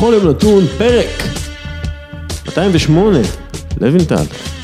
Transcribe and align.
בכל 0.00 0.14
יום 0.16 0.28
נתון, 0.28 0.64
פרק 0.78 1.06
208, 2.46 3.18
לוינטל. 3.80 4.14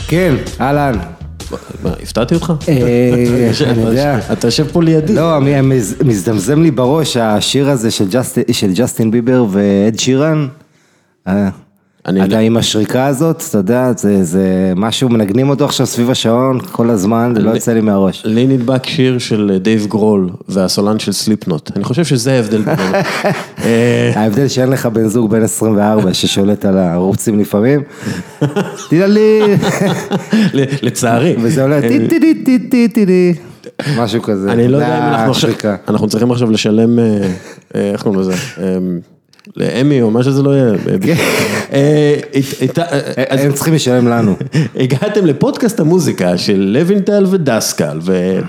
כן, 0.09 0.35
אהלן. 0.61 0.99
מה, 1.83 1.91
הפתעתי 2.03 2.35
אותך? 2.35 2.53
אה, 2.69 3.51
אני 3.71 3.83
יודע. 3.83 4.19
אתה 4.33 4.47
יושב 4.47 4.67
פה 4.73 4.83
לידי. 4.83 5.15
לא, 5.15 5.39
מז- 5.63 5.95
מזדמזם 6.05 6.63
לי 6.63 6.71
בראש 6.71 7.17
השיר 7.17 7.71
הזה 7.71 7.91
של 8.53 8.73
ג'סטין 8.75 9.11
ביבר 9.11 9.45
ואד 9.51 9.99
שירן. 9.99 10.49
אה, 12.07 12.11
אני- 12.11 12.25
אתה 12.25 12.39
עם 12.39 12.57
השריקה 12.57 13.07
הזאת, 13.07 13.43
אתה 13.51 13.59
יודע, 13.59 13.93
זה- 13.97 14.25
זה 14.25 14.43
משהו, 14.77 15.09
מנגנים 15.09 15.49
אותו 15.49 15.65
עכשיו 15.65 15.87
סביב 15.87 16.11
השעון 16.11 16.59
כל 16.73 16.91
הזמן, 16.91 17.33
זה 17.37 17.43
לא 17.43 17.51
יוצא 17.51 17.73
לי 17.73 17.81
מהראש. 17.81 18.23
לי 18.25 18.47
נדבק 18.47 18.87
שיר 18.87 19.19
של 19.19 19.59
דייב 19.63 19.87
גרול 19.87 20.31
והסולן 20.49 20.99
של 20.99 21.13
סליפנוט. 21.13 21.71
אני 21.77 21.85
חושב 21.85 22.05
שזה 22.05 22.33
ההבדל 22.33 22.63
בינינו. 22.63 22.95
אה, 23.65 24.13
ההבדל 24.15 24.49
שאין 24.49 24.69
לך 24.69 24.87
בן 24.87 25.09
זוג 25.09 25.31
בן 25.31 25.43
24 25.43 26.15
ששולט 26.15 26.65
על 26.65 26.79
הערוצים 26.79 27.39
לפעמים. 27.39 27.81
תדע 28.91 29.07
לי, 29.07 29.41
לצערי. 30.83 31.37
וזה 31.43 31.63
עולה 31.63 31.81
טי 31.81 32.09
טי 32.09 32.21
טי 32.21 32.35
טי 32.45 32.59
טי 32.59 32.89
טי 32.89 33.07
טי, 33.07 33.35
משהו 33.99 34.23
כזה. 34.23 34.53
אני 34.53 34.69
לא 34.69 34.77
יודע 34.77 34.99
אם 34.99 35.15
אנחנו 35.15 35.31
עכשיו. 35.31 35.51
אנחנו 35.89 36.09
צריכים 36.09 36.31
עכשיו 36.33 36.51
לשלם, 36.51 36.99
אה, 36.99 37.05
אה, 37.75 37.91
איך 37.93 38.03
קוראים 38.03 38.21
לזה? 38.21 38.33
אה, 39.49 39.53
לאמי 39.57 40.03
או 40.03 40.11
מה 40.11 40.23
שזה 40.23 40.43
לא 40.43 40.51
יהיה. 40.51 40.73
אה, 41.73 42.17
הת- 42.35 42.63
הת- 42.63 42.79
אה, 42.79 43.25
אז 43.29 43.41
הם 43.45 43.53
צריכים 43.53 43.75
לשלם 43.75 44.09
לנו. 44.09 44.37
הגעתם 44.83 45.27
לפודקאסט 45.27 45.81
המוזיקה 45.81 46.39
של 46.39 46.61
לוינטל 46.79 47.27
ודסקל, 47.31 48.01
אה, 48.09 48.41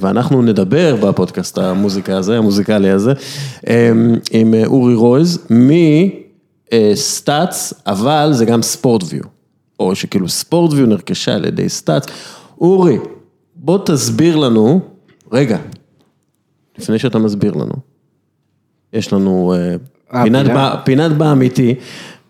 ואנחנו 0.00 0.42
נדבר 0.42 0.96
בפודקאסט 0.96 1.58
המוזיקה 1.58 2.16
הזה, 2.16 2.38
המוזיקלי 2.38 2.90
הזה, 2.90 3.12
אה, 3.68 3.90
עם 4.30 4.54
אה, 4.54 4.66
אורי 4.66 4.94
רוז 4.94 5.46
מסטאצ, 6.72 7.74
אבל 7.86 8.28
זה 8.32 8.44
גם 8.44 8.62
ספורטוויו, 8.62 9.22
או 9.80 9.94
שכאילו 9.94 10.28
ספורטוויו 10.28 10.86
נרכשה 10.86 11.34
על 11.34 11.44
ידי 11.44 11.68
סטאצ. 11.68 12.06
אורי, 12.60 12.98
בוא 13.56 13.78
תסביר 13.86 14.36
לנו, 14.36 14.80
רגע, 15.32 15.58
לפני 16.78 16.98
שאתה 16.98 17.18
מסביר 17.18 17.52
לנו, 17.54 17.74
יש 18.92 19.12
לנו 19.12 19.54
אה, 19.56 19.58
אה, 19.70 19.74
פינת, 20.12 20.46
פינה? 20.46 20.74
ב- 20.74 20.84
פינת 20.84 21.12
באמיתי, 21.12 21.74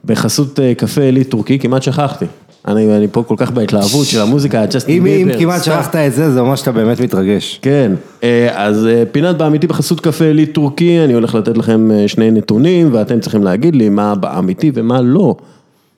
בחסות 0.05 0.61
אה, 0.61 0.75
קפה 0.75 1.01
עילית 1.01 1.31
טורקי, 1.31 1.59
כמעט 1.59 1.83
שכחתי. 1.83 2.25
אני, 2.69 2.97
אני 2.97 3.09
פה 3.13 3.23
כל 3.23 3.35
כך 3.39 3.51
בהתלהבות 3.51 4.07
של 4.07 4.21
המוזיקה, 4.21 4.67
ג'סטין 4.67 4.97
אם 4.97 5.07
אם 5.07 5.25
ביבר. 5.27 5.39
כמעט 5.39 5.63
סתם. 5.63 5.73
שכחת 5.73 5.97
את 5.97 6.13
זה, 6.15 6.31
זה 6.31 6.41
אומר 6.41 6.57
שאתה 6.57 6.73
באמת 6.73 7.01
מתרגש. 7.01 7.59
כן, 7.63 7.93
אה, 8.23 8.49
אז 8.55 8.87
אה, 8.87 9.03
פינת 9.13 9.37
באמיתי 9.37 9.67
בחסות 9.67 10.01
קפה 10.01 10.25
עילית 10.25 10.55
טורקי, 10.55 11.05
אני 11.05 11.13
הולך 11.15 11.35
לתת 11.35 11.57
לכם 11.57 11.91
אה, 11.91 12.09
שני 12.09 12.31
נתונים, 12.31 12.89
ואתם 12.95 13.21
צריכים 13.21 13.45
להגיד 13.45 13.77
לי 13.77 13.89
מה 13.89 14.15
באמיתי 14.15 14.71
ומה 14.75 15.01
לא 15.01 15.35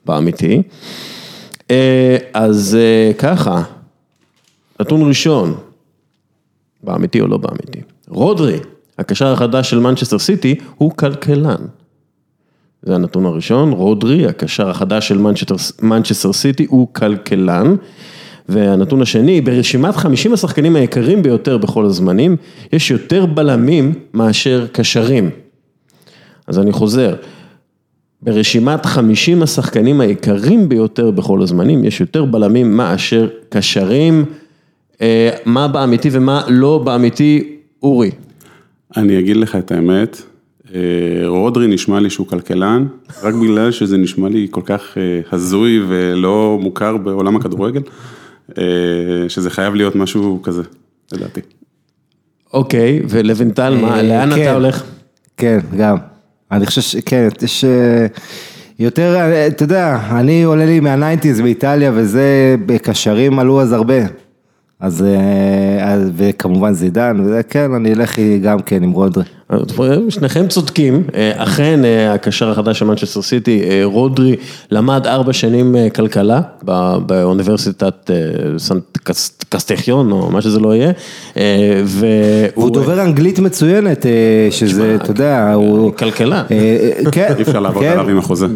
באמיתי. 0.05 0.61
אה, 1.71 2.17
אז 2.33 2.77
אה, 2.79 3.13
ככה, 3.13 3.61
נתון 4.81 5.07
ראשון, 5.07 5.55
באמיתי 6.83 7.21
או 7.21 7.27
לא 7.27 7.37
באמיתי. 7.37 7.79
רודרי, 8.07 8.57
הקשר 8.99 9.33
החדש 9.33 9.69
של 9.69 9.79
מנצ'סטר 9.79 10.19
סיטי, 10.19 10.55
הוא 10.75 10.91
כלכלן. 10.91 11.65
זה 12.83 12.95
הנתון 12.95 13.25
הראשון, 13.25 13.71
רודרי, 13.71 14.27
הקשר 14.27 14.69
החדש 14.69 15.07
של 15.07 15.17
מנצ'סטר, 15.81 16.33
סיטי, 16.33 16.65
הוא 16.69 16.87
כלכלן. 16.93 17.75
והנתון 18.49 19.01
השני, 19.01 19.41
ברשימת 19.41 19.95
50 19.95 20.33
השחקנים 20.33 20.75
היקרים 20.75 21.23
ביותר 21.23 21.57
בכל 21.57 21.85
הזמנים, 21.85 22.35
יש 22.73 22.91
יותר 22.91 23.25
בלמים 23.25 23.93
מאשר 24.13 24.67
קשרים. 24.71 25.29
אז 26.47 26.59
אני 26.59 26.71
חוזר, 26.71 27.15
ברשימת 28.21 28.85
50 28.85 29.43
השחקנים 29.43 30.01
היקרים 30.01 30.69
ביותר 30.69 31.11
בכל 31.11 31.41
הזמנים, 31.41 31.83
יש 31.83 32.01
יותר 32.01 32.25
בלמים 32.25 32.77
מאשר 32.77 33.27
קשרים. 33.49 34.25
אה, 35.01 35.29
מה 35.45 35.67
באמיתי 35.67 36.09
ומה 36.11 36.41
לא 36.47 36.77
באמיתי, 36.77 37.55
אורי. 37.83 38.11
אני 38.97 39.19
אגיד 39.19 39.37
לך 39.37 39.55
את 39.55 39.71
האמת, 39.71 40.21
אה, 40.75 40.79
רודרי 41.25 41.67
נשמע 41.67 41.99
לי 41.99 42.09
שהוא 42.09 42.27
כלכלן, 42.27 42.87
רק 43.23 43.33
בגלל 43.33 43.71
שזה 43.71 43.97
נשמע 43.97 44.29
לי 44.29 44.47
כל 44.51 44.61
כך 44.65 44.97
אה, 44.97 45.21
הזוי 45.31 45.83
ולא 45.87 46.57
מוכר 46.61 46.97
בעולם 46.97 47.35
הכדורגל, 47.35 47.81
אה, 48.57 48.63
שזה 49.27 49.49
חייב 49.49 49.75
להיות 49.75 49.95
משהו 49.95 50.39
כזה, 50.43 50.63
לדעתי. 51.11 51.41
אוקיי, 52.53 53.01
מה, 53.81 53.97
אה, 53.97 54.01
לאן 54.03 54.35
כן. 54.35 54.41
אתה 54.41 54.53
הולך? 54.53 54.83
כן, 55.37 55.59
גם. 55.77 55.97
אני 56.51 56.65
חושב 56.65 56.81
שכן, 56.81 57.27
יש 57.41 57.63
אה, 57.65 58.07
יותר, 58.79 59.15
אתה 59.47 59.63
יודע, 59.63 59.99
אני 60.11 60.43
עולה 60.43 60.65
לי 60.65 60.79
מה 60.79 60.91
nineties 60.91 61.41
באיטליה 61.41 61.91
וזה, 61.95 62.55
בקשרים 62.65 63.39
עלו 63.39 63.61
אז 63.61 63.71
הרבה. 63.71 64.28
אז, 64.79 65.03
אה, 65.03 65.85
אז 65.93 66.09
וכמובן 66.15 66.73
זידן, 66.73 67.17
וזה 67.25 67.41
כן, 67.49 67.73
אני 67.73 67.93
אלך 67.93 68.15
גם 68.43 68.59
כן 68.59 68.83
עם 68.83 68.91
רודרי. 68.91 69.23
שניכם 70.09 70.47
צודקים, 70.47 71.03
אה, 71.15 71.31
אכן 71.35 71.85
אה, 71.85 72.13
הקשר 72.13 72.49
החדש 72.51 72.79
של 72.79 72.85
מנצ'סטר 72.85 73.21
סיטי, 73.21 73.61
רודרי 73.83 74.35
למד 74.71 75.07
ארבע 75.07 75.33
שנים 75.33 75.75
כלכלה 75.95 76.41
באוניברסיטת 77.05 78.09
סנט 78.57 78.83
קס- 79.03 79.37
קסטחיון 79.49 80.11
או 80.11 80.31
מה 80.31 80.41
שזה 80.41 80.59
לא 80.59 80.75
יהיה, 80.75 80.91
והוא 81.85 82.69
דובר 82.69 83.01
אנגלית 83.03 83.39
מצוינת, 83.39 84.05
שזה, 84.51 84.95
אתה 84.95 85.11
יודע, 85.11 85.53
הוא... 85.53 85.93
כלכלן. 85.93 86.43
אה, 86.51 87.11
כן, 87.11 87.33
אי 87.37 87.41
אפשר 87.41 87.59
לעבוד 87.59 87.83
כן. 87.83 87.91
עליו 87.91 88.09
עם 88.09 88.17
החוזה. 88.17 88.47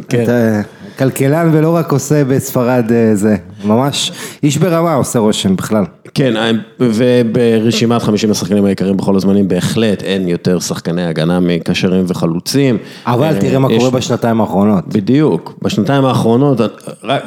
כלכלן 0.98 1.50
ולא 1.54 1.76
רק 1.76 1.92
עושה 1.92 2.24
בספרד 2.26 2.92
אה, 2.92 3.16
זה, 3.16 3.36
ממש 3.66 4.12
איש 4.44 4.58
ברמה 4.58 4.94
עושה 4.94 5.20
רושם 5.20 5.56
בכלל. 5.56 5.84
כן, 6.14 6.38
אה, 6.38 6.52
וברשימת 6.80 8.02
50 8.02 8.32
השחקנים 8.32 8.66
היקרים 8.66 8.98
בכל 8.98 9.16
הזמנים 9.16 9.48
בהחלט 9.48 10.04
אין 10.04 10.28
יותר 10.28 10.60
שחקני 10.60 11.06
הגנה 11.06 11.40
מקשרים 11.40 12.06
וחלוצים. 12.08 12.78
אבל 13.06 13.36
אה, 13.36 13.40
תראה 13.42 13.60
מה 13.60 13.68
קורה 13.68 13.90
בשנתיים 13.90 14.42
האחרונות. 14.42 14.88
בדיוק, 14.88 15.54
בשנתיים 15.62 16.06
האחרונות, 16.06 16.62
רק, 17.04 17.24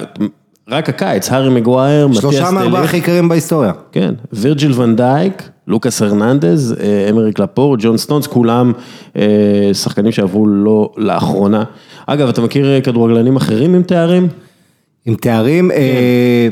רק 0.69 0.88
הקיץ, 0.88 1.33
הארי 1.33 1.50
מגווייר, 1.50 2.06
מתיאס 2.06 2.22
שלושה 2.22 2.50
מארבעה. 2.50 2.84
הכי 2.84 2.97
יקרים 2.97 3.28
בהיסטוריה. 3.28 3.72
כן, 3.93 4.15
וירג'יל 4.33 4.81
ונדייק, 4.81 5.48
לוקאס 5.69 6.03
הרננדז, 6.03 6.75
אה, 6.81 7.10
אמריק 7.10 7.38
לפור, 7.38 7.77
ג'ון 7.81 7.97
סטונס, 7.97 8.27
כולם 8.27 8.72
אה, 9.16 9.25
שחקנים 9.72 10.12
שעברו 10.12 10.47
לא 10.47 10.93
לאחרונה. 10.97 11.65
אגב, 12.06 12.28
אתה 12.28 12.41
מכיר 12.41 12.75
אה, 12.75 12.81
כדורגלנים 12.81 13.37
אחרים 13.37 13.75
עם 13.75 13.82
תארים? 13.82 14.28
עם 15.06 15.15
תארים, 15.15 15.71
אה, 15.71 16.49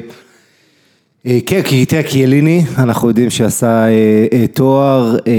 כן, 1.46 1.62
כי 1.62 1.86
תראה, 1.86 2.02
קיאליני, 2.02 2.62
אנחנו 2.78 3.08
יודעים 3.08 3.30
שעשה 3.30 3.66
אה, 3.86 3.90
אה, 4.32 4.46
תואר, 4.46 5.16
אה, 5.26 5.32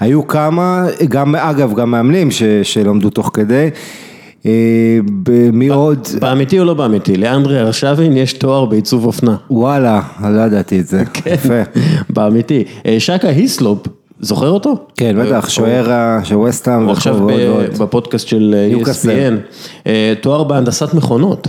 היו 0.00 0.26
כמה, 0.26 0.84
גם, 1.08 1.34
אגב, 1.36 1.74
גם 1.74 1.90
מאמנים 1.90 2.30
ש- 2.30 2.42
שלמדו 2.62 3.10
תוך 3.10 3.30
כדי, 3.34 3.68
מי 5.52 5.68
עוד, 5.68 5.98
באמיתי 6.20 6.58
או 6.58 6.64
לא 6.64 6.74
באמיתי? 6.74 7.16
לאנדרי 7.16 7.60
ארשבין 7.60 8.16
יש 8.16 8.32
תואר 8.32 8.64
בעיצוב 8.64 9.06
אופנה. 9.06 9.36
וואלה, 9.50 10.00
לא 10.30 10.40
ידעתי 10.40 10.80
את 10.80 10.86
זה, 10.86 11.02
יפה. 11.26 11.62
באמיתי. 12.10 12.64
אה, 12.86 12.96
שקה 13.00 13.28
היסלופ, 13.28 13.86
זוכר 14.20 14.50
אותו? 14.50 14.74
כן, 14.96 15.16
בטח, 15.26 15.48
שוער 15.48 15.92
ה- 15.92 16.20
של 16.24 16.36
וסטהאם, 16.36 16.82
הוא 16.82 16.92
עכשיו. 16.92 17.26
בפודקאסט 17.80 18.28
של 18.28 18.54
אה. 18.78 18.80
ESPN, 18.82 19.34
אה, 19.86 20.14
תואר 20.20 20.44
בהנדסת 20.44 20.94
מכונות. 20.94 21.48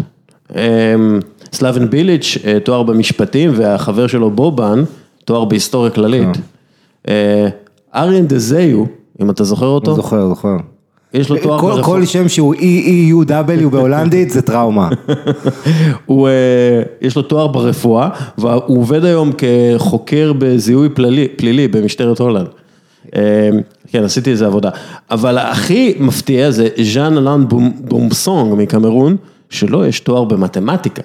אה, 0.55 0.61
סלאבן 1.53 1.89
ביליץ', 1.89 2.37
אה, 2.45 2.57
תואר 2.59 2.83
במשפטים, 2.83 3.51
והחבר 3.55 4.07
שלו 4.07 4.31
בובן, 4.31 4.83
תואר 5.25 5.45
בהיסטוריה 5.45 5.91
כללית. 5.91 6.27
אה, 7.07 7.47
אריאן 7.95 8.27
דזיו, 8.27 8.83
אם 9.21 9.29
אתה 9.29 9.43
זוכר 9.43 9.65
אותו, 9.67 9.95
זוכר, 9.95 10.27
זוכר. 10.27 10.57
יש 11.13 11.29
לו 11.29 11.37
תואר 11.37 11.61
ברפואה. 11.61 11.83
כל 11.83 12.05
שם 12.05 12.29
שהוא 12.29 12.55
E-E-U-W 12.55 13.69
בהולנדית 13.69 14.29
זה 14.29 14.41
טראומה. 14.41 14.89
הוא, 16.05 16.27
אה, 16.27 16.81
יש 17.01 17.15
לו 17.15 17.21
תואר 17.21 17.47
ברפואה, 17.47 18.09
והוא 18.37 18.77
עובד 18.77 19.05
היום 19.05 19.31
כחוקר 19.37 20.33
בזיהוי 20.37 20.89
פלילי, 20.89 21.27
פלילי 21.27 21.67
במשטרת 21.67 22.19
הולנד. 22.19 22.47
אה, 23.15 23.49
כן, 23.87 24.03
עשיתי 24.03 24.31
איזה 24.31 24.45
עבודה. 24.45 24.69
אבל 25.11 25.37
הכי 25.37 25.93
מפתיע 25.99 26.51
זה 26.51 26.67
ז'אן 26.93 27.17
אלן 27.17 27.45
בומסונג 27.79 28.53
מקמרון, 28.57 29.17
שלו 29.49 29.85
יש 29.85 29.99
תואר 29.99 30.23
במתמטיקה. 30.23 31.01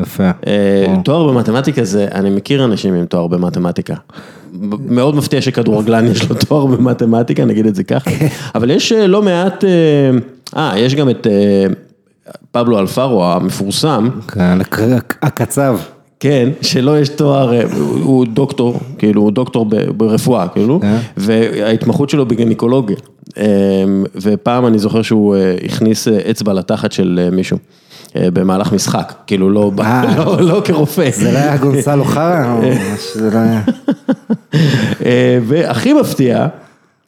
יפה. 0.00 0.30
אה, 0.46 0.94
תואר 1.04 1.32
במתמטיקה 1.32 1.84
זה, 1.84 2.08
אני 2.14 2.30
מכיר 2.30 2.64
אנשים 2.64 2.94
עם 2.94 3.06
תואר 3.06 3.26
במתמטיקה. 3.26 3.94
מאוד 4.88 5.16
מפתיע 5.16 5.40
שכדורגלן 5.40 6.06
יש 6.06 6.28
לו 6.30 6.36
תואר 6.48 6.66
במתמטיקה, 6.66 7.44
נגיד 7.44 7.66
את 7.66 7.74
זה 7.74 7.84
ככה. 7.84 8.10
אבל 8.54 8.70
יש 8.70 8.92
אה, 8.92 9.06
לא 9.06 9.22
מעט, 9.22 9.64
אה, 9.64 9.70
אה, 10.56 10.78
יש 10.78 10.94
גם 10.94 11.10
את 11.10 11.26
אה, 11.26 11.66
פבלו 12.52 12.78
אלפרו 12.78 13.24
המפורסם, 13.24 14.08
כן, 14.28 14.58
הק- 14.60 15.18
הקצב. 15.22 15.78
כן, 16.20 16.48
שלו 16.62 16.96
יש 16.96 17.08
תואר, 17.08 17.60
הוא 18.02 18.26
דוקטור, 18.26 18.80
כאילו, 18.98 19.22
הוא 19.22 19.30
דוקטור 19.32 19.66
ברפואה, 19.96 20.48
כאילו, 20.48 20.80
אה. 20.82 20.98
וההתמחות 21.16 22.10
שלו 22.10 22.26
בגניקולוגיה. 22.26 22.96
אה, 23.38 23.44
ופעם 24.22 24.66
אני 24.66 24.78
זוכר 24.78 25.02
שהוא 25.02 25.36
הכניס 25.64 26.08
אצבע 26.08 26.52
לתחת 26.52 26.92
של 26.92 27.28
מישהו. 27.32 27.58
אה, 28.16 28.30
במהלך 28.30 28.72
משחק, 28.72 29.12
כאילו 29.26 29.50
לא, 29.50 29.70
אה. 29.80 30.14
לא, 30.18 30.40
לא 30.40 30.62
כרופא. 30.64 31.10
זה 31.12 31.32
לא 31.32 31.38
היה 31.38 31.56
גונסלו 31.56 32.04
חרא? 32.04 32.54
או 32.54 32.58
משהו, 32.58 33.20
זה 33.20 33.30
לא 33.30 33.38
היה... 33.38 33.60
אה, 35.06 35.38
והכי 35.46 35.92
מפתיע, 35.92 36.46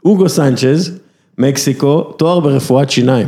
אוגו 0.05 0.29
סנצ'ז, 0.29 0.99
מקסיקו, 1.39 2.03
תואר 2.03 2.41
ברפואת 2.41 2.91
שיניים. 2.91 3.27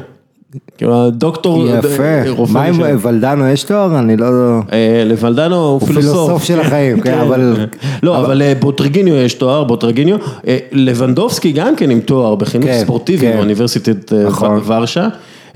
כאילו, 0.76 1.06
הדוקטור, 1.06 1.66
יפה. 1.68 2.44
מה 2.52 2.64
עם. 2.64 2.80
ולדנו 3.02 3.48
יש 3.48 3.62
תואר? 3.62 3.98
אני 3.98 4.16
לא... 4.16 4.26
אה, 4.72 5.02
לוולדנו 5.06 5.56
הוא 5.56 5.64
הוא 5.64 5.80
פילוסוף. 5.80 6.12
פילוסוף 6.12 6.44
של 6.44 6.60
החיים, 6.60 7.00
כן, 7.00 7.18
אבל... 7.18 7.66
לא, 8.02 8.18
אבל 8.18 8.42
אה, 8.42 8.52
בוטרגיניו 8.60 9.14
יש 9.14 9.34
תואר, 9.34 9.64
בוטרגיניו. 9.64 10.16
אה, 10.46 10.58
לבנדובסקי 10.72 11.52
גם 11.52 11.76
כן 11.76 11.90
עם 11.90 12.00
תואר 12.00 12.34
בחינוך 12.34 12.68
כן, 12.68 12.80
ספורטיבי 12.84 13.26
כן. 13.26 13.36
באוניברסיטת 13.36 14.12
אה, 14.12 14.24
נכון. 14.24 14.60
ורשה. 14.66 15.08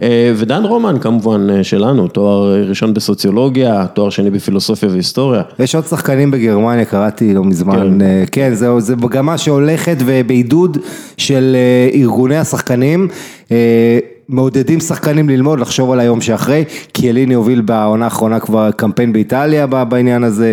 אה, 0.03 0.33
ודן 0.37 0.65
רומן 0.65 0.99
כמובן 0.99 1.47
אה, 1.51 1.65
שלנו, 1.65 2.09
תואר 2.09 2.69
ראשון 2.69 2.95
בסוציולוגיה, 2.95 3.87
תואר 3.95 4.11
שני 4.11 4.31
בפילוסופיה 4.31 4.89
והיסטוריה. 4.89 5.43
יש 5.59 5.75
עוד 5.75 5.85
שחקנים 5.85 6.31
בגרמניה, 6.31 6.85
קראתי 6.85 7.35
לא 7.35 7.45
מזמן, 7.45 7.99
כן, 8.01 8.25
כן 8.33 8.55
זהו, 8.55 8.81
זה 8.81 8.97
מגמה 8.97 9.39
שהולכת 9.39 9.97
ובעידוד 9.99 10.79
של 11.17 11.57
אה, 11.57 12.01
ארגוני 12.01 12.37
השחקנים, 12.37 13.09
אה, 13.53 13.99
מעודדים 14.29 14.81
שחקנים 14.81 15.29
ללמוד, 15.29 15.61
לחשוב 15.61 15.93
על 15.93 16.01
היום 16.01 16.21
שאחרי, 16.21 16.65
כי 16.95 17.11
אליני 17.11 17.35
הוביל 17.35 17.61
בעונה 17.61 18.05
האחרונה 18.05 18.41
כבר 18.41 18.71
קמפיין 18.71 19.13
באיטליה 19.13 19.67
בעניין 19.67 20.25
הזה, 20.25 20.53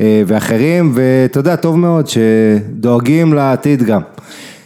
אה, 0.00 0.22
ואחרים, 0.26 0.92
ואתה 0.94 1.40
יודע, 1.40 1.56
טוב 1.56 1.78
מאוד 1.78 2.06
שדואגים 2.08 3.32
לעתיד 3.34 3.82
גם. 3.82 4.00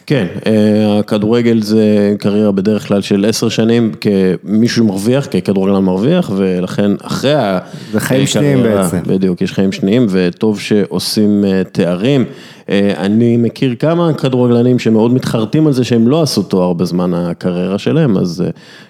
כן, 0.06 0.26
אה, 0.46 0.98
הכדורגל 0.98 1.62
זה 1.62 2.14
קריירה 2.18 2.52
בדרך 2.52 2.88
כלל 2.88 3.00
של 3.00 3.24
עשר 3.28 3.48
שנים 3.48 3.92
כמישהו 4.00 4.84
שמרוויח, 4.84 5.26
ככדורגלן 5.26 5.84
מרוויח, 5.84 6.30
ולכן 6.36 6.90
אחרי 7.02 7.34
ה... 7.34 7.58
זה 7.92 8.00
חיים 8.00 8.26
שניים 8.26 8.62
בעצם. 8.62 8.98
בדיוק, 9.06 9.40
יש 9.40 9.52
חיים 9.52 9.72
שניים, 9.72 10.06
וטוב 10.10 10.60
שעושים 10.60 11.44
אה, 11.44 11.62
תארים. 11.72 12.24
אה, 12.68 12.92
אני 12.96 13.36
מכיר 13.36 13.74
כמה 13.74 14.14
כדורגלנים 14.14 14.78
שמאוד 14.78 15.12
מתחרטים 15.12 15.66
על 15.66 15.72
זה 15.72 15.84
שהם 15.84 16.08
לא 16.08 16.22
עשו 16.22 16.42
תואר 16.42 16.72
בזמן 16.72 17.14
הקריירה 17.14 17.78
שלהם, 17.78 18.16
אז 18.16 18.44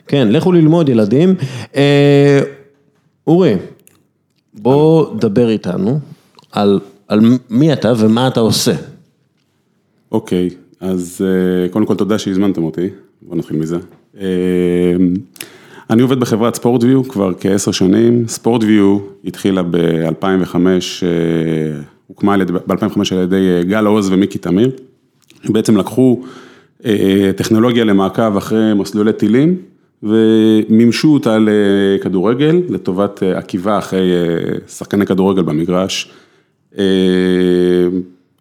כן, 0.07 0.29
לכו 0.31 0.53
ללמוד 0.53 0.89
ילדים. 0.89 1.35
אורי, 3.27 3.57
בוא 4.55 5.07
דבר 5.19 5.49
איתנו 5.49 5.99
על, 6.53 6.81
על 7.09 7.21
מי 7.51 7.73
אתה 7.73 7.93
ומה 7.99 8.29
אתה 8.29 8.41
עושה. 8.41 8.73
אוקיי, 10.13 10.49
אז 10.83 11.25
אה, 11.25 11.69
קודם 11.69 11.87
כל 11.87 11.95
תודה 11.95 12.19
שהזמנתם 12.19 12.65
אותי, 12.65 12.89
בוא 13.23 13.37
נתחיל 13.37 13.57
מזה. 13.57 13.77
אה, 14.21 14.27
אני 15.91 16.03
עובד 16.03 16.21
בחברת 16.21 16.55
ספורטוויו 16.55 17.05
כבר 17.09 17.33
כעשר 17.41 17.71
שנים, 17.71 18.29
ספורטוויו 18.29 18.99
התחילה 19.25 19.63
ב-2005, 19.63 20.57
הוקמה 22.07 22.37
ב-2005 22.67 22.99
על 23.11 23.19
ידי 23.23 23.57
אה, 23.57 23.63
גל 23.63 23.87
עוז 23.87 24.13
ומיקי 24.13 24.39
תמיר, 24.39 24.71
בעצם 25.45 25.77
לקחו 25.77 26.23
אה, 26.85 27.31
טכנולוגיה 27.37 27.85
למעקב 27.85 28.37
אחרי 28.37 28.75
מסלולי 28.75 29.13
טילים 29.13 29.57
ומימשו 30.03 31.09
אותה 31.09 31.39
לכדורגל, 31.41 32.63
לטובת 32.69 33.23
אה, 33.23 33.39
עקיבה 33.39 33.79
אחרי 33.79 34.13
אה, 34.13 34.69
שחקני 34.69 35.07
כדורגל 35.07 35.43
במגרש. 35.43 36.11
אה, 36.79 36.85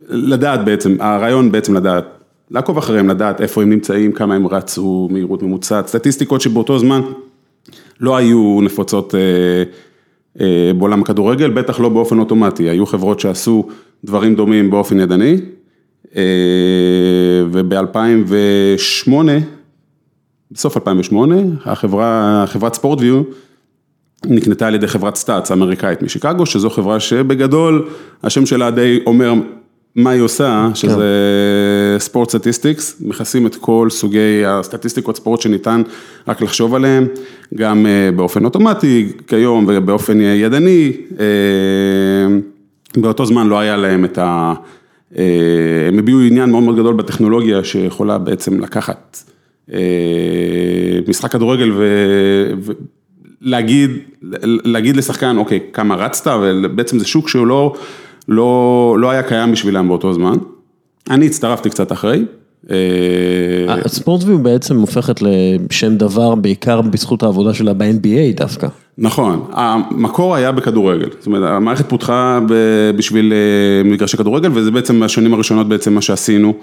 לדעת 0.10 0.66
בעצם, 0.66 0.96
הרעיון 1.00 1.52
בעצם 1.52 1.76
לדעת, 1.76 2.21
לעקוב 2.52 2.78
אחריהם, 2.78 3.10
לדעת 3.10 3.42
איפה 3.42 3.62
הם 3.62 3.70
נמצאים, 3.70 4.12
כמה 4.12 4.36
הם 4.36 4.48
רצו, 4.48 5.08
מהירות 5.12 5.44
ממוצעת, 5.44 5.88
סטטיסטיקות 5.88 6.42
שבאותו 6.42 6.80
זמן 6.80 7.02
לא 8.00 8.18
היו 8.18 8.60
נפוצות 8.62 9.16
אה, 9.16 9.64
אה, 10.42 10.74
בעולם 10.74 11.02
הכדורגל, 11.02 11.50
בטח 11.50 11.80
לא 11.80 11.90
באופן 11.90 12.20
אוטומטי, 12.20 12.70
היו 12.70 12.86
חברות 12.86 13.20
שעשו 13.20 13.68
דברים 14.04 14.36
דומים 14.36 14.70
באופן 14.72 15.00
ידני, 15.00 15.38
אה, 16.16 16.22
וב-2008, 17.52 19.12
בסוף 20.52 20.78
2008, 20.78 21.36
החברה, 21.66 22.44
חברת 22.48 22.74
ספורטוויו, 22.74 23.22
נקנתה 24.26 24.68
על 24.68 24.76
ידי 24.76 24.88
חברת 24.88 25.16
סטאטס 25.16 25.52
האמריקאית 25.52 26.02
משיקגו, 26.02 26.46
שזו 26.46 26.70
חברה 26.70 27.00
שבגדול, 27.00 27.90
השם 28.24 28.46
שלה 28.46 28.72
די 28.72 29.00
אומר 29.06 29.34
מה 29.96 30.10
היא 30.10 30.22
עושה, 30.22 30.70
שזה 30.74 31.06
sport 32.00 32.30
statistics, 32.30 33.02
מכסים 33.02 33.48
את 33.48 33.56
כל 33.56 33.88
סוגי 33.90 34.46
הסטטיסטיקות 34.46 35.16
ספורט 35.16 35.42
שניתן 35.42 35.82
רק 36.28 36.42
לחשוב 36.42 36.76
עליהם, 36.76 37.08
גם 37.56 37.86
אה, 37.86 38.12
באופן 38.16 38.46
אוטומטי 38.46 39.12
כיום 39.28 39.66
ובאופן 39.68 40.22
ידני, 40.22 40.92
אה, 41.20 41.26
באותו 42.98 43.26
זמן 43.26 43.48
לא 43.48 43.60
היה 43.60 43.78
להם 43.78 44.06
את 44.06 44.18
ה... 44.18 44.54
אה, 45.18 45.24
הם 45.88 46.00
הביעו 46.00 46.22
עניין 46.22 46.52
מאוד 46.52 46.64
מאוד 46.64 46.76
גדול 46.76 46.94
בטכנולוגיה 46.94 47.64
שיכולה 47.64 48.18
בעצם 48.18 48.60
לקחת 48.60 49.18
אה, 49.74 49.80
משחק 51.08 51.32
כדורגל. 51.32 51.72
ו... 51.72 51.86
להגיד, 53.42 53.92
להגיד 54.44 54.98
לשחקן, 54.98 55.38
אוקיי, 55.38 55.60
כמה 55.74 55.96
רצת, 55.96 56.32
ובעצם 56.42 57.00
זה 57.00 57.08
שוק 57.08 57.30
שהוא 57.30 57.48
לא, 57.48 57.74
לא, 58.28 58.96
לא 59.00 59.10
היה 59.10 59.24
קיים 59.24 59.52
בשבילם 59.52 59.88
באותו 59.88 60.14
זמן. 60.14 60.38
אני 61.10 61.26
הצטרפתי 61.26 61.70
קצת 61.70 61.92
אחרי. 61.92 62.26
אה, 62.70 62.76
הספורטוויו 63.86 64.40
בעצם 64.40 64.80
הופכת 64.80 65.20
לשם 65.22 65.96
דבר 65.96 66.36
בעיקר 66.36 66.82
בזכות 66.82 67.24
העבודה 67.24 67.54
שלה 67.54 67.74
ב-NBA 67.74 68.36
דווקא. 68.36 68.68
נכון, 68.98 69.46
המקור 69.52 70.36
היה 70.36 70.52
בכדורגל, 70.52 71.10
זאת 71.18 71.26
אומרת 71.26 71.44
המערכת 71.50 71.90
פותחה 71.90 72.40
בשביל 72.96 73.34
אה, 73.34 73.90
מגרשי 73.90 74.18
כדורגל 74.18 74.50
וזה 74.54 74.72
בעצם 74.72 74.96
מהשנים 74.96 75.34
הראשונות 75.34 75.68
בעצם 75.68 75.94
מה 75.94 76.02
שעשינו. 76.02 76.54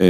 אה, 0.00 0.06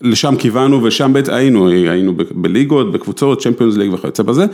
לשם 0.00 0.34
כיוונו 0.38 0.82
ושם 0.82 1.12
בעצם 1.12 1.32
היינו, 1.32 1.68
היינו 1.68 2.12
בליגות, 2.30 2.92
בקבוצות, 2.92 3.40
צ'מפיונס 3.40 3.76
ליג 3.76 3.92
וכיוצא 3.92 4.22
בזה, 4.22 4.44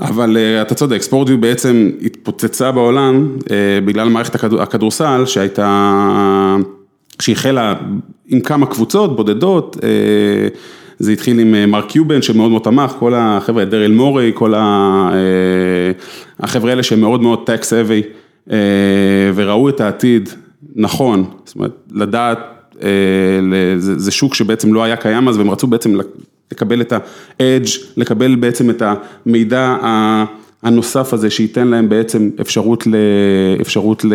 אבל 0.00 0.36
אה, 0.36 0.62
אתה 0.62 0.74
צודק, 0.74 1.02
ספורטוויו 1.02 1.40
בעצם 1.40 1.90
התפוצצה 2.02 2.72
בעולם 2.72 3.36
אה, 3.50 3.80
בגלל 3.84 4.08
מערכת 4.08 4.34
הכדור, 4.34 4.62
הכדורסל 4.62 5.26
שהייתה, 5.26 6.56
שהחלה 7.22 7.74
עם 8.28 8.40
כמה 8.40 8.66
קבוצות 8.66 9.16
בודדות, 9.16 9.76
אה, 9.82 10.48
זה 10.98 11.12
התחיל 11.12 11.38
עם 11.38 11.70
מרק 11.70 11.88
קיובן 11.88 12.22
שמאוד 12.22 12.50
מאוד 12.50 12.62
תמך, 12.62 12.92
כל 12.98 13.14
החבר'ה, 13.16 13.64
דרל 13.64 13.92
מורי, 13.92 14.32
כל 14.34 14.54
החבר'ה 16.40 16.70
האלה 16.70 16.82
שהם 16.82 17.00
מאוד 17.00 17.22
מאוד 17.22 17.46
טק 17.46 17.62
סאבי, 17.62 18.02
וראו 19.34 19.68
את 19.68 19.80
העתיד 19.80 20.28
נכון, 20.76 21.24
זאת 21.44 21.56
אומרת, 21.56 21.70
לדעת, 21.92 22.38
זה 23.76 24.10
שוק 24.10 24.34
שבעצם 24.34 24.74
לא 24.74 24.84
היה 24.84 24.96
קיים 24.96 25.28
אז, 25.28 25.36
והם 25.36 25.50
רצו 25.50 25.66
בעצם 25.66 25.94
לקבל 26.52 26.80
את 26.80 26.92
ה-edge, 26.92 27.78
לקבל 27.96 28.34
בעצם 28.34 28.70
את 28.70 28.82
המידע 29.26 29.60
ה- 29.60 30.24
הנוסף 30.62 31.12
הזה, 31.12 31.30
שייתן 31.30 31.68
להם 31.68 31.88
בעצם 31.88 32.30
אפשרות 32.40 32.86
ל... 32.86 32.94
אפשרות 33.60 34.04
ל... 34.04 34.12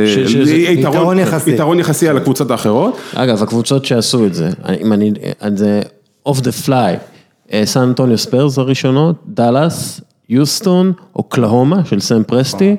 יתרון 0.70 1.20
יחסי. 1.20 1.52
יתרון 1.52 1.80
יחסי 1.80 2.10
על 2.10 2.18
הקבוצות 2.18 2.52
האחרות. 2.52 2.98
אגב, 3.16 3.44
הקבוצות 3.44 3.86
שעשו 3.86 4.26
את 4.26 4.34
זה, 4.34 4.50
אם 4.82 4.94
אני, 4.94 5.12
זה 5.56 5.82
off 6.26 6.40
the 6.40 6.52
fly, 6.52 6.98
סן 7.64 7.80
אנטוניו 7.80 8.18
ספיירס 8.18 8.58
הראשונות, 8.58 9.16
דאלאס, 9.28 10.02
יוסטון, 10.30 10.94
אוקלהומה 11.16 11.86
של 11.86 12.00
סם 12.00 12.24
פרסטי, 12.24 12.76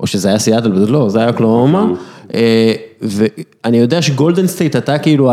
או 0.00 0.06
שזה 0.06 0.28
היה 0.28 0.38
סיאטל, 0.38 0.72
וזה 0.72 0.86
לא, 0.86 1.08
זה 1.08 1.18
היה 1.18 1.28
אוקלהומה, 1.28 1.86
אה, 2.34 2.72
ואני 3.04 3.78
יודע 3.78 4.02
שגולדן 4.02 4.46
סטייט 4.46 4.74
הייתה 4.74 4.98
כאילו 4.98 5.30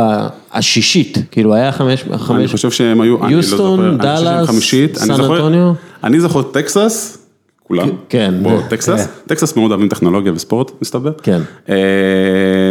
השישית, 0.53 1.17
כאילו 1.31 1.53
היה 1.55 1.71
חמש, 1.71 2.03
אני 2.09 2.17
חמש, 2.17 2.51
חושב 2.51 2.71
שהם 2.71 3.01
היו, 3.01 3.23
אני 3.23 3.31
לא 3.33 3.37
יוסטון, 3.37 3.79
אני 3.79 3.97
חושב 3.97 4.03
שהם 4.03 4.25
דאלאס, 4.25 4.47
חמישית. 4.47 4.97
אני 4.97 5.05
סן 5.05 5.21
אנטוניו. 5.21 5.73
אני 6.03 6.19
זוכר 6.19 6.41
טקסס, 6.41 7.17
כולם. 7.63 7.89
כן. 8.09 8.33
בוא, 8.41 8.61
טקסס, 8.69 9.07
טקסס 9.27 9.55
מאוד 9.55 9.71
אוהבים 9.71 9.87
טכנולוגיה 9.89 10.33
וספורט, 10.33 10.71
מסתבר. 10.81 11.11
כן. 11.23 11.41
אה, 11.69 11.75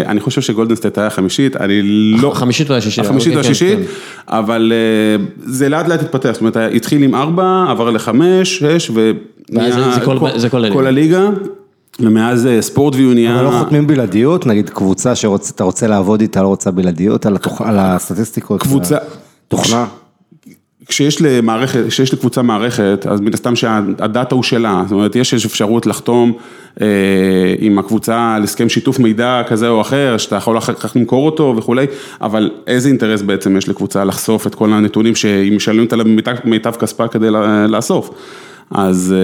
אני 0.07 0.21
חושב 0.21 0.41
שגולדן 0.41 0.75
סטייט 0.75 0.99
היה 0.99 1.11
חמישית, 1.11 1.57
אני 1.57 1.81
לא... 2.23 2.33
החמישית 2.33 2.71
או 2.71 2.77
השישית? 2.77 3.05
החמישית 3.05 3.29
אוקיי, 3.29 3.49
והשישית, 3.49 3.79
כן, 3.79 3.85
אבל 4.29 4.73
אה, 4.75 5.25
זה 5.45 5.69
לאט 5.69 5.89
לאט 5.89 6.01
התפתח, 6.03 6.31
זאת 6.33 6.41
אומרת, 6.41 6.57
התחיל 6.57 7.03
עם 7.03 7.15
ארבע, 7.15 7.65
עבר 7.69 7.91
לחמש, 7.91 8.59
שש, 8.59 8.91
כל- 10.05 10.39
זה 10.39 10.49
כל 10.73 10.87
הליגה. 10.87 11.29
ומאז 12.01 12.47
אה, 12.47 12.63
ספורטוויו 12.63 13.15
נהיה... 13.15 13.35
אבל 13.35 13.45
לא 13.45 13.51
חותמים 13.59 13.87
בלעדיות, 13.87 14.47
נגיד 14.47 14.71
קבוצה 14.71 15.15
שאתה 15.15 15.65
רוצה 15.65 15.87
לעבוד 15.87 16.21
איתה, 16.21 16.43
לא 16.43 16.47
רוצה 16.49 16.71
בלעדיות 16.71 17.27
על 17.27 17.79
הסטטיסטיקות. 17.79 18.63
קבוצה- 18.63 18.99
תוכנה. 19.49 19.87
כשיש 20.87 21.23
למערכת, 21.23 21.81
כשיש 21.89 22.15
לקבוצה 22.15 22.43
מערכת, 22.43 23.07
אז 23.11 23.21
מן 23.21 23.35
הסתם 23.35 23.57
שהדאטה 23.57 24.35
הוא 24.35 24.43
שלה, 24.43 24.83
זאת 24.85 24.93
אומרת, 24.93 25.17
יש 25.17 25.47
אפשרות 25.47 25.87
לחתום 25.87 26.33
אה, 26.81 26.87
עם 27.59 27.79
הקבוצה 27.79 28.35
על 28.37 28.43
הסכם 28.45 28.69
שיתוף 28.69 28.99
מידע 28.99 29.43
כזה 29.49 29.69
או 29.69 29.81
אחר, 29.81 30.15
שאתה 30.19 30.37
יכול 30.37 30.59
אחר 30.59 30.73
כך 30.73 30.97
למכור 30.97 31.27
אותו 31.27 31.55
וכולי, 31.57 31.87
אבל 32.21 32.51
איזה 32.67 32.89
אינטרס 32.89 33.23
בעצם 33.23 33.57
יש 33.57 33.69
לקבוצה 33.69 34.05
לחשוף 34.05 34.47
את 34.47 34.55
כל 34.55 34.73
הנתונים 34.73 35.15
שהיא 35.15 35.53
משלמת 35.57 35.93
עליהם 35.93 36.17
מיטב, 36.17 36.35
מיטב 36.45 36.73
כספה 36.73 37.09
כדי 37.09 37.29
לאסוף? 37.69 38.11
אז... 38.71 39.15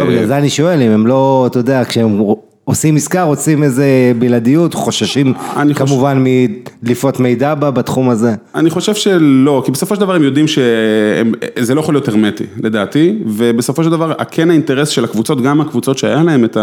לא, 0.00 0.06
בגלל 0.06 0.26
זה 0.26 0.38
אני 0.38 0.50
שואל, 0.50 0.82
אם 0.82 0.90
הם 0.90 1.06
לא, 1.06 1.44
אתה 1.50 1.58
יודע, 1.58 1.84
כשהם 1.84 2.18
עושים 2.64 2.96
עסקה, 2.96 3.22
רוצים 3.22 3.62
איזה 3.62 4.12
בלעדיות, 4.18 4.74
חוששים 4.74 5.34
כמובן 5.74 6.24
מדליפות 6.24 7.20
מידע 7.20 7.54
בה 7.54 7.70
בתחום 7.70 8.10
הזה. 8.10 8.34
אני 8.54 8.70
חושב 8.70 8.94
שלא, 8.94 9.62
כי 9.64 9.70
בסופו 9.70 9.94
של 9.94 10.00
דבר 10.00 10.14
הם 10.14 10.22
יודעים 10.22 10.46
שזה 10.48 11.74
לא 11.74 11.80
יכול 11.80 11.94
להיות 11.94 12.08
הרמטי, 12.08 12.44
לדעתי, 12.62 13.18
ובסופו 13.26 13.84
של 13.84 13.90
דבר, 13.90 14.12
כן 14.30 14.50
האינטרס 14.50 14.88
של 14.88 15.04
הקבוצות, 15.04 15.42
גם 15.42 15.60
הקבוצות 15.60 15.98
שהיה 15.98 16.22
להם 16.22 16.44
את 16.44 16.56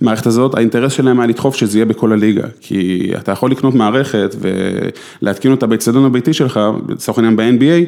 המערכת 0.00 0.26
הזאת, 0.26 0.54
האינטרס 0.54 0.92
שלהם 0.92 1.20
היה 1.20 1.26
לדחוף 1.26 1.56
שזה 1.56 1.78
יהיה 1.78 1.84
בכל 1.84 2.12
הליגה, 2.12 2.44
כי 2.60 3.10
אתה 3.18 3.32
יכול 3.32 3.50
לקנות 3.50 3.74
מערכת 3.74 4.36
ולהתקין 5.22 5.50
אותה 5.50 5.66
באצטדיון 5.66 6.04
הביתי 6.04 6.32
שלך, 6.32 6.60
לצורך 6.88 7.18
העניין 7.18 7.36
ב-NBA, 7.36 7.62
אה, 7.62 7.84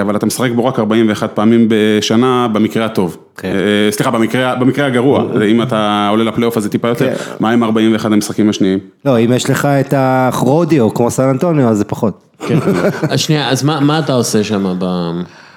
אבל 0.00 0.16
אתה 0.16 0.26
משחק 0.26 0.50
בו 0.50 0.64
רק 0.64 0.78
41 0.78 1.32
פעמים 1.34 1.66
בשנה 1.68 2.48
במקרה 2.52 2.84
הטוב. 2.84 3.16
כן. 3.36 3.48
אה, 3.48 3.92
סליחה, 3.92 4.10
במקרה, 4.10 4.54
במקרה 4.54 4.86
הגרוע, 4.86 5.24
אם 5.50 5.62
אתה 5.62 6.08
עולה 6.10 6.24
לפלייאוף 6.24 6.56
הזה 6.56 6.68
טיפה 6.68 6.88
יותר, 6.88 7.14
כן. 7.14 7.32
מה 7.40 7.50
עם 7.50 7.64
41 7.64 8.12
המשחקים 8.12 8.48
השניים? 8.48 8.78
לא, 9.04 9.18
אם 9.18 9.32
יש 9.32 9.50
לך 9.50 9.64
את 9.64 9.94
הכרודיו 9.96 10.94
כמו 10.94 11.10
סן 11.10 11.28
אנטוניו, 11.28 11.68
אז 11.68 11.78
זה 11.78 11.84
פחות. 11.84 12.22
כן. 12.46 12.58
שנייה, 13.16 13.50
אז 13.50 13.64
מה, 13.64 13.80
מה 13.80 13.98
אתה 13.98 14.12
עושה 14.12 14.44
שם 14.44 14.74
ב... 14.78 14.84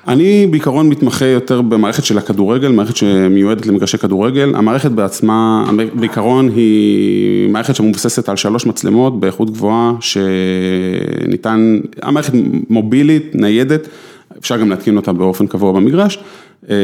אני 0.08 0.48
בעיקרון 0.48 0.90
מתמחה 0.90 1.26
יותר 1.26 1.62
במערכת 1.62 2.04
של 2.04 2.18
הכדורגל, 2.18 2.72
מערכת 2.72 2.96
שמיועדת 2.96 3.66
למגרשי 3.66 3.98
כדורגל, 3.98 4.56
המערכת 4.56 4.92
בעצמה, 4.92 5.72
בעיקרון 5.94 6.50
היא 6.56 7.50
מערכת 7.50 7.76
שמבוססת 7.76 8.30
על 8.30 8.36
שלוש 8.36 8.66
מצלמות 8.66 9.20
באיכות 9.20 9.50
גבוהה, 9.50 9.94
שניתן, 10.00 11.80
המערכת 12.02 12.34
מובילית, 12.70 13.36
ניידת, 13.36 13.88
אפשר 14.38 14.58
גם 14.58 14.70
להתקין 14.70 14.98
אותה 14.98 15.14
באופן 15.14 15.48
קבוע 15.48 15.72
במגרש. 15.72 16.20
אה, 16.70 16.76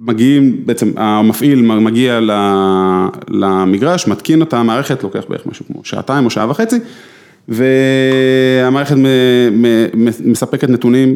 מגיעים, 0.00 0.62
בעצם 0.66 0.90
המפעיל 0.96 1.62
מגיע 1.62 2.20
למגרש, 3.28 4.08
מתקין 4.08 4.40
אותה, 4.40 4.58
המערכת 4.58 5.02
לוקח 5.02 5.24
בערך 5.28 5.46
משהו 5.46 5.64
כמו 5.66 5.80
שעתיים 5.84 6.24
או 6.24 6.30
שעה 6.30 6.50
וחצי. 6.50 6.76
והמערכת 7.48 8.96
מספקת 10.24 10.68
נתונים 10.68 11.14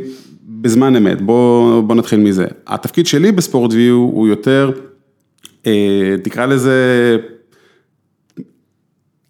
בזמן 0.48 0.96
אמת, 0.96 1.22
בוא, 1.22 1.80
בוא 1.80 1.94
נתחיל 1.94 2.20
מזה. 2.20 2.46
התפקיד 2.66 3.06
שלי 3.06 3.32
בספורט 3.32 3.72
ויו 3.72 3.94
הוא 3.94 4.28
יותר, 4.28 4.70
אה, 5.66 6.14
תקרא 6.22 6.46
לזה, 6.46 7.16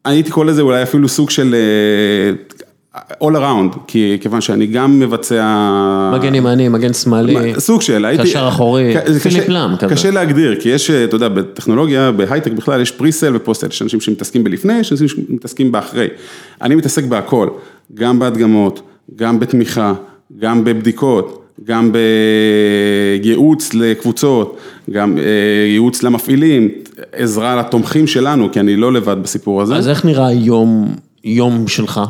הייתי 0.04 0.30
קורא 0.30 0.46
לזה 0.46 0.62
אולי 0.62 0.82
אפילו 0.82 1.08
סוג 1.08 1.30
של 1.30 1.54
אה, 1.54 2.61
all 2.96 3.34
around, 3.34 3.78
כי 3.86 4.18
כיוון 4.20 4.40
שאני 4.40 4.66
גם 4.66 4.98
מבצע... 4.98 6.10
מגן 6.14 6.34
ימני, 6.34 6.68
מגן 6.68 6.92
שמאלי, 6.92 7.54
סוג 7.58 7.82
של, 7.82 8.04
הייתי... 8.04 8.22
קשר 8.22 8.48
אחורי, 8.48 8.94
פיליפ 9.22 9.48
לאם 9.48 9.76
כזה. 9.76 9.94
קשה 9.94 10.10
להגדיר, 10.10 10.60
כי 10.60 10.68
יש, 10.68 10.90
אתה 10.90 11.16
יודע, 11.16 11.28
בטכנולוגיה, 11.28 12.12
בהייטק 12.12 12.52
בכלל, 12.52 12.80
יש 12.80 12.90
פריסל 12.90 13.36
ופוסטל, 13.36 13.66
יש 13.66 13.82
אנשים 13.82 14.00
שמתעסקים 14.00 14.44
בלפני, 14.44 14.78
יש 14.78 14.92
אנשים 14.92 15.08
שמתעסקים 15.08 15.72
באחרי. 15.72 16.08
אני 16.62 16.74
מתעסק 16.74 17.04
בהכל, 17.04 17.48
גם 17.94 18.18
בהדגמות, 18.18 18.82
גם 19.16 19.40
בתמיכה, 19.40 19.92
גם 20.38 20.64
בבדיקות. 20.64 21.38
גם 21.64 21.92
בייעוץ 23.22 23.74
לקבוצות, 23.74 24.56
גם 24.90 25.18
אה, 25.18 25.22
ייעוץ 25.68 26.02
למפעילים, 26.02 26.68
עזרה 27.12 27.56
לתומכים 27.56 28.06
שלנו, 28.06 28.52
כי 28.52 28.60
אני 28.60 28.76
לא 28.76 28.92
לבד 28.92 29.16
בסיפור 29.22 29.62
הזה. 29.62 29.76
אז 29.76 29.88
איך 29.88 30.04
נראה 30.04 30.32
יום, 30.32 30.94
יום 31.24 31.68
שלך? 31.68 32.00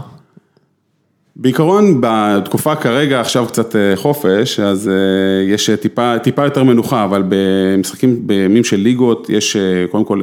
בעיקרון 1.37 2.01
בתקופה 2.01 2.75
כרגע 2.75 3.21
עכשיו 3.21 3.47
קצת 3.47 3.77
אה, 3.77 3.97
חופש, 3.97 4.61
אז 4.61 4.89
אה, 4.89 5.53
יש 5.55 5.71
טיפה, 5.71 6.19
טיפה 6.19 6.45
יותר 6.45 6.63
מנוחה, 6.63 7.05
אבל 7.05 7.23
במשחקים, 7.29 8.27
בימים 8.27 8.65
של 8.65 8.77
ליגות, 8.77 9.31
יש 9.31 9.57
אה, 9.57 9.85
קודם 9.91 10.05
כל, 10.05 10.23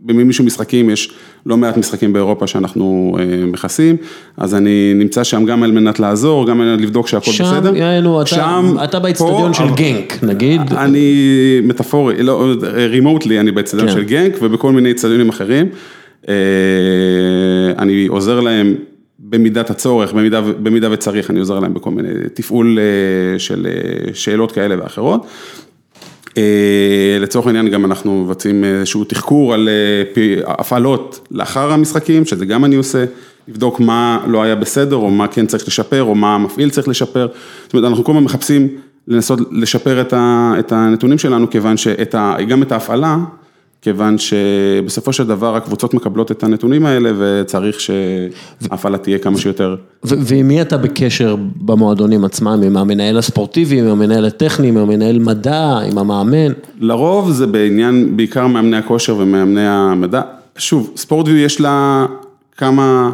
בימים 0.00 0.32
של 0.32 0.44
משחקים 0.44 0.90
יש 0.90 1.12
לא 1.46 1.56
מעט 1.56 1.76
משחקים 1.76 2.12
באירופה 2.12 2.46
שאנחנו 2.46 3.16
מכסים, 3.46 3.96
אז 4.36 4.54
אני 4.54 4.92
נמצא 4.94 5.24
שם 5.24 5.44
גם 5.44 5.62
על 5.62 5.72
מנת 5.72 6.00
לעזור, 6.00 6.46
גם 6.46 6.60
על 6.60 6.66
מנת 6.66 6.80
לבדוק 6.80 7.08
שהכל 7.08 7.30
שם, 7.30 7.44
בסדר. 7.44 7.70
שם, 7.70 7.76
יענו, 7.76 8.22
אתה, 8.22 8.84
אתה 8.84 8.98
באצטדיון 8.98 9.54
של 9.54 9.74
גנק, 9.74 10.18
נגיד. 10.22 10.60
אני 10.72 11.60
מטאפורי, 11.62 12.22
לא, 12.22 12.46
רימוטלי 12.62 13.40
אני 13.40 13.50
באצטדיון 13.50 13.88
כן. 13.88 13.94
של 13.94 14.02
גנק 14.02 14.32
ובכל 14.42 14.72
מיני 14.72 14.90
אצטדיונים 14.90 15.28
אחרים. 15.28 15.66
אני 17.78 18.06
עוזר 18.06 18.40
להם 18.40 18.74
במידת 19.32 19.70
הצורך, 19.70 20.12
במידה, 20.12 20.40
במידה 20.40 20.88
וצריך, 20.90 21.30
אני 21.30 21.38
עוזר 21.38 21.60
להם 21.60 21.74
בכל 21.74 21.90
מיני 21.90 22.08
תפעול 22.34 22.78
אה, 22.78 23.38
של 23.38 23.66
אה, 23.66 24.14
שאלות 24.14 24.52
כאלה 24.52 24.82
ואחרות. 24.82 25.26
אה, 26.36 27.18
לצורך 27.20 27.46
העניין 27.46 27.68
גם 27.68 27.84
אנחנו 27.84 28.24
מבצעים 28.24 28.64
איזשהו 28.64 29.04
תחקור 29.04 29.54
על 29.54 29.68
הפעלות 30.46 31.28
לאחר 31.30 31.72
המשחקים, 31.72 32.24
שזה 32.24 32.46
גם 32.46 32.64
אני 32.64 32.76
עושה, 32.76 33.04
לבדוק 33.48 33.80
מה 33.80 34.24
לא 34.26 34.42
היה 34.42 34.54
בסדר, 34.54 34.96
או 34.96 35.10
מה 35.10 35.28
כן 35.28 35.46
צריך 35.46 35.68
לשפר, 35.68 36.02
או 36.02 36.14
מה 36.14 36.34
המפעיל 36.34 36.70
צריך 36.70 36.88
לשפר. 36.88 37.26
זאת 37.64 37.74
אומרת, 37.74 37.88
אנחנו 37.88 38.04
כל 38.04 38.12
הזמן 38.12 38.24
מחפשים 38.24 38.68
לנסות 39.08 39.38
לשפר 39.50 40.00
את 40.58 40.72
הנתונים 40.72 41.18
שלנו, 41.18 41.50
כיוון 41.50 41.76
שגם 41.76 42.62
את 42.62 42.72
ההפעלה, 42.72 43.16
כיוון 43.82 44.18
שבסופו 44.18 45.12
של 45.12 45.26
דבר 45.26 45.56
הקבוצות 45.56 45.94
מקבלות 45.94 46.30
את 46.30 46.42
הנתונים 46.42 46.86
האלה 46.86 47.10
וצריך 47.18 47.80
שההפעלה 47.80 48.98
תהיה 48.98 49.18
כמה 49.18 49.38
שיותר. 49.38 49.76
ועם 50.02 50.48
מי 50.48 50.62
אתה 50.62 50.76
בקשר 50.76 51.36
במועדונים 51.56 52.24
עצמם, 52.24 52.60
עם 52.66 52.76
המנהל 52.76 53.18
הספורטיבי, 53.18 53.80
עם 53.80 53.86
המנהל 53.86 54.24
הטכני, 54.24 54.68
עם 54.68 54.76
המנהל 54.76 55.18
מדע, 55.18 55.78
עם 55.78 55.98
המאמן? 55.98 56.52
לרוב 56.80 57.30
זה 57.30 57.46
בעניין, 57.46 58.16
בעיקר 58.16 58.46
מאמני 58.46 58.76
הכושר 58.76 59.16
ומאמני 59.16 59.66
המדע. 59.66 60.20
שוב, 60.56 60.92
ספורטוויו 60.96 61.36
יש 61.36 61.60
לה 61.60 62.06
כמה, 62.56 63.10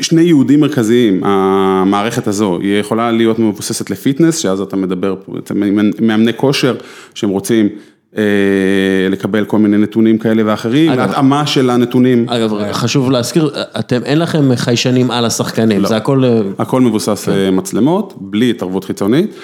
שני 0.00 0.22
יהודים 0.22 0.60
מרכזיים, 0.60 1.24
המערכת 1.24 2.26
הזו, 2.26 2.58
היא 2.62 2.80
יכולה 2.80 3.10
להיות 3.10 3.38
מבוססת 3.38 3.90
לפיטנס, 3.90 4.38
שאז 4.38 4.60
אתה 4.60 4.76
מדבר 4.76 5.14
מאמני 6.00 6.32
כושר 6.36 6.76
שהם 7.14 7.30
רוצים 7.30 7.68
לקבל 9.10 9.44
כל 9.44 9.58
מיני 9.58 9.76
נתונים 9.76 10.18
כאלה 10.18 10.42
ואחרים, 10.46 10.90
התאמה 10.90 11.46
של 11.46 11.70
הנתונים. 11.70 12.28
אגב, 12.28 12.72
חשוב 12.72 13.10
להזכיר, 13.10 13.50
אתם, 13.78 14.00
אין 14.04 14.18
לכם 14.18 14.56
חיישנים 14.56 15.10
על 15.10 15.24
השחקנים, 15.24 15.80
לא. 15.82 15.88
זה 15.88 15.96
הכל... 15.96 16.24
אה, 16.24 16.40
הכל 16.58 16.80
מבוסס 16.80 17.24
כן. 17.24 17.48
מצלמות, 17.52 18.14
בלי 18.20 18.50
התערבות 18.50 18.84
חיצונית. 18.84 19.34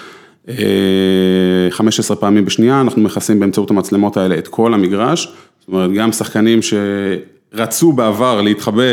15 1.70 2.16
פעמים 2.16 2.44
בשנייה, 2.44 2.80
אנחנו 2.80 3.02
מכסים 3.02 3.40
באמצעות 3.40 3.70
המצלמות 3.70 4.16
האלה 4.16 4.38
את 4.38 4.49
כל 4.49 4.75
המגרש, 4.75 5.32
זאת 5.61 5.68
אומרת, 5.68 5.92
גם 5.92 6.12
שחקנים 6.12 6.61
שרצו 6.62 7.92
בעבר 7.92 8.40
להתחבא 8.40 8.92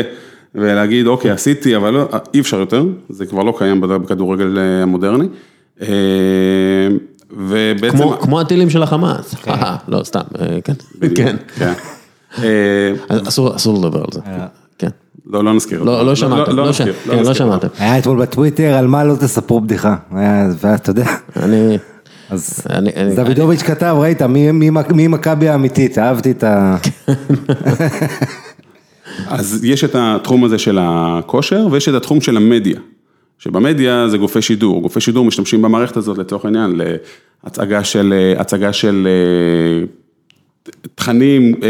ולהגיד, 0.54 1.06
אוקיי, 1.06 1.30
עשיתי, 1.30 1.76
אבל 1.76 1.90
לא, 1.90 2.08
אי 2.34 2.40
אפשר 2.40 2.60
יותר, 2.60 2.84
זה 3.08 3.26
כבר 3.26 3.42
לא 3.42 3.54
קיים 3.58 3.80
בכדורגל 3.80 4.58
המודרני. 4.58 5.26
ובעצם... 7.30 7.96
כמו 7.96 8.18
כמו 8.20 8.40
הטילים 8.40 8.70
של 8.70 8.82
החמאס, 8.82 9.34
כן. 9.34 9.52
לא 9.88 10.04
סתם, 10.04 10.20
אה, 10.40 10.58
כן. 10.64 10.72
כן. 11.16 11.36
כן. 11.56 11.72
אה, 12.42 12.92
אסור 13.28 13.78
לדבר 13.78 13.98
על 13.98 14.12
זה. 14.12 14.20
אה. 14.26 14.46
כן. 14.78 14.88
לא, 15.26 15.44
לא 15.44 15.54
נזכיר. 15.54 15.82
לא, 15.82 16.06
לא 16.06 16.14
שמעתם, 16.14 16.56
לא, 16.56 16.72
כן, 17.06 17.22
לא 17.24 17.34
שמעתם. 17.34 17.68
היה 17.78 17.98
אתמול 17.98 18.22
בטוויטר, 18.22 18.74
על 18.74 18.86
מה 18.86 19.04
לא 19.04 19.14
תספרו 19.14 19.60
בדיחה, 19.60 19.96
ואתה 20.60 20.90
יודע. 20.90 21.06
אני... 21.36 21.78
אז 22.30 22.66
דוידוביץ' 23.16 23.62
כתב, 23.62 23.96
ראית, 23.98 24.22
מי 24.22 25.08
מכבי 25.08 25.48
האמיתית, 25.48 25.98
אהבתי 25.98 26.30
את 26.30 26.44
ה... 26.44 26.76
אז 29.28 29.64
יש 29.64 29.84
את 29.84 29.94
התחום 29.98 30.44
הזה 30.44 30.58
של 30.58 30.78
הכושר, 30.80 31.66
ויש 31.70 31.88
את 31.88 31.94
התחום 31.94 32.20
של 32.20 32.36
המדיה. 32.36 32.80
שבמדיה 33.44 34.08
זה 34.08 34.18
גופי 34.18 34.42
שידור, 34.42 34.82
גופי 34.82 35.00
שידור 35.00 35.24
משתמשים 35.24 35.62
במערכת 35.62 35.96
הזאת 35.96 36.18
לצורך 36.18 36.44
העניין 36.44 36.80
להצגה 37.44 37.84
של, 37.84 38.14
הצגה 38.38 38.72
של 38.72 39.08
אה, 39.10 39.86
תכנים 40.94 41.54
אה, 41.62 41.68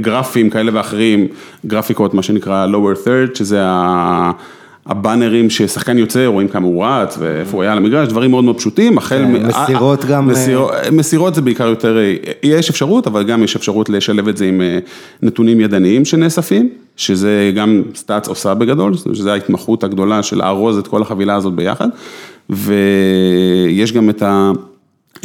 גרפיים 0.00 0.50
כאלה 0.50 0.70
ואחרים, 0.74 1.28
גרפיקות 1.66 2.14
מה 2.14 2.22
שנקרא 2.22 2.66
lower 2.66 3.06
third, 3.06 3.38
שזה 3.38 3.60
הבאנרים 4.86 5.50
ששחקן 5.50 5.98
יוצא, 5.98 6.26
רואים 6.26 6.48
כמה 6.48 6.66
הוא 6.66 6.84
רץ 6.84 7.16
ואיפה 7.18 7.56
הוא 7.56 7.62
היה 7.62 7.72
על 7.72 7.78
המגרש, 7.78 8.08
דברים 8.08 8.30
מאוד 8.30 8.44
מאוד 8.44 8.56
פשוטים, 8.58 8.98
החל... 8.98 9.24
כן, 9.24 9.46
מסירות 9.46 10.04
גם... 10.04 10.28
מסיר, 10.28 10.66
מסירות 10.92 11.34
זה 11.34 11.42
בעיקר 11.42 11.66
יותר, 11.66 11.98
יש 12.42 12.70
אפשרות, 12.70 13.06
אבל 13.06 13.22
גם 13.22 13.42
יש 13.42 13.56
אפשרות 13.56 13.88
לשלב 13.88 14.28
את 14.28 14.36
זה 14.36 14.44
עם 14.44 14.60
נתונים 15.22 15.60
ידניים 15.60 16.04
שנאספים. 16.04 16.68
שזה 16.96 17.52
גם 17.54 17.82
סטאצ 17.94 18.28
עושה 18.28 18.54
בגדול, 18.54 18.94
שזו 18.96 19.30
ההתמחות 19.30 19.84
הגדולה 19.84 20.22
של 20.22 20.38
לארוז 20.38 20.78
את 20.78 20.86
כל 20.86 21.02
החבילה 21.02 21.34
הזאת 21.34 21.52
ביחד, 21.52 21.88
ויש 22.50 23.92
גם 23.92 24.10
את 24.10 24.22
ה... 24.22 24.52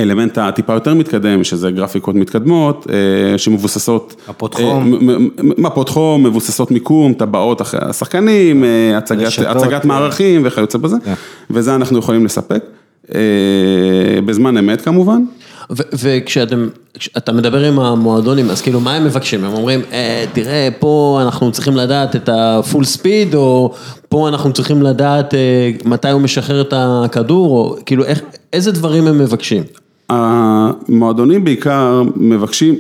אלמנט 0.02 0.38
הטיפה 0.38 0.74
יותר 0.74 0.94
מתקדם, 0.94 1.44
שזה 1.44 1.72
גרפיקות 1.72 2.16
מתקדמות, 2.16 2.88
אה, 2.90 3.38
שמבוססות... 3.38 4.16
מפות 4.30 4.56
אה, 4.56 4.60
חום. 4.60 5.00
מפות 5.58 5.90
חום, 5.90 6.24
מבוססות 6.24 6.72
מיקום, 6.72 7.14
טבעות 7.14 7.62
אחרי 7.62 7.80
השחקנים, 7.84 8.64
אה, 8.64 8.98
הצגת, 8.98 9.82
כן. 9.82 9.88
מערכים 9.88 10.42
וכיוצא 10.46 10.78
בזה, 10.78 10.98
כן. 11.06 11.14
וזה 11.50 11.76
אנחנו 11.76 12.00
יכולים 12.00 12.26
לספק, 12.26 12.64
בזמן 14.26 14.58
אמת 14.58 14.82
כמובן. 14.82 15.22
וכשאתם, 15.70 16.68
כשאתה 16.94 17.32
מדבר 17.32 17.64
עם 17.66 17.80
המועדונים, 17.80 18.50
אז 18.50 18.62
כאילו, 18.62 18.80
מה 18.80 18.96
הם 18.96 19.04
מבקשים? 19.06 19.44
הם 19.44 19.54
אומרים, 19.54 19.82
אה, 19.92 20.26
תראה, 20.34 20.70
פה 20.80 21.20
אנחנו 21.22 21.52
צריכים 21.52 21.76
לדעת 21.76 22.16
את 22.16 22.30
הפול 22.34 22.84
ספיד, 22.84 23.36
או 23.36 23.74
פה 24.10 24.28
אנחנו 24.30 24.54
צריכים 24.54 24.84
לדעת 24.84 25.34
אה, 25.34 25.72
מתי 25.86 26.10
הוא 26.10 26.22
משחרר 26.22 26.62
את 26.62 26.74
הכדור, 26.78 27.58
או 27.58 27.76
כאילו, 27.86 28.06
איך, 28.06 28.22
איזה 28.54 28.72
דברים 28.72 29.08
הם 29.08 29.18
מבקשים? 29.18 29.64
המועדונים 30.10 31.44
בעיקר 31.44 32.04
מבקשים, 32.16 32.76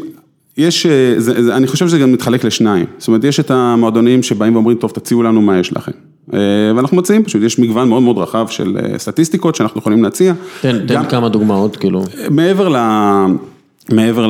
יש, 0.57 0.85
אה, 0.85 1.13
זה, 1.17 1.43
זה, 1.43 1.55
אני 1.55 1.67
חושב 1.67 1.87
שזה 1.87 1.99
גם 1.99 2.11
מתחלק 2.11 2.43
לשניים, 2.43 2.85
זאת 2.97 3.07
אומרת 3.07 3.23
יש 3.23 3.39
את 3.39 3.51
המועדונים 3.51 4.23
שבאים 4.23 4.55
ואומרים 4.55 4.77
טוב 4.77 4.91
תציעו 4.91 5.23
לנו 5.23 5.41
מה 5.41 5.59
יש 5.59 5.73
לכם, 5.73 5.91
אה, 6.33 6.39
ואנחנו 6.75 6.97
מציעים 6.97 7.23
פשוט, 7.23 7.41
יש 7.41 7.59
מגוון 7.59 7.89
מאוד 7.89 8.03
מאוד 8.03 8.17
רחב 8.17 8.47
של 8.49 8.77
אה, 8.77 8.97
סטטיסטיקות 8.99 9.55
שאנחנו 9.55 9.79
יכולים 9.79 10.03
להציע. 10.03 10.33
תן, 10.61 10.79
תן 10.87 10.93
גם- 10.95 11.05
כמה 11.05 11.29
דוגמאות, 11.29 11.75
כאילו. 11.77 12.03
מעבר 12.29 12.69
ל... 12.69 12.75
מעבר 13.93 14.27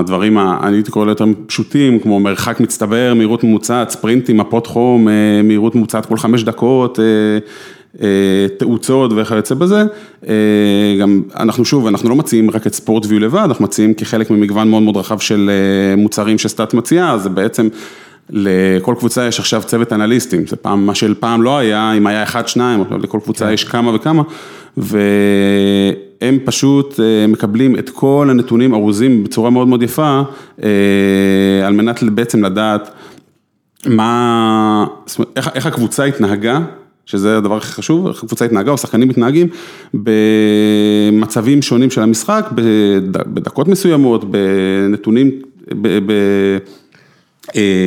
לדברים, 0.00 0.38
אני 0.38 0.76
הייתי 0.76 0.90
קורא 0.90 1.06
ליותר 1.06 1.24
פשוטים, 1.46 1.98
כמו 1.98 2.20
מרחק 2.20 2.60
מצטבר, 2.60 3.12
מהירות 3.16 3.44
ממוצעת, 3.44 3.90
ספרינטים, 3.90 4.36
מפות 4.36 4.66
חום, 4.66 5.08
מהירות 5.44 5.74
ממוצעת 5.74 6.06
כל 6.06 6.16
חמש 6.16 6.42
דקות, 6.44 6.98
תאוצות 8.58 9.12
וכיוצא 9.16 9.54
בזה. 9.54 9.84
אה, 10.28 10.34
גם 11.00 11.22
אנחנו 11.36 11.64
שוב, 11.64 11.86
אנחנו 11.86 12.08
לא 12.08 12.16
מציעים 12.16 12.50
רק 12.50 12.66
את 12.66 12.74
ספורט 12.74 13.06
ויו 13.06 13.18
לבד, 13.20 13.42
אנחנו 13.44 13.64
מציעים 13.64 13.94
כחלק 13.94 14.30
ממגוון 14.30 14.70
מאוד 14.70 14.82
מאוד 14.82 14.96
רחב 14.96 15.18
של 15.18 15.50
אה, 15.50 15.96
מוצרים 15.96 16.38
שסטאט 16.38 16.74
מציעה, 16.74 17.18
זה 17.18 17.28
בעצם... 17.28 17.68
לכל 18.32 18.94
קבוצה 18.98 19.26
יש 19.26 19.38
עכשיו 19.38 19.62
צוות 19.66 19.92
אנליסטים, 19.92 20.46
זה 20.46 20.56
פעם, 20.56 20.86
מה 20.86 20.94
של 20.94 21.14
פעם 21.20 21.42
לא 21.42 21.58
היה, 21.58 21.92
אם 21.92 22.06
היה 22.06 22.22
אחד, 22.22 22.48
שניים, 22.48 22.82
עכשיו 22.82 22.98
לכל 22.98 23.18
קבוצה 23.24 23.52
יש 23.52 23.64
כמה 23.64 23.94
וכמה, 23.94 24.22
והם 24.76 26.38
פשוט 26.44 27.00
אה, 27.00 27.26
מקבלים 27.26 27.78
את 27.78 27.90
כל 27.90 28.28
הנתונים 28.30 28.74
ארוזים 28.74 29.24
בצורה 29.24 29.50
מאוד 29.50 29.68
מאוד 29.68 29.82
יפה, 29.82 30.22
אה, 30.62 30.68
על 31.66 31.72
מנת 31.72 32.02
בעצם 32.02 32.44
לדעת 32.44 32.90
מה, 33.86 34.86
זאת 35.06 35.18
אומרת, 35.18 35.32
איך, 35.36 35.50
איך 35.54 35.66
הקבוצה 35.66 36.04
התנהגה, 36.04 36.60
שזה 37.10 37.36
הדבר 37.36 37.56
הכי 37.56 37.72
חשוב, 37.72 38.06
איך 38.06 38.24
הקבוצה 38.24 38.44
התנהגה 38.44 38.70
או 38.70 38.78
שחקנים 38.78 39.08
מתנהגים 39.08 39.48
במצבים 39.94 41.62
שונים 41.62 41.90
של 41.90 42.02
המשחק, 42.02 42.50
בד, 42.54 43.12
בדקות 43.12 43.68
מסוימות, 43.68 44.24
בנתונים, 44.24 45.30
ב, 45.82 45.88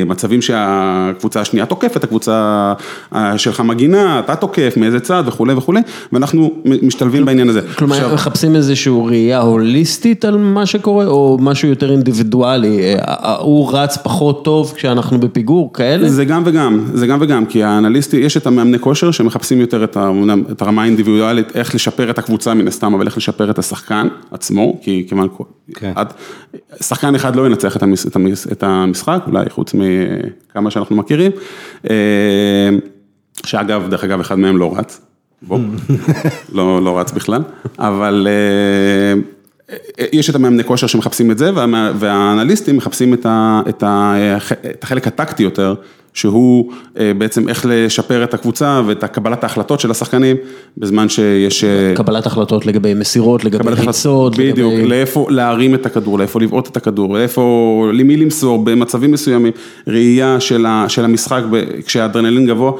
מצבים 0.06 0.42
שהקבוצה 0.42 1.40
השנייה 1.40 1.66
תוקפת, 1.66 2.04
הקבוצה 2.04 2.72
אה, 3.14 3.38
שלך 3.38 3.60
מגינה, 3.60 4.18
אתה 4.18 4.36
תוקף, 4.36 4.74
מאיזה 4.76 5.00
צד 5.00 5.24
וכולי 5.26 5.54
וכולי, 5.54 5.80
ואנחנו 6.12 6.50
משתלבים 6.64 7.24
בעניין 7.24 7.48
הזה. 7.48 7.60
כלומר, 7.78 7.94
עכשיו, 7.94 8.14
מחפשים 8.14 8.56
איזושהי 8.56 8.92
ראייה 9.06 9.40
הוליסטית 9.40 10.24
על 10.24 10.36
מה 10.36 10.66
שקורה, 10.66 11.06
או 11.06 11.38
משהו 11.40 11.68
יותר 11.68 11.92
אינדיבידואלי, 11.92 12.78
אה, 12.80 12.98
אה, 12.98 13.36
הוא 13.36 13.70
רץ 13.72 13.96
פחות 13.96 14.44
טוב 14.44 14.72
כשאנחנו 14.76 15.18
בפיגור, 15.18 15.72
כאלה? 15.72 16.08
זה 16.08 16.24
גם 16.24 16.42
וגם, 16.46 16.84
זה 16.94 17.06
גם 17.06 17.18
וגם, 17.20 17.46
כי 17.46 17.62
האנליסטי, 17.62 18.16
יש 18.16 18.36
את 18.36 18.46
המאמני 18.46 18.78
כושר 18.78 19.10
שמחפשים 19.10 19.60
יותר 19.60 19.84
את, 19.84 19.96
ה, 19.96 20.10
את 20.52 20.62
הרמה 20.62 20.82
האינדיבידואלית, 20.82 21.56
איך 21.56 21.74
לשפר 21.74 22.10
את 22.10 22.18
הקבוצה 22.18 22.54
מן 22.54 22.68
הסתם, 22.68 22.94
אבל 22.94 23.06
איך 23.06 23.16
לשפר 23.16 23.50
את 23.50 23.58
השחקן 23.58 24.08
עצמו, 24.30 24.80
כי 24.82 25.06
כמעט, 25.08 25.30
כן. 25.74 25.92
עד, 25.94 26.12
שחקן 26.80 27.14
אחד 27.14 27.36
לא 27.36 27.46
ינצח 27.46 27.76
את, 27.76 27.82
המש, 27.82 28.06
את, 28.06 28.16
המש, 28.16 28.46
את 28.52 28.62
המשחק, 28.62 29.24
אולי 29.26 29.44
חוץ 29.54 29.74
מכמה 29.74 30.70
שאנחנו 30.70 30.96
מכירים, 30.96 31.30
אה, 31.90 32.68
שאגב, 33.46 33.88
דרך 33.90 34.04
אגב, 34.04 34.20
אחד 34.20 34.38
מהם 34.38 34.56
לא 34.56 34.74
רץ, 34.78 35.00
בוא, 35.42 35.58
לא, 36.52 36.82
לא 36.84 36.98
רץ 36.98 37.12
בכלל, 37.12 37.42
אבל 37.78 38.26
אה, 38.30 39.74
יש 40.12 40.30
את 40.30 40.34
המאמני 40.34 40.64
כושר 40.64 40.86
שמחפשים 40.86 41.30
את 41.30 41.38
זה, 41.38 41.50
וה- 41.54 41.92
והאנליסטים 41.98 42.76
מחפשים 42.76 43.14
את, 43.14 43.26
ה, 43.26 43.60
את, 43.68 43.82
ה, 43.82 44.14
את 44.70 44.84
החלק 44.84 45.06
הטקטי 45.06 45.42
יותר, 45.42 45.74
שהוא 46.14 46.72
אה, 46.98 47.12
בעצם 47.18 47.48
איך 47.48 47.66
לשפר 47.68 48.24
את 48.24 48.34
הקבוצה 48.34 48.82
ואת 48.86 49.04
קבלת 49.04 49.42
ההחלטות 49.42 49.80
של 49.80 49.90
השחקנים, 49.90 50.36
בזמן 50.78 51.08
שיש... 51.08 51.64
אה, 51.64 51.92
קבלת 51.96 52.26
החלטות 52.26 52.66
לגבי 52.66 52.94
מסירות, 52.94 53.44
לגבי 53.44 53.70
ריצות, 53.70 53.88
החלטות, 53.88 54.36
בדיוק, 54.38 54.72
לגבי... 54.72 54.88
לאיפה 54.88 55.26
להרים 55.30 55.74
את 55.74 55.86
הכדור, 55.86 56.18
לאיפה 56.18 56.40
לבעוט 56.40 56.68
את 56.68 56.76
הכדור, 56.76 57.14
לאיפה, 57.14 57.86
למי 57.92 58.16
למסור 58.16 58.64
במצבים 58.64 59.10
מסוימים, 59.12 59.52
ראייה 59.86 60.40
של, 60.40 60.66
ה, 60.66 60.84
של 60.88 61.04
המשחק 61.04 61.42
ב- 61.50 61.80
כשהאדרנלין 61.86 62.46
גבוה, 62.46 62.72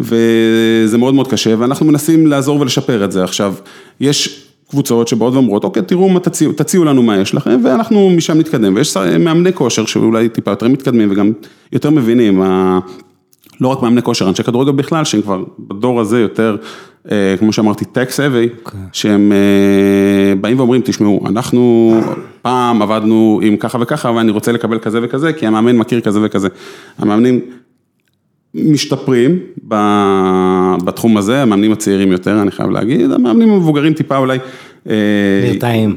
וזה 0.00 0.98
מאוד 0.98 1.14
מאוד 1.14 1.28
קשה, 1.28 1.54
ואנחנו 1.58 1.86
מנסים 1.86 2.26
לעזור 2.26 2.60
ולשפר 2.60 3.04
את 3.04 3.12
זה. 3.12 3.24
עכשיו, 3.24 3.54
יש 4.00 4.51
קבוצות 4.72 5.08
שבאות 5.08 5.34
ואומרות, 5.34 5.64
אוקיי, 5.64 5.82
תראו 5.82 6.08
מה 6.08 6.20
תציעו, 6.20 6.52
תציעו 6.52 6.84
לנו 6.84 7.02
מה 7.02 7.16
יש 7.16 7.34
לכם, 7.34 7.60
ואנחנו 7.64 8.10
משם 8.10 8.38
נתקדם, 8.38 8.74
ויש 8.76 8.96
מאמני 8.96 9.52
כושר 9.52 9.86
שאולי 9.86 10.28
טיפה 10.28 10.50
יותר 10.50 10.68
מתקדמים 10.68 11.08
וגם 11.10 11.32
יותר 11.72 11.90
מבינים, 11.90 12.42
ה- 12.42 12.78
לא 13.60 13.68
רק 13.68 13.82
מאמני 13.82 14.02
כושר, 14.02 14.28
אנשי 14.28 14.42
כדורגל 14.42 14.72
בכלל, 14.72 15.04
שהם 15.04 15.22
כבר 15.22 15.44
בדור 15.58 16.00
הזה 16.00 16.20
יותר, 16.20 16.56
אה, 17.10 17.34
כמו 17.38 17.52
שאמרתי, 17.52 17.84
טק 17.84 18.10
סבי, 18.10 18.48
שהם 18.92 19.32
אה, 19.32 20.34
באים 20.40 20.58
ואומרים, 20.58 20.80
תשמעו, 20.84 21.20
אנחנו 21.26 21.92
פעם 22.42 22.82
עבדנו 22.82 23.40
עם 23.42 23.56
ככה 23.56 23.78
וככה, 23.80 24.10
ואני 24.10 24.30
רוצה 24.32 24.52
לקבל 24.52 24.78
כזה 24.78 24.98
וכזה, 25.02 25.32
כי 25.32 25.46
המאמן 25.46 25.76
מכיר 25.76 26.00
כזה 26.00 26.18
וכזה. 26.22 26.48
המאמנים 26.98 27.40
משתפרים 28.54 29.38
בתחום 30.84 31.16
הזה, 31.16 31.42
המאמנים 31.42 31.72
הצעירים 31.72 32.12
יותר, 32.12 32.42
אני 32.42 32.50
חייב 32.50 32.70
להגיד, 32.70 33.12
המאמנים 33.12 33.50
המבוגרים 33.50 33.94
טיפה 33.94 34.16
אולי... 34.16 34.38
אה, 34.90 34.94
נרתעים. 35.52 35.96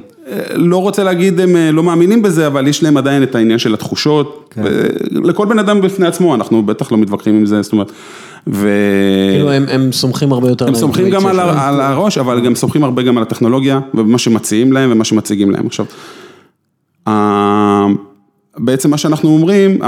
לא 0.55 0.77
רוצה 0.77 1.03
להגיד 1.03 1.39
הם 1.39 1.55
אה, 1.55 1.71
לא 1.71 1.83
מאמינים 1.83 2.21
בזה, 2.21 2.47
אבל 2.47 2.67
יש 2.67 2.83
להם 2.83 2.97
עדיין 2.97 3.23
את 3.23 3.35
העניין 3.35 3.59
של 3.59 3.73
התחושות. 3.73 4.49
כן. 4.55 4.63
לכל 5.11 5.45
בן 5.45 5.59
אדם 5.59 5.81
בפני 5.81 6.07
עצמו, 6.07 6.35
אנחנו 6.35 6.63
בטח 6.63 6.91
לא 6.91 6.97
מתווכחים 6.97 7.35
עם 7.35 7.45
זה, 7.45 7.61
זאת 7.61 7.71
אומרת, 7.71 7.91
ו... 8.47 8.69
כאילו 9.33 9.51
הם, 9.51 9.65
הם 9.69 9.91
סומכים 9.91 10.33
הרבה 10.33 10.49
יותר... 10.49 10.67
הם 10.67 10.75
סומכים 10.75 11.09
גם 11.09 11.25
על. 11.25 11.39
על 11.39 11.81
הראש, 11.81 12.17
אבל 12.17 12.45
גם 12.45 12.55
סומכים 12.55 12.83
הרבה 12.83 13.01
גם 13.01 13.17
על 13.17 13.23
הטכנולוגיה, 13.23 13.79
ומה 13.93 14.17
שמציעים 14.17 14.73
להם 14.73 14.91
ומה 14.91 15.03
שמציגים 15.03 15.51
להם. 15.51 15.67
עכשיו, 15.67 15.85
בעצם 18.57 18.89
מה 18.91 18.97
שאנחנו 18.97 19.29
אומרים, 19.29 19.79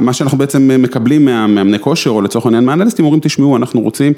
מה 0.00 0.12
שאנחנו 0.12 0.38
בעצם 0.38 0.70
מקבלים 0.82 1.24
מהמאמני 1.24 1.78
כושר, 1.78 2.10
או 2.10 2.20
לצורך 2.22 2.46
העניין 2.46 2.64
מהאנליסטים, 2.64 3.04
אומרים, 3.04 3.20
תשמעו, 3.20 3.56
אנחנו 3.56 3.80
רוצים 3.80 4.12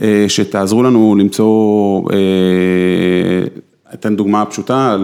אה, 0.00 0.24
שתעזרו 0.28 0.82
לנו 0.82 1.16
למצוא, 1.18 2.02
אה, 2.12 2.16
אתן 3.94 4.16
דוגמה 4.16 4.44
פשוטה, 4.44 4.96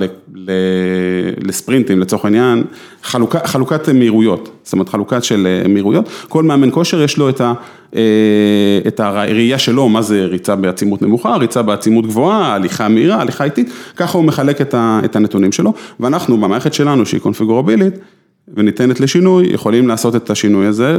לספרינטים 1.44 2.00
לצורך 2.00 2.24
העניין, 2.24 2.64
חלוקה, 3.02 3.38
חלוקת 3.44 3.88
מהירויות, 3.88 4.50
זאת 4.62 4.72
אומרת 4.72 4.88
חלוקת 4.88 5.24
של 5.24 5.46
אה, 5.46 5.68
מהירויות, 5.68 6.08
כל 6.28 6.42
מאמן 6.42 6.68
כושר 6.72 7.02
יש 7.02 7.18
לו 7.18 7.28
את, 7.28 7.40
ה, 7.40 7.52
את 8.86 9.00
הראייה 9.00 9.58
שלו, 9.58 9.88
מה 9.88 10.02
זה 10.02 10.24
ריצה 10.24 10.56
בעצימות 10.56 11.02
נמוכה, 11.02 11.36
ריצה 11.36 11.62
בעצימות 11.62 12.06
גבוהה, 12.06 12.54
הליכה 12.54 12.88
מהירה, 12.88 13.20
הליכה 13.20 13.44
איטית, 13.44 13.70
ככה 13.96 14.18
הוא 14.18 14.24
מחלק 14.24 14.60
את 14.74 15.16
הנתונים 15.16 15.52
שלו, 15.52 15.72
ואנחנו 16.00 16.36
במערכת 16.36 16.74
שלנו 16.74 17.06
שהיא 17.06 17.20
קונפיגורבילית 17.20 17.94
וניתנת 18.48 19.00
לשינוי, 19.00 19.46
יכולים 19.46 19.88
לעשות 19.88 20.16
את 20.16 20.30
השינוי 20.30 20.66
הזה, 20.66 20.98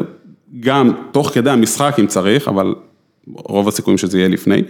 גם 0.59 0.91
תוך 1.11 1.29
כדי 1.33 1.49
המשחק 1.49 1.95
אם 1.99 2.07
צריך, 2.07 2.47
אבל 2.47 2.75
רוב 3.27 3.67
הסיכויים 3.67 3.97
שזה 3.97 4.17
יהיה 4.17 4.29
לפני. 4.29 4.61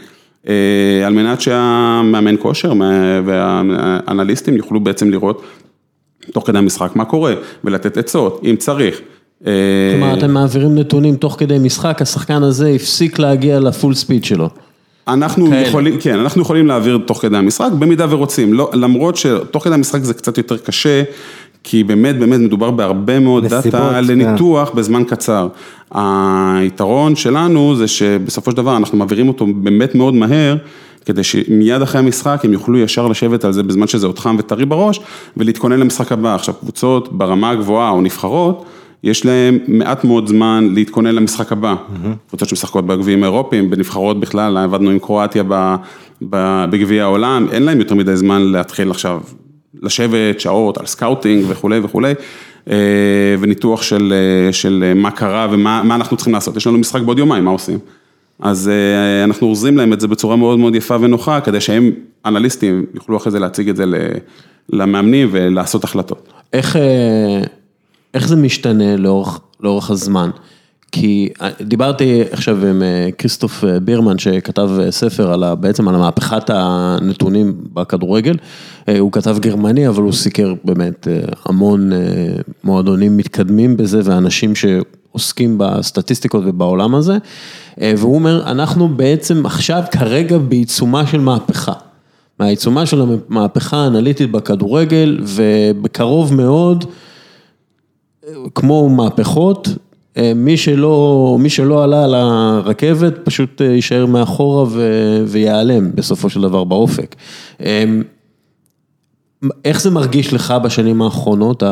אה, 0.47 1.03
על 1.05 1.13
מנת 1.13 1.41
שהמאמן 1.41 2.35
כושר 2.39 2.73
והאנליסטים 3.25 4.55
יוכלו 4.55 4.79
בעצם 4.79 5.09
לראות 5.09 5.43
תוך 6.31 6.47
כדי 6.47 6.57
המשחק 6.57 6.95
מה 6.95 7.05
קורה 7.05 7.33
ולתת 7.63 7.97
עצות, 7.97 8.41
אם 8.45 8.55
צריך. 8.55 9.01
אה, 9.47 9.51
כלומר, 9.91 10.17
אתם 10.17 10.31
מעבירים 10.31 10.75
נתונים 10.75 11.15
תוך 11.15 11.35
כדי 11.39 11.59
משחק, 11.59 12.01
השחקן 12.01 12.43
הזה 12.43 12.69
הפסיק 12.69 13.19
להגיע 13.19 13.59
לפול 13.59 13.93
ספיד 13.93 14.23
שלו. 14.23 14.49
אנחנו 15.07 15.47
כאלה. 15.49 15.67
יכולים, 15.67 15.99
כן, 15.99 16.19
אנחנו 16.19 16.41
יכולים 16.41 16.67
להעביר 16.67 16.99
תוך 17.05 17.21
כדי 17.21 17.37
המשחק, 17.37 17.71
במידה 17.79 18.05
ורוצים, 18.09 18.53
לא, 18.53 18.71
למרות 18.73 19.15
שתוך 19.15 19.63
כדי 19.63 19.73
המשחק 19.73 20.03
זה 20.03 20.13
קצת 20.13 20.37
יותר 20.37 20.57
קשה, 20.57 21.03
כי 21.63 21.83
באמת 21.83 22.19
באמת 22.19 22.39
מדובר 22.39 22.71
בהרבה 22.71 23.19
מאוד 23.19 23.45
נסיבות, 23.45 23.65
דאטה 23.65 23.91
כן. 23.93 24.03
לניתוח 24.07 24.71
בזמן 24.71 25.03
קצר. 25.03 25.47
היתרון 25.91 27.15
שלנו 27.15 27.75
זה 27.75 27.87
שבסופו 27.87 28.51
של 28.51 28.57
דבר 28.57 28.77
אנחנו 28.77 28.97
מעבירים 28.97 29.27
אותו 29.27 29.47
באמת 29.55 29.95
מאוד 29.95 30.13
מהר, 30.13 30.55
כדי 31.05 31.23
שמיד 31.23 31.81
אחרי 31.81 31.99
המשחק 31.99 32.41
הם 32.43 32.53
יוכלו 32.53 32.79
ישר 32.79 33.07
לשבת 33.07 33.45
על 33.45 33.51
זה 33.51 33.63
בזמן 33.63 33.87
שזה 33.87 34.07
עוד 34.07 34.19
חם 34.19 34.35
וטרי 34.39 34.65
בראש, 34.65 34.99
ולהתכונן 35.37 35.79
למשחק 35.79 36.11
הבא. 36.11 36.35
עכשיו 36.35 36.55
קבוצות 36.55 37.13
ברמה 37.13 37.49
הגבוהה 37.49 37.89
או 37.89 38.01
נבחרות, 38.01 38.65
יש 39.03 39.25
להם 39.25 39.57
מעט 39.67 40.03
מאוד 40.03 40.27
זמן 40.27 40.69
להתכונן 40.73 41.15
למשחק 41.15 41.51
הבא. 41.51 41.75
קבוצות 42.27 42.49
שמשחקות 42.49 42.85
בגביעים 42.85 43.23
האירופיים, 43.23 43.69
בנבחרות 43.69 44.19
בכלל, 44.19 44.57
עבדנו 44.57 44.89
עם 44.89 44.99
קרואטיה 44.99 45.43
בגביע 46.21 47.03
העולם, 47.03 47.47
אין 47.51 47.63
להם 47.63 47.79
יותר 47.79 47.95
מדי 47.95 48.15
זמן 48.15 48.41
להתחיל 48.41 48.91
עכשיו 48.91 49.21
לשבת 49.81 50.39
שעות 50.39 50.77
על 50.77 50.85
scouting 50.85 51.45
וכולי 51.47 51.79
וכולי, 51.79 52.13
אה, 52.69 52.75
וניתוח 53.39 53.81
של, 53.81 54.13
אה, 54.13 54.53
של 54.53 54.93
מה 54.95 55.11
קרה 55.11 55.47
ומה 55.51 55.83
מה 55.83 55.95
אנחנו 55.95 56.17
צריכים 56.17 56.33
לעשות. 56.33 56.57
יש 56.57 56.67
לנו 56.67 56.77
משחק 56.77 57.01
בעוד 57.01 57.19
יומיים, 57.19 57.45
מה 57.45 57.51
עושים? 57.51 57.79
אז 58.39 58.69
אה, 58.69 59.23
אנחנו 59.23 59.47
אורזים 59.47 59.77
להם 59.77 59.93
את 59.93 59.99
זה 59.99 60.07
בצורה 60.07 60.35
מאוד 60.35 60.59
מאוד 60.59 60.75
יפה 60.75 60.95
ונוחה, 61.01 61.41
כדי 61.41 61.61
שהם 61.61 61.91
אנליסטים 62.25 62.85
יוכלו 62.93 63.17
אחרי 63.17 63.31
זה 63.31 63.39
להציג 63.39 63.69
את 63.69 63.75
זה 63.75 63.85
למאמנים 64.69 65.29
ולעשות 65.31 65.83
החלטות. 65.83 66.33
איך, 66.53 66.75
אה, 66.75 67.41
איך 68.13 68.27
זה 68.27 68.35
משתנה 68.35 68.97
לאורך, 68.97 69.39
לאורך 69.59 69.89
הזמן? 69.89 70.29
כי 70.95 71.29
אה, 71.41 71.49
דיברתי 71.61 72.21
עכשיו 72.31 72.65
עם 72.65 72.83
אה, 72.83 73.09
כריסטוף 73.17 73.63
אה, 73.63 73.79
בירמן 73.79 74.17
שכתב 74.17 74.69
ספר 74.89 75.33
על 75.33 75.43
ה, 75.43 75.55
בעצם 75.55 75.87
על 75.87 75.95
המהפכת 75.95 76.49
הנתונים 76.49 77.53
בכדורגל, 77.73 78.37
הוא 78.99 79.11
כתב 79.11 79.37
גרמני 79.39 79.87
אבל 79.87 80.03
הוא 80.03 80.11
סיקר 80.11 80.53
באמת 80.63 81.07
המון 81.45 81.91
מועדונים 82.63 83.17
מתקדמים 83.17 83.77
בזה 83.77 84.01
ואנשים 84.03 84.53
שעוסקים 84.55 85.55
בסטטיסטיקות 85.57 86.43
ובעולם 86.45 86.95
הזה, 86.95 87.17
והוא 87.77 88.15
אומר 88.15 88.51
אנחנו 88.51 88.87
בעצם 88.87 89.45
עכשיו 89.45 89.83
כרגע 89.91 90.37
בעיצומה 90.37 91.07
של 91.07 91.19
מהפכה. 91.19 91.73
מהעיצומה 92.39 92.85
של 92.85 93.01
המהפכה 93.01 93.77
האנליטית 93.77 94.31
בכדורגל, 94.31 95.19
ובקרוב 95.23 96.33
מאוד, 96.33 96.85
כמו 98.55 98.89
מהפכות, 98.89 99.67
מי 100.35 100.57
שלא, 100.57 101.37
מי 101.39 101.49
שלא 101.49 101.83
עלה 101.83 102.03
על 102.03 102.13
הרכבת 102.15 103.13
פשוט 103.23 103.61
יישאר 103.61 104.05
מאחורה 104.05 104.63
ו, 104.63 104.81
ויעלם 105.27 105.91
בסופו 105.95 106.29
של 106.29 106.41
דבר 106.41 106.63
באופק. 106.63 107.15
איך 109.65 109.81
זה 109.81 109.91
מרגיש 109.91 110.33
לך 110.33 110.53
בשנים 110.63 111.01
האחרונות, 111.01 111.63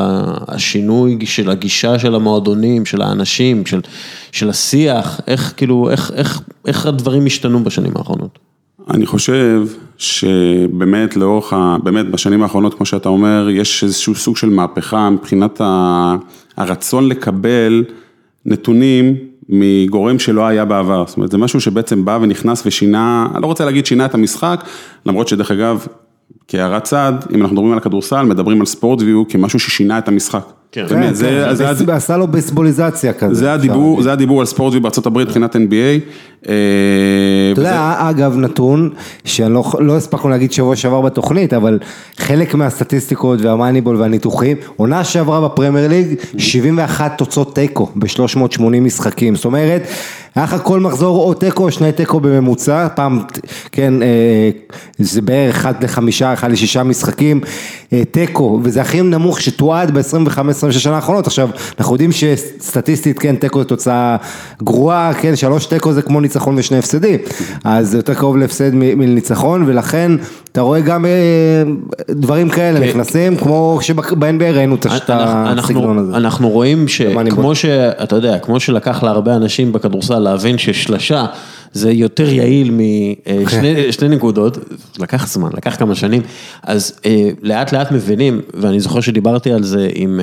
השינוי 0.48 1.18
של 1.24 1.50
הגישה 1.50 1.98
של 1.98 2.14
המועדונים, 2.14 2.86
של 2.86 3.02
האנשים, 3.02 3.66
של, 3.66 3.80
של 4.32 4.50
השיח, 4.50 5.20
איך 5.26 5.54
כאילו, 5.56 5.90
איך, 5.90 6.10
איך, 6.14 6.40
איך 6.66 6.86
הדברים 6.86 7.26
השתנו 7.26 7.64
בשנים 7.64 7.92
האחרונות? 7.96 8.38
אני 8.90 9.06
חושב 9.06 9.66
שבאמת 9.98 11.16
לאורך, 11.16 11.52
ה... 11.52 11.76
באמת 11.82 12.10
בשנים 12.10 12.42
האחרונות, 12.42 12.74
כמו 12.74 12.86
שאתה 12.86 13.08
אומר, 13.08 13.48
יש 13.50 13.84
איזשהו 13.84 14.14
סוג 14.14 14.36
של 14.36 14.50
מהפכה 14.50 15.10
מבחינת 15.10 15.60
ה... 15.60 16.16
הרצון 16.56 17.08
לקבל 17.08 17.84
נתונים 18.46 19.16
מגורם 19.48 20.18
שלא 20.18 20.46
היה 20.46 20.64
בעבר. 20.64 21.04
זאת 21.06 21.16
אומרת, 21.16 21.30
זה 21.30 21.38
משהו 21.38 21.60
שבעצם 21.60 22.04
בא 22.04 22.18
ונכנס 22.22 22.62
ושינה, 22.66 23.26
אני 23.34 23.42
לא 23.42 23.46
רוצה 23.46 23.64
להגיד 23.64 23.86
שינה 23.86 24.04
את 24.04 24.14
המשחק, 24.14 24.64
למרות 25.06 25.28
שדרך 25.28 25.50
אגב, 25.50 25.86
כהערת 26.52 26.84
צד, 26.84 27.12
אם 27.34 27.42
אנחנו 27.42 27.54
מדברים 27.54 27.72
על 27.72 27.78
הכדורסל, 27.78 28.22
מדברים 28.22 28.60
על 28.60 28.66
ספורט-ויו 28.66 29.28
כמשהו 29.28 29.58
ששינה 29.58 29.98
את 29.98 30.08
המשחק. 30.08 30.44
כן, 30.72 30.86
באמת, 30.86 31.06
כן, 31.06 31.14
זה, 31.14 31.44
כן, 31.48 31.54
זה, 31.54 31.74
זה 31.74 31.94
עשה 31.94 32.16
לו 32.16 32.26
בייסבוליזציה 32.26 33.12
כזה. 33.12 33.34
זה 33.34 33.52
הדיבור, 33.52 34.02
זה 34.02 34.12
הדיבור 34.12 34.40
על 34.40 34.46
ספורט-ויו 34.46 34.82
בארצות 34.82 35.06
הברית 35.06 35.28
מבחינת 35.28 35.56
NBA. 35.56 36.00
אה, 36.48 36.54
אתה 37.52 37.60
יודע, 37.60 37.94
אגב, 37.98 38.36
נתון, 38.36 38.90
שלא 39.24 39.64
לא 39.78 39.96
הספקנו 39.96 40.30
להגיד 40.30 40.52
שבוע 40.52 40.76
שעבר 40.76 41.00
בתוכנית, 41.00 41.52
אבל 41.52 41.78
חלק 42.16 42.54
מהסטטיסטיקות 42.54 43.40
והמאניבול 43.40 43.96
והניתוחים, 43.96 44.56
עונה 44.76 45.04
שעברה 45.04 45.48
בפרמייר 45.48 45.88
ליג, 45.88 46.06
71 46.38 47.18
תוצאות 47.18 47.54
תיקו 47.54 47.88
ב-380 47.96 48.62
משחקים, 48.62 49.34
זאת 49.34 49.44
אומרת, 49.44 49.82
היה 50.34 50.44
לך 50.44 50.56
כל 50.62 50.80
מחזור 50.80 51.18
או 51.18 51.34
תיקו 51.34 51.64
או 51.64 51.70
שני 51.70 51.92
תיקו 51.92 52.20
בממוצע, 52.20 52.88
פעם, 52.94 53.20
כן, 53.72 54.02
אה, 54.02 54.50
זה 54.98 55.22
בערך 55.22 55.56
1 55.56 55.84
לחמישה, 55.84 56.32
1 56.32 56.41
לשישה 56.48 56.82
משחקים, 56.82 57.40
אה, 57.92 58.02
תיקו, 58.10 58.60
וזה 58.62 58.80
הכי 58.80 59.02
נמוך 59.02 59.40
שתועד 59.40 59.90
ב-25-26 59.90 60.72
שנה 60.72 60.96
האחרונות, 60.96 61.26
עכשיו, 61.26 61.48
אנחנו 61.78 61.94
יודעים 61.94 62.12
שסטטיסטית, 62.12 63.18
כן, 63.18 63.36
תיקו 63.36 63.58
זה 63.58 63.64
תוצאה 63.64 64.16
גרועה, 64.62 65.14
כן, 65.14 65.36
שלוש 65.36 65.66
תיקו 65.66 65.92
זה 65.92 66.02
כמו 66.02 66.20
ניצחון 66.20 66.58
ושני 66.58 66.78
הפסדים, 66.78 67.18
אז 67.64 67.90
זה 67.90 67.98
יותר 67.98 68.14
קרוב 68.14 68.36
להפסד 68.36 68.74
מניצחון, 68.74 69.64
ולכן 69.66 70.12
אתה 70.52 70.60
רואה 70.60 70.80
גם 70.80 71.06
דברים 72.10 72.48
כאלה 72.48 72.80
נכנסים, 72.80 73.36
כמו 73.36 73.78
שב-NBA 73.82 74.52
ראינו 74.52 74.74
את 74.74 74.86
הסגנון 75.08 75.98
הזה. 75.98 76.16
אנחנו 76.16 76.48
רואים 76.50 76.88
שכמו 76.88 77.54
שאתה 77.54 78.16
יודע, 78.16 78.38
כמו 78.38 78.60
שלקח 78.60 79.02
להרבה 79.02 79.36
אנשים 79.36 79.72
בכדורסל 79.72 80.18
להבין 80.18 80.58
ששלשה 80.58 81.26
זה 81.72 81.92
יותר 81.92 82.28
יעיל 82.28 82.70
משני 83.88 84.08
נקודות, 84.08 84.58
לקח 84.98 85.28
זמן, 85.28 85.48
לקח 85.56 85.76
כמה 85.76 85.94
שנים, 85.94 86.22
אז 86.62 87.00
לאט 87.42 87.72
לאט 87.72 87.92
מבינים, 87.92 88.40
ואני 88.54 88.80
זוכר 88.80 89.00
שדיברתי 89.00 89.52
על 89.52 89.62
זה 89.62 89.88
עם... 89.94 90.20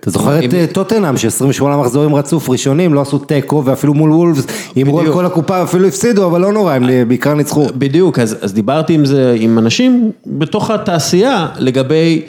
אתה 0.00 0.10
זוכר 0.10 0.44
את 0.44 0.72
טוטנאם, 0.72 1.16
ש-28 1.16 1.64
מחזורים 1.64 2.14
רצוף 2.14 2.50
ראשונים, 2.50 2.94
לא 2.94 3.00
עשו 3.00 3.18
תיקו, 3.18 3.62
ואפילו 3.64 3.94
מול 3.94 4.12
וולפס, 4.12 4.46
הימרו 4.74 5.00
על 5.00 5.12
כל 5.12 5.26
הקופה, 5.26 5.62
אפילו 5.62 5.88
הפסידו, 5.88 6.26
אבל 6.26 6.40
לא 6.40 6.52
נורא, 6.52 6.72
הם 6.72 7.08
בעיקר 7.08 7.34
ניצחו. 7.34 7.66
בדיוק, 7.78 8.18
אז 8.18 8.52
דיברתי 8.54 8.94
עם 8.94 9.04
זה, 9.04 9.36
עם 9.38 9.58
אנשים 9.58 10.10
בתוך 10.26 10.70
התעשייה, 10.70 11.48
לגבי 11.58 12.22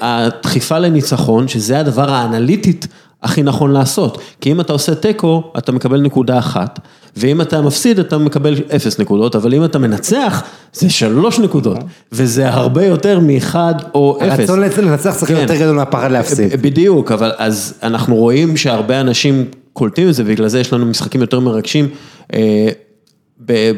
הדחיפה 0.00 0.78
לניצחון, 0.78 1.48
שזה 1.48 1.80
הדבר 1.80 2.10
האנליטית. 2.10 2.86
הכי 3.22 3.42
נכון 3.42 3.72
לעשות, 3.72 4.18
כי 4.40 4.52
אם 4.52 4.60
אתה 4.60 4.72
עושה 4.72 4.94
תיקו, 4.94 5.52
אתה 5.58 5.72
מקבל 5.72 6.00
נקודה 6.00 6.38
אחת, 6.38 6.80
ואם 7.16 7.40
אתה 7.40 7.60
מפסיד, 7.60 7.98
אתה 7.98 8.18
מקבל 8.18 8.54
אפס 8.76 8.98
נקודות, 8.98 9.36
אבל 9.36 9.54
אם 9.54 9.64
אתה 9.64 9.78
מנצח, 9.78 10.42
זה 10.72 10.90
שלוש 10.90 11.38
נקודות, 11.38 11.78
וזה 12.12 12.48
הרבה 12.48 12.84
יותר 12.84 13.20
מאחד 13.20 13.74
או 13.94 14.18
אפס. 14.20 14.38
הרצון 14.38 14.60
לנצח 14.60 15.16
צריך 15.16 15.30
להיות 15.30 15.42
יותר 15.42 15.60
גדול 15.62 15.76
מהפחד 15.76 16.10
להפסיד. 16.10 16.62
בדיוק, 16.62 17.12
אבל 17.12 17.32
אז 17.36 17.74
אנחנו 17.82 18.16
רואים 18.16 18.56
שהרבה 18.56 19.00
אנשים 19.00 19.44
קולטים 19.72 20.08
את 20.08 20.14
זה, 20.14 20.22
ובגלל 20.26 20.48
זה 20.48 20.60
יש 20.60 20.72
לנו 20.72 20.86
משחקים 20.86 21.20
יותר 21.20 21.40
מרגשים. 21.40 21.88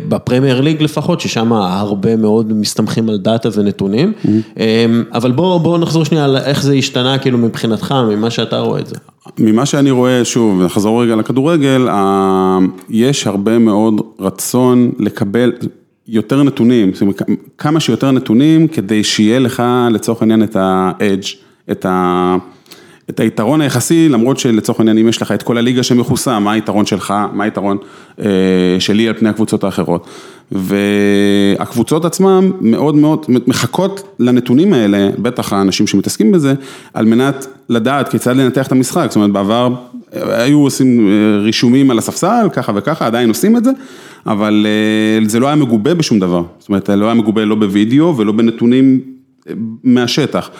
בפרמייר 0.08 0.60
ליג 0.60 0.82
לפחות, 0.82 1.20
ששם 1.20 1.52
הרבה 1.52 2.16
מאוד 2.16 2.52
מסתמכים 2.52 3.08
על 3.08 3.16
דאטה 3.16 3.48
ונתונים, 3.54 4.12
אבל 5.12 5.32
בואו 5.32 5.78
נחזור 5.78 6.04
שנייה 6.04 6.24
על 6.24 6.36
איך 6.36 6.62
זה 6.62 6.74
השתנה 6.74 7.18
כאילו 7.18 7.38
מבחינתך, 7.38 7.94
ממה 8.10 8.30
שאתה 8.30 8.58
רואה 8.58 8.80
את 8.80 8.86
זה. 8.86 8.96
ממה 9.38 9.66
שאני 9.66 9.90
רואה, 9.90 10.24
שוב, 10.24 10.62
נחזור 10.62 11.02
רגע 11.02 11.16
לכדורגל, 11.16 11.88
יש 12.88 13.26
הרבה 13.26 13.58
מאוד 13.58 14.00
רצון 14.20 14.92
לקבל 14.98 15.52
יותר 16.08 16.42
נתונים, 16.42 16.92
זאת 16.92 17.02
אומרת, 17.02 17.22
כמה 17.58 17.80
שיותר 17.80 18.10
נתונים 18.10 18.68
כדי 18.68 19.04
שיהיה 19.04 19.38
לך 19.38 19.62
לצורך 19.90 20.20
העניין 20.20 20.42
את 20.42 20.56
ה-edge, 20.56 21.36
את 21.70 21.86
ה... 21.86 22.36
את 23.10 23.20
היתרון 23.20 23.60
היחסי, 23.60 24.08
למרות 24.08 24.38
שלצורך 24.38 24.80
העניין 24.80 24.98
אם 24.98 25.08
יש 25.08 25.22
לך 25.22 25.32
את 25.32 25.42
כל 25.42 25.58
הליגה 25.58 25.82
שמכוסה, 25.82 26.38
מה 26.38 26.52
היתרון 26.52 26.86
שלך, 26.86 27.14
מה 27.32 27.44
היתרון 27.44 27.76
אה, 28.20 28.26
שלי 28.78 29.08
על 29.08 29.14
פני 29.14 29.28
הקבוצות 29.28 29.64
האחרות. 29.64 30.06
והקבוצות 30.52 32.04
עצמן 32.04 32.50
מאוד 32.60 32.94
מאוד 32.94 33.26
מחכות 33.46 34.16
לנתונים 34.18 34.72
האלה, 34.72 35.08
בטח 35.18 35.52
האנשים 35.52 35.86
שמתעסקים 35.86 36.32
בזה, 36.32 36.54
על 36.94 37.06
מנת 37.06 37.46
לדעת 37.68 38.08
כיצד 38.08 38.36
לנתח 38.36 38.66
את 38.66 38.72
המשחק, 38.72 39.06
זאת 39.08 39.16
אומרת 39.16 39.30
בעבר 39.30 39.74
היו 40.12 40.58
עושים 40.58 41.08
רישומים 41.42 41.90
על 41.90 41.98
הספסל, 41.98 42.48
ככה 42.52 42.72
וככה, 42.74 43.06
עדיין 43.06 43.28
עושים 43.28 43.56
את 43.56 43.64
זה, 43.64 43.70
אבל 44.26 44.66
אה, 44.66 45.28
זה 45.28 45.40
לא 45.40 45.46
היה 45.46 45.56
מגובה 45.56 45.94
בשום 45.94 46.18
דבר, 46.18 46.42
זאת 46.58 46.68
אומרת 46.68 46.88
לא 46.88 47.04
היה 47.04 47.14
מגובה 47.14 47.44
לא 47.44 47.54
בווידאו 47.54 48.16
ולא 48.16 48.32
בנתונים 48.32 49.00
מהשטח. 49.84 50.50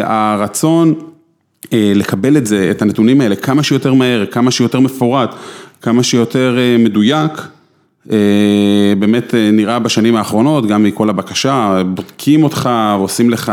והרצון 0.00 0.94
לקבל 1.72 2.36
את 2.36 2.46
זה, 2.46 2.70
את 2.70 2.82
הנתונים 2.82 3.20
האלה, 3.20 3.36
כמה 3.36 3.62
שיותר 3.62 3.94
מהר, 3.94 4.26
כמה 4.26 4.50
שיותר 4.50 4.80
מפורט, 4.80 5.34
כמה 5.82 6.02
שיותר 6.02 6.56
מדויק, 6.78 7.32
באמת 8.98 9.34
נראה 9.52 9.78
בשנים 9.78 10.16
האחרונות, 10.16 10.66
גם 10.66 10.82
מכל 10.82 11.10
הבקשה, 11.10 11.82
בודקים 11.86 12.44
אותך, 12.44 12.70
ועושים 12.98 13.30
לך, 13.30 13.52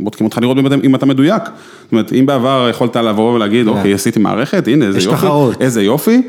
בודקים 0.00 0.26
אותך 0.26 0.38
לראות 0.38 0.56
אם 0.84 0.94
אתה 0.94 1.06
מדויק. 1.06 1.42
זאת 1.82 1.92
אומרת, 1.92 2.12
אם 2.12 2.26
בעבר 2.26 2.66
יכולת 2.70 2.96
לבוא 2.96 3.34
ולהגיד, 3.34 3.66
אוקיי, 3.66 3.94
עשיתי 3.94 4.20
מערכת, 4.20 4.68
הנה, 4.68 4.84
איזה 4.84 5.00
יופי, 5.00 5.26
איזה 5.60 5.82
יופי. 5.82 6.22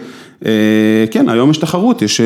כן, 1.12 1.30
היום 1.30 1.52
יש 1.52 1.58
תחרות, 1.58 2.02
יש, 2.02 2.22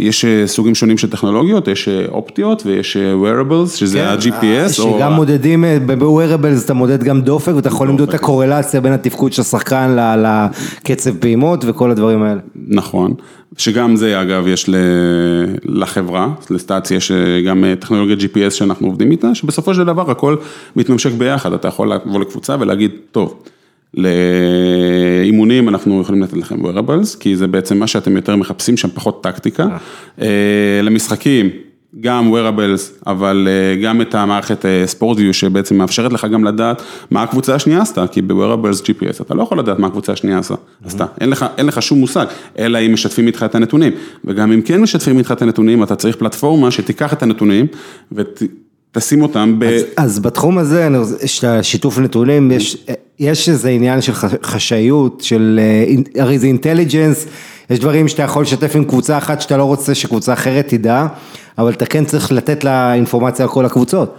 יש 0.00 0.24
סוגים 0.46 0.74
שונים 0.74 0.98
של 0.98 1.10
טכנולוגיות, 1.10 1.68
יש 1.68 1.88
אופטיות 2.08 2.62
ויש 2.66 2.96
wearables, 2.96 3.76
שזה 3.76 3.98
כן, 3.98 4.04
ה-GPS. 4.04 4.72
שגם 4.72 5.12
או... 5.12 5.16
מודדים, 5.16 5.64
ב-wearables 5.86 6.64
אתה 6.64 6.74
מודד 6.74 7.02
גם 7.02 7.20
דופק 7.20 7.52
ואתה 7.56 7.68
יכול 7.68 7.88
למדוד 7.88 8.08
את 8.08 8.14
הקורלציה 8.14 8.80
בין 8.80 8.92
התפקוד 8.92 9.32
של 9.32 9.42
השחקן 9.42 9.96
לקצב 10.18 11.16
פעימות 11.16 11.64
וכל 11.66 11.90
הדברים 11.90 12.22
האלה. 12.22 12.40
נכון, 12.68 13.14
שגם 13.56 13.96
זה 13.96 14.22
אגב 14.22 14.46
יש 14.46 14.70
לחברה, 15.64 16.28
לסטאציה 16.50 16.96
יש 16.96 17.12
גם 17.46 17.64
טכנולוגיית 17.80 18.18
GPS 18.20 18.50
שאנחנו 18.50 18.86
עובדים 18.86 19.10
איתה, 19.10 19.34
שבסופו 19.34 19.74
של 19.74 19.84
דבר 19.84 20.10
הכל 20.10 20.36
מתממשק 20.76 21.12
ביחד, 21.12 21.52
אתה 21.52 21.68
יכול 21.68 21.92
לבוא 21.92 22.20
לקבוצה 22.20 22.56
ולהגיד, 22.60 22.90
טוב. 23.12 23.34
לאימונים 23.96 25.68
אנחנו 25.68 26.00
יכולים 26.00 26.22
לתת 26.22 26.36
לכם 26.36 26.66
wearables, 26.66 27.18
כי 27.20 27.36
זה 27.36 27.46
בעצם 27.46 27.78
מה 27.78 27.86
שאתם 27.86 28.16
יותר 28.16 28.36
מחפשים 28.36 28.76
שם, 28.76 28.88
פחות 28.88 29.22
טקטיקה. 29.22 29.66
אה, 30.20 30.80
למשחקים, 30.82 31.50
גם 32.00 32.32
wearables, 32.34 33.06
אבל 33.06 33.48
אה, 33.50 33.80
גם 33.82 34.00
את 34.00 34.14
המערכת 34.14 34.64
ספורטיו 34.86 35.34
שבעצם 35.34 35.76
מאפשרת 35.76 36.12
לך 36.12 36.24
גם 36.24 36.44
לדעת 36.44 36.82
מה 37.10 37.22
הקבוצה 37.22 37.54
השנייה 37.54 37.82
עשתה, 37.82 38.06
כי 38.06 38.22
ב-wearables 38.22 38.82
GPS 38.82 39.22
אתה 39.22 39.34
לא 39.34 39.42
יכול 39.42 39.58
לדעת 39.58 39.78
מה 39.78 39.86
הקבוצה 39.86 40.12
השנייה 40.12 40.38
עשתה, 40.38 40.54
עשתה, 40.84 41.04
אין 41.20 41.30
לך, 41.30 41.46
אין 41.58 41.66
לך 41.66 41.82
שום 41.82 41.98
מושג, 41.98 42.26
אלא 42.58 42.78
אם 42.78 42.92
משתפים 42.92 43.26
איתך 43.26 43.42
את 43.42 43.54
הנתונים, 43.54 43.92
וגם 44.24 44.52
אם 44.52 44.62
כן 44.62 44.80
משתפים 44.80 45.18
איתך 45.18 45.32
את 45.32 45.42
הנתונים, 45.42 45.82
אתה 45.82 45.96
צריך 45.96 46.16
פלטפורמה 46.16 46.70
שתיקח 46.70 47.12
את 47.12 47.22
הנתונים 47.22 47.66
ותשים 48.96 49.22
אותם 49.22 49.58
ב... 49.58 49.64
אז, 49.64 49.84
אז 49.96 50.18
בתחום 50.18 50.58
הזה, 50.58 50.88
יש 51.22 51.38
את 51.38 51.44
השיתוף 51.44 51.98
נתונים, 51.98 52.50
יש, 52.50 52.86
יש 53.18 53.48
איזה 53.48 53.68
עניין 53.68 54.00
של 54.00 54.12
חשאיות, 54.42 55.20
של, 55.20 55.60
אה, 55.62 56.22
הרי 56.22 56.38
זה 56.38 56.46
אינטליג'נס, 56.46 57.26
יש 57.70 57.78
דברים 57.78 58.08
שאתה 58.08 58.22
יכול 58.22 58.42
לשתף 58.42 58.76
עם 58.76 58.84
קבוצה 58.84 59.18
אחת 59.18 59.40
שאתה 59.40 59.56
לא 59.56 59.64
רוצה 59.64 59.94
שקבוצה 59.94 60.32
אחרת 60.32 60.68
תדע, 60.68 61.06
אבל 61.58 61.72
אתה 61.72 61.86
כן 61.86 62.04
צריך 62.04 62.32
לתת 62.32 62.64
לה 62.64 62.94
אינפורמציה 62.94 63.44
על 63.44 63.50
כל 63.50 63.64
הקבוצות. 63.64 64.14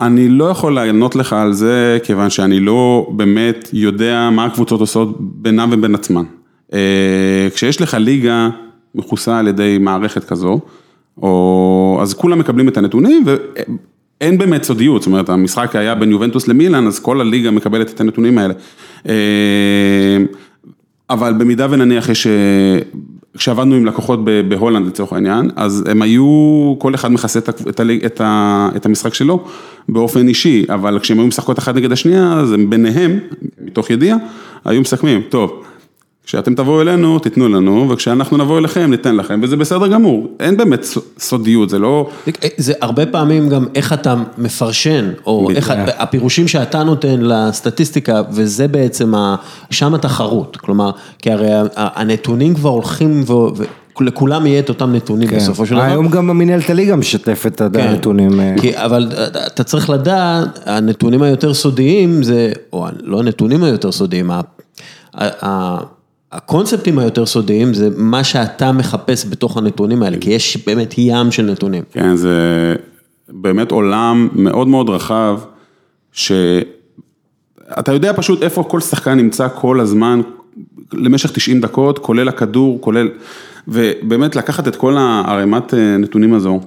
אני 0.00 0.28
לא 0.28 0.44
יכול 0.44 0.74
לענות 0.74 1.16
לך 1.16 1.32
על 1.32 1.52
זה, 1.52 1.98
כיוון 2.02 2.30
שאני 2.30 2.60
לא 2.60 3.06
באמת 3.10 3.68
יודע 3.72 4.28
מה 4.32 4.44
הקבוצות 4.44 4.80
עושות 4.80 5.16
בינם 5.20 5.68
ובין 5.72 5.94
עצמן. 5.94 6.24
אה, 6.72 7.48
כשיש 7.54 7.80
לך 7.80 7.94
ליגה 7.94 8.48
מכוסה 8.94 9.38
על 9.38 9.48
ידי 9.48 9.78
מערכת 9.80 10.24
כזו, 10.24 10.60
או, 11.22 11.98
אז 12.02 12.14
כולם 12.14 12.38
מקבלים 12.38 12.68
את 12.68 12.76
הנתונים 12.76 13.24
ואין 14.20 14.38
באמת 14.38 14.62
סודיות, 14.62 15.02
זאת 15.02 15.06
אומרת 15.06 15.28
המשחק 15.28 15.76
היה 15.76 15.94
בין 15.94 16.10
יובנטוס 16.10 16.48
למילאן, 16.48 16.86
אז 16.86 16.98
כל 16.98 17.20
הליגה 17.20 17.50
מקבלת 17.50 17.90
את 17.90 18.00
הנתונים 18.00 18.38
האלה. 18.38 18.54
אה, 19.08 19.14
אבל 21.10 21.32
במידה 21.32 21.66
ונניח 21.70 22.08
יש, 22.08 22.26
אה, 22.26 22.32
כשעבדנו 23.36 23.74
עם 23.74 23.86
לקוחות 23.86 24.20
בהולנד 24.48 24.86
לצורך 24.86 25.12
העניין, 25.12 25.50
אז 25.56 25.84
הם 25.88 26.02
היו, 26.02 26.74
כל 26.78 26.94
אחד 26.94 27.12
מכסה 27.12 27.38
את, 27.38 27.48
את, 27.48 27.80
את, 28.06 28.20
את 28.76 28.86
המשחק 28.86 29.14
שלו 29.14 29.44
באופן 29.88 30.28
אישי, 30.28 30.64
אבל 30.68 30.98
כשהם 30.98 31.18
היו 31.18 31.26
משחקות 31.26 31.58
אחת 31.58 31.74
נגד 31.74 31.92
השנייה, 31.92 32.32
אז 32.32 32.52
הם 32.52 32.70
ביניהם, 32.70 33.18
מתוך 33.64 33.90
ידיעה, 33.90 34.16
היו 34.64 34.80
מסכמים, 34.80 35.22
טוב, 35.28 35.64
כשאתם 36.28 36.54
תבואו 36.54 36.80
אלינו, 36.80 37.18
תיתנו 37.18 37.48
לנו, 37.48 37.86
וכשאנחנו 37.90 38.36
נבוא 38.36 38.58
אליכם, 38.58 38.90
ניתן 38.90 39.16
לכם, 39.16 39.40
וזה 39.42 39.56
בסדר 39.56 39.86
גמור, 39.86 40.26
אין 40.40 40.56
באמת 40.56 40.86
סודיות, 41.18 41.70
זה 41.70 41.78
לא... 41.78 42.08
זה 42.56 42.72
הרבה 42.80 43.06
פעמים 43.06 43.48
גם 43.48 43.66
איך 43.74 43.92
אתה 43.92 44.14
מפרשן, 44.38 45.10
או 45.26 45.50
איך. 45.50 45.72
הפירושים 45.98 46.48
שאתה 46.48 46.82
נותן 46.82 47.20
לסטטיסטיקה, 47.20 48.22
וזה 48.30 48.68
בעצם, 48.68 49.14
ה- 49.14 49.36
שם 49.70 49.94
התחרות, 49.94 50.56
כלומר, 50.56 50.90
כי 51.18 51.30
הרי 51.30 51.48
הנתונים 51.76 52.54
כבר 52.54 52.70
הולכים, 52.70 53.22
ו- 53.26 53.64
ולכולם 54.00 54.46
יהיה 54.46 54.60
את 54.60 54.68
אותם 54.68 54.92
נתונים 54.92 55.28
בסופו 55.36 55.66
של 55.66 55.74
דבר. 55.74 55.82
כן. 55.84 55.90
היום 55.90 56.08
גם 56.08 56.30
המנהלת 56.30 56.70
הליגה 56.70 56.96
משתפת 56.96 57.62
את 57.62 57.76
כן. 57.76 57.80
הנתונים. 57.80 58.40
אה, 58.40 58.54
כי, 58.60 58.76
אבל 58.78 59.08
אתה 59.46 59.64
צריך 59.64 59.90
לדעת, 59.90 60.58
הנתונים 60.66 61.22
היותר 61.22 61.54
סודיים 61.54 62.22
זה, 62.22 62.52
או 62.72 62.86
לא 63.02 63.20
הנתונים 63.20 63.62
היותר 63.64 63.92
סודיים, 63.92 64.30
ה- 64.30 65.78
הקונספטים 66.32 66.98
היותר 66.98 67.26
סודיים 67.26 67.74
זה 67.74 67.88
מה 67.96 68.24
שאתה 68.24 68.72
מחפש 68.72 69.26
בתוך 69.30 69.56
הנתונים 69.56 70.02
האלה, 70.02 70.16
כי 70.20 70.30
יש 70.30 70.66
באמת 70.66 70.94
ים 70.98 71.30
של 71.30 71.42
נתונים. 71.42 71.82
כן, 71.92 72.16
זה 72.16 72.74
באמת 73.28 73.70
עולם 73.70 74.28
מאוד 74.32 74.68
מאוד 74.68 74.88
רחב, 74.88 75.40
שאתה 76.12 77.92
יודע 77.92 78.12
פשוט 78.16 78.42
איפה 78.42 78.64
כל 78.64 78.80
שחקן 78.80 79.14
נמצא 79.14 79.48
כל 79.54 79.80
הזמן, 79.80 80.20
למשך 80.92 81.30
90 81.30 81.60
דקות, 81.60 81.98
כולל 81.98 82.28
הכדור, 82.28 82.80
כולל, 82.80 83.08
ובאמת 83.68 84.36
לקחת 84.36 84.68
את 84.68 84.76
כל 84.76 84.96
הערימת 84.96 85.74
אה, 85.74 85.96
נתונים 85.96 86.34
הזו, 86.34 86.60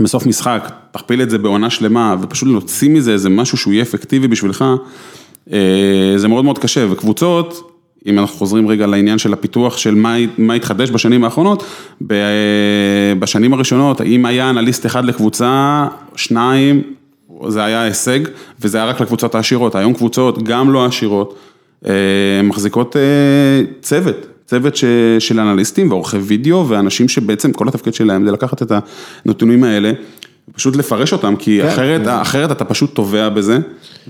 בסוף 0.00 0.26
משחק, 0.26 0.72
תכפיל 0.90 1.22
את 1.22 1.30
זה 1.30 1.38
בעונה 1.38 1.70
שלמה, 1.70 2.16
ופשוט 2.20 2.48
להוציא 2.48 2.90
מזה 2.90 3.12
איזה 3.12 3.28
משהו 3.28 3.58
שהוא 3.58 3.72
יהיה 3.72 3.82
אפקטיבי 3.82 4.28
בשבילך, 4.28 4.64
אה, 5.52 6.14
זה 6.16 6.28
מאוד 6.28 6.44
מאוד 6.44 6.58
קשה, 6.58 6.86
וקבוצות, 6.92 7.77
אם 8.06 8.18
אנחנו 8.18 8.36
חוזרים 8.36 8.68
רגע 8.68 8.86
לעניין 8.86 9.18
של 9.18 9.32
הפיתוח 9.32 9.76
של 9.76 9.94
מה, 9.94 10.16
מה 10.38 10.54
התחדש 10.54 10.90
בשנים 10.90 11.24
האחרונות, 11.24 11.64
ב- 12.06 13.12
בשנים 13.18 13.52
הראשונות, 13.52 14.00
האם 14.00 14.26
היה 14.26 14.50
אנליסט 14.50 14.86
אחד 14.86 15.04
לקבוצה, 15.04 15.86
שניים, 16.16 16.82
זה 17.48 17.64
היה 17.64 17.82
הישג, 17.82 18.20
וזה 18.60 18.78
היה 18.78 18.86
רק 18.86 19.00
לקבוצות 19.00 19.34
העשירות, 19.34 19.74
היום 19.74 19.94
קבוצות, 19.94 20.42
גם 20.42 20.72
לא 20.72 20.86
עשירות, 20.86 21.38
אה, 21.86 21.92
מחזיקות 22.44 22.96
אה, 22.96 23.00
צוות, 23.80 24.26
צוות 24.46 24.76
ש, 24.76 24.84
של 25.18 25.40
אנליסטים 25.40 25.90
ועורכי 25.90 26.16
וידאו, 26.16 26.68
ואנשים 26.68 27.08
שבעצם 27.08 27.52
כל 27.52 27.68
התפקיד 27.68 27.94
שלהם 27.94 28.24
זה 28.24 28.32
לקחת 28.32 28.62
את 28.62 28.72
הנתונים 29.26 29.64
האלה, 29.64 29.92
פשוט 30.56 30.76
לפרש 30.76 31.12
אותם, 31.12 31.34
כי 31.38 31.58
כן. 31.62 31.68
אחרת, 31.68 32.00
אחרת 32.22 32.52
אתה 32.52 32.64
פשוט 32.64 32.94
טובע 32.94 33.28
בזה. 33.28 33.58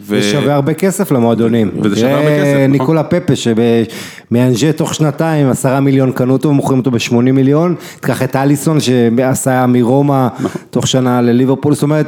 ו- 0.06 0.20
זה 0.22 0.30
שווה 0.32 0.54
הרבה 0.54 0.74
כסף 0.74 1.12
למועדונים. 1.12 1.70
וזה 1.82 1.96
שווה 1.96 2.14
הרבה 2.16 2.40
כסף, 2.40 2.54
נכון. 2.56 2.70
ניקולה 2.72 3.02
פפה 3.04 3.32
שמאנג'ה 3.36 4.72
תוך 4.72 4.94
שנתיים 4.94 5.48
עשרה 5.48 5.80
מיליון 5.80 6.12
קנו 6.12 6.32
אותו 6.32 6.48
ומוכרים 6.48 6.78
אותו 6.78 6.90
בשמונים 6.90 7.34
מיליון. 7.34 7.74
תיקח 8.00 8.22
את 8.22 8.36
אליסון 8.36 8.78
שעשה 8.80 9.66
מרומא 9.66 10.28
נכון. 10.40 10.62
תוך 10.70 10.86
שנה 10.86 11.20
לליברפול, 11.22 11.74
זאת 11.74 11.82
אומרת, 11.82 12.06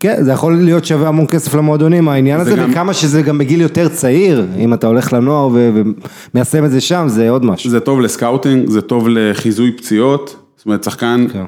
כן, 0.00 0.16
זה 0.22 0.32
יכול 0.32 0.56
להיות 0.56 0.84
שווה 0.84 1.08
המון 1.08 1.26
כסף 1.26 1.54
למועדונים 1.54 2.08
העניין 2.08 2.44
זה 2.44 2.50
הזה, 2.52 2.60
גם- 2.62 2.70
וכמה 2.70 2.94
שזה 2.94 3.22
גם 3.22 3.38
בגיל 3.38 3.60
יותר 3.60 3.88
צעיר, 3.88 4.46
אם 4.58 4.74
אתה 4.74 4.86
הולך 4.86 5.12
לנוער 5.12 5.48
ו- 5.52 5.70
ומיישם 6.34 6.64
את 6.64 6.70
זה 6.70 6.80
שם, 6.80 7.04
זה 7.08 7.30
עוד 7.30 7.44
משהו. 7.44 7.70
זה 7.70 7.80
טוב 7.80 8.00
לסקאוטינג, 8.00 8.68
זה 8.68 8.80
טוב 8.80 9.08
לחיזוי 9.10 9.72
פציעות, 9.72 10.36
זאת 10.56 10.66
אומרת, 10.66 10.84
שחקן, 10.84 11.26
כן. 11.32 11.44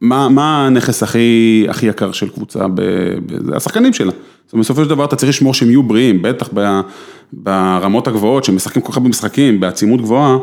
מה, 0.00 0.28
מה 0.28 0.66
הנכס 0.66 1.02
הכי, 1.02 1.66
הכי 1.68 1.86
יקר 1.86 2.12
של 2.12 2.28
קבוצה, 2.28 2.68
ב, 2.68 2.80
ב, 3.26 3.46
זה 3.46 3.56
השחקנים 3.56 3.92
שלה. 3.92 4.12
זאת 4.46 4.52
אומרת, 4.52 4.64
בסופו 4.64 4.84
של 4.84 4.90
דבר 4.90 5.04
אתה 5.04 5.16
צריך 5.16 5.28
לשמור 5.28 5.54
שהם 5.54 5.68
יהיו 5.68 5.82
בריאים, 5.82 6.22
בטח 6.22 6.48
ב, 6.54 6.80
ברמות 7.32 8.08
הגבוהות, 8.08 8.44
שהם 8.44 8.56
משחקים 8.56 8.82
כל 8.82 8.92
כך 8.92 8.96
הרבה 8.96 9.08
משחקים, 9.08 9.60
בעצימות 9.60 10.00
גבוהה, 10.00 10.38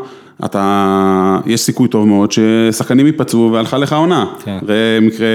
אתה, 0.46 1.40
יש 1.46 1.62
סיכוי 1.62 1.88
טוב 1.88 2.08
מאוד 2.08 2.32
ששחקנים 2.32 3.06
ייפצעו 3.06 3.50
והלכה 3.54 3.78
לך 3.78 3.94
עונה. 3.94 4.26
כן. 4.44 4.58
ראה 4.68 5.00
מקרה 5.02 5.28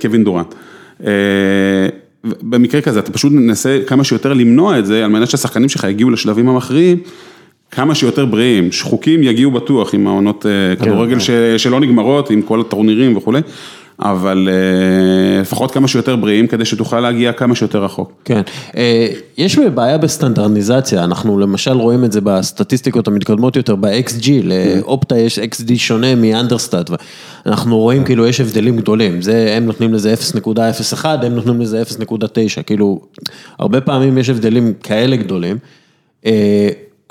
קווין 0.00 0.24
דורנט. 0.24 0.54
אה, 1.06 1.10
במקרה 2.24 2.80
כזה, 2.80 2.98
אתה 2.98 3.12
פשוט 3.12 3.32
מנסה 3.32 3.78
כמה 3.86 4.04
שיותר 4.04 4.32
למנוע 4.32 4.78
את 4.78 4.86
זה, 4.86 5.04
על 5.04 5.10
מנת 5.10 5.30
שהשחקנים 5.30 5.68
שלך 5.68 5.84
יגיעו 5.84 6.10
לשלבים 6.10 6.48
המכריעים, 6.48 6.98
כמה 7.70 7.94
שיותר 7.94 8.26
בריאים, 8.26 8.72
שחוקים 8.72 9.22
יגיעו 9.22 9.50
בטוח 9.50 9.94
עם 9.94 10.06
העונות 10.06 10.46
אה, 10.46 10.76
כדורגל 10.76 11.18
ש, 11.18 11.30
שלא 11.56 11.80
נגמרות, 11.80 12.30
עם 12.30 12.42
כל 12.42 12.60
הטורנירים 12.60 13.16
וכולי, 13.16 13.40
אבל 14.02 14.48
אה, 14.50 15.40
לפחות 15.40 15.70
כמה 15.70 15.88
שיותר 15.88 16.16
בריאים, 16.16 16.46
כדי 16.46 16.64
שתוכל 16.64 17.00
להגיע 17.00 17.32
כמה 17.32 17.54
שיותר 17.54 17.84
רחוק. 17.84 18.12
כן, 18.24 18.40
אה, 18.76 19.08
יש 19.38 19.58
בעיה 19.58 19.98
בסטנדרניזציה, 19.98 21.04
אנחנו 21.04 21.38
למשל 21.38 21.72
רואים 21.72 22.04
את 22.04 22.12
זה 22.12 22.20
בסטטיסטיקות 22.20 23.08
המתקדמות 23.08 23.56
יותר, 23.56 23.76
ב-XG, 23.76 24.30
לאופטה 24.44 25.18
יש 25.18 25.38
XG 25.38 25.76
שונה 25.76 26.14
מאנדרסטאט, 26.14 26.90
אנחנו 27.46 27.78
רואים 27.78 28.04
כאילו 28.04 28.26
יש 28.26 28.40
הבדלים 28.40 28.76
גדולים, 28.76 29.22
זה, 29.22 29.54
הם 29.56 29.66
נותנים 29.66 29.94
לזה 29.94 30.14
0.01, 30.36 31.04
הם 31.04 31.34
נותנים 31.34 31.60
לזה 31.60 31.82
0.9, 31.82 32.62
כאילו, 32.62 33.00
הרבה 33.58 33.80
פעמים 33.80 34.18
יש 34.18 34.30
הבדלים 34.30 34.72
כאלה 34.82 35.16
גדולים. 35.16 35.56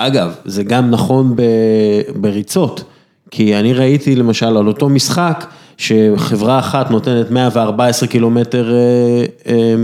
אגב, 0.01 0.35
זה 0.45 0.63
גם 0.63 0.91
נכון 0.91 1.35
ב- 1.35 1.41
בריצות, 2.15 2.83
כי 3.31 3.55
אני 3.55 3.73
ראיתי 3.73 4.15
למשל 4.15 4.57
על 4.57 4.67
אותו 4.67 4.89
משחק, 4.89 5.45
שחברה 5.77 6.59
אחת 6.59 6.91
נותנת 6.91 7.31
114 7.31 8.09
קילומטר 8.09 8.73
אה, 8.73 8.77
אה, 9.53 9.75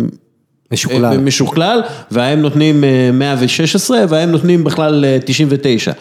משוקלל. 0.71 1.05
אה, 1.05 1.17
משוקלל, 1.17 1.81
והם 2.11 2.41
נותנים 2.41 2.83
אה, 2.83 3.09
116 3.13 4.05
והם 4.09 4.31
נותנים 4.31 4.63
בכלל 4.63 5.05
אה, 5.05 5.17
99. 5.25 5.91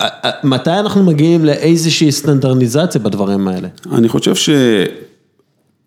אה, 0.00 0.08
אה, 0.24 0.30
מתי 0.44 0.70
אנחנו 0.70 1.02
מגיעים 1.02 1.44
לאיזושהי 1.44 2.12
סטנדרניזציה 2.12 3.00
בדברים 3.00 3.48
האלה? 3.48 3.68
אני 3.92 4.08
חושב 4.08 4.34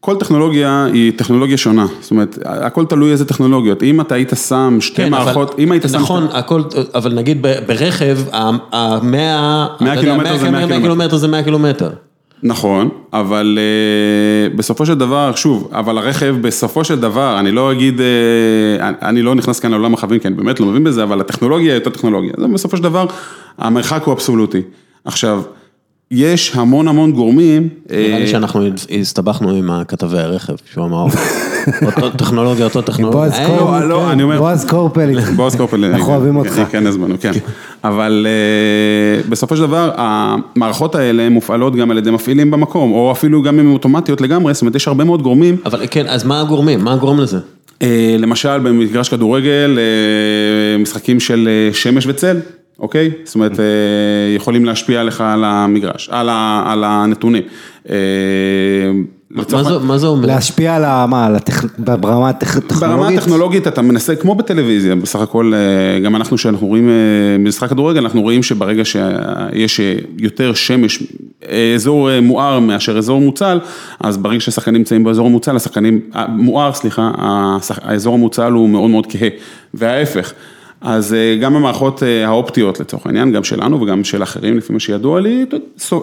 שכל 0.05 0.15
טכנולוגיה 0.15 0.85
היא 0.93 1.11
טכנולוגיה 1.15 1.57
שונה, 1.57 1.85
זאת 2.01 2.11
אומרת, 2.11 2.37
הכל 2.45 2.85
תלוי 2.85 3.11
איזה 3.11 3.25
טכנולוגיות, 3.25 3.83
אם 3.83 4.01
אתה 4.01 4.15
היית 4.15 4.31
שם 4.47 4.77
שתי 4.81 4.95
כן, 5.03 5.11
מערכות, 5.11 5.49
אבל- 5.53 5.63
אם 5.63 5.71
היית 5.71 5.83
שם... 5.91 5.95
נכון, 5.97 6.27
הכל, 6.31 6.61
אבל 6.95 7.13
נגיד 7.13 7.45
ברכב, 7.67 8.17
ה-100 8.33 9.03
100 9.03 9.67
קילומטר 9.99 10.37
זה 10.37 10.51
100 10.51 10.59
קילומטר. 10.67 10.81
קילומטר 10.81 11.17
זה 11.17 11.27
100 11.27 11.43
קילומטר. 11.43 11.89
נכון, 12.43 12.89
אבל 13.13 13.57
uh, 14.53 14.57
בסופו 14.57 14.85
של 14.85 14.93
דבר, 14.93 15.31
שוב, 15.35 15.69
אבל 15.73 15.97
הרכב 15.97 16.35
בסופו 16.41 16.83
של 16.83 16.99
דבר, 16.99 17.39
אני 17.39 17.51
לא 17.51 17.71
אגיד, 17.71 17.99
uh, 17.99 18.01
אני- 18.81 18.95
אני 19.01 19.21
לא 19.21 19.35
נכנס 19.35 19.59
כאן 19.59 19.71
לעולם 19.71 19.93
החבים, 19.93 20.19
כי 20.19 20.27
אני 20.27 20.35
באמת 20.35 20.59
לא 20.59 20.65
מבין 20.65 20.83
בזה, 20.83 21.03
אבל 21.03 21.21
הטכנולוגיה 21.21 21.73
היא 21.73 21.79
אותה 21.79 21.89
טכנולוגיה, 21.89 22.31
זה 22.37 22.47
בסופו 22.47 22.77
של 22.77 22.83
דבר, 22.83 23.05
המרחק 23.57 24.03
הוא 24.03 24.13
אבסולוטי. 24.13 24.61
עכשיו, 25.05 25.41
יש 26.15 26.55
המון 26.55 26.87
המון 26.87 27.11
גורמים. 27.11 27.69
נראה 27.89 28.17
לי 28.17 28.21
אה, 28.21 28.27
שאנחנו 28.27 28.61
הסתבכנו 29.01 29.51
עם 29.51 29.71
הכתבי 29.71 30.19
הרכב, 30.19 30.53
שהוא 30.73 30.85
אמר, 30.85 31.05
אותו 31.85 32.09
טכנולוגיה, 32.09 32.65
אותו 32.65 32.81
טכנולוגיה. 32.81 33.21
בועז 33.21 33.33
אה, 33.33 33.57
קורפל, 33.57 33.85
לא, 33.85 34.37
בועז 34.37 34.65
קורפל, 34.65 35.19
בועז 35.35 35.55
קופל, 35.55 35.85
אנחנו 35.85 36.13
אוהבים 36.13 36.35
אותך. 36.35 36.61
כן, 36.71 36.87
הזמנו, 36.87 37.15
כן. 37.19 37.31
אבל 37.83 38.27
אה, 38.29 39.29
בסופו 39.29 39.55
של 39.55 39.61
דבר, 39.61 39.91
המערכות 39.95 40.95
האלה 40.95 41.29
מופעלות 41.29 41.75
גם 41.75 41.91
על 41.91 41.97
ידי 41.97 42.11
מפעילים 42.11 42.51
במקום, 42.51 42.91
או 42.91 43.11
אפילו 43.11 43.41
גם 43.41 43.59
אם 43.59 43.67
הן 43.67 43.73
אוטומטיות 43.73 44.21
לגמרי, 44.21 44.53
זאת 44.53 44.61
אומרת, 44.61 44.75
יש 44.75 44.87
הרבה 44.87 45.03
מאוד 45.03 45.21
גורמים. 45.21 45.57
אבל 45.65 45.85
כן, 45.91 46.07
אז 46.07 46.23
מה 46.23 46.41
הגורמים? 46.41 46.83
מה 46.83 46.93
הגורם 46.93 47.19
לזה? 47.19 47.37
אה, 47.81 48.15
למשל, 48.19 48.59
במגרש 48.59 49.09
כדורגל, 49.09 49.77
אה, 49.77 50.77
משחקים 50.77 51.19
של 51.19 51.49
אה, 51.51 51.73
שמש 51.73 52.07
וצל, 52.07 52.37
אוקיי? 52.79 53.11
זאת 53.23 53.35
אומרת, 53.35 53.59
אה, 53.59 53.65
יכולים 54.35 54.65
להשפיע 54.65 55.03
לך 55.03 55.21
על 55.21 55.43
המגרש, 55.43 56.09
על 56.11 56.29
ה- 56.29 56.63
על 56.65 56.83
הנתונים. 56.83 57.43
אה, 57.89 57.95
מה 59.29 59.43
זה- 59.63 59.79
מה 59.79 59.97
זה 59.97 60.07
אומר? 60.07 60.27
להשפיע 60.27 60.75
על 60.75 60.83
ה... 60.83 61.05
מה, 61.09 61.25
על 61.25 61.35
הטכ- 61.35 61.65
ברמה 61.79 62.29
הטכ- 62.29 62.79
ברמה 62.79 63.07
הטכנולוגית? 63.07 63.17
הטכנולוגית 63.19 63.67
אתה 63.67 63.81
מנסה, 63.81 64.15
כמו 64.15 64.35
בטלוויזיה, 64.35 64.95
בסך 64.95 65.19
הכל, 65.21 65.53
אה, 65.55 65.99
גם 65.99 66.15
אנחנו 66.15 66.37
שאנחנו 66.37 66.67
רואים 66.67 66.89
משחק 67.39 67.69
כדורגל, 67.69 67.99
אנחנו 68.03 68.21
רואים 68.21 68.43
שברגע 68.43 68.85
שיש 68.85 69.79
יותר 70.17 70.53
שמש, 70.53 71.03
אזור 71.75 72.09
מואר 72.21 72.59
מאשר 72.59 72.97
אזור 72.97 73.21
מוצל, 73.21 73.59
אז 73.99 74.17
ברגע 74.17 74.39
שהשחקנים 74.39 74.75
נמצאים 74.77 75.03
באזור 75.03 75.27
המוצל, 75.27 75.55
השחקנים, 75.55 75.99
מואר, 76.29 76.73
סליחה, 76.73 77.11
האזור 77.81 78.13
המוצל 78.13 78.51
הוא 78.51 78.69
מאוד 78.69 78.89
מאוד 78.89 79.07
כהה, 79.09 79.29
וההפך. 79.73 80.33
אז 80.85 81.13
אה, 81.13 81.35
גם 81.41 81.55
המערכות 81.55 82.03
אה, 82.03 82.27
האופטיות 82.27 82.79
לצורך 82.79 83.05
העניין, 83.05 83.31
גם 83.31 83.43
שלנו 83.43 83.81
וגם 83.81 84.03
של 84.03 84.23
אחרים, 84.23 84.57
לפי 84.57 84.73
מה 84.73 84.79
שידוע 84.79 85.21
לי, 85.21 85.45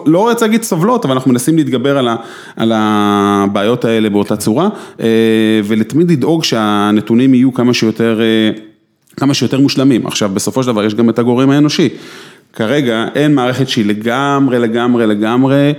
לא 0.05 0.29
רוצה 0.29 0.45
להגיד 0.45 0.63
סובלות, 0.63 1.05
אבל 1.05 1.13
אנחנו 1.13 1.31
מנסים 1.31 1.55
להתגבר 1.55 1.97
על, 1.97 2.07
ה, 2.07 2.15
על 2.55 2.71
הבעיות 2.75 3.85
האלה 3.85 4.09
באותה 4.09 4.35
צורה, 4.35 4.69
אה, 4.99 5.07
ולתמיד 5.63 6.11
לדאוג 6.11 6.43
שהנתונים 6.43 7.33
יהיו 7.33 7.53
כמה 7.53 7.73
שיותר, 7.73 8.21
כמה 9.15 9.33
שיותר 9.33 9.59
מושלמים. 9.59 10.07
עכשיו, 10.07 10.29
בסופו 10.33 10.63
של 10.63 10.67
דבר 10.71 10.83
יש 10.83 10.95
גם 10.95 11.09
את 11.09 11.19
הגורם 11.19 11.49
האנושי. 11.49 11.89
כרגע 12.53 13.05
אין 13.15 13.35
מערכת 13.35 13.69
שהיא 13.69 13.85
לגמרי, 13.85 14.59
לגמרי, 14.59 15.07
לגמרי, 15.07 15.73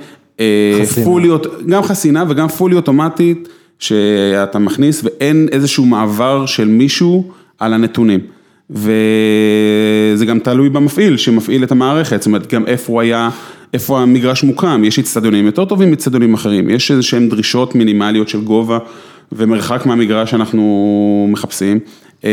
חסינה. 0.83 1.05
פולי, 1.05 1.29
גם 1.69 1.83
חסינה 1.83 2.25
וגם 2.29 2.49
פולי 2.49 2.77
אוטומטית, 2.77 3.49
שאתה 3.79 4.59
מכניס 4.59 5.05
ואין 5.05 5.49
איזשהו 5.53 5.87
מעבר 5.87 6.47
של 6.47 6.69
מישהו 6.69 7.33
על 7.59 7.75
הנתונים. 7.75 8.34
וזה 8.71 10.27
גם 10.27 10.39
תלוי 10.39 10.69
במפעיל 10.69 11.17
שמפעיל 11.17 11.65
את 11.65 11.73
המערכת, 11.73 12.17
זאת 12.17 12.27
אומרת 12.27 12.55
גם 12.55 12.67
איפה 12.67 12.93
הוא 12.93 13.01
היה, 13.01 13.31
איפה 13.75 14.01
המגרש 14.01 14.43
מוקם, 14.45 14.83
יש 14.85 14.99
אצטדיונים 14.99 15.47
יותר 15.47 15.65
טובים 15.65 15.91
מאצטדיונים 15.91 16.35
אחרים, 16.35 16.71
יש 16.71 16.91
איזה 16.91 17.03
שהן 17.03 17.29
דרישות 17.29 17.75
מינימליות 17.75 18.29
של 18.29 18.41
גובה 18.41 18.79
ומרחק 19.33 19.87
מהמגרש 19.87 20.31
שאנחנו 20.31 21.29
מחפשים. 21.31 21.79
אה, 22.25 22.31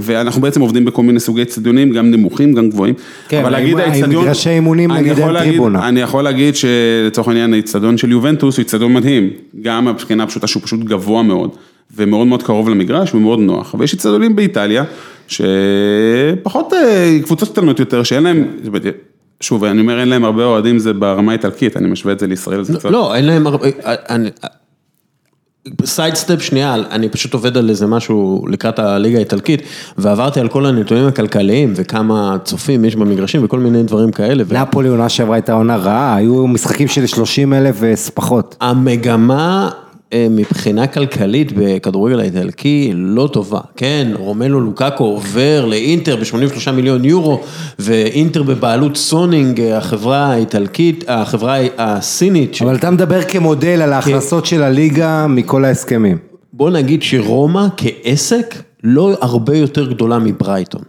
ואנחנו 0.00 0.40
בעצם 0.42 0.60
עובדים 0.60 0.84
בכל 0.84 1.02
מיני 1.02 1.20
סוגי 1.20 1.42
אצטדיונים, 1.42 1.92
גם 1.92 2.10
נמוכים, 2.10 2.52
גם 2.52 2.70
גבוהים. 2.70 2.94
כן, 3.28 3.40
אבל 3.40 3.52
להגיד 3.52 3.78
האצטדיון- 3.78 4.24
מגרשי 4.24 4.50
אימונים, 4.50 4.92
נגיד, 4.92 5.12
יכול 5.18 5.36
אין 5.36 5.44
טריבונה? 5.44 5.88
אני 5.88 6.00
יכול 6.00 6.24
להגיד 6.24 6.54
שלצורך 6.56 7.28
העניין 7.28 7.52
האיצטדיון 7.52 7.98
של 7.98 8.10
יובנטוס 8.10 8.56
הוא 8.56 8.62
איצטדיון 8.62 8.92
מדהים, 8.92 9.30
גם 9.62 9.84
מבחינה 9.88 10.26
פשוטה 10.26 10.46
שהוא 10.46 10.62
פשוט 10.62 10.80
גבוה 10.80 11.22
מאוד, 11.22 11.50
ומאוד 11.96 12.26
מאוד 12.26 12.42
קרוב 12.42 12.68
למגרש 12.68 13.14
ומאוד 13.14 13.38
נוח, 13.38 13.74
ויש 13.78 13.92
איצטדיונים 13.92 14.36
באיטליה, 14.36 14.84
שפחות 15.28 16.72
אה, 16.72 17.18
קבוצות 17.24 17.48
קטנות 17.48 17.80
יותר, 17.80 18.02
שאין 18.02 18.22
להם, 18.22 18.44
שוב, 19.40 19.64
אני 19.64 19.80
אומר 19.80 20.00
אין 20.00 20.08
להם 20.08 20.24
הרבה 20.24 20.44
אוהדים, 20.44 20.78
זה 20.78 20.92
ברמה 20.92 21.32
האיטלקית, 21.32 21.76
אני 21.76 21.88
משווה 21.88 22.12
את 22.12 22.20
זה 22.20 22.26
לישראל, 22.26 22.62
זה 22.62 22.78
קצת... 22.78 22.84
לא, 22.90 23.14
אין 23.14 23.24
להם 23.26 23.46
הרבה, 23.46 23.68
אני- 23.84 24.30
side 25.84 26.14
step 26.14 26.42
שנייה, 26.42 26.74
אני 26.74 27.08
פשוט 27.08 27.34
עובד 27.34 27.56
על 27.56 27.70
איזה 27.70 27.86
משהו 27.86 28.44
לקראת 28.48 28.78
הליגה 28.78 29.16
האיטלקית, 29.16 29.62
ועברתי 29.98 30.40
על 30.40 30.48
כל 30.48 30.66
הנתונים 30.66 31.06
הכלכליים 31.06 31.72
וכמה 31.76 32.36
צופים 32.44 32.84
יש 32.84 32.96
במגרשים 32.96 33.44
וכל 33.44 33.58
מיני 33.58 33.82
דברים 33.82 34.10
כאלה. 34.12 34.44
נפולי 34.50 34.88
עונה 34.88 35.08
שעברה 35.08 35.34
הייתה 35.34 35.52
עונה 35.52 35.76
רעה, 35.76 36.14
היו 36.16 36.46
משחקים 36.46 36.88
של 36.88 37.06
30 37.06 37.52
אלף 37.52 37.76
ופחות. 37.80 38.56
המגמה 38.60 39.70
אה, 39.72 39.87
מבחינה 40.14 40.86
כלכלית 40.86 41.52
בכדורגל 41.56 42.20
האיטלקי 42.20 42.92
לא 42.94 43.28
טובה, 43.32 43.60
כן, 43.76 44.12
רומלו 44.14 44.60
לוקאקו 44.60 45.04
עובר 45.04 45.64
לאינטר 45.64 46.16
ב-83 46.16 46.70
מיליון 46.70 47.04
יורו, 47.04 47.40
ואינטר 47.78 48.42
בבעלות 48.42 48.96
סונינג, 48.96 49.60
אה, 49.60 49.78
החברה 49.78 50.26
האיטלקית, 50.26 51.04
החברה 51.08 51.58
הסינית, 51.78 52.54
ש... 52.54 52.62
אבל 52.62 52.76
אתה 52.76 52.90
מדבר 52.90 53.22
כמודל 53.22 53.82
על 53.82 53.92
ההכנסות 53.92 54.46
של 54.46 54.62
הליגה 54.62 55.26
מכל 55.26 55.64
ההסכמים. 55.64 56.18
בוא 56.52 56.70
נגיד 56.70 57.02
שרומא 57.02 57.66
כעסק 57.76 58.62
לא 58.84 59.16
הרבה 59.20 59.56
יותר 59.56 59.90
גדולה 59.90 60.18
מברייטון, 60.18 60.82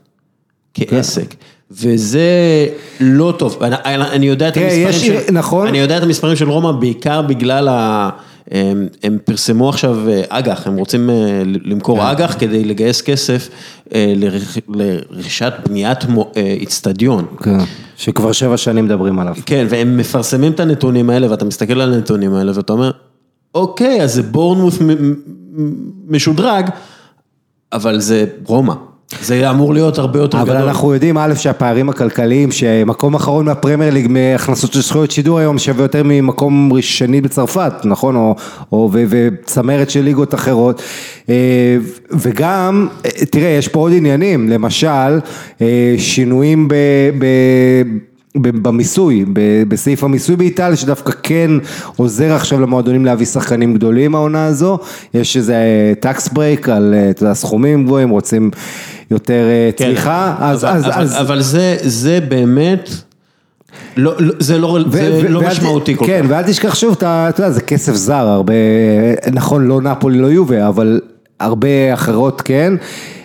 כעסק. 0.73 1.35
וזה 1.71 2.67
לא 2.99 3.33
טוב, 3.37 3.63
אני, 3.63 3.75
אני 3.95 4.25
יודע 4.25 4.47
את 4.47 4.57
המספרים 4.57 4.93
של, 4.93 5.31
נכון. 5.31 5.67
אני 5.67 5.79
יודע 5.79 5.97
את 5.97 6.03
המספרים 6.03 6.35
של 6.35 6.49
רומא 6.49 6.71
בעיקר 6.71 7.21
בגלל 7.21 7.67
ה... 7.67 8.09
הם, 8.51 8.87
הם 9.03 9.17
פרסמו 9.25 9.69
עכשיו 9.69 10.09
אה, 10.09 10.21
אג"ח, 10.29 10.67
הם 10.67 10.75
רוצים 10.75 11.09
אה, 11.09 11.15
למכור 11.63 11.97
כן. 11.99 12.05
אג"ח 12.05 12.35
כדי 12.39 12.63
לגייס 12.65 13.01
כסף 13.01 13.49
אה, 13.93 14.13
לרכ- 14.15 14.75
לרכישת 15.09 15.53
בניית 15.67 15.97
איצטדיון. 16.35 17.25
כן, 17.43 17.57
שכבר 17.97 18.31
שבע 18.31 18.57
שנים 18.57 18.85
מדברים 18.85 19.19
עליו. 19.19 19.35
כן, 19.45 19.65
והם 19.69 19.97
מפרסמים 19.97 20.51
את 20.51 20.59
הנתונים 20.59 21.09
האלה, 21.09 21.31
ואתה 21.31 21.45
מסתכל 21.45 21.81
על 21.81 21.93
הנתונים 21.93 22.33
האלה, 22.33 22.51
ואתה 22.55 22.73
אומר, 22.73 22.91
אוקיי, 23.55 24.01
אז 24.03 24.13
זה 24.13 24.23
בורנמוס 24.23 24.79
משודרג, 26.07 26.69
אבל 27.73 27.99
זה 27.99 28.25
רומא. 28.45 28.73
זה 29.21 29.49
אמור 29.49 29.73
להיות 29.73 29.97
הרבה 29.97 30.19
יותר 30.19 30.43
גדול. 30.43 30.55
אבל 30.57 30.67
אנחנו 30.67 30.93
יודעים, 30.93 31.17
א', 31.17 31.33
שהפערים 31.35 31.89
הכלכליים, 31.89 32.51
שמקום 32.51 33.15
אחרון 33.15 33.45
מהפרמייר 33.45 33.93
ליג 33.93 34.07
מהכנסות 34.09 34.73
של 34.73 34.81
זכויות 34.81 35.11
שידור 35.11 35.39
היום 35.39 35.57
שווה 35.57 35.83
יותר 35.83 36.01
ממקום 36.05 36.73
ראשוני 36.73 37.21
בצרפת, 37.21 37.73
נכון? 37.83 38.15
או, 38.15 38.35
או 38.71 38.91
וצמרת 39.09 39.89
של 39.89 40.01
ליגות 40.01 40.33
אחרות. 40.33 40.81
אה, 41.29 41.77
וגם, 42.11 42.87
אה, 43.05 43.25
תראה, 43.25 43.49
יש 43.49 43.67
פה 43.67 43.79
עוד 43.79 43.91
עניינים, 43.95 44.49
למשל, 44.49 45.19
אה, 45.61 45.95
שינויים. 45.97 46.67
ב 46.67 46.73
ב- 47.19 48.08
במיסוי, 48.37 49.25
בסעיף 49.67 50.03
המיסוי 50.03 50.35
באיטליה, 50.35 50.75
שדווקא 50.75 51.11
כן 51.23 51.51
עוזר 51.95 52.33
עכשיו 52.33 52.59
למועדונים 52.61 53.05
להביא 53.05 53.25
שחקנים 53.25 53.73
גדולים 53.73 54.15
העונה 54.15 54.45
הזו, 54.45 54.77
יש 55.13 55.37
איזה 55.37 55.55
tax 55.99 56.27
break 56.27 56.69
על, 56.69 56.93
אה, 56.97 57.09
אתה 57.09 57.23
יודע, 57.23 57.33
סכומים 57.33 57.85
גבוהים, 57.85 58.09
רוצים 58.09 58.51
יותר 59.11 59.43
אה, 59.49 59.69
כן, 59.77 59.85
צמיחה, 59.85 60.35
אז, 60.39 60.63
אבל, 60.65 60.73
אז, 60.73 60.85
אבל, 60.85 60.93
אז, 61.01 61.21
אבל 61.21 61.41
זה, 61.41 61.77
זה 61.81 62.19
באמת, 62.29 62.89
לא, 63.97 64.13
לא, 64.19 64.33
זה 64.39 64.57
לא, 64.57 64.67
ו- 64.67 64.91
זה 64.91 65.21
ו- 65.25 65.29
לא 65.29 65.39
ת- 65.41 65.43
משמעותי 65.43 65.95
כל 65.97 66.05
כן, 66.05 66.21
כך. 66.23 66.29
ואל 66.31 66.43
תשכח 66.43 66.75
שוב, 66.75 66.95
אתה 66.97 67.25
אתה 67.29 67.41
יודע, 67.41 67.51
זה 67.51 67.61
כסף 67.61 67.93
זר, 67.93 68.13
הרבה, 68.27 68.53
נכון, 69.31 69.67
לא 69.67 69.81
נפולי, 69.81 70.17
לא 70.19 70.27
יובה, 70.27 70.67
אבל 70.67 71.01
הרבה 71.39 71.67
אחרות 71.93 72.41
כן, 72.41 72.73
ו- 72.79 73.18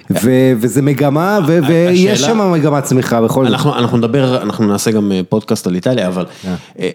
וזה 0.61 0.83
מגמה, 0.83 1.39
ויש 1.47 2.21
שם 2.21 2.53
מגמת 2.53 2.85
צמיחה 2.85 3.21
בכל 3.21 3.45
זאת. 3.45 3.55
אנחנו, 3.55 3.97
נדבר, 3.97 4.43
אנחנו 4.43 4.67
נעשה 4.67 4.91
גם 4.91 5.13
אה, 5.13 5.21
פודקאסט 5.29 5.67
על 5.67 5.75
איטליה, 5.75 6.09
אבל 6.09 6.25
אה, 6.79 6.91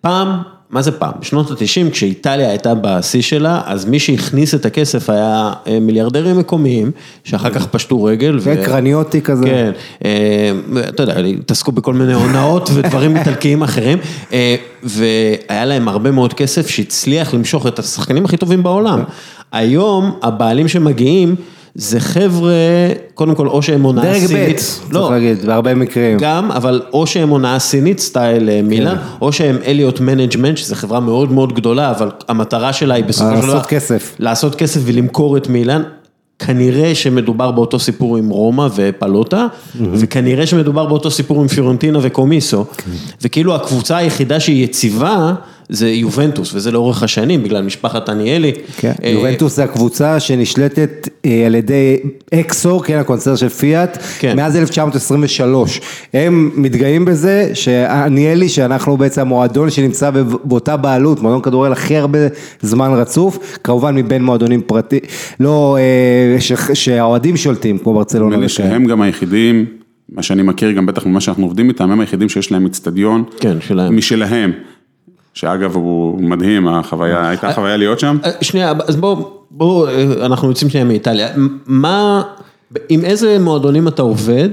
פעם, 0.00 0.38
מה 0.70 0.82
זה 0.82 0.92
פעם? 0.92 1.12
בשנות 1.20 1.50
ה-90, 1.50 1.90
כשאיטליה 1.90 2.50
הייתה 2.50 2.72
בשיא 2.74 3.22
שלה, 3.22 3.62
אז 3.66 3.84
מי 3.84 3.98
שהכניס 3.98 4.54
את 4.54 4.66
הכסף 4.66 5.10
היה 5.10 5.52
אה, 5.66 5.80
מיליארדרים 5.80 6.38
מקומיים, 6.38 6.90
שאחר 7.24 7.50
כך 7.50 7.66
פשטו 7.66 8.04
רגל. 8.04 8.40
כן, 8.44 8.64
קרניוטי 8.64 9.20
כזה. 9.20 9.44
כן, 9.44 9.72
אתה 10.88 11.02
יודע, 11.02 11.18
התעסקו 11.18 11.72
בכל 11.72 11.94
מיני 11.94 12.14
הונאות 12.14 12.70
ודברים 12.74 13.16
איטלקיים 13.16 13.62
אחרים, 13.62 13.98
והיה 14.82 15.64
להם 15.64 15.88
הרבה 15.88 16.10
מאוד 16.10 16.34
כסף 16.34 16.68
שהצליח 16.68 17.34
למשוך 17.34 17.66
את 17.66 17.78
השחקנים 17.78 18.24
הכי 18.24 18.36
טובים 18.36 18.62
בעולם. 18.62 19.04
היום, 19.52 20.18
הבעלים 20.22 20.68
שמגיעים, 20.68 21.36
זה 21.74 22.00
חבר'ה, 22.00 22.52
קודם 23.14 23.34
כל, 23.34 23.46
או 23.48 23.62
שהם 23.62 23.92
דרג 23.92 24.26
סינית. 24.26 24.56
ב', 24.88 24.92
צריך 24.92 25.10
להגיד, 25.10 25.46
בהרבה 25.46 25.74
מקרים. 25.74 26.18
גם, 26.18 26.52
אבל 26.52 26.82
או 26.92 27.06
שהם 27.06 27.28
הונאה 27.28 27.58
סינית, 27.58 27.98
סטייל 27.98 28.50
אה, 28.50 28.60
מילאן, 28.62 28.94
או 29.20 29.32
שהם 29.32 29.58
Elliott 29.66 30.00
Management, 30.00 30.56
שזו 30.56 30.74
חברה 30.74 31.00
מאוד 31.00 31.32
מאוד 31.32 31.52
גדולה, 31.52 31.90
אבל 31.90 32.10
המטרה 32.28 32.72
שלה 32.72 32.94
היא 32.94 33.04
בסופו 33.04 33.36
של 33.36 33.42
דבר... 33.42 33.54
לעשות 33.54 33.66
כסף. 33.66 34.16
לעשות 34.18 34.54
כסף 34.54 34.80
ולמכור 34.84 35.36
את 35.36 35.48
מילאן. 35.48 35.82
כנראה 36.38 36.94
שמדובר 36.94 37.50
באותו 37.50 37.78
סיפור 37.78 38.16
עם 38.16 38.28
רומא 38.28 38.68
ופאלוטה, 38.74 39.46
וכנראה 39.92 40.46
שמדובר 40.46 40.86
באותו 40.86 41.10
סיפור 41.10 41.40
עם 41.40 41.48
פיורנטינה 41.48 41.98
וקומיסו, 42.02 42.64
וכאילו 43.22 43.54
הקבוצה 43.54 43.96
היחידה 43.96 44.40
שהיא 44.40 44.64
יציבה 44.64 45.34
זה 45.68 45.90
יובנטוס, 45.90 46.54
וזה 46.54 46.70
לאורך 46.72 47.02
השנים, 47.02 47.42
בגלל 47.42 47.62
משפחת 47.62 48.08
עניאלי. 48.08 48.52
כן, 48.76 48.92
אה, 49.04 49.10
יובנטוס 49.10 49.56
זה 49.56 49.64
הקבוצה 49.64 50.20
שנשלטת 50.20 51.08
אה, 51.26 51.42
על 51.46 51.54
ידי 51.54 51.96
אקסו, 52.34 52.80
כן, 52.80 52.98
הקונצרט 52.98 53.38
של 53.38 53.48
פיאט, 53.48 53.98
כן. 54.18 54.36
מאז 54.36 54.56
1923. 54.56 55.80
הם 56.14 56.50
מתגאים 56.54 57.04
בזה 57.04 57.50
שעניאלי, 57.54 58.48
שאנחנו 58.48 58.96
בעצם 58.96 59.20
המועדון 59.20 59.70
שנמצא 59.70 60.10
באותה 60.44 60.76
בעלות, 60.76 61.22
מועדון 61.22 61.42
כדורגל 61.42 61.72
הכי 61.72 61.96
הרבה 61.96 62.18
זמן 62.62 62.90
רצוף, 62.92 63.38
כמובן 63.64 63.94
מבין 63.94 64.24
מועדונים 64.24 64.60
פרטי, 64.66 65.00
לא, 65.40 65.76
אה, 65.80 66.40
ש- 66.40 66.52
שהאוהדים 66.74 67.36
שולטים, 67.36 67.78
כמו 67.78 67.94
ברצלונה. 67.94 68.30
נדמה 68.30 68.42
לי. 68.42 68.48
שהם 68.48 68.84
גם 68.84 69.02
היחידים, 69.02 69.64
מה 70.12 70.22
שאני 70.22 70.42
מכיר 70.42 70.70
גם 70.70 70.86
בטח 70.86 71.06
ממה 71.06 71.20
שאנחנו 71.20 71.44
עובדים 71.44 71.68
איתם, 71.68 71.90
הם 71.90 72.00
היחידים 72.00 72.28
שיש 72.28 72.52
להם 72.52 72.66
אצטדיון. 72.66 73.24
כן, 73.40 73.56
שלהם. 73.60 73.96
משלהם. 73.96 74.52
שאגב 75.34 75.74
הוא 75.74 76.22
מדהים, 76.22 76.68
החוויה, 76.68 77.28
הייתה 77.28 77.52
חוויה 77.52 77.76
להיות 77.76 78.00
שם. 78.00 78.18
אה, 78.24 78.30
שנייה, 78.40 78.72
אז 78.86 78.96
בוא, 78.96 79.16
בוא, 79.50 79.88
אה, 79.88 80.26
אנחנו 80.26 80.48
יוצאים 80.48 80.70
שנייה 80.70 80.84
מאיטליה. 80.84 81.28
מה, 81.66 82.22
עם 82.88 83.04
איזה 83.04 83.38
מועדונים 83.38 83.88
אתה 83.88 84.02
עובד? 84.02 84.48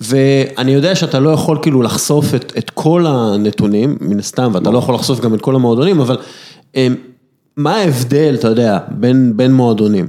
ואני 0.00 0.72
יודע 0.72 0.94
שאתה 0.94 1.20
לא 1.20 1.30
יכול 1.30 1.58
כאילו 1.62 1.82
לחשוף 1.82 2.34
את, 2.34 2.52
את 2.58 2.70
כל 2.70 3.04
הנתונים, 3.08 3.96
מן 4.00 4.18
הסתם, 4.18 4.50
ואתה 4.54 4.70
לא 4.70 4.78
יכול 4.78 4.94
לחשוף 4.94 5.20
גם 5.20 5.34
את 5.34 5.40
כל 5.40 5.54
המועדונים, 5.54 6.00
אבל 6.00 6.16
אה, 6.76 6.88
מה 7.56 7.76
ההבדל, 7.76 8.34
אתה 8.38 8.48
יודע, 8.48 8.78
בין, 8.88 9.32
בין 9.36 9.52
מועדונים? 9.52 10.08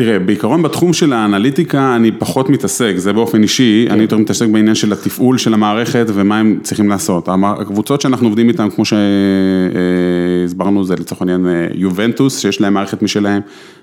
תראה, 0.00 0.18
בעיקרון 0.18 0.62
בתחום 0.62 0.92
של 0.92 1.12
האנליטיקה 1.12 1.96
אני 1.96 2.12
פחות 2.12 2.50
מתעסק, 2.50 2.92
זה 2.96 3.12
באופן 3.12 3.42
אישי, 3.42 3.86
אני 3.90 4.02
יותר 4.02 4.18
מתעסק 4.18 4.46
בעניין 4.48 4.74
של 4.74 4.92
התפעול 4.92 5.38
של 5.38 5.54
המערכת 5.54 6.06
ומה 6.14 6.38
הם 6.38 6.58
צריכים 6.62 6.88
לעשות. 6.88 7.28
הקבוצות 7.42 8.00
שאנחנו 8.00 8.26
עובדים 8.28 8.48
איתן, 8.48 8.70
כמו 8.70 8.84
שהסברנו, 8.84 10.84
זה 10.84 10.94
לצורך 10.94 11.20
העניין 11.22 11.46
אה, 11.46 11.66
יובנטוס, 11.74 12.38
שיש 12.38 12.60
להם 12.60 12.74
מערכת 12.74 13.02
משלהם, 13.02 13.40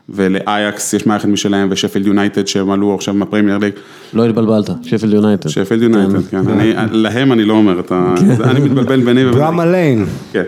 ולאייאקס 0.10 0.94
יש 0.94 1.08
מערכת 1.08 1.28
משלהם, 1.30 1.68
ושפילד 1.72 2.08
יונייטד 2.08 2.48
שהם 2.48 2.72
עלו 2.72 2.96
עכשיו 2.96 3.14
מהפרמייר 3.14 3.58
ליג. 3.58 3.74
לא 4.14 4.26
התבלבלת, 4.26 4.70
שפילד 4.84 5.14
יונייטד. 5.14 5.50
שפילד 5.50 5.82
יונייטד, 5.82 6.28
כן, 6.32 6.48
אני, 6.48 6.74
להם 6.92 7.32
אני 7.32 7.46
לא 7.46 7.54
אומר 7.54 7.80
את 7.80 7.92
ה... 7.92 8.14
זה- 8.38 8.52
אני 8.52 8.60
מתבלבל 8.60 9.00
ביני 9.00 9.26
ובין... 9.26 9.40
Bramall 9.40 9.66
Lane. 9.66 10.06
כן. 10.34 10.44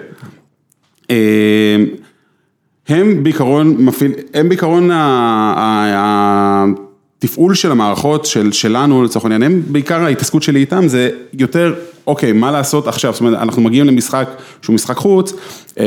הם 2.90 3.24
בעיקרון 3.24 3.76
מפעיל, 3.80 4.12
הם 4.34 4.50
בעיקרון 4.50 4.90
התפעול 5.94 7.56
של 7.56 7.72
המערכות 7.72 8.26
של, 8.26 8.52
שלנו 8.52 9.04
לצורך 9.04 9.26
העניין, 9.26 9.44
הם 9.44 9.62
בעיקר 9.68 10.04
ההתעסקות 10.04 10.44
שלי 10.44 10.60
איתם 10.60 10.88
זה 10.88 11.10
יותר, 11.34 11.74
אוקיי, 12.10 12.34
מה 12.34 12.52
לעשות 12.52 12.88
עכשיו, 12.88 13.14
זאת 13.14 13.22
אומרת, 13.22 13.42
אנחנו 13.42 13.62
מגיעים 13.62 13.88
למשחק 13.88 14.30
שהוא 14.62 14.74
משחק 14.74 14.98
חוץ, 14.98 15.34
אה, 15.80 15.86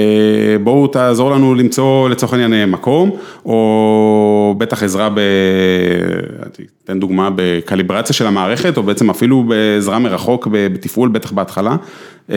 בואו 0.63 0.87
תעזור 0.87 1.31
לנו 1.31 1.55
למצוא 1.55 2.09
לצורך 2.09 2.33
העניין 2.33 2.55
אה, 2.55 2.67
מקום, 2.67 3.11
או 3.45 4.55
בטח 4.59 4.83
עזרה 4.83 5.09
ב... 5.09 5.21
אתן 6.85 7.01
דוגמה 7.01 7.29
בקליברציה 7.35 8.15
של 8.15 8.27
המערכת, 8.27 8.77
או 8.77 8.83
בעצם 8.83 9.11
אפילו 9.11 9.43
בעזרה 9.43 9.99
מרחוק 9.99 10.49
בתפעול, 10.51 11.09
בטח 11.09 11.33
בהתחלה. 11.33 11.77
אה, 12.31 12.37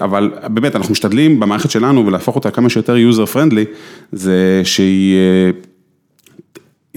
אבל 0.00 0.30
באמת, 0.48 0.76
אנחנו 0.76 0.92
משתדלים 0.92 1.40
במערכת 1.40 1.70
שלנו 1.70 2.06
ולהפוך 2.06 2.36
אותה 2.36 2.50
כמה 2.50 2.70
שיותר 2.70 2.96
user 2.96 3.34
friendly, 3.34 3.64
זה 4.12 4.60
שהיא 4.64 5.16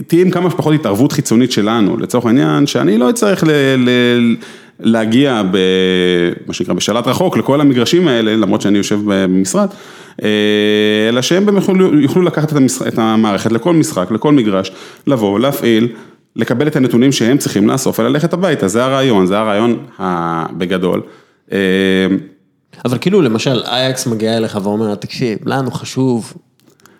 תהיה 0.08 0.22
עם 0.22 0.32
כמה 0.32 0.50
שפחות 0.50 0.74
התערבות 0.74 1.12
חיצונית 1.12 1.52
שלנו, 1.52 1.98
לצורך 1.98 2.26
העניין, 2.26 2.68
שאני 2.68 2.98
לא 2.98 3.10
אצטרך 3.10 3.44
ל, 3.44 3.50
ל, 3.78 3.90
להגיע 4.82 5.42
במה 5.52 6.54
שנקרא 6.54 6.74
בשלט 6.74 7.08
רחוק 7.08 7.38
לכל 7.38 7.62
המגרשים 7.62 8.08
האלה, 8.08 8.36
למרות 8.36 8.62
שאני 8.62 8.78
יושב 8.78 9.00
במשרד, 9.06 9.68
אה, 10.24 10.30
אלא 11.10 11.22
שהם 11.22 11.56
יוכלו, 11.56 12.00
יוכלו 12.00 12.22
לקחת 12.22 12.54
את, 12.88 12.98
המערכת 12.98 13.52
לכל 13.52 13.74
משחק, 13.74 14.12
לכל 14.12 14.32
מגרש, 14.34 14.72
לבוא, 15.08 15.40
להפעיל, 15.40 15.88
לקבל 16.36 16.68
את 16.68 16.76
הנתונים 16.76 17.12
שהם 17.12 17.38
צריכים 17.38 17.68
לאסוף 17.68 18.00
וללכת 18.00 18.34
הביתה, 18.34 18.68
זה 18.68 18.86
הרעיון, 18.86 19.26
זה 19.26 19.40
הרעיון 19.40 19.86
בגדול. 20.58 21.02
אה, 21.52 21.58
אבל 22.86 22.98
כאילו 22.98 23.22
למשל 23.22 23.62
אייקס 23.66 24.08
מגיעה 24.08 24.38
אליך 24.38 24.60
ואומרת, 24.64 25.02
תקשיב, 25.02 25.38
לנו 25.46 25.72
חשוב 25.72 26.34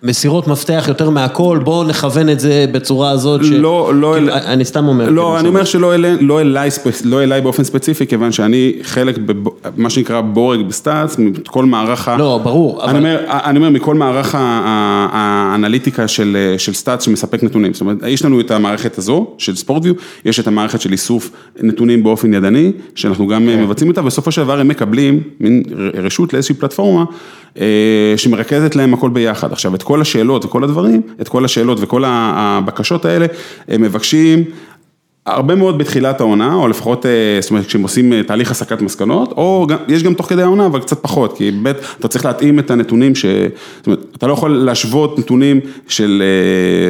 מסירות 0.04 0.48
מפתח 0.48 0.86
יותר 0.88 1.10
מהכל, 1.10 1.60
בואו 1.64 1.84
נכוון 1.84 2.30
את 2.30 2.40
זה 2.40 2.66
בצורה 2.72 3.10
הזאת. 3.12 3.46
ש- 3.46 3.50
לא, 3.50 3.92
לא, 3.96 4.14
כאילו, 4.18 4.28
אל- 4.34 4.40
אני 4.46 4.66
סתם 4.66 4.88
אומר. 4.88 5.04
לא, 5.10 5.10
כאילו, 5.22 5.40
אני 5.40 5.48
אומר 5.48 5.64
שלא 5.64 5.94
אלי, 5.96 6.08
לא 6.22 6.42
אליי, 6.42 6.70
ספ- 6.72 7.02
לא 7.06 7.24
אליי 7.24 7.42
באופן 7.42 7.64
ספציפי, 7.64 8.08
כיוון 8.08 8.32
שאני 8.32 8.74
חלק, 8.84 9.18
במה 9.78 9.90
שנקרא 9.90 10.22
בורג 10.22 10.62
ב-Stats, 10.68 11.16
מכל 11.18 11.66
מערך 11.66 12.08
ה... 12.08 12.18
לא, 12.18 12.40
ברור, 12.44 12.84
אני 12.84 12.92
אבל- 12.92 12.98
אומר, 13.00 13.20
אני 13.28 13.58
אומר, 13.58 13.70
מכל 13.70 13.96
מערך 13.96 14.36
האנליטיקה 14.38 16.08
של, 16.08 16.38
של 16.58 16.74
Stats 16.74 17.04
שמספק 17.04 17.44
נתונים, 17.44 17.74
זאת 17.74 17.82
אומרת, 17.82 17.98
יש 18.08 18.26
לנו 18.26 18.40
את 18.40 18.52
המערכת 18.52 18.98
הזו, 18.98 19.28
של 19.38 19.56
SportVU, 19.56 19.94
יש 20.26 20.40
את 20.40 20.48
המערכת 20.48 20.82
של 20.82 20.92
איסוף 20.92 21.32
נתונים 21.62 22.04
באופן 22.04 22.34
ידני, 22.34 22.72
שאנחנו 22.96 23.28
גם 23.28 23.46
כן. 23.46 23.64
מבצעים 23.64 23.90
אותה, 23.90 24.02
בסופו 24.02 24.32
של 24.32 24.44
דבר 24.44 24.60
הם 24.60 24.68
מקבלים 24.68 25.20
מין 25.40 25.64
רשות 26.04 26.34
לאיזושהי 26.34 26.56
פלטפורמה, 26.56 27.04
אה, 27.60 27.66
שמרכזת 28.18 28.76
להם 28.76 28.94
הכל 28.94 29.10
ביחד. 29.10 29.52
עכשיו, 29.52 29.76
את 29.76 29.84
כל 29.84 29.91
השאלות 30.02 30.46
וכל 30.46 30.64
הדברים, 30.64 31.02
את 31.22 31.28
כל 31.28 31.46
השאלות 31.46 31.78
וכל 31.82 32.04
הבקשות 32.06 33.06
האלה, 33.06 33.26
הם 33.68 33.82
מבקשים 33.82 34.44
הרבה 35.26 35.56
מאוד 35.56 35.78
בתחילת 35.78 36.22
העונה, 36.22 36.54
או 36.54 36.68
לפחות, 36.68 37.06
אה, 37.06 37.12
זאת 37.42 37.50
אומרת, 37.52 37.66
כשהם 37.66 37.82
עושים 37.84 38.14
אה, 38.14 38.24
תהליך 38.24 38.52
הסקת 38.52 38.82
מסקנות, 38.82 39.32
או 39.32 39.66
גם, 39.70 39.78
יש 39.88 40.04
גם 40.04 40.14
תוך 40.14 40.30
כדי 40.30 40.42
העונה, 40.42 40.66
אבל 40.66 40.80
קצת 40.80 41.00
פחות, 41.04 41.38
כי 41.38 41.52
באמת, 41.52 41.76
אתה 42.00 42.08
צריך 42.08 42.26
להתאים 42.26 42.60
את 42.60 42.72
הנתונים 42.72 43.16
ש... 43.16 43.26
זאת 43.78 43.88
אומרת, 43.88 44.00
אתה 44.18 44.28
לא 44.28 44.34
יכול 44.34 44.52
להשוות 44.58 45.20
נתונים 45.20 45.60
של 45.88 46.24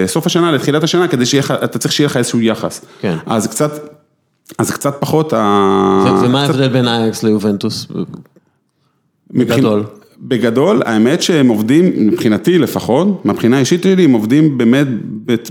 אה, 0.01 0.07
סוף 0.07 0.25
השנה 0.25 0.51
לתחילת 0.51 0.83
השנה, 0.83 1.07
כדי 1.07 1.25
שיהיה 1.25 1.39
לך, 1.43 1.53
אתה 1.63 1.79
צריך 1.79 1.91
שיהיה 1.93 2.05
לך 2.05 2.17
איזשהו 2.17 2.41
יחס. 2.41 2.85
כן. 3.01 3.15
אז 3.25 3.47
קצת, 3.47 3.71
אז 4.57 4.71
קצת 4.71 4.95
פחות 4.99 5.33
ה... 5.33 5.37
ומה 6.23 6.43
קצת- 6.43 6.49
ההבדל 6.55 6.67
בין 6.73 6.87
אייקס 6.87 7.23
ליובנטוס? 7.23 7.87
מבחינ- 9.33 9.35
בגדול. 9.35 9.83
בגדול, 10.23 10.81
האמת 10.85 11.21
שהם 11.21 11.47
עובדים, 11.47 11.91
מבחינתי 11.97 12.57
לפחות, 12.57 13.25
מהבחינה 13.25 13.57
האישית 13.57 13.83
שלי, 13.83 14.05
הם 14.05 14.11
עובדים 14.11 14.57
באמת 14.57 14.87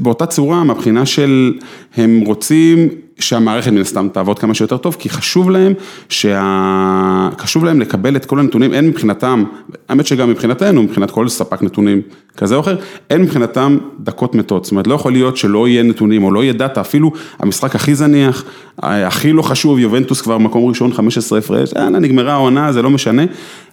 באותה 0.00 0.26
צורה, 0.26 0.64
מהבחינה 0.64 1.06
של 1.06 1.52
הם 1.96 2.20
רוצים 2.26 2.88
שהמערכת 3.18 3.72
מן 3.72 3.80
הסתם 3.80 4.08
תעבוד 4.12 4.38
כמה 4.38 4.54
שיותר 4.54 4.76
טוב, 4.76 4.96
כי 4.98 5.08
חשוב 5.08 5.50
להם, 5.50 5.72
שה... 6.08 7.28
חשוב 7.38 7.64
להם 7.64 7.80
לקבל 7.80 8.16
את 8.16 8.24
כל 8.24 8.38
הנתונים, 8.38 8.74
אין 8.74 8.88
מבחינתם, 8.88 9.44
האמת 9.88 10.06
שגם 10.06 10.30
מבחינתנו, 10.30 10.82
מבחינת 10.82 11.10
כל 11.10 11.28
ספק 11.28 11.62
נתונים 11.62 12.02
כזה 12.36 12.54
או 12.54 12.60
אחר, 12.60 12.76
אין 13.10 13.22
מבחינתם 13.22 13.78
דקות 14.00 14.34
מתות, 14.34 14.64
זאת 14.64 14.70
אומרת 14.70 14.86
לא 14.86 14.94
יכול 14.94 15.12
להיות 15.12 15.36
שלא 15.36 15.68
יהיה 15.68 15.82
נתונים 15.82 16.24
או 16.24 16.30
לא 16.32 16.42
יהיה 16.42 16.52
דאטה, 16.52 16.80
אפילו 16.80 17.12
המשחק 17.38 17.74
הכי 17.74 17.94
זניח, 17.94 18.44
הכי 18.82 19.32
לא 19.32 19.42
חשוב, 19.42 19.78
יובנטוס 19.78 20.20
כבר 20.20 20.38
מקום 20.38 20.68
ראשון, 20.68 20.92
15 20.92 21.38
הפרש, 21.38 21.72
יאללה 21.76 21.98
נגמרה 21.98 22.32
העונה, 22.32 22.72
זה 22.72 22.82
לא 22.82 22.90
משנה, 22.90 23.22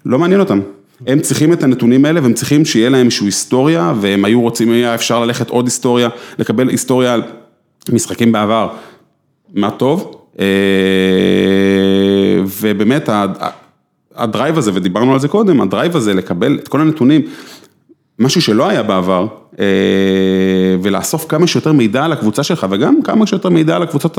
לא 0.05 0.19
מעניין 0.19 0.39
אותם. 0.39 0.59
הם 1.05 1.19
צריכים 1.19 1.53
את 1.53 1.63
הנתונים 1.63 2.05
האלה 2.05 2.21
והם 2.21 2.33
צריכים 2.33 2.65
שיהיה 2.65 2.89
להם 2.89 3.05
איזושהי 3.05 3.27
היסטוריה 3.27 3.93
והם 4.01 4.25
היו 4.25 4.41
רוצים, 4.41 4.71
היה 4.71 4.95
אפשר 4.95 5.25
ללכת 5.25 5.49
עוד 5.49 5.65
היסטוריה, 5.65 6.09
לקבל 6.39 6.69
היסטוריה 6.69 7.13
על 7.13 7.23
משחקים 7.89 8.31
בעבר, 8.31 8.69
מה 9.53 9.71
טוב, 9.71 10.21
אה, 10.39 10.45
ובאמת 12.61 13.09
ה 14.15 14.22
drive 14.22 14.57
הזה, 14.57 14.71
ודיברנו 14.73 15.13
על 15.13 15.19
זה 15.19 15.27
קודם, 15.27 15.61
ה 15.61 15.67
drive 15.67 15.95
הזה 15.95 16.13
לקבל 16.13 16.59
את 16.59 16.67
כל 16.67 16.81
הנתונים, 16.81 17.21
משהו 18.19 18.41
שלא 18.41 18.69
היה 18.69 18.83
בעבר, 18.83 19.27
אה, 19.59 19.65
ולאסוף 20.81 21.25
כמה 21.29 21.47
שיותר 21.47 21.71
מידע 21.71 22.05
על 22.05 22.13
הקבוצה 22.13 22.43
שלך, 22.43 22.67
וגם 22.69 23.01
כמה 23.03 23.27
שיותר 23.27 23.49
מידע 23.49 23.75
על 23.75 23.83
הקבוצות 23.83 24.17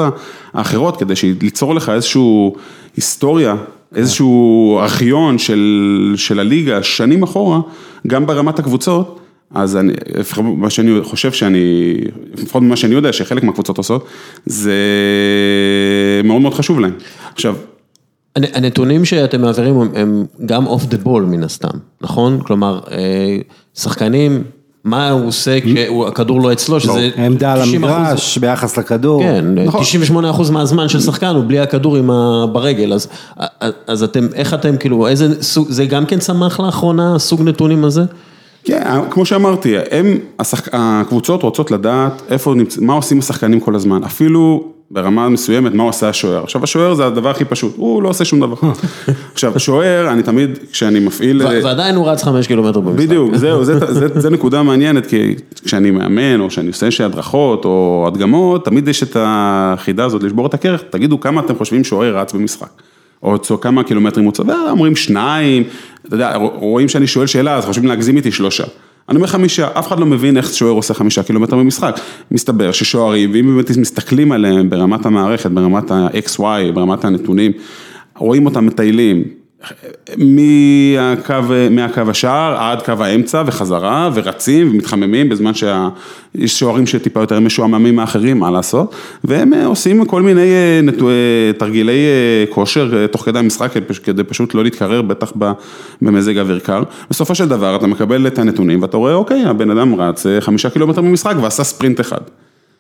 האחרות, 0.55 0.97
כדי 0.97 1.15
ליצור 1.41 1.75
לך 1.75 1.89
איזושהי 1.89 2.51
היסטוריה, 2.97 3.57
איזשהו 3.95 4.79
ארכיון 4.79 5.39
של, 5.39 5.85
של 6.17 6.41
הליגה 6.41 6.83
שנים 6.83 7.23
אחורה, 7.23 7.61
גם 8.07 8.27
ברמת 8.27 8.59
הקבוצות, 8.59 9.21
אז 9.55 9.77
אני, 9.77 9.93
לפחות 10.19 10.45
מה 10.57 10.71
שאני 10.71 11.01
חושב 11.03 11.33
שאני, 11.33 11.95
לפחות 12.35 12.63
ממה 12.63 12.77
שאני 12.77 12.95
יודע 12.95 13.13
שחלק 13.13 13.43
מהקבוצות 13.45 13.79
עושות, 13.79 14.07
זה 14.47 14.75
מאוד 16.25 16.41
מאוד 16.43 16.55
חשוב 16.55 16.81
להם. 16.81 16.93
עכשיו, 17.35 17.57
הנ- 18.37 18.55
הנתונים 18.55 19.05
שאתם 19.05 19.41
מעבירים 19.41 19.75
הם 19.95 20.25
גם 20.47 20.67
אוף 20.67 20.85
דה 20.85 20.97
בול 20.97 21.23
מן 21.25 21.43
הסתם, 21.45 21.79
נכון? 22.01 22.41
כלומר, 22.47 22.81
אה, 22.91 23.37
שחקנים, 23.75 24.43
מה 24.91 25.11
הוא 25.11 25.27
עושה 25.27 25.59
כשהכדור 25.61 26.41
לא 26.41 26.53
אצלו, 26.53 26.81
שזה... 26.81 27.11
עמדה 27.17 27.53
על 27.53 27.63
90%. 27.63 27.65
המגרש 27.65 28.39
ביחס 28.39 28.77
לכדור. 28.77 29.23
כן, 29.23 29.45
נכון. 29.55 29.81
98% 30.25 30.53
מהזמן 30.53 30.89
של 30.89 31.01
שחקן 31.01 31.35
הוא 31.35 31.45
בלי 31.47 31.59
הכדור 31.59 31.97
עם 31.97 32.11
ה... 32.11 32.47
ברגל, 32.53 32.93
אז, 32.93 33.09
אז 33.87 34.03
אתם, 34.03 34.27
איך 34.35 34.55
אתם, 34.55 34.77
כאילו, 34.77 35.09
איזה 35.09 35.43
סוג, 35.43 35.67
זה 35.71 35.87
גם 35.87 36.07
כן 36.07 36.19
צמח 36.19 36.61
לאחרונה, 36.61 37.15
הסוג 37.15 37.43
נתונים 37.43 37.85
הזה? 37.85 38.05
כן, 38.65 38.83
כמו 39.11 39.27
שאמרתי, 39.27 39.75
הם, 39.91 40.19
השחק... 40.39 40.69
הקבוצות 40.73 41.43
רוצות 41.43 41.71
לדעת 41.71 42.23
איפה 42.31 42.55
נמצא, 42.55 42.81
מה 42.81 42.93
עושים 42.93 43.19
השחקנים 43.19 43.61
כל 43.61 43.75
הזמן, 43.75 44.05
אפילו 44.05 44.65
ברמה 44.91 45.29
מסוימת, 45.29 45.75
מה 45.75 45.83
עושה 45.83 46.09
השוער. 46.09 46.43
עכשיו, 46.43 46.65
השוער 46.65 46.95
זה 46.95 47.07
הדבר 47.07 47.31
הכי 47.31 47.45
פשוט, 47.45 47.75
הוא 47.77 48.03
לא 48.03 48.09
עושה 48.09 48.25
שום 48.25 48.41
דבר. 48.41 48.57
עכשיו, 49.33 49.61
שוער, 49.61 50.11
אני 50.13 50.23
תמיד, 50.23 50.59
כשאני 50.73 51.01
מפעיל... 51.01 51.43
ו- 51.43 51.65
ועדיין 51.65 51.97
הוא 51.97 52.09
רץ 52.09 52.23
חמש 52.25 52.47
קילומטר 52.47 52.81
במשחק. 52.81 53.07
בדיוק, 53.07 53.35
זהו, 53.43 53.65
זה, 53.65 54.31
נקודה 54.31 54.63
מעניינת, 54.63 55.07
כי 55.07 55.35
כשאני 55.65 55.91
מאמן, 55.91 56.41
או 56.41 56.49
כשאני 56.49 56.69
עושה 56.69 56.87
איזושהי 56.87 57.05
הדרכות, 57.05 57.65
או 57.65 58.05
הדגמות, 58.09 58.65
תמיד 58.65 58.89
יש 58.89 59.03
את 59.03 59.17
החידה 59.21 60.05
הזאת 60.05 60.23
לשבור 60.23 60.47
את 60.47 60.55
הקרח, 60.55 60.83
תגידו 60.91 61.21
כמה 61.21 61.41
אתם 61.41 61.55
חושבים 61.55 61.85
שוער 61.85 62.17
רץ 62.17 62.33
במשחק. 62.33 62.71
או 63.23 63.61
כמה 63.61 63.85
קילומטרים 63.85 64.25
הוא 64.25 64.33
צובע, 64.33 64.57
אומרים 64.71 64.97
שניים, 64.97 65.65
אתה 66.07 66.15
יודע, 66.15 66.37
רואים 66.37 66.89
שאני 66.89 67.07
שואל 67.07 67.27
שאלה, 67.27 67.57
אז 67.57 67.65
חושבים 67.65 67.89
להגזים 67.89 68.17
איתי 68.17 68.33
שלושה. 68.33 68.65
אני 69.09 69.17
אומר 69.17 69.27
חמישה, 69.27 69.69
אף 69.79 69.89
אחד 69.89 69.99
לא 70.01 70.07
מבין 70.07 70.37
איך 70.37 70.55
שוער 70.55 70.73
עושה 70.73 70.95
חמישה 70.95 71.23
קילומטר 71.23 71.57
במשחק. 71.57 72.01
מסתבר 72.31 72.73
ששוערים, 72.73 73.31
ואם 73.33 73.47
באמת 73.47 73.77
מסתכלים 73.77 74.33
עליהם 74.33 74.71
ברמת 74.71 75.07
המערכת, 75.07 75.51
ברמת 75.51 75.91
ה-XY, 75.91 76.73
ברמת 76.75 77.05
הנתונים, 77.05 77.53
רואים 78.17 78.47
אותם 78.47 78.67
מטיילים. 78.67 79.38
מהקו, 80.17 81.35
מהקו 81.71 82.01
השער 82.09 82.57
עד 82.57 82.83
קו 82.83 82.93
האמצע 83.01 83.43
וחזרה 83.47 84.11
ורצים 84.15 84.71
ומתחממים 84.71 85.29
בזמן 85.29 85.55
שיש 85.55 86.59
שוערים 86.59 86.87
שטיפה 86.87 87.21
יותר 87.21 87.41
משועממים 87.41 87.97
מאחרים, 87.97 88.39
מה 88.39 88.51
לעשות, 88.51 88.95
והם 89.25 89.55
אה, 89.55 89.67
עושים 89.67 90.05
כל 90.05 90.23
מיני 90.23 90.41
אה, 90.41 90.81
נטו, 90.83 91.09
אה, 91.09 91.15
תרגילי 91.59 91.99
כושר 92.51 93.07
תוך 93.07 93.25
כדי 93.25 93.39
המשחק 93.39 93.73
כדי 94.03 94.25
פשוט 94.25 94.55
לא 94.55 94.65
להתקרר 94.65 95.03
בטח 95.03 95.33
במזג 96.03 96.39
אוויר 96.39 96.59
קר. 96.59 96.83
בסופו 97.11 97.35
של 97.35 97.49
דבר 97.49 97.77
אתה 97.77 97.87
מקבל 97.87 98.27
את 98.27 98.39
הנתונים 98.39 98.83
ואתה 98.83 98.97
רואה 98.97 99.15
אוקיי, 99.15 99.45
הבן 99.45 99.71
אדם 99.71 100.01
רץ 100.01 100.27
חמישה 100.41 100.71
קילומטר 100.71 101.01
במשחק 101.01 101.35
ועשה 101.43 101.65
ספרינט 101.65 102.01
אחד. 102.01 102.21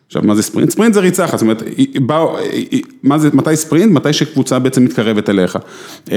עכשיו, 0.09 0.23
מה 0.25 0.35
זה 0.35 0.43
ספרינט? 0.43 0.71
ספרינט 0.71 0.95
זה 0.95 1.01
ריצה 1.01 1.25
אחת, 1.25 1.33
זאת 1.39 1.43
אומרת, 1.43 1.63
היא- 1.77 2.83
מה 3.03 3.19
זה, 3.19 3.29
מתי 3.33 3.57
ספרינט? 3.57 3.93
מתי 3.93 4.13
שקבוצה 4.13 4.59
בעצם 4.59 4.85
מתקרבת 4.85 5.29
אליך. 5.31 5.59
כן, 6.07 6.13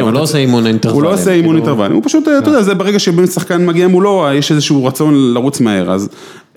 הוא 0.00 0.12
לא 0.12 0.18
עושה 0.18 0.38
אימון 0.38 0.66
אינטרוולים. 0.66 1.04
הוא 1.04 1.10
לא 1.10 1.20
עושה 1.20 1.32
אימון. 1.32 1.56
אינטרוולים, 1.56 1.92
הוא 1.92 2.02
פשוט, 2.04 2.22
אתה 2.22 2.50
יודע, 2.50 2.62
זה 2.62 2.74
ברגע 2.74 2.98
שבאמת 2.98 3.32
שחקן 3.32 3.66
מגיע 3.66 3.88
מולו, 3.88 4.26
יש 4.34 4.52
איזשהו 4.52 4.84
רצון 4.84 5.14
לרוץ 5.34 5.60
מהר, 5.60 5.90
אז 5.92 6.08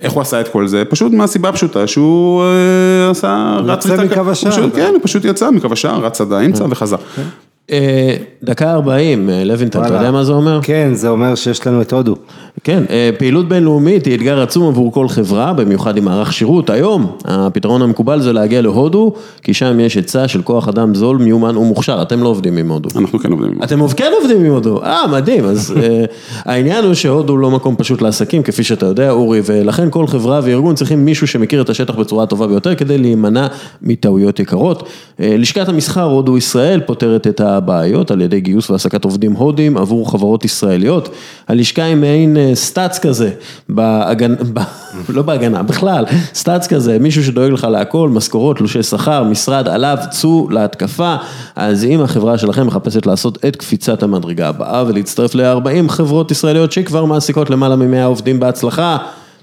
איך 0.02 0.14
הוא 0.14 0.22
עשה 0.22 0.42
את 0.42 0.48
כל 0.48 0.68
זה? 0.68 0.84
פשוט 0.90 1.12
מהסיבה 1.14 1.50
הפשוטה 1.50 1.88
שהוא 1.88 2.44
אה, 2.44 3.10
עשה, 3.12 3.58
רץ 3.66 3.86
ריצה- 3.86 4.04
מקו 4.22 4.32
השער. 4.32 4.52
כן, 4.76 4.92
הוא 4.94 5.00
פשוט 5.04 5.26
יצא 5.26 5.52
מקו 5.52 5.68
השער, 5.72 6.06
רץ 6.06 6.22
עד 6.22 6.32
האמצע 6.34 6.66
וחזר. 6.70 6.98
דקה 8.44 8.72
40, 8.72 9.30
אה, 9.30 9.44
לוינטל, 9.44 9.80
אתה. 9.80 9.94
יודע 9.94 10.12
מה 10.12 10.24
זה 10.24 10.32
אומר? 10.32 10.60
כן, 10.64 10.90
זה 10.94 11.10
אומר 11.10 11.36
שיש 11.36 11.68
לנו 11.68 11.82
את 11.82 11.94
הודו. 11.94 12.16
כן, 12.64 12.84
אה, 12.90 13.10
פעילות 13.18 13.48
בינלאומית 13.50 14.06
היא 14.06 14.16
אתגר 14.16 14.42
עצום 14.42 14.68
עבור 14.68 14.92
כל 14.92 15.08
חברה, 15.08 15.54
במיוחד 15.54 15.98
עם 15.98 16.06
מערך 16.06 16.34
שירות. 16.34 16.70
היום, 16.70 17.18
הפתרון 17.26 17.82
המקובל 17.82 18.22
זה 18.22 18.34
להגיע 18.34 18.62
להודו, 18.62 19.14
כי 19.44 19.54
שם 19.54 19.80
יש 19.80 19.96
היצע 19.96 20.28
של 20.28 20.42
כוח 20.42 20.68
אדם 20.68 20.96
זול, 20.96 21.18
מיומן 21.18 21.58
ומוכשר. 21.58 22.02
אתם 22.02 22.24
לא 22.24 22.28
עובדים 22.28 22.58
עם 22.58 22.72
הודו. 22.72 22.90
אנחנו 23.00 23.20
כן 23.20 23.32
עובדים. 23.32 23.52
עם 23.52 23.58
זה. 23.60 23.64
אתם 23.64 23.88
כן 23.88 24.12
עובדים 24.22 24.46
עם 24.46 24.52
הודו, 24.52 24.84
אה 24.84 25.08
מדהים, 25.12 25.46
אז 25.46 25.74
אה, 25.78 26.06
העניין 26.52 26.86
הוא 26.86 26.94
שהודו 26.94 27.38
לא 27.38 27.52
מקום 27.52 27.76
פשוט 27.76 28.02
לעסקים, 28.02 28.44
כפי 28.44 28.64
שאתה 28.64 28.86
יודע 28.86 29.12
אורי, 29.12 29.42
ולכן 29.46 29.88
כל 29.92 30.08
חברה 30.08 30.40
וארגון 30.44 30.76
צריכים 30.76 31.06
מישהו 31.06 31.28
שמכיר 31.28 31.62
את 31.62 31.70
השטח 31.70 31.96
בצורה 31.96 32.24
הטובה 32.24 32.48
ביותר, 32.48 32.76
כדי 32.76 32.98
להימנע 32.98 33.48
מטעויות 33.82 34.40
יקרות. 34.40 34.90
לשכת 35.20 35.70
המסחר 35.70 36.04
הודו 36.04 36.38
ישראל 36.38 36.80
פותרת 36.86 37.28
את 37.28 37.42
הבעיות 37.42 38.12
על 38.12 38.22
ידי 38.28 38.42
גיוס 38.42 38.70
והעסקת 38.70 39.04
עובדים 39.04 39.34
הודים 39.34 39.78
עבור 39.78 40.12
חברות 40.12 40.46
ישראליות. 40.46 41.10
הלשכה 41.48 41.84
היא 41.84 41.96
מעין 41.96 42.38
אה, 42.38 42.52
סטאצ 42.56 43.00
כזה, 43.00 43.32
בהגנה, 43.70 44.36
ב- 44.54 44.60
לא 45.16 45.22
בהגנה, 45.22 45.64
בכלל, 45.64 46.06
סטאצ 46.34 46.68
כזה, 46.68 47.00
מישהו 47.00 47.24
שדואג 47.24 47.52
לך 47.52 47.64
להכל, 47.64 48.10
משכורות, 48.10 48.58
תלושי 48.58 48.84
שכר, 48.84 49.24
משרד 49.24 49.68
עליו, 49.68 49.98
צאו 50.10 50.50
להתקפה, 50.50 51.16
אז 51.56 51.84
אם 51.84 52.02
החברה 52.02 52.38
שלכם 52.38 52.68
מחפשת 52.68 53.06
לעשות 53.06 53.46
את 53.46 53.56
קפיצת 53.56 54.04
המדרגה 54.04 54.50
הבאה 54.50 54.84
ולהצטרף 54.88 55.36
ל-40 55.36 55.90
חברות 55.90 56.32
ישראליות 56.32 56.72
שכבר 56.72 57.06
מעסיקות 57.06 57.50
למעלה 57.50 57.76
מ-100 57.76 58.06
עובדים 58.06 58.40
בהצלחה, 58.40 58.98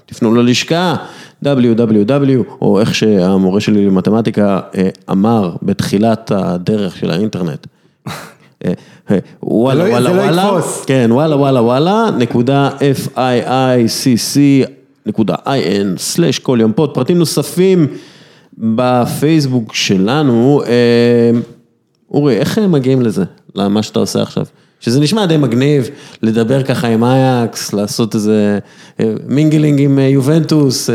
תפנו 0.05 0.35
ללשכה, 0.35 0.95
www, 1.43 2.43
או 2.61 2.79
איך 2.79 2.95
שהמורה 2.95 3.59
שלי 3.59 3.85
למתמטיקה 3.85 4.59
אה, 4.77 4.89
אמר 5.11 5.55
בתחילת 5.61 6.31
הדרך 6.35 6.97
של 6.97 7.11
האינטרנט. 7.11 7.67
וואלה 9.43 9.83
לא- 9.83 9.89
וואלה 9.89 10.09
לא 10.09 10.21
וואלה. 10.41 10.61
כן, 10.85 11.09
וואלה 11.11 11.35
וואלה 11.35 11.61
וואלה, 11.61 12.05
נקודה 12.17 12.69
f-i-i-c-c, 12.79 14.39
נקודה 15.05 15.35
i-n, 15.45 15.97
סלש 15.97 16.39
כל 16.39 16.57
יום 16.61 16.73
פוד, 16.73 16.93
פרטים 16.93 17.17
נוספים 17.17 17.87
בפייסבוק 18.57 19.73
שלנו. 19.73 20.61
אה, 20.67 21.39
אורי, 22.11 22.37
איך 22.37 22.57
הם 22.57 22.71
מגיעים 22.71 23.01
לזה, 23.01 23.23
למה 23.55 23.83
שאתה 23.83 23.99
עושה 23.99 24.21
עכשיו? 24.21 24.45
שזה 24.79 24.99
נשמע 24.99 25.25
די 25.25 25.37
מגניב, 25.37 25.89
לדבר 26.21 26.63
ככה 26.63 26.87
עם 26.87 27.03
אייאקס, 27.03 27.73
לעשות 27.73 28.15
איזה 28.15 28.59
אה, 28.99 29.13
mingling 29.27 29.81
עם 29.81 29.99
יובנטוס, 29.99 30.89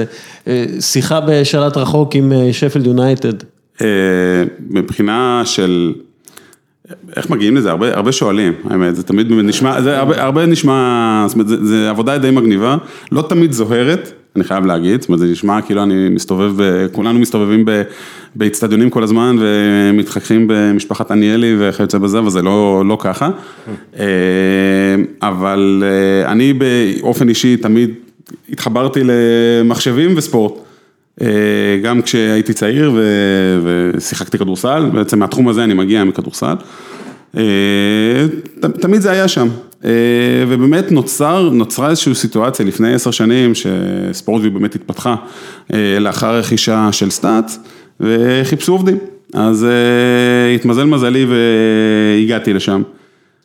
אה, 0.47 0.64
שיחה 0.81 1.21
בשלט 1.21 1.77
רחוק 1.77 2.14
עם 2.14 2.33
שפילד 2.53 2.87
יונייטד. 2.87 3.33
מבחינה 4.71 5.43
של, 5.45 5.93
איך 7.16 7.30
מגיעים 7.30 7.57
לזה? 7.57 7.70
הרבה, 7.70 7.97
הרבה 7.97 8.12
שואלים, 8.12 8.53
האמת, 8.70 8.97
זה 8.97 9.03
תמיד 9.03 9.32
נשמע, 9.32 9.82
זה 9.82 9.99
הרבה, 9.99 10.22
הרבה 10.22 10.47
נשמע, 10.47 11.24
זאת 11.28 11.34
אומרת, 11.34 11.49
זה, 11.49 11.64
זה 11.66 11.91
עבודה 11.91 12.18
די 12.18 12.30
מגניבה, 12.30 12.76
לא 13.12 13.22
תמיד 13.22 13.53
זוהרת, 13.53 14.12
אני 14.36 14.45
חייב 14.45 14.66
להגיד, 14.66 15.01
זאת 15.01 15.09
אומרת, 15.09 15.18
זה 15.18 15.26
נשמע 15.26 15.62
כאילו 15.62 15.82
אני 15.82 16.09
מסתובב, 16.09 16.53
כולנו 16.93 17.18
מסתובבים 17.18 17.64
ב- 17.64 17.82
באצטדיונים 18.34 18.91
כל 18.91 19.03
הזמן 19.03 19.36
ומתחככים 19.41 20.45
במשפחת 20.49 21.11
עניאלי 21.11 21.57
וכיוצא 21.59 21.99
בזה, 21.99 22.18
אבל 22.18 22.30
זה 22.30 22.43
לא, 22.43 22.82
לא 22.86 22.99
ככה. 23.01 23.30
אה, 23.99 24.05
אבל 25.22 25.82
אה, 25.86 26.32
אני 26.32 26.53
באופן 26.53 27.28
אישי 27.28 27.57
תמיד 27.57 27.91
התחברתי 28.53 29.01
למחשבים 29.05 30.14
וספורט. 30.16 30.70
אה, 31.23 31.27
גם 31.83 32.03
כשהייתי 32.03 32.53
צעיר 32.53 32.93
ו- 32.95 33.61
ושיחקתי 33.97 34.39
כדורסל, 34.39 34.91
בעצם 34.93 35.18
מהתחום 35.18 35.49
הזה 35.49 35.64
אני 35.64 35.75
מגיע 35.75 36.05
מכדורסל. 36.05 36.55
אה, 37.37 37.43
ת- 38.61 38.64
תמיד 38.81 39.01
זה 39.01 39.11
היה 39.11 39.29
שם, 39.29 39.49
אה, 39.85 39.91
ובאמת 40.49 40.93
נוצר, 40.93 41.51
נוצרה 41.53 41.91
איזושהי 41.91 42.14
סיטואציה 42.14 42.66
לפני 42.66 42.95
עשר 42.95 43.11
שנים 43.11 43.53
שספורטווי 43.55 44.51
באמת 44.51 44.75
התפתחה 44.75 45.14
לאחר 46.01 46.35
רכישה 46.39 46.89
של 46.93 47.11
סטאצ 47.11 47.59
וחיפשו 48.01 48.73
עובדים, 48.73 48.99
אז 49.35 49.66
התמזל 50.55 50.85
מזלי 50.85 51.27
והגעתי 51.29 52.53
לשם. 52.53 52.83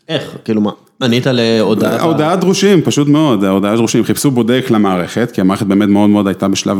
איך? 0.09 0.35
כאילו 0.45 0.61
מה, 0.61 0.71
ענית 1.03 1.27
להודעה? 1.27 1.99
ההודעה 1.99 2.35
דרושים, 2.35 2.81
פשוט 2.81 3.07
מאוד, 3.07 3.43
ההודעה 3.43 3.75
דרושים, 3.75 4.03
חיפשו 4.03 4.31
בודק 4.31 4.65
למערכת, 4.69 5.31
כי 5.31 5.41
המערכת 5.41 5.65
באמת 5.65 5.89
מאוד 5.89 6.09
מאוד 6.09 6.27
הייתה 6.27 6.47
בשלב, 6.47 6.77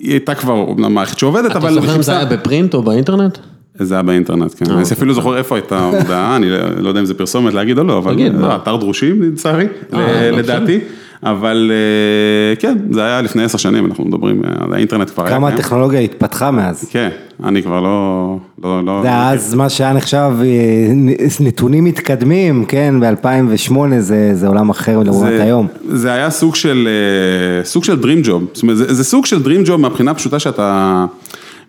היא 0.00 0.10
הייתה 0.10 0.34
כבר 0.34 0.52
אומנם 0.52 0.94
מערכת 0.94 1.18
שעובדת, 1.18 1.50
אתה 1.50 1.58
אבל 1.58 1.74
זוכר 1.74 1.96
אם 1.96 2.02
זה 2.02 2.12
היה 2.12 2.24
בפרינט 2.24 2.74
או 2.74 2.82
באינטרנט? 2.82 3.38
זה 3.74 3.94
היה 3.94 4.02
באינטרנט, 4.02 4.54
כן, 4.56 4.66
אה, 4.66 4.72
אני 4.72 4.82
אוקיי. 4.82 4.96
אפילו 4.96 5.14
זוכר 5.14 5.36
איפה 5.36 5.56
הייתה 5.56 5.78
ההודעה, 5.78 6.36
אני 6.36 6.50
לא 6.80 6.88
יודע 6.88 7.00
אם 7.00 7.04
זה 7.04 7.14
פרסומת 7.14 7.54
להגיד 7.54 7.78
או 7.78 7.84
לא, 7.84 7.98
אבל? 7.98 8.16
לא, 8.32 8.56
אתר 8.56 8.76
דרושים 8.76 9.22
לצערי, 9.22 9.66
אה, 9.94 10.30
לא 10.30 10.38
לדעתי, 10.38 10.78
אבל 11.22 11.72
אה, 11.74 12.56
כן, 12.56 12.78
זה 12.90 13.04
היה 13.04 13.22
לפני 13.22 13.44
עשר 13.44 13.58
שנים, 13.58 13.86
אנחנו 13.86 14.04
מדברים, 14.04 14.42
אה, 14.44 14.50
האינטרנט 14.72 15.10
כבר 15.10 15.26
היה 15.26 15.36
כמה 15.36 15.48
קיים. 15.48 15.60
הטכנולוגיה 15.60 16.00
התפתחה 16.00 16.50
מאז. 16.50 16.88
כן, 16.90 17.08
אני 17.44 17.62
כבר 17.62 17.80
לא, 17.80 18.36
לא, 18.64 18.84
לא, 18.84 19.02
זה 19.02 19.14
אז 19.14 19.54
מה 19.54 19.68
שהיה 19.68 19.92
נחשב 19.92 20.32
אה, 20.42 20.92
נתונים 21.40 21.84
מתקדמים, 21.84 22.64
כן, 22.64 22.94
ב-2008 23.00 23.74
זה 23.98 24.30
זה 24.34 24.48
עולם 24.48 24.70
אחר 24.70 25.02
לעומת 25.02 25.40
היום. 25.40 25.66
זה 25.88 26.12
היה 26.12 26.30
סוג 26.30 26.54
של, 26.54 26.88
סוג 27.64 27.84
של 27.84 28.00
Dream 28.02 28.26
Job, 28.26 28.40
זאת 28.52 28.62
אומרת, 28.62 28.76
זה, 28.76 28.94
זה 28.94 29.04
סוג 29.04 29.26
של 29.26 29.42
Dream 29.44 29.68
Job 29.68 29.76
מהבחינה 29.76 30.10
הפשוטה 30.10 30.38
שאתה 30.38 31.06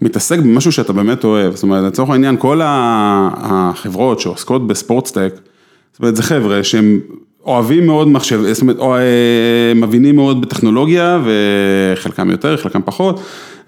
מתעסק 0.02 0.40
במשהו 0.40 0.72
שאתה 0.72 0.94
באמת 0.94 1.24
אוהב, 1.24 1.56
זאת 1.56 1.64
אומרת, 1.64 1.84
לצורך 1.84 2.10
העניין, 2.10 2.36
כל 2.40 2.62
החברות 2.64 4.20
שעוסקות 4.20 4.68
בספורטסטק, 4.68 5.34
זאת 5.92 6.00
אומרת, 6.00 6.16
זה 6.16 6.24
חבר'ה 6.24 6.64
שהם 6.64 7.00
אוהבים 7.46 7.86
מאוד 7.86 8.08
מחשב, 8.08 8.42
זאת 8.52 8.62
אומרת, 8.62 8.80
או, 8.80 8.96
אה, 8.96 9.02
מבינים 9.76 10.16
מאוד 10.16 10.42
בטכנולוגיה, 10.42 11.20
וחלקם 11.26 12.30
יותר, 12.30 12.58
חלקם 12.58 12.82
פחות, 12.86 13.20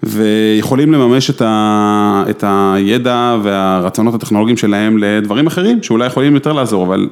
ויכולים 0.02 0.92
לממש 0.92 1.30
את, 1.30 1.42
ה, 1.44 2.24
את 2.30 2.44
הידע 2.46 3.36
והרצונות 3.42 4.14
הטכנולוגיים 4.14 4.56
שלהם 4.56 4.98
לדברים 4.98 5.46
אחרים, 5.46 5.82
שאולי 5.82 6.06
יכולים 6.06 6.34
יותר 6.34 6.52
לעזור, 6.52 6.86
אבל 6.86 7.08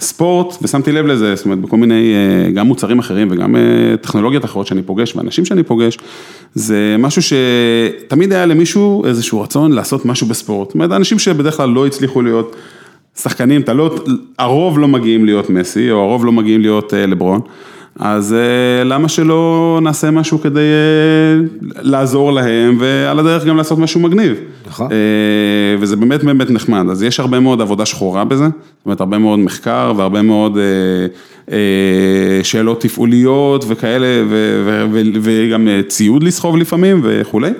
ספורט, 0.00 0.56
ושמתי 0.62 0.92
לב 0.92 1.06
לזה, 1.06 1.34
זאת 1.34 1.44
אומרת, 1.44 1.58
בכל 1.60 1.76
מיני, 1.76 2.12
אה, 2.14 2.50
גם 2.50 2.66
מוצרים 2.66 2.98
אחרים 2.98 3.28
וגם 3.30 3.56
אה, 3.56 3.60
טכנולוגיות 4.00 4.44
אחרות 4.44 4.66
שאני 4.66 4.82
פוגש, 4.82 5.16
ואנשים 5.16 5.44
שאני 5.44 5.62
פוגש, 5.62 5.98
זה 6.54 6.96
משהו 6.98 7.22
שתמיד 7.22 8.32
היה 8.32 8.46
למישהו 8.46 9.04
איזשהו 9.04 9.40
רצון 9.40 9.72
לעשות 9.72 10.06
משהו 10.06 10.26
בספורט. 10.26 10.68
זאת 10.68 10.74
אומרת, 10.74 10.92
אנשים 10.92 11.18
שבדרך 11.18 11.56
כלל 11.56 11.68
לא 11.68 11.86
הצליחו 11.86 12.22
להיות 12.22 12.56
שחקנים, 13.20 13.60
אתה 13.60 13.72
לא, 13.72 13.94
הרוב 14.38 14.78
לא 14.78 14.88
מגיעים 14.88 15.24
להיות 15.24 15.50
מסי, 15.50 15.90
או 15.90 16.00
הרוב 16.00 16.24
לא 16.24 16.32
מגיעים 16.32 16.60
להיות 16.60 16.94
אה, 16.94 17.06
לברון. 17.06 17.40
אז 17.98 18.32
אה, 18.32 18.84
למה 18.84 19.08
שלא 19.08 19.78
נעשה 19.82 20.10
משהו 20.10 20.40
כדי 20.40 20.60
אה, 20.60 21.44
לעזור 21.82 22.32
להם, 22.32 22.76
ועל 22.80 23.18
הדרך 23.18 23.44
גם 23.44 23.56
לעשות 23.56 23.78
משהו 23.78 24.00
מגניב. 24.00 24.32
נכון. 24.66 24.88
וזה 25.78 25.96
באמת 25.96 26.24
באמת 26.24 26.50
נחמד, 26.50 26.84
אז 26.90 27.02
יש 27.02 27.20
הרבה 27.20 27.40
מאוד 27.40 27.60
עבודה 27.60 27.86
שחורה 27.86 28.24
בזה, 28.24 28.44
זאת 28.44 28.86
אומרת 28.86 29.00
הרבה 29.00 29.18
מאוד 29.18 29.38
מחקר 29.38 29.92
והרבה 29.96 30.22
מאוד 30.22 30.58
שאלות 32.42 32.80
תפעוליות 32.80 33.64
וכאלה, 33.68 34.06
ו- 34.28 34.62
ו- 34.66 34.86
ו- 34.92 35.20
וגם 35.20 35.68
ציוד 35.88 36.22
לסחוב 36.22 36.56
לפעמים 36.56 37.00
וכולי, 37.02 37.50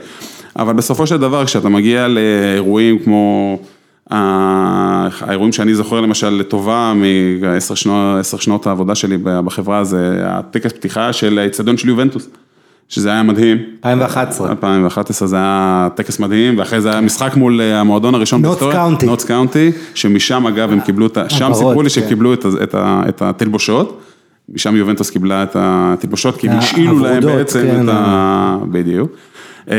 אבל 0.57 0.72
בסופו 0.72 1.07
של 1.07 1.16
דבר 1.16 1.44
כשאתה 1.44 1.68
מגיע 1.68 2.09
לאירועים 2.09 2.98
כמו... 2.98 3.59
ה- 4.11 4.14
האירועים 5.20 5.52
שאני 5.52 5.74
זוכר 5.74 6.00
למשל 6.00 6.28
לטובה 6.30 6.92
מעשר 7.40 7.74
שנות, 7.74 7.96
שנות 8.38 8.66
העבודה 8.66 8.94
שלי 8.94 9.16
בחברה 9.24 9.84
זה 9.84 10.18
הטקס 10.24 10.72
פתיחה 10.72 11.12
של 11.12 11.38
האצטדיון 11.38 11.76
של 11.76 11.88
יובנטוס, 11.88 12.28
שזה 12.88 13.11
היה 13.11 13.22
מדהים. 13.22 13.57
2011. 13.84 14.50
2011 14.50 15.28
זה 15.28 15.36
היה 15.36 15.88
טקס 15.94 16.18
מדהים, 16.20 16.59
ואחרי 16.59 16.80
זה 16.80 16.90
היה 16.92 17.00
משחק 17.00 17.36
מול 17.36 17.61
אה, 17.61 17.80
המועדון 17.80 18.14
הראשון 18.14 18.42
נוטס 18.42 18.62
קאונטי. 18.72 19.07
נוטס 19.07 19.24
קאונטי, 19.24 19.72
שמשם 19.94 20.46
אגב 20.46 20.72
הם 20.72 20.80
קיבלו 20.80 21.07
את 21.07 21.16
ה... 21.16 21.28
שם 21.30 21.44
הפרות, 21.44 21.57
סיפרו 21.57 21.82
לי 21.82 21.90
כן. 21.90 21.94
שקיבלו 22.00 22.34
את 22.34 22.74
ה- 22.74 23.02
את 23.09 23.22
התלבושות, 23.22 24.00
משם 24.55 24.76
יובנטוס 24.76 25.11
קיבלה 25.11 25.42
את 25.42 25.57
התלבושות, 25.61 26.36
כי 26.36 26.48
הם 26.48 26.59
השאילו 26.59 26.98
להם 26.98 27.22
בעצם 27.22 27.61
כן, 27.62 27.82
את 27.84 27.94
ה... 27.94 28.57
בדיוק. 28.70 29.11
אה, 29.70 29.76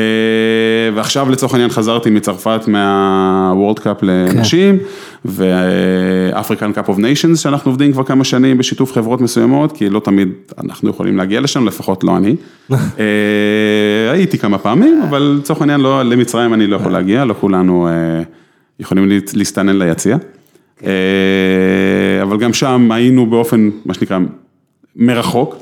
ועכשיו 0.95 1.29
לצורך 1.29 1.53
העניין 1.53 1.69
חזרתי 1.69 2.09
מצרפת 2.09 2.61
מה 2.67 2.99
World 2.99 3.80
Cup 3.80 3.97
לנשים, 4.01 4.77
ו 5.26 5.44
African 5.44 6.71
Cup 6.71 6.89
of 6.89 6.97
Nations 6.97 7.39
שאנחנו 7.39 7.71
עובדים 7.71 7.91
כבר 7.91 8.03
כמה 8.03 8.23
שנים 8.23 8.57
בשיתוף 8.57 8.93
חברות 8.93 9.21
מסוימות, 9.21 9.71
כי 9.71 9.89
לא 9.89 9.99
תמיד 9.99 10.29
אנחנו 10.63 10.89
יכולים 10.89 11.17
להגיע 11.17 11.41
לשם, 11.41 11.67
לפחות 11.67 12.03
לא 12.03 12.17
אני. 12.17 12.36
אה, 12.71 14.11
הייתי 14.11 14.38
כמה 14.38 14.57
פעמים, 14.57 15.01
אבל 15.09 15.38
לצורך 15.39 15.61
העניין 15.61 15.81
לא, 15.81 16.03
למצרים 16.03 16.53
אני 16.53 16.67
לא 16.67 16.75
יכול 16.75 16.91
להגיע, 16.91 17.25
לא 17.25 17.33
כולנו 17.33 17.88
אה, 17.88 18.23
יכולים 18.79 19.09
להסתנן 19.33 19.79
ליציע. 19.79 20.17
אה, 20.83 22.21
אבל 22.21 22.38
גם 22.38 22.53
שם 22.53 22.91
היינו 22.91 23.25
באופן, 23.25 23.69
מה 23.86 23.93
שנקרא, 23.93 24.19
מרחוק. 24.95 25.55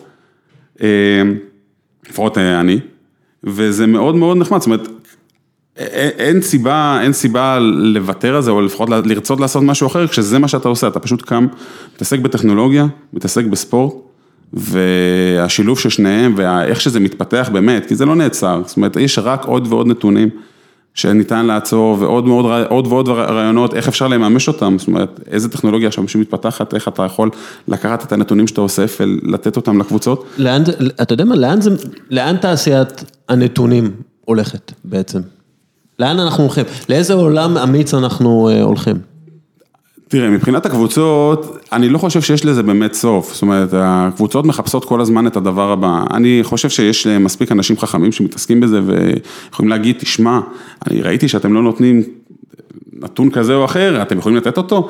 אה, 0.82 1.22
לפחות 2.10 2.38
אה, 2.38 2.60
אני, 2.60 2.80
וזה 3.44 3.88
מאוד 3.88 4.16
מאוד 4.16 4.38
נחמד, 4.38 4.60
זאת 4.60 4.66
אומרת, 4.66 4.88
אין 6.18 6.42
סיבה, 6.42 7.00
אין 7.02 7.14
סיבה 7.14 7.60
לוותר 7.60 8.36
על 8.36 8.42
זה, 8.42 8.52
או 8.52 8.62
לפחות 8.62 8.90
לרצות 8.90 9.40
לעשות 9.40 9.64
משהו 9.64 9.88
אחר, 9.88 10.08
כשזה 10.08 10.40
מה 10.40 10.48
שאתה 10.48 10.70
עושה, 10.70 10.88
אתה 10.88 11.00
פשוט 11.00 11.22
קם, 11.22 11.48
מתעסק 11.96 12.20
בטכנולוגיה, 12.20 12.86
מתעסק 13.14 13.46
בספורט, 13.46 13.94
והשילוב 14.54 15.80
של 15.80 15.90
שניהם, 15.90 16.34
ואיך 16.38 16.82
שזה 16.82 17.00
מתפתח 17.00 17.50
באמת, 17.54 17.86
כי 17.86 17.96
זה 17.96 18.06
לא 18.06 18.16
נעצר, 18.16 18.62
זאת 18.66 18.78
אומרת, 18.78 18.96
יש 18.96 19.20
רק 19.20 19.46
עוד 19.46 19.68
ועוד 19.70 19.88
נתונים. 19.88 20.30
שניתן 20.94 21.46
לעצור 21.46 21.98
ועוד 22.00 22.28
מאוד, 22.28 22.46
עוד 22.70 22.88
ועוד 22.88 23.10
רעיונות, 23.10 23.74
איך 23.74 23.88
אפשר 23.88 24.08
לממש 24.08 24.48
אותם, 24.48 24.76
זאת 24.80 24.88
אומרת, 24.88 25.20
איזה 25.28 25.50
טכנולוגיה 25.50 25.92
שם 25.92 26.08
שמתפתחת, 26.08 26.74
איך 26.74 26.88
אתה 26.88 27.04
יכול 27.04 27.30
לקחת 27.68 28.04
את 28.04 28.12
הנתונים 28.12 28.48
שאתה 28.48 28.62
אוסף 28.62 28.98
ולתת 29.00 29.56
אותם 29.56 29.80
לקבוצות. 29.80 30.26
לאן, 30.38 30.64
אתה 31.02 31.14
יודע 31.14 31.26
מה, 31.26 31.36
לאן 31.36 31.62
זה, 31.62 31.70
לאן 32.10 32.38
תעשיית 32.38 33.04
הנתונים 33.30 33.92
הולכת 34.26 34.72
בעצם? 34.84 35.20
לאן 36.00 36.20
אנחנו 36.20 36.44
הולכים? 36.44 36.66
לאיזה 36.90 37.14
עולם 37.14 37.58
אמיץ 37.58 37.94
אנחנו 37.94 38.50
אה, 38.50 38.62
הולכים? 38.62 39.13
תראה, 40.14 40.30
מבחינת 40.30 40.66
הקבוצות, 40.66 41.58
אני 41.72 41.90
לא 41.90 41.98
חושב 41.98 42.22
שיש 42.22 42.46
לזה 42.46 42.64
באמת 42.64 42.94
סוף, 42.94 43.34
זאת 43.34 43.42
אומרת, 43.42 43.70
הקבוצות 43.74 44.46
מחפשות 44.46 44.86
כל 44.86 45.02
הזמן 45.02 45.28
את 45.28 45.38
הדבר 45.38 45.72
הבא. 45.72 46.04
אני 46.14 46.40
חושב 46.44 46.70
שיש 46.70 47.08
מספיק 47.08 47.52
אנשים 47.52 47.78
חכמים 47.78 48.12
שמתעסקים 48.12 48.60
בזה 48.60 48.82
ויכולים 48.86 49.70
להגיד, 49.70 49.96
תשמע, 50.00 50.40
אני 50.88 51.02
ראיתי 51.02 51.28
שאתם 51.28 51.54
לא 51.54 51.62
נותנים 51.62 52.04
נתון 52.94 53.30
כזה 53.30 53.56
או 53.56 53.66
אחר, 53.66 54.02
אתם 54.02 54.18
יכולים 54.18 54.38
לתת 54.38 54.58
אותו? 54.58 54.90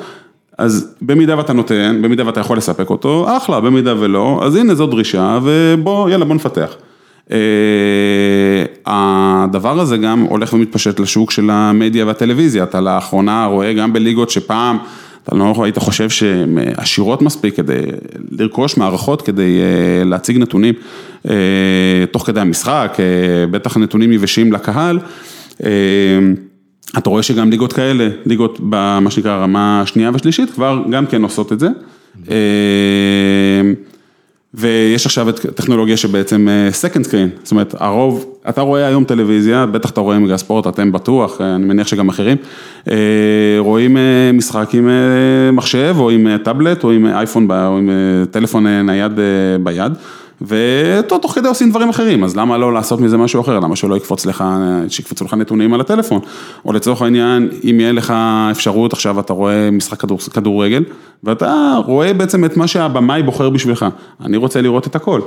אז 0.58 0.94
במידה 1.02 1.38
ואתה 1.38 1.52
נותן, 1.52 1.98
במידה 2.02 2.26
ואתה 2.26 2.40
יכול 2.40 2.56
לספק 2.56 2.90
אותו, 2.90 3.36
אחלה, 3.36 3.60
במידה 3.60 3.94
ולא, 4.00 4.40
אז 4.42 4.56
הנה 4.56 4.74
זו 4.74 4.86
דרישה, 4.86 5.38
ובוא, 5.42 6.10
יאללה, 6.10 6.24
בוא 6.24 6.34
נפתח. 6.34 6.76
אה, 7.30 8.64
הדבר 8.86 9.80
הזה 9.80 9.96
גם 9.96 10.20
הולך 10.20 10.52
ומתפשט 10.52 11.00
לשוק 11.00 11.30
של 11.30 11.50
המדיה 11.50 12.06
והטלוויזיה, 12.06 12.62
אתה 12.62 12.80
לאחרונה 12.80 13.46
רואה 13.46 13.72
גם 13.72 13.92
בליגות 13.92 14.30
שפעם, 14.30 14.78
אתה 15.24 15.36
לא 15.36 15.54
היית 15.64 15.78
חושב 15.78 16.10
שהן 16.10 16.58
עשירות 16.76 17.22
מספיק 17.22 17.56
כדי 17.56 17.82
לרכוש 18.30 18.76
מערכות 18.76 19.22
כדי 19.22 19.60
אה, 19.60 20.04
להציג 20.04 20.38
נתונים 20.38 20.74
אה, 21.28 21.34
תוך 22.10 22.26
כדי 22.26 22.40
המשחק, 22.40 22.96
אה, 22.98 23.46
בטח 23.46 23.76
נתונים 23.76 24.12
יבשים 24.12 24.52
לקהל. 24.52 24.98
אה, 25.64 25.70
אתה 26.98 27.10
רואה 27.10 27.22
שגם 27.22 27.50
ליגות 27.50 27.72
כאלה, 27.72 28.08
ליגות 28.26 28.58
במה 28.60 29.10
שנקרא 29.10 29.36
רמה 29.36 29.82
שנייה 29.86 30.10
ושלישית, 30.14 30.50
כבר 30.50 30.82
גם 30.90 31.06
כן 31.06 31.22
עושות 31.22 31.52
את 31.52 31.60
זה. 31.60 31.68
אה, 32.30 32.36
ויש 34.54 35.06
עכשיו 35.06 35.28
את 35.28 35.40
טכנולוגיה 35.54 35.96
שבעצם 35.96 36.48
אה, 36.48 36.68
second 36.68 37.04
screen, 37.04 37.38
זאת 37.42 37.50
אומרת 37.50 37.74
הרוב, 37.78 38.33
אתה 38.48 38.60
רואה 38.60 38.86
היום 38.86 39.04
טלוויזיה, 39.04 39.66
בטח 39.66 39.90
אתה 39.90 40.00
רואה 40.00 40.18
מגה 40.18 40.36
ספורט, 40.36 40.66
אתם 40.66 40.92
בטוח, 40.92 41.40
אה, 41.40 41.54
אני 41.54 41.64
מניח 41.64 41.86
שגם 41.86 42.08
אחרים, 42.08 42.36
אה, 42.90 42.96
רואים 43.58 43.96
אה, 43.96 44.30
משחק 44.32 44.74
עם 44.74 44.88
מחשב 45.52 45.96
או 45.98 46.10
עם 46.10 46.36
טאבלט 46.44 46.84
או 46.84 46.90
עם 46.90 47.06
אייפון 47.06 47.50
או 47.50 47.78
עם 47.78 47.90
טלפון 48.30 48.66
נייד 48.66 49.12
ביד. 49.62 49.92
ותוך 50.42 51.32
כדי 51.34 51.48
עושים 51.48 51.70
דברים 51.70 51.88
אחרים, 51.88 52.24
אז 52.24 52.36
למה 52.36 52.58
לא 52.58 52.72
לעשות 52.72 53.00
מזה 53.00 53.16
משהו 53.16 53.40
אחר, 53.40 53.60
למה 53.60 53.76
שלא 53.76 53.96
יקפוץ 53.96 54.26
לך, 54.26 54.44
שיקפצו 54.88 55.24
לך 55.24 55.34
נתונים 55.34 55.74
על 55.74 55.80
הטלפון, 55.80 56.20
או 56.64 56.72
לצורך 56.72 57.02
העניין, 57.02 57.48
אם 57.70 57.80
יהיה 57.80 57.92
לך 57.92 58.14
אפשרות, 58.50 58.92
עכשיו 58.92 59.20
אתה 59.20 59.32
רואה 59.32 59.70
משחק 59.70 60.00
כדור, 60.00 60.18
כדורגל, 60.34 60.84
ואתה 61.24 61.78
רואה 61.86 62.12
בעצם 62.12 62.44
את 62.44 62.56
מה 62.56 62.66
שהבמאי 62.66 63.22
בוחר 63.22 63.50
בשבילך, 63.50 63.86
אני 64.24 64.36
רוצה 64.36 64.60
לראות 64.60 64.86
את 64.86 64.96
הכל, 64.96 65.20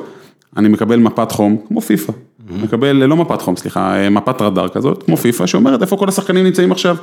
אני 0.58 0.70
מקבל 0.70 1.00
מפת 1.00 1.32
חום, 1.32 1.58
כמו 1.68 1.82
פיפא, 1.82 2.14
מקבל, 2.50 2.92
לא 2.92 3.16
מפת 3.16 3.42
חום, 3.42 3.56
סליחה, 3.56 4.10
מפת 4.12 4.42
רדאר 4.42 4.68
כזאת, 4.68 5.04
כמו 5.04 5.18
פיפא, 5.18 5.46
שאומרת 5.46 5.82
איפה 5.82 5.98
כל 5.98 6.10
השחקנים 6.10 6.44
נמצאים 6.44 6.72
עכשיו, 6.72 6.98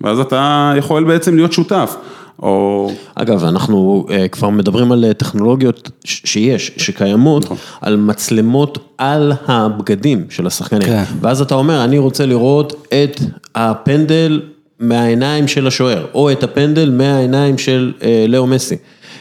ואז 0.00 0.20
אתה 0.20 0.72
יכול 0.76 1.04
בעצם 1.04 1.36
להיות 1.36 1.52
שותף, 1.52 1.96
או... 2.42 2.90
אגב, 3.14 3.44
אנחנו 3.44 4.06
uh, 4.08 4.28
כבר 4.28 4.50
מדברים 4.50 4.92
על 4.92 5.04
uh, 5.10 5.14
טכנולוגיות 5.14 5.90
שיש, 6.04 6.72
שקיימות, 6.76 7.44
נכון. 7.44 7.56
על 7.80 7.96
מצלמות 7.96 8.78
על 8.98 9.32
הבגדים 9.46 10.24
של 10.30 10.46
השחקנים. 10.46 10.82
כן. 10.82 11.02
ואז 11.20 11.40
אתה 11.40 11.54
אומר, 11.54 11.84
אני 11.84 11.98
רוצה 11.98 12.26
לראות 12.26 12.86
את 12.88 13.20
הפנדל 13.54 14.42
מהעיניים 14.80 15.48
של 15.48 15.66
השוער, 15.66 16.06
או 16.14 16.32
את 16.32 16.42
הפנדל 16.42 16.90
מהעיניים 16.90 17.58
של 17.58 17.92
אה, 18.00 18.04
לאו 18.28 18.46
מסי. 18.46 18.76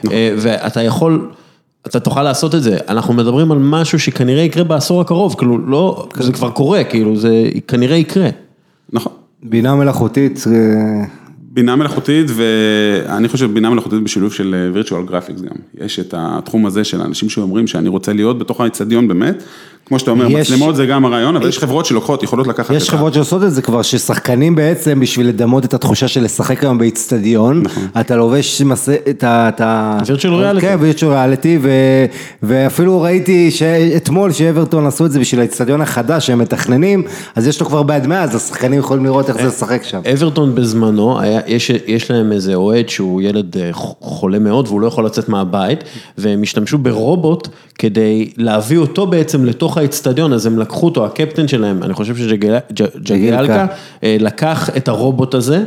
אה, 0.06 0.10
ואתה 0.38 0.82
יכול... 0.82 1.30
אתה 1.88 2.00
תוכל 2.00 2.24
לעשות 2.24 2.56
את 2.56 2.64
זה, 2.64 2.78
אנחנו 2.90 3.14
מדברים 3.14 3.52
על 3.52 3.58
משהו 3.58 4.00
שכנראה 4.00 4.44
יקרה 4.44 4.64
בעשור 4.64 5.02
הקרוב, 5.02 5.36
כאילו 5.38 5.58
לא, 5.58 6.08
זה 6.16 6.34
כבר 6.34 6.50
קורה, 6.50 6.84
כאילו 6.84 7.18
זה 7.18 7.44
כנראה 7.68 7.98
יקרה. 7.98 8.30
נכון. 8.94 9.12
בינה 9.44 9.76
מלאכותית, 9.76 10.44
אה, 10.48 11.06
בינה 11.56 11.76
מלאכותית, 11.76 12.28
ואני 12.36 13.28
חושב 13.28 13.54
בינה 13.54 13.70
מלאכותית 13.70 14.04
בשילוב 14.04 14.34
של 14.34 14.70
virtual 14.74 15.04
graphics 15.06 15.42
גם. 15.42 15.56
יש 15.86 16.00
את 16.00 16.14
התחום 16.18 16.66
הזה 16.66 16.84
של 16.84 17.02
האנשים 17.02 17.30
שאומרים 17.30 17.68
שאני 17.68 17.90
רוצה 17.90 18.14
להיות 18.14 18.40
בתוך 18.40 18.62
האצטדיון 18.62 19.08
באמת. 19.08 19.44
כמו 19.88 20.00
שאתה 20.00 20.12
אומר, 20.12 20.28
יש- 20.32 20.52
מצלמות 20.52 20.76
זה 20.76 20.86
גם 20.86 21.06
הרעיון, 21.06 21.36
אבל 21.36 21.50
יש 21.50 21.60
חברות 21.60 21.86
שלוקחות, 21.86 22.24
יכולות 22.24 22.48
לקחת 22.48 22.72
את 22.72 22.76
יש 22.76 22.90
ה- 22.90 22.92
חברות 22.92 23.14
שעושות 23.14 23.44
את 23.44 23.52
זה 23.52 23.62
כבר, 23.62 23.82
ששחקנים 23.82 24.56
בעצם, 24.56 25.00
בשביל 25.00 25.28
לדמות 25.28 25.66
את 25.66 25.74
התחושה 25.74 26.08
של 26.08 26.24
לשחק 26.24 26.64
היום 26.64 26.78
באיצטדיון, 26.78 27.64
אתה 28.00 28.16
לובש 28.16 28.62
מס- 28.62 28.90
את 28.90 29.24
ה... 29.24 29.50
את 29.50 29.62
ה- 29.62 29.98
Virtual 30.04 30.12
reality. 30.58 30.62
כן, 30.62 30.78
וירטואל 30.80 31.12
ריאליטי, 31.14 31.60
ו- 31.62 31.70
ואפילו 32.44 33.02
ראיתי 33.02 33.52
שאתמול 33.52 34.32
שאברטון 34.32 34.86
עשו 34.88 35.06
את 35.06 35.12
זה 35.12 35.20
בשביל 35.20 35.40
האיצטדיון 35.40 35.82
החדש 35.82 36.28
שהם 36.28 36.40
מתכננים, 36.40 37.04
אז 37.36 37.48
יש 37.48 37.60
לו 37.60 37.66
כבר 37.68 37.84
ביד 37.84 38.08
מאה, 38.08 38.22
אז 38.24 38.36
השחקנים 38.36 38.80
יכולים 38.80 39.06
לראות 39.06 39.30
איך 39.30 39.38
זה 39.38 39.48
לשחק 39.48 39.84
שם. 39.84 40.00
אברטון 40.14 40.56
בזמנו, 40.56 41.20
היה, 41.20 41.40
יש, 41.48 41.70
יש 41.70 42.12
להם 42.12 42.32
איזה 42.32 42.56
אוהד 42.56 42.90
שהוא 42.90 43.22
ילד 43.22 43.58
אה, 43.58 43.70
חולה 44.02 44.40
מאוד 44.40 44.68
והוא 44.68 44.82
לא 44.82 44.88
יכול 44.88 45.06
לצאת 45.06 45.30
מהבית, 45.30 45.84
והם 46.18 46.44
השתמשו 46.44 46.78
ברובוט 46.78 47.48
כדי 47.80 48.32
להביא 48.38 48.78
אותו 48.78 49.08
בעצם 49.08 49.46
לתוך 49.46 49.78
האיצטדיון, 49.78 50.34
אז 50.34 50.46
הם 50.46 50.60
לקחו 50.60 50.86
אותו, 50.86 51.06
הקפטן 51.06 51.48
שלהם, 51.48 51.84
אני 51.84 51.94
חושב 51.94 52.18
שג'גיאלקה, 52.18 52.66
ג'גיאלקה. 53.04 53.66
לקח 54.04 54.70
את 54.78 54.88
הרובוט 54.88 55.34
הזה, 55.34 55.64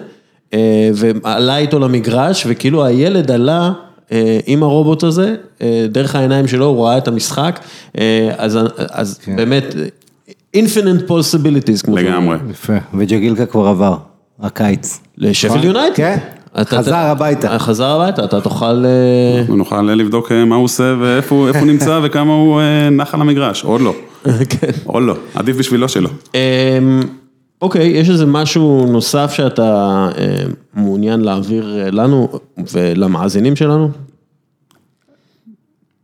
אה, 0.54 0.90
ועלה 0.94 1.58
איתו 1.58 1.78
למגרש, 1.78 2.44
וכאילו 2.48 2.84
הילד 2.84 3.30
עלה 3.30 3.72
אה, 4.12 4.38
עם 4.46 4.62
הרובוט 4.62 5.02
הזה, 5.02 5.34
אה, 5.62 5.86
דרך 5.90 6.14
העיניים 6.14 6.48
שלו, 6.48 6.66
הוא 6.66 6.86
ראה 6.86 6.98
את 6.98 7.08
המשחק, 7.08 7.60
אה, 7.98 8.30
אז, 8.36 8.58
אז 8.76 9.20
באמת, 9.36 9.74
infinite 10.56 11.08
possibilities. 11.08 11.90
לגמרי. 11.92 12.36
יפה, 12.50 12.76
וג'גילקה 12.94 13.46
כבר 13.46 13.66
עבר, 13.66 13.96
הקיץ. 14.40 15.00
לשפילד 15.18 15.64
יונייטד. 15.64 15.96
כן. 15.96 16.18
חזר 16.64 16.96
הביתה. 16.96 17.58
חזר 17.58 17.86
הביתה, 17.86 18.24
אתה 18.24 18.40
תוכל... 18.40 18.84
אה, 18.84 19.42
ונוכל 19.48 19.80
נוכל 19.80 19.90
אה, 20.32 20.44
מה 20.44 20.56
הוא 20.56 20.64
עושה 20.64 20.94
ואיפה 21.00 21.34
הוא 21.34 21.66
נמצא 21.66 22.00
וכמה 22.04 22.32
הוא 22.32 22.60
אה, 22.60 22.90
נח 22.90 23.14
על 23.14 23.20
המגרש, 23.20 23.64
עוד 23.64 23.80
לא, 23.80 23.94
כן. 24.24 24.70
עוד 24.84 25.02
לא, 25.02 25.14
עדיף 25.34 25.56
בשבילו 25.56 25.88
שלא. 25.88 26.10
אמ, 26.34 27.00
אוקיי, 27.62 27.86
יש 27.86 28.10
איזה 28.10 28.26
משהו 28.26 28.86
נוסף 28.90 29.32
שאתה 29.32 30.08
אה, 30.18 30.36
מעוניין 30.74 31.20
להעביר 31.20 31.78
אה, 31.78 31.90
לנו 31.90 32.28
ולמאזינים 32.72 33.56
שלנו? 33.56 33.90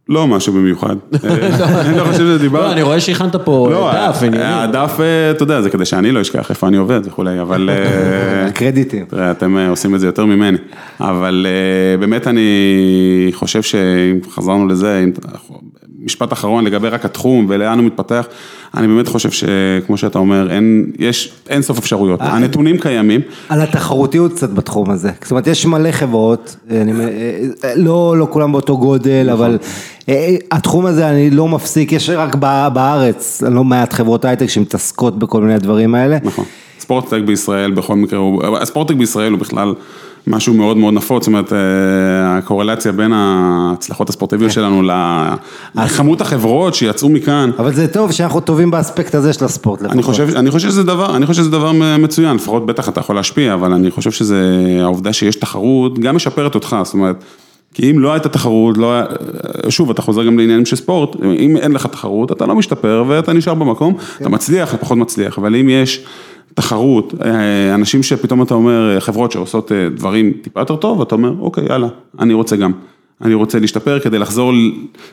לא 0.08 0.26
משהו 0.26 0.52
במיוחד. 0.52 0.96
אה, 1.24 1.80
אני 1.80 1.96
לא 1.96 2.04
חושב 2.04 2.22
לא, 2.22 2.38
שדיברנו. 2.38 2.72
אני 2.72 2.82
רואה 2.82 3.00
שהכנת 3.00 3.36
פה 3.36 3.68
לא, 3.70 3.90
אה, 3.90 4.10
דף. 4.10 4.22
הדף, 4.38 5.00
אה, 5.00 5.30
אתה 5.30 5.42
יודע, 5.42 5.62
זה 5.62 5.70
כדי 5.70 5.84
שאני 5.84 6.12
לא 6.12 6.20
אשכח 6.20 6.50
איפה 6.50 6.68
אני 6.68 6.76
עובד 6.76 7.00
וכולי, 7.04 7.40
אבל... 7.40 7.70
אה, 7.70 8.50
קרדיטים. 8.54 9.04
תראה, 9.04 9.30
אתם 9.30 9.56
אה, 9.56 9.68
עושים 9.68 9.94
את 9.94 10.00
זה 10.00 10.06
יותר 10.06 10.24
ממני, 10.24 10.58
אבל 11.00 11.46
אה, 11.48 11.96
באמת 11.96 12.26
אני 12.26 13.30
חושב 13.32 13.62
שאם 13.62 14.20
חזרנו 14.30 14.68
לזה, 14.68 15.04
משפט 16.04 16.32
אחרון 16.32 16.64
לגבי 16.64 16.88
רק 16.88 17.04
התחום 17.04 17.46
ולאן 17.48 17.78
הוא 17.78 17.86
מתפתח, 17.86 18.26
אני 18.76 18.86
באמת 18.86 19.08
חושב 19.08 19.30
שכמו 19.30 19.96
שאתה 19.96 20.18
אומר, 20.18 20.50
אין, 20.50 20.92
יש 20.98 21.32
אין 21.48 21.62
סוף 21.62 21.78
אפשרויות, 21.78 22.20
הנתונים 22.22 22.78
קיימים, 22.78 23.20
על 23.48 23.60
התחרותיות 23.60 24.32
קצת 24.32 24.50
בתחום 24.50 24.90
הזה, 24.90 25.10
זאת 25.22 25.30
אומרת 25.30 25.46
יש 25.46 25.66
מלא 25.66 25.90
חברות, 25.90 26.56
אני, 26.70 26.92
אה, 26.92 27.06
אה, 27.64 27.74
לא, 27.76 28.14
לא 28.18 28.26
כולם 28.30 28.52
באותו 28.52 28.78
גודל, 28.78 29.28
אבל 29.32 29.58
אה, 30.03 30.03
התחום 30.50 30.86
הזה 30.86 31.08
אני 31.10 31.30
לא 31.30 31.48
מפסיק, 31.48 31.92
יש 31.92 32.10
רק 32.10 32.34
בארץ 32.72 33.42
לא 33.50 33.64
מעט 33.64 33.92
חברות 33.92 34.24
הייטק 34.24 34.46
שמתעסקות 34.46 35.18
בכל 35.18 35.40
מיני 35.40 35.54
הדברים 35.54 35.94
האלה. 35.94 36.18
נכון, 36.22 36.44
ספורטטק 36.80 37.20
בישראל 37.26 37.70
בכל 37.70 37.96
מקרה, 37.96 38.20
הספורטטק 38.60 38.94
בישראל 38.94 39.32
הוא 39.32 39.40
בכלל 39.40 39.74
משהו 40.26 40.54
מאוד 40.54 40.76
מאוד 40.76 40.94
נפוץ, 40.94 41.22
זאת 41.22 41.26
אומרת, 41.26 41.52
אה, 41.52 41.58
הקורלציה 42.38 42.92
בין 42.92 43.12
ההצלחות 43.14 44.08
הספורטיביות 44.08 44.52
שלנו 44.52 44.82
ל- 44.82 45.34
לכמות 45.74 46.20
החברות 46.20 46.74
שיצאו 46.74 47.08
מכאן. 47.08 47.50
אבל 47.58 47.72
זה 47.72 47.88
טוב 47.88 48.12
שאנחנו 48.12 48.40
טובים 48.40 48.70
באספקט 48.70 49.14
הזה 49.14 49.32
של 49.32 49.44
הספורט 49.44 49.80
לפחות. 49.80 49.94
אני 49.94 50.02
חושב, 50.02 50.28
אני 50.36 50.50
חושב 50.50 50.68
שזה 50.68 50.82
דבר, 50.82 51.16
אני 51.16 51.26
חושב 51.26 51.42
שזה 51.42 51.50
דבר 51.50 51.72
מצוין, 51.98 52.36
לפחות 52.36 52.66
בטח 52.66 52.88
אתה 52.88 53.00
יכול 53.00 53.16
להשפיע, 53.16 53.54
אבל 53.54 53.72
אני 53.72 53.90
חושב 53.90 54.10
שזה, 54.10 54.40
העובדה 54.82 55.12
שיש 55.12 55.36
תחרות, 55.36 55.98
גם 55.98 56.16
משפרת 56.16 56.54
אותך, 56.54 56.76
זאת 56.84 56.94
אומרת, 56.94 57.24
כי 57.74 57.90
אם 57.90 57.98
לא 57.98 58.12
הייתה 58.12 58.28
תחרות, 58.28 58.78
לא 58.78 58.92
היה, 58.92 59.04
שוב, 59.68 59.90
אתה 59.90 60.02
חוזר 60.02 60.24
גם 60.24 60.38
לעניינים 60.38 60.66
של 60.66 60.76
ספורט, 60.76 61.16
אם 61.38 61.56
אין 61.56 61.72
לך 61.72 61.86
תחרות, 61.86 62.32
אתה 62.32 62.46
לא 62.46 62.54
משתפר 62.54 63.04
ואתה 63.08 63.32
נשאר 63.32 63.54
במקום, 63.54 63.94
אתה 64.20 64.28
מצליח, 64.28 64.74
אתה 64.74 64.78
פחות 64.78 64.98
מצליח, 64.98 65.38
אבל 65.38 65.56
אם 65.56 65.68
יש 65.68 66.04
תחרות, 66.54 67.14
אה, 67.24 67.74
אנשים 67.74 68.02
שפתאום 68.02 68.42
אתה 68.42 68.54
אומר, 68.54 69.00
חברות 69.00 69.32
שעושות 69.32 69.72
אה, 69.72 69.88
דברים 69.88 70.32
טיפה 70.42 70.60
יותר 70.60 70.76
טוב, 70.76 71.00
אתה 71.00 71.14
אומר, 71.14 71.34
אוקיי, 71.40 71.64
יאללה, 71.68 71.88
אני 72.18 72.34
רוצה 72.34 72.56
גם. 72.56 72.72
אני 73.22 73.34
רוצה 73.34 73.58
להשתפר 73.58 74.00
כדי 74.00 74.18
לחזור 74.18 74.52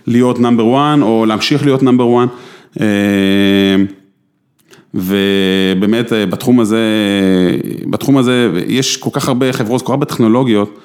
להיות 0.08 0.40
נאמבר 0.40 0.76
1, 0.76 1.02
או 1.02 1.26
להמשיך 1.26 1.66
להיות 1.66 1.84
נאמבר 1.84 2.24
1. 2.76 2.84
ובאמת 4.94 6.14
אה, 6.14 6.26
בתחום 6.26 6.60
הזה, 6.60 6.80
בתחום 7.90 8.18
הזה 8.18 8.52
יש 8.68 8.98
כל 8.98 9.10
כך 9.14 9.28
הרבה 9.28 9.54
חברות, 9.54 9.82
כל 9.82 9.86
כך 9.86 9.92
הרבה 9.92 10.06
טכנולוגיות, 10.06 10.80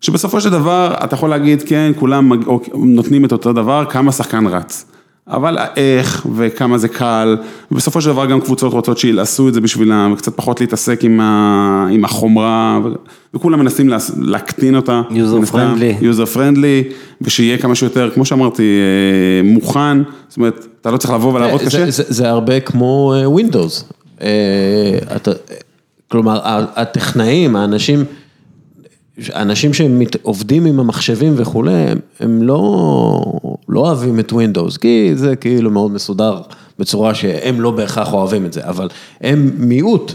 שבסופו 0.00 0.40
של 0.40 0.50
דבר 0.50 0.94
אתה 1.04 1.14
יכול 1.14 1.30
להגיד 1.30 1.62
כן, 1.62 1.92
כולם 1.98 2.28
מג- 2.28 2.44
נותנים 2.74 3.24
את 3.24 3.32
אותו 3.32 3.52
דבר, 3.52 3.84
כמה 3.90 4.12
שחקן 4.12 4.46
רץ. 4.46 4.84
אבל 5.28 5.58
איך 5.76 6.26
וכמה 6.36 6.78
זה 6.78 6.88
קל, 6.88 7.36
ובסופו 7.72 8.00
של 8.00 8.08
דבר 8.10 8.26
גם 8.26 8.40
קבוצות 8.40 8.72
רוצות 8.72 8.98
שילעשו 8.98 9.48
את 9.48 9.54
זה 9.54 9.60
בשבילם, 9.60 10.10
וקצת 10.14 10.36
פחות 10.36 10.60
להתעסק 10.60 11.04
עם, 11.04 11.20
ה, 11.20 11.86
עם 11.90 12.04
החומרה, 12.04 12.80
ו- 12.84 12.88
וכולם 13.34 13.58
מנסים 13.60 13.88
לה, 13.88 13.96
להקטין 14.20 14.76
אותה. 14.76 15.02
הסתם, 15.42 15.42
friendly. 15.74 16.02
user 16.02 16.36
friendly, 16.36 16.92
ושיהיה 17.20 17.58
כמה 17.58 17.74
שיותר, 17.74 18.10
כמו 18.14 18.24
שאמרתי, 18.24 18.62
אה, 18.62 19.50
מוכן, 19.52 19.98
זאת 20.28 20.36
אומרת, 20.36 20.66
אתה 20.80 20.90
לא 20.90 20.96
צריך 20.96 21.12
לבוא 21.12 21.32
ולעבוד 21.34 21.60
זה- 21.60 21.66
קשה. 21.66 21.90
זה- 21.90 22.02
זה 22.08 22.28
הרבה 22.28 22.60
כמו 22.60 23.14
Windows. 23.36 23.82
אה, 24.22 24.26
אתה- 25.16 25.30
כלומר, 26.08 26.40
הטכנאים, 26.76 27.56
האנשים, 27.56 28.04
האנשים 29.32 29.70
שעובדים 29.74 30.66
עם 30.66 30.80
המחשבים 30.80 31.32
וכולי, 31.36 31.72
הם- 31.74 31.98
הם 32.20 32.42
לא, 32.42 33.22
לא 33.68 33.80
אוהבים 33.80 34.18
את 34.20 34.32
Windows, 34.32 34.78
כי 34.80 35.10
זה 35.14 35.36
כאילו 35.36 35.70
מאוד 35.70 35.92
מסודר 35.92 36.38
בצורה 36.78 37.14
שהם 37.14 37.60
לא 37.60 37.70
בהכרח 37.70 38.12
אוהבים 38.12 38.46
את 38.46 38.52
זה, 38.52 38.60
אבל 38.64 38.88
הם 39.20 39.50
מיעוט 39.58 40.12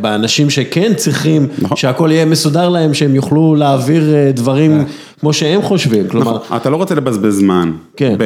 באנשים 0.00 0.50
שכן 0.50 0.92
צריכים 0.96 1.46
נכון. 1.58 1.76
שהכל 1.76 2.08
יהיה 2.12 2.24
מסודר 2.26 2.68
להם, 2.68 2.94
שהם 2.94 3.14
יוכלו 3.14 3.54
להעביר 3.54 4.14
אה, 4.14 4.32
דברים 4.32 4.84
כמו 5.20 5.32
שהם 5.32 5.62
חושבים, 5.62 6.08
כלומר, 6.08 6.36
נכון, 6.36 6.56
אתה 6.56 6.70
לא 6.70 6.76
רוצה 6.76 6.94
לבזבז 6.94 7.34
זמן. 7.38 7.72
כן. 7.96 8.14
ב... 8.18 8.24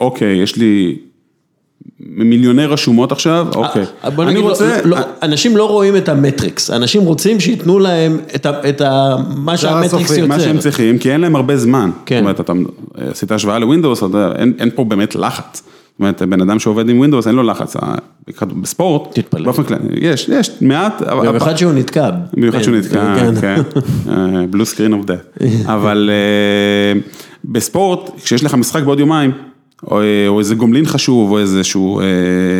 אוקיי, 0.00 0.42
יש 0.42 0.56
לי 0.56 0.96
מיליוני 2.00 2.66
רשומות 2.66 3.12
עכשיו, 3.12 3.46
אוקיי. 3.54 3.84
אה, 4.04 4.10
בוא 4.10 4.24
אני 4.24 4.32
נגיד, 4.32 4.44
רוצה... 4.44 4.78
לא, 4.84 4.90
לא, 4.98 5.04
אנשים 5.22 5.56
לא 5.56 5.68
רואים 5.68 5.96
את 5.96 6.08
המטריקס, 6.08 6.70
אנשים 6.70 7.02
רוצים 7.02 7.40
שייתנו 7.40 7.78
להם 7.78 8.18
את, 8.34 8.46
ה, 8.46 8.68
את 8.68 8.80
ה, 8.80 9.16
מה 9.36 9.56
שהמטריקס 9.56 9.94
הסופי, 9.94 10.20
יוצר. 10.20 10.26
מה 10.34 10.40
שהם 10.40 10.58
צריכים, 10.58 10.98
כי 10.98 11.12
אין 11.12 11.20
להם 11.20 11.36
הרבה 11.36 11.56
זמן. 11.56 11.90
כן. 12.06 12.14
זאת 12.16 12.22
אומרת, 12.22 12.40
אתה 12.40 12.52
עשית 13.10 13.32
השוואה 13.32 13.58
ל 13.58 13.63
Windows, 13.63 14.02
אתה 14.04 14.32
אין, 14.38 14.52
אין 14.58 14.70
פה 14.74 14.84
באמת 14.84 15.14
לחץ. 15.14 15.62
זאת 15.62 16.00
אומרת, 16.00 16.22
בן 16.22 16.40
אדם 16.40 16.58
שעובד 16.58 16.88
עם 16.88 16.98
Windows, 16.98 17.26
אין 17.26 17.34
לו 17.34 17.42
לחץ. 17.42 17.76
ה- 17.76 17.94
בספורט, 18.60 19.18
תתפלא. 19.18 19.44
באופן 19.44 19.62
כללי, 19.62 19.80
יש, 20.00 20.28
יש, 20.28 20.50
מעט. 20.60 21.02
במיוחד 21.02 21.56
שהוא 21.56 21.72
נתקע. 21.72 22.10
במיוחד 22.32 22.62
שהוא 22.62 22.74
כן, 22.92 23.26
נתקע, 23.30 23.56
כן. 24.04 24.50
blue 24.50 24.66
screen 24.66 24.92
of 24.92 25.04
death. 25.04 25.14
אבל 25.64 26.10
אה, 26.12 27.00
בספורט, 27.44 28.10
כשיש 28.22 28.44
לך 28.44 28.54
משחק 28.54 28.82
בעוד 28.82 29.00
יומיים, 29.00 29.30
או 29.82 30.00
או 30.28 30.38
איזה 30.38 30.54
גומלין 30.54 30.86
חשוב, 30.86 31.30
או 31.30 31.38
איזשהו 31.38 32.00
אה, 32.00 32.04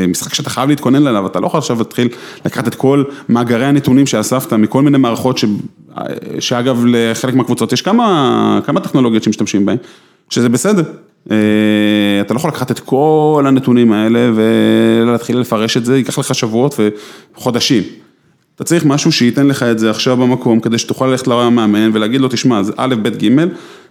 משחק 0.08 0.34
שאתה 0.34 0.50
חייב 0.50 0.68
להתכונן 0.68 1.06
אליו, 1.06 1.26
אתה 1.26 1.40
לא 1.40 1.46
יכול 1.46 1.58
עכשיו 1.58 1.78
להתחיל 1.78 2.08
לקחת 2.44 2.68
את 2.68 2.74
כל 2.74 3.04
מאגרי 3.28 3.64
הנתונים 3.64 4.06
שאספת 4.06 4.52
מכל 4.52 4.82
מיני 4.82 4.98
מערכות, 4.98 5.38
ש- 5.38 5.44
אה, 5.98 6.04
שאגב 6.40 6.84
לחלק 6.86 7.34
מהקבוצות 7.34 7.72
יש 7.72 7.82
כמה, 7.82 8.60
כמה 8.64 8.80
טכנולוגיות 8.80 9.22
שמשתמשים 9.22 9.66
בהן, 9.66 9.76
שזה 10.30 10.48
בסדר. 10.48 10.82
אה, 11.30 11.36
אתה 12.20 12.34
לא 12.34 12.38
יכול 12.38 12.50
לקחת 12.50 12.70
את 12.70 12.80
כל 12.80 13.44
הנתונים 13.46 13.92
האלה 13.92 14.30
ולהתחיל 14.34 15.38
לפרש 15.38 15.76
את 15.76 15.84
זה, 15.84 15.96
ייקח 15.96 16.18
לך 16.18 16.34
שבועות 16.34 16.74
וחודשים. 17.36 17.82
אתה 18.54 18.64
צריך 18.64 18.84
משהו 18.84 19.12
שייתן 19.12 19.46
לך 19.46 19.62
את 19.62 19.78
זה 19.78 19.90
עכשיו 19.90 20.16
במקום, 20.16 20.60
כדי 20.60 20.78
שתוכל 20.78 21.06
ללכת 21.06 21.26
למאמן 21.26 21.90
ולהגיד 21.92 22.20
לו, 22.20 22.28
תשמע, 22.28 22.62
זה 22.62 22.72
א', 22.76 22.94
ב', 23.02 23.08
ג', 23.08 23.44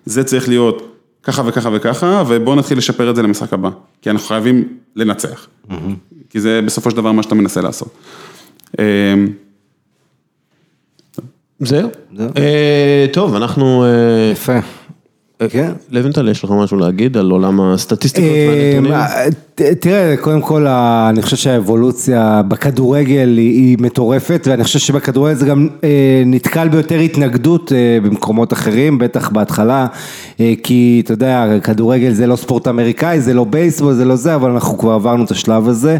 זה 0.05 0.23
צריך 0.23 0.49
להיות 0.49 0.94
ככה 1.25 1.41
וככה 1.45 1.69
וככה, 1.73 2.23
ובוא 2.27 2.55
נתחיל 2.55 2.77
לשפר 2.77 3.09
את 3.09 3.15
זה 3.15 3.23
למשחק 3.23 3.53
הבא, 3.53 3.69
כי 4.01 4.09
אנחנו 4.09 4.27
חייבים 4.27 4.67
לנצח, 4.95 5.47
כי 6.29 6.39
זה 6.39 6.61
בסופו 6.65 6.91
של 6.91 6.97
דבר 6.97 7.11
מה 7.11 7.23
שאתה 7.23 7.35
מנסה 7.35 7.61
לעשות. 7.61 7.87
אמ, 8.79 9.27
זהו. 11.59 11.89
זהו. 12.15 12.29
אה, 12.37 13.05
טוב, 13.13 13.35
אנחנו... 13.35 13.83
אה, 13.83 14.31
יפה. 14.31 14.59
כן. 15.49 15.71
לוינטל, 15.89 16.29
יש 16.29 16.43
לך 16.43 16.51
משהו 16.51 16.77
להגיד 16.77 17.17
על 17.17 17.31
עולם 17.31 17.61
הסטטיסטיקות 17.61 18.29
והנתונים? 18.31 18.93
אה, 19.61 19.75
תראה, 19.75 20.17
קודם 20.17 20.41
כל, 20.41 20.67
אני 20.67 21.21
חושב 21.21 21.37
שהאבולוציה 21.37 22.41
בכדורגל 22.47 23.37
היא, 23.37 23.77
מטורפת, 23.79 24.47
ואני 24.49 24.63
חושב 24.63 24.79
שבכדורגל 24.79 25.35
זה 25.35 25.45
גם 25.45 25.67
אה, 25.83 26.23
נתקל 26.25 26.67
ביותר 26.67 26.99
התנגדות 26.99 27.71
אה, 27.71 27.97
במקומות 28.03 28.53
אחרים, 28.53 28.97
בטח 28.97 29.29
בהתחלה, 29.29 29.87
אה, 30.39 30.53
כי 30.63 31.01
אתה 31.05 31.13
יודע, 31.13 31.59
כדורגל 31.63 32.13
זה 32.13 32.27
לא 32.27 32.35
ספורט 32.35 32.67
אמריקאי, 32.67 33.21
זה 33.21 33.33
לא 33.33 33.43
בייסבול, 33.43 33.93
זה 33.93 34.05
לא 34.05 34.15
זה, 34.15 34.35
אבל 34.35 34.51
אנחנו 34.51 34.77
כבר 34.77 34.91
עברנו 34.91 35.25
את 35.25 35.31
השלב 35.31 35.67
הזה. 35.67 35.97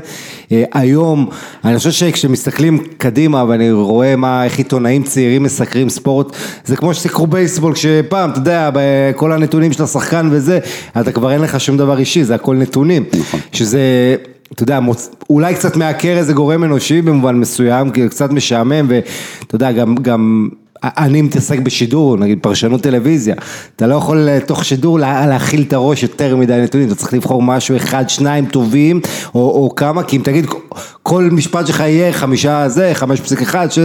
היום, 0.52 1.30
אני 1.66 1.78
חושב 1.78 1.92
שכשמסתכלים 1.92 2.84
קדימה, 2.98 3.44
ואני 3.48 3.72
רואה 3.72 4.16
מה, 4.16 4.46
איך 4.46 4.58
עיתונאים 4.58 5.04
צעירים 5.04 5.44
מסקרים 5.44 5.90
ספורט, 5.90 6.36
זה 6.66 6.76
כמו 6.76 6.94
שסיקרו 6.94 7.28
בייסבול, 7.28 7.74
כשפעם, 7.74 8.30
אתה 8.30 8.40
יודע, 8.40 8.70
בכל 8.74 9.32
הנתונים 9.32 9.74
של 9.74 9.84
השחקן 9.84 10.28
וזה, 10.32 10.60
אתה 11.00 11.12
כבר 11.12 11.32
אין 11.32 11.42
לך 11.42 11.60
שום 11.60 11.78
דבר 11.78 11.98
אישי, 11.98 12.24
זה 12.24 12.36
הכל 12.36 12.56
נתונים. 12.56 13.04
נכון. 13.20 13.40
שזה, 13.52 14.16
אתה 14.54 14.64
יודע, 14.64 14.80
מוצ... 14.80 15.10
אולי 15.30 15.56
קצת 15.56 15.76
מעקר 15.76 16.18
איזה 16.18 16.34
גורם 16.34 16.64
אנושי 16.64 17.02
במובן 17.02 17.36
מסוים, 17.36 17.90
כי 17.90 18.10
קצת 18.10 18.32
משעמם, 18.32 18.88
ואתה 18.90 19.56
יודע, 19.56 19.72
גם, 19.72 19.96
גם 19.96 20.50
אני 20.84 21.22
מתעסק 21.22 21.60
בשידור, 21.60 22.18
נגיד 22.18 22.40
פרשנות 22.42 22.82
טלוויזיה, 22.82 23.36
אתה 23.76 23.88
לא 23.88 23.96
יכול 23.96 24.30
אה, 24.30 24.40
תוך 24.40 24.66
שידור 24.66 25.00
לה, 25.00 25.28
להכיל 25.28 25.62
את 25.68 25.74
הראש 25.74 26.04
יותר 26.04 26.36
מדי 26.36 26.58
נתונים, 26.64 26.88
אתה 26.88 26.96
צריך 26.96 27.14
לבחור 27.14 27.42
משהו 27.42 27.76
אחד, 27.76 28.10
שניים 28.10 28.46
טובים, 28.46 29.02
או, 29.36 29.40
או 29.40 29.76
כמה, 29.76 30.04
כי 30.04 30.18
אם 30.18 30.22
תגיד 30.22 30.46
כל 31.04 31.30
משפט 31.32 31.68
שלך 31.68 31.80
יהיה 31.80 32.14
חמישה 32.14 32.70
זה, 32.70 32.92
חמש 32.94 33.22
פסיק 33.22 33.42
אחד, 33.42 33.72
ש... 33.72 33.80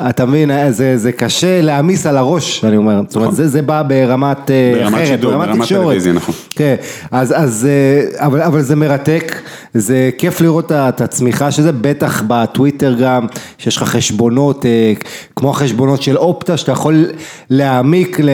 אתה 0.00 0.26
מבין, 0.26 0.50
זה, 0.70 0.98
זה 0.98 1.12
קשה 1.12 1.60
להעמיס 1.60 2.06
על 2.06 2.16
הראש, 2.16 2.64
אני 2.64 2.76
אומר, 2.76 3.00
זאת 3.08 3.16
אומרת, 3.16 3.34
זה, 3.34 3.48
זה 3.48 3.62
בא 3.62 3.82
ברמת 3.82 4.50
אה, 4.50 4.72
ברמת 4.74 4.94
אחרת, 4.94 5.06
שידור, 5.06 5.30
ברמת 5.30 5.48
ברמת 5.48 5.62
תקשורת. 5.62 5.80
טלוויזיה, 5.82 6.12
נכון. 6.12 6.34
כן, 6.50 6.74
אז, 7.10 7.34
אז, 7.36 7.68
אה, 7.70 8.26
אבל, 8.26 8.42
אבל 8.42 8.62
זה 8.62 8.76
מרתק, 8.76 9.42
זה 9.74 10.10
כיף 10.18 10.40
לראות 10.40 10.72
את 10.72 11.00
הצמיחה 11.00 11.50
של 11.50 11.62
זה, 11.62 11.72
בטח 11.72 12.22
בטוויטר 12.26 12.94
גם, 13.00 13.26
שיש 13.58 13.76
לך 13.76 13.82
חשבונות, 13.82 14.66
אה, 14.66 14.92
כמו 15.36 15.50
החשבונות 15.50 16.02
של 16.02 16.16
אופטה, 16.16 16.56
שאתה 16.56 16.72
יכול 16.72 17.06
להעמיק 17.50 18.20
ל, 18.20 18.30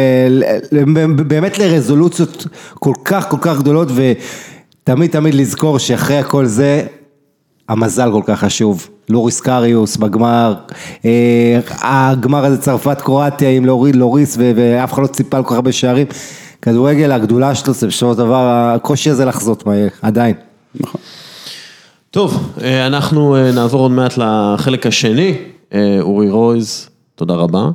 ל, 0.73 0.85
באמת 1.17 1.59
לרזולוציות 1.59 2.47
כל 2.75 2.95
כך 3.05 3.31
כל 3.31 3.39
כך 3.41 3.59
גדולות, 3.59 3.89
ותמיד 3.95 5.11
תמיד 5.11 5.35
לזכור 5.35 5.79
שאחרי 5.79 6.19
הכל 6.19 6.47
זה, 6.47 6.83
המזל 7.69 8.11
כל 8.13 8.23
כך 8.27 8.41
חשוב, 8.41 8.89
לוריס 9.11 9.41
קריוס 9.41 9.97
בגמר, 9.97 10.55
אה, 11.05 11.61
הגמר 11.83 12.45
הזה 12.45 12.59
צרפת 12.59 13.01
קרואטיה 13.01 13.51
עם 13.51 13.65
לורי, 13.65 13.93
לוריס 13.93 14.37
ו- 14.39 14.53
ואף 14.57 14.93
אחד 14.93 15.03
לא 15.03 15.07
ציפה 15.07 15.37
על 15.37 15.43
כל 15.43 15.49
כך 15.49 15.55
הרבה 15.55 15.73
שערים, 15.73 16.07
כדורגל 16.63 17.13
הגדולה 17.13 17.55
שלו 17.55 17.75
זה 17.75 17.91
של 17.91 18.07
דבר 18.15 18.73
הקושי 18.75 19.11
הזה 19.11 19.25
לחזות 19.25 19.67
מהר, 19.67 19.89
עדיין. 20.03 20.35
נכון. 20.81 21.01
טוב, 22.11 22.53
אה, 22.63 22.87
אנחנו 22.87 23.37
אה, 23.37 23.53
נעבור 23.53 23.81
עוד 23.81 23.91
מעט 23.91 24.19
לחלק 24.19 24.87
השני, 24.87 25.35
אורי 26.01 26.31
רויז, 26.31 26.89
תודה 27.15 27.35
רבה. 27.35 27.69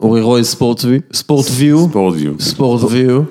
אורי 0.00 0.20
רויז 0.20 0.46
ספורט 0.46 0.84
ויו, 0.84 1.00
ספורט 1.12 1.46
ויו. 1.50 2.32
ספורט 2.40 2.80
ויו, 2.90 3.22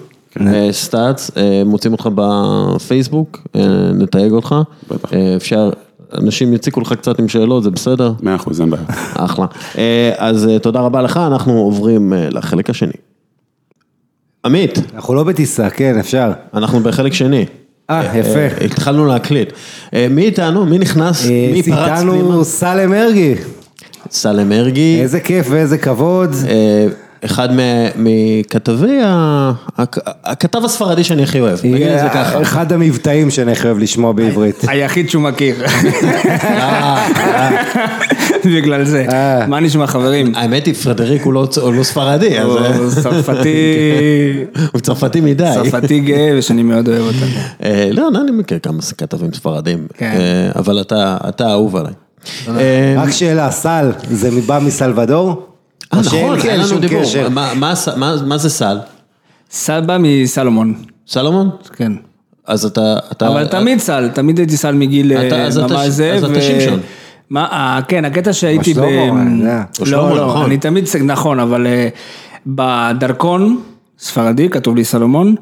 סטאצ, 0.71 1.31
מוצאים 1.65 1.93
אותך 1.93 2.09
בפייסבוק, 2.15 3.47
נתייג 3.93 4.31
אותך, 4.31 4.55
בטח. 4.91 5.09
אפשר, 5.35 5.69
אנשים 6.17 6.53
יציקו 6.53 6.81
לך 6.81 6.93
קצת 6.93 7.19
עם 7.19 7.27
שאלות, 7.27 7.63
זה 7.63 7.71
בסדר? 7.71 8.13
מאה 8.21 8.35
אחוז, 8.35 8.61
אין 8.61 8.69
בעיה. 8.69 8.83
אחלה. 9.13 9.45
אה, 9.77 10.11
אז 10.17 10.47
אה, 10.47 10.59
תודה 10.59 10.79
רבה 10.79 11.01
לך, 11.01 11.17
אנחנו 11.17 11.53
עוברים 11.53 12.13
אה, 12.13 12.29
לחלק 12.29 12.69
השני. 12.69 12.93
עמית, 14.45 14.79
אנחנו 14.95 15.13
לא 15.13 15.23
בטיסה, 15.23 15.69
כן 15.69 15.99
אפשר. 15.99 16.31
אנחנו 16.53 16.79
בחלק 16.79 17.13
שני. 17.13 17.45
אה, 17.89 18.17
יפה. 18.17 18.63
התחלנו 18.65 19.05
להקליט. 19.05 19.53
מי 20.09 20.21
איתנו? 20.21 20.65
מי 20.65 20.77
נכנס? 20.79 21.27
מי 21.53 21.63
פרץ 21.63 21.99
פנימה? 21.99 22.15
איתנו 22.15 22.45
סלם 22.45 22.89
מרגי, 22.89 23.35
סלם 24.11 24.49
מרגי, 24.49 25.01
איזה 25.01 25.19
כיף 25.19 25.47
ואיזה 25.49 25.77
כבוד. 25.77 26.35
אה, 27.23 27.25
אחד 27.25 27.49
מ- 27.55 27.59
מכתבי, 27.95 28.99
הכתב 30.23 30.65
הספרדי 30.65 31.03
שאני 31.03 31.23
הכי 31.23 31.39
אוהב, 31.39 31.59
נגיד 31.63 31.87
את 31.87 31.99
זה 31.99 32.09
ככה. 32.13 32.41
אחד 32.41 32.71
המבטאים 32.73 33.29
שאני 33.29 33.51
הכי 33.51 33.67
אוהב 33.67 33.77
לשמוע 33.77 34.11
בעברית. 34.11 34.63
היחיד 34.67 35.09
שהוא 35.09 35.23
מכיר. 35.23 35.55
בגלל 38.45 38.85
זה. 38.85 39.05
אה. 39.11 39.47
מה 39.47 39.59
נשמע 39.59 39.87
חברים? 39.87 40.35
האמת 40.35 40.65
היא, 40.65 40.73
פרדריק 40.73 41.21
הוא 41.23 41.33
לא 41.33 41.47
לא 41.73 41.83
ספרדי, 41.83 42.39
אז 42.39 42.49
אה, 42.57 42.75
הוא 42.77 42.89
צרפתי, 42.89 43.49
הוא 44.73 44.81
צרפתי 44.81 45.21
מדי. 45.21 45.51
צרפתי 45.53 45.99
גאה 45.99 46.29
ושאני 46.37 46.63
מאוד 46.63 46.87
אוהב 46.89 47.01
אותה. 47.01 47.25
אה, 47.63 47.89
לא, 47.91 48.09
לא, 48.13 48.21
אני 48.21 48.31
מכיר 48.31 48.59
כמה 48.59 48.79
כתבים 48.97 49.33
ספרדים, 49.33 49.87
כן. 49.97 50.11
אה, 50.19 50.59
אבל 50.59 50.81
אתה 50.81 51.17
אתה 51.29 51.51
אהוב 51.51 51.75
עליי. 51.75 51.93
אה, 52.47 52.95
רק 52.97 53.11
שאלה, 53.11 53.51
סל, 53.51 53.91
זה 54.11 54.29
בא 54.45 54.59
מסלבדור? 54.63 55.50
אה, 55.93 55.99
נכון, 55.99 56.39
אין 56.49 56.59
לנו 56.59 56.79
דיבור. 56.79 57.03
מה- 58.25 58.37
זה 58.37 58.49
סל? 58.49 58.77
סל 59.51 59.81
בא 59.81 59.97
מסלומון, 59.99 60.73
סלומון? 61.07 61.49
כן. 61.75 61.91
אז 62.47 62.65
אתה... 62.65 62.95
אתה- 63.11 63.27
אבל 63.27 63.47
תמיד 63.47 63.79
סל, 63.79 64.09
תמיד 64.13 64.37
הייתי 64.37 64.57
סל 64.57 64.75
מגיל 64.75 65.13
אתה- 65.13 65.21
אה, 65.35 65.47
אתה- 65.47 65.67
ממש 65.73 65.87
זה. 65.87 66.13
אז 66.13 66.23
אתה 66.23 66.41
שמשון. 66.41 66.79
מה, 67.29 67.45
אה, 67.51 67.79
כן, 67.87 68.05
הקטע 68.05 68.33
שהייתי 68.33 68.73
ב... 68.73 68.77
או 69.79 69.85
שלמה, 69.85 70.09
לא, 70.09 70.27
נכון. 70.27 70.41
לא, 70.41 70.45
אני 70.45 70.57
תמיד, 70.57 70.85
נכון, 71.05 71.39
אבל 71.39 71.67
בדרכון, 72.47 73.59
ספרדי, 73.99 74.49
כתוב 74.49 74.75
לי 74.75 74.83
סלומון, 74.83 75.35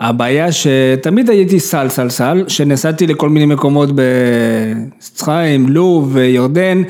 הבעיה 0.00 0.46
שתמיד 0.52 1.30
הייתי 1.30 1.60
סל, 1.60 1.88
סל, 1.88 2.08
סל, 2.10 2.44
שנסעתי 2.48 3.06
לכל 3.06 3.28
מיני 3.28 3.46
מקומות 3.46 3.88
במצרים, 3.94 5.68
לוב, 5.68 6.16
ירדן. 6.16 6.82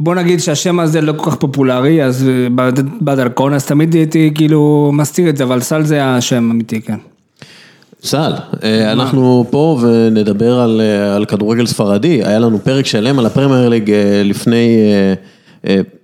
בוא 0.00 0.14
נגיד 0.14 0.40
שהשם 0.40 0.80
הזה 0.80 1.00
לא 1.00 1.12
כל 1.16 1.30
כך 1.30 1.36
פופולרי, 1.36 2.04
אז 2.04 2.28
אה, 2.28 2.48
בד- 2.54 3.02
בדרכון, 3.02 3.54
אז 3.54 3.66
תמיד 3.66 3.94
הייתי 3.94 4.30
כאילו 4.34 4.90
מסתיר 4.94 5.28
את 5.28 5.36
זה, 5.36 5.44
אבל 5.44 5.60
סל 5.60 5.82
זה 5.82 6.04
השם 6.04 6.48
האמיתי, 6.50 6.80
כן. 6.80 6.96
סל, 8.02 8.32
אה, 8.64 8.92
אנחנו 8.92 9.46
פה 9.50 9.78
ונדבר 9.82 10.60
על, 10.60 10.80
אה, 10.80 11.16
על 11.16 11.24
כדורגל 11.24 11.66
ספרדי, 11.66 12.24
היה 12.24 12.38
לנו 12.38 12.58
פרק 12.58 12.86
שלם 12.86 13.18
על 13.18 13.26
הפרמייר 13.26 13.68
ליג 13.68 13.92
לפני 14.24 14.76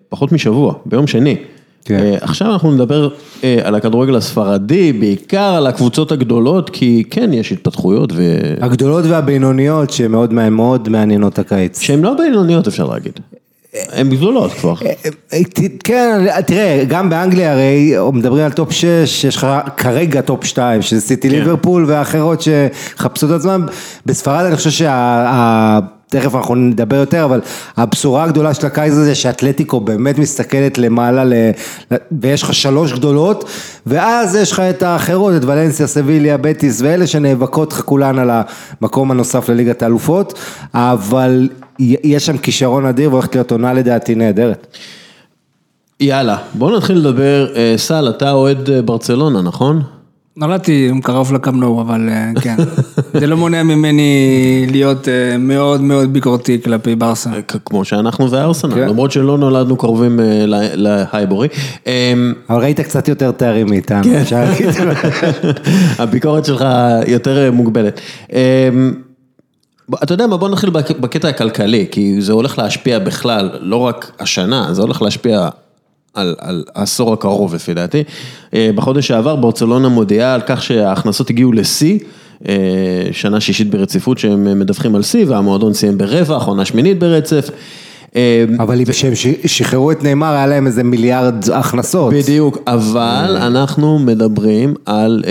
פחות 0.08 0.32
משבוע, 0.32 0.74
ביום 0.86 1.06
שני. 1.06 1.36
כן. 1.84 2.14
עכשיו 2.20 2.52
אנחנו 2.52 2.70
נדבר 2.72 3.08
על 3.62 3.74
הכדורגל 3.74 4.16
הספרדי, 4.16 4.92
בעיקר 4.92 5.54
על 5.56 5.66
הקבוצות 5.66 6.12
הגדולות, 6.12 6.70
כי 6.70 7.04
כן, 7.10 7.32
יש 7.32 7.52
התפתחויות 7.52 8.12
ו... 8.16 8.22
הגדולות 8.60 9.04
והבינוניות 9.08 9.90
שמאוד 9.90 10.32
מאוד 10.34 10.88
מעניינות 10.88 11.38
הקיץ. 11.38 11.80
שהן 11.80 12.00
לא 12.02 12.14
בינוניות 12.18 12.68
אפשר 12.68 12.86
להגיד, 12.86 13.20
הן 13.74 14.10
גדולות 14.10 14.52
כבר. 14.52 14.74
כן, 15.84 16.26
תראה, 16.46 16.84
גם 16.88 17.10
באנגליה 17.10 17.52
הרי 17.52 17.94
מדברים 18.12 18.44
על 18.44 18.52
top 18.52 18.72
6, 18.72 19.24
יש 19.24 19.36
לך 19.36 19.46
כרגע 19.76 20.20
top 20.20 20.44
2, 20.44 20.82
שזה 20.82 21.00
סיטי 21.00 21.30
כן. 21.30 21.34
ליברפול 21.34 21.84
ואחרות 21.88 22.40
שחפשו 22.40 23.26
את 23.26 23.30
עצמם. 23.30 23.66
בספרד 24.06 24.44
אני 24.44 24.56
חושב 24.56 24.70
שה... 24.70 25.78
תכף 26.10 26.34
אנחנו 26.34 26.54
נדבר 26.54 26.96
יותר, 26.96 27.24
אבל 27.24 27.40
הבשורה 27.76 28.24
הגדולה 28.24 28.54
של 28.54 28.66
הקיץ 28.66 28.92
הזה 28.92 29.14
שאתלטיקו 29.14 29.80
באמת 29.80 30.18
מסתכלת 30.18 30.78
למעלה 30.78 31.24
ל... 31.24 31.32
ויש 32.20 32.42
לך 32.42 32.54
שלוש 32.54 32.92
גדולות, 32.92 33.44
ואז 33.86 34.34
יש 34.34 34.52
לך 34.52 34.60
את 34.60 34.82
האחרות, 34.82 35.34
את 35.36 35.44
ולנסיה, 35.44 35.86
סביליה, 35.86 36.36
בטיס 36.36 36.80
ואלה 36.80 37.06
שנאבקות 37.06 37.72
לך 37.72 37.80
כולן 37.80 38.18
על 38.18 38.30
המקום 38.30 39.10
הנוסף 39.10 39.48
לליגת 39.48 39.82
האלופות, 39.82 40.38
אבל 40.74 41.48
יש 41.78 42.26
שם 42.26 42.38
כישרון 42.38 42.86
אדיר 42.86 43.10
והולכת 43.10 43.34
להיות 43.34 43.52
עונה 43.52 43.72
לדעתי 43.72 44.14
נהדרת. 44.14 44.76
יאללה, 46.00 46.36
בואו 46.54 46.76
נתחיל 46.76 46.98
לדבר, 46.98 47.56
אה, 47.56 47.74
סל, 47.76 48.08
אתה 48.08 48.32
אוהד 48.32 48.70
אה, 48.70 48.82
ברצלונה, 48.82 49.42
נכון? 49.42 49.82
נולדתי 50.36 50.90
קרוב 51.02 51.32
לקמנור, 51.34 51.80
אבל 51.82 52.08
אה, 52.08 52.30
כן. 52.42 52.56
זה 53.20 53.26
לא 53.26 53.36
מונע 53.36 53.62
ממני 53.62 54.26
להיות 54.70 55.08
אה, 55.08 55.38
מאוד 55.38 55.80
מאוד 55.80 56.12
ביקורתי 56.12 56.58
כלפי 56.64 56.94
ברסה. 56.94 57.30
כ- 57.48 57.56
כמו 57.64 57.84
שאנחנו 57.84 58.30
וארסנל, 58.30 58.74
כן. 58.74 58.88
למרות 58.88 59.12
שלא 59.12 59.38
נולדנו 59.38 59.76
קרובים 59.76 60.20
אה, 60.20 60.44
להייבורי. 60.74 61.48
אמ, 61.86 61.92
אבל 62.50 62.60
ראית 62.62 62.80
קצת 62.80 63.08
יותר 63.08 63.30
תארים 63.30 63.66
מאיתנו, 63.70 64.02
כן. 64.04 64.14
אפשר 64.20 64.44
להגיד. 64.44 64.68
הביקורת 65.98 66.44
שלך 66.44 66.64
יותר 67.06 67.44
אה, 67.44 67.50
מוגבלת. 67.50 68.00
אמ, 68.32 68.92
אתה 70.02 70.14
יודע 70.14 70.26
מה, 70.26 70.36
בוא 70.36 70.48
נתחיל 70.48 70.70
בק- 70.70 70.98
בקטע 71.00 71.28
הכלכלי, 71.28 71.86
כי 71.90 72.20
זה 72.22 72.32
הולך 72.32 72.58
להשפיע 72.58 72.98
בכלל, 72.98 73.50
לא 73.60 73.76
רק 73.76 74.12
השנה, 74.20 74.68
זה 74.72 74.82
הולך 74.82 75.02
להשפיע 75.02 75.48
על, 76.14 76.34
על 76.38 76.64
העשור 76.74 77.12
הקרוב 77.12 77.54
לפי 77.54 77.74
דעתי. 77.74 78.02
אה, 78.54 78.70
בחודש 78.74 79.08
שעבר 79.08 79.36
ברצלונה 79.36 79.88
מודיעה 79.88 80.34
על 80.34 80.40
כך 80.46 80.62
שההכנסות 80.62 81.30
הגיעו 81.30 81.52
לשיא. 81.52 81.98
אה, 82.48 82.54
שנה 83.12 83.40
שישית 83.40 83.70
ברציפות 83.70 84.18
שהם 84.18 84.58
מדווחים 84.60 84.94
על 84.94 85.02
שיא 85.02 85.24
והמועדון 85.28 85.74
סיים 85.74 85.98
ברווח, 85.98 86.46
עונה 86.46 86.64
שמינית 86.64 86.98
ברצף. 86.98 87.50
אה, 88.16 88.44
אבל 88.58 88.84
כשהם 88.84 89.12
שחררו 89.46 89.92
את 89.92 90.04
נאמר 90.04 90.32
היה 90.32 90.46
להם 90.46 90.66
איזה 90.66 90.84
מיליארד 90.84 91.50
הכנסות. 91.54 92.14
בדיוק, 92.14 92.58
אבל 92.66 93.36
אנחנו 93.40 93.98
מדברים 93.98 94.74
על 94.86 95.24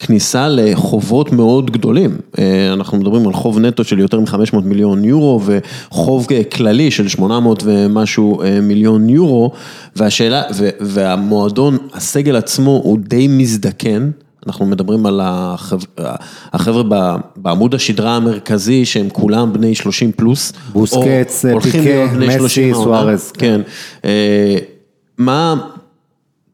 כניסה 0.00 0.48
לחובות 0.48 1.32
מאוד 1.32 1.70
גדולים. 1.70 2.16
אה, 2.38 2.72
אנחנו 2.72 2.98
מדברים 2.98 3.26
על 3.26 3.32
חוב 3.32 3.58
נטו 3.58 3.84
של 3.84 3.98
יותר 3.98 4.20
מ-500 4.20 4.60
מיליון 4.64 5.04
יורו 5.04 5.40
וחוב 5.44 6.26
אה, 6.32 6.44
כללי 6.44 6.90
של 6.90 7.08
800 7.08 7.62
ומשהו 7.66 8.42
אה, 8.42 8.60
מיליון 8.60 9.08
יורו, 9.08 9.52
והשאלה, 9.96 10.42
והמועדון, 10.80 11.78
הסגל 11.94 12.36
עצמו 12.36 12.80
הוא 12.84 12.98
די 13.00 13.28
מזדקן. 13.28 14.10
אנחנו 14.46 14.66
מדברים 14.66 15.06
על 15.06 15.20
החבר, 15.22 15.84
החבר'ה 16.52 16.82
ב- 16.88 17.16
בעמוד 17.36 17.74
השדרה 17.74 18.16
המרכזי 18.16 18.84
שהם 18.84 19.08
כולם 19.12 19.52
בני 19.52 19.74
30 19.74 20.12
פלוס. 20.12 20.52
בוסקץ, 20.72 21.44
פיקה, 21.62 21.78
מסי, 22.18 22.38
30 22.38 22.74
העונה. 22.74 22.84
סוארז. 22.84 23.30
כן. 23.30 23.60
אה, 24.04 24.56
מה, 25.18 25.54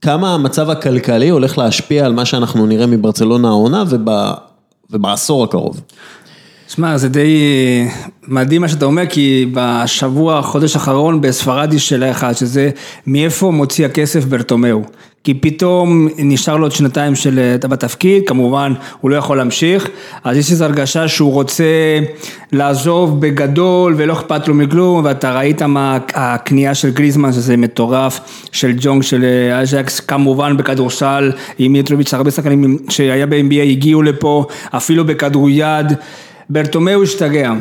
כמה 0.06 0.34
המצב 0.34 0.70
הכלכלי 0.70 1.28
הולך 1.28 1.58
להשפיע 1.58 2.06
על 2.06 2.12
מה 2.12 2.24
שאנחנו 2.24 2.66
נראה 2.66 2.86
מברצלונה 2.86 3.48
העונה 3.48 3.84
וב, 3.88 4.08
ובעשור 4.90 5.44
הקרוב? 5.44 5.80
שמע, 6.68 6.96
זה 6.96 7.08
די 7.08 7.38
מדהים 8.28 8.60
מה 8.60 8.68
שאתה 8.68 8.84
אומר, 8.84 9.02
כי 9.08 9.50
בשבוע, 9.54 10.42
חודש 10.42 10.76
האחרון 10.76 11.20
בספרד 11.20 11.72
יש 11.74 11.88
שאלה 11.88 12.10
אחת, 12.10 12.36
שזה 12.36 12.70
מאיפה 13.06 13.50
מוציא 13.50 13.86
הכסף 13.86 14.24
ברטומיאו. 14.24 14.82
כי 15.26 15.34
פתאום 15.34 16.08
נשאר 16.18 16.56
לו 16.56 16.64
עוד 16.64 16.72
שנתיים 16.72 17.14
של 17.14 17.54
אתה 17.54 17.68
בתפקיד, 17.68 18.22
כמובן 18.26 18.72
הוא 19.00 19.10
לא 19.10 19.16
יכול 19.16 19.36
להמשיך, 19.36 19.88
אז 20.24 20.36
יש 20.36 20.50
איזו 20.50 20.64
הרגשה 20.64 21.08
שהוא 21.08 21.32
רוצה 21.32 21.64
לעזוב 22.52 23.20
בגדול 23.20 23.94
ולא 23.96 24.12
אכפת 24.12 24.48
לו 24.48 24.54
מכלום, 24.54 25.04
ואתה 25.04 25.38
ראית 25.38 25.62
מה 25.62 25.98
הקנייה 26.14 26.74
של 26.74 26.90
גריזמן, 26.90 27.32
שזה 27.32 27.56
מטורף, 27.56 28.20
דה 28.52 28.72
יונג, 28.76 29.02
של 29.02 29.24
אייאקס, 29.62 30.00
כמובן 30.00 30.56
בכדורסל, 30.56 31.32
עם 31.58 31.72
מיטרוביץ', 31.72 32.14
הרבה 32.14 32.30
שחקנים 32.30 32.78
שהיה 32.88 33.26
ב-NBA 33.26 33.62
הגיעו 33.70 34.02
לפה, 34.02 34.46
אפילו 34.70 35.04
בכדוריד. 35.04 35.86
ברטומיאו 36.50 37.02
השתגע. 37.02 37.52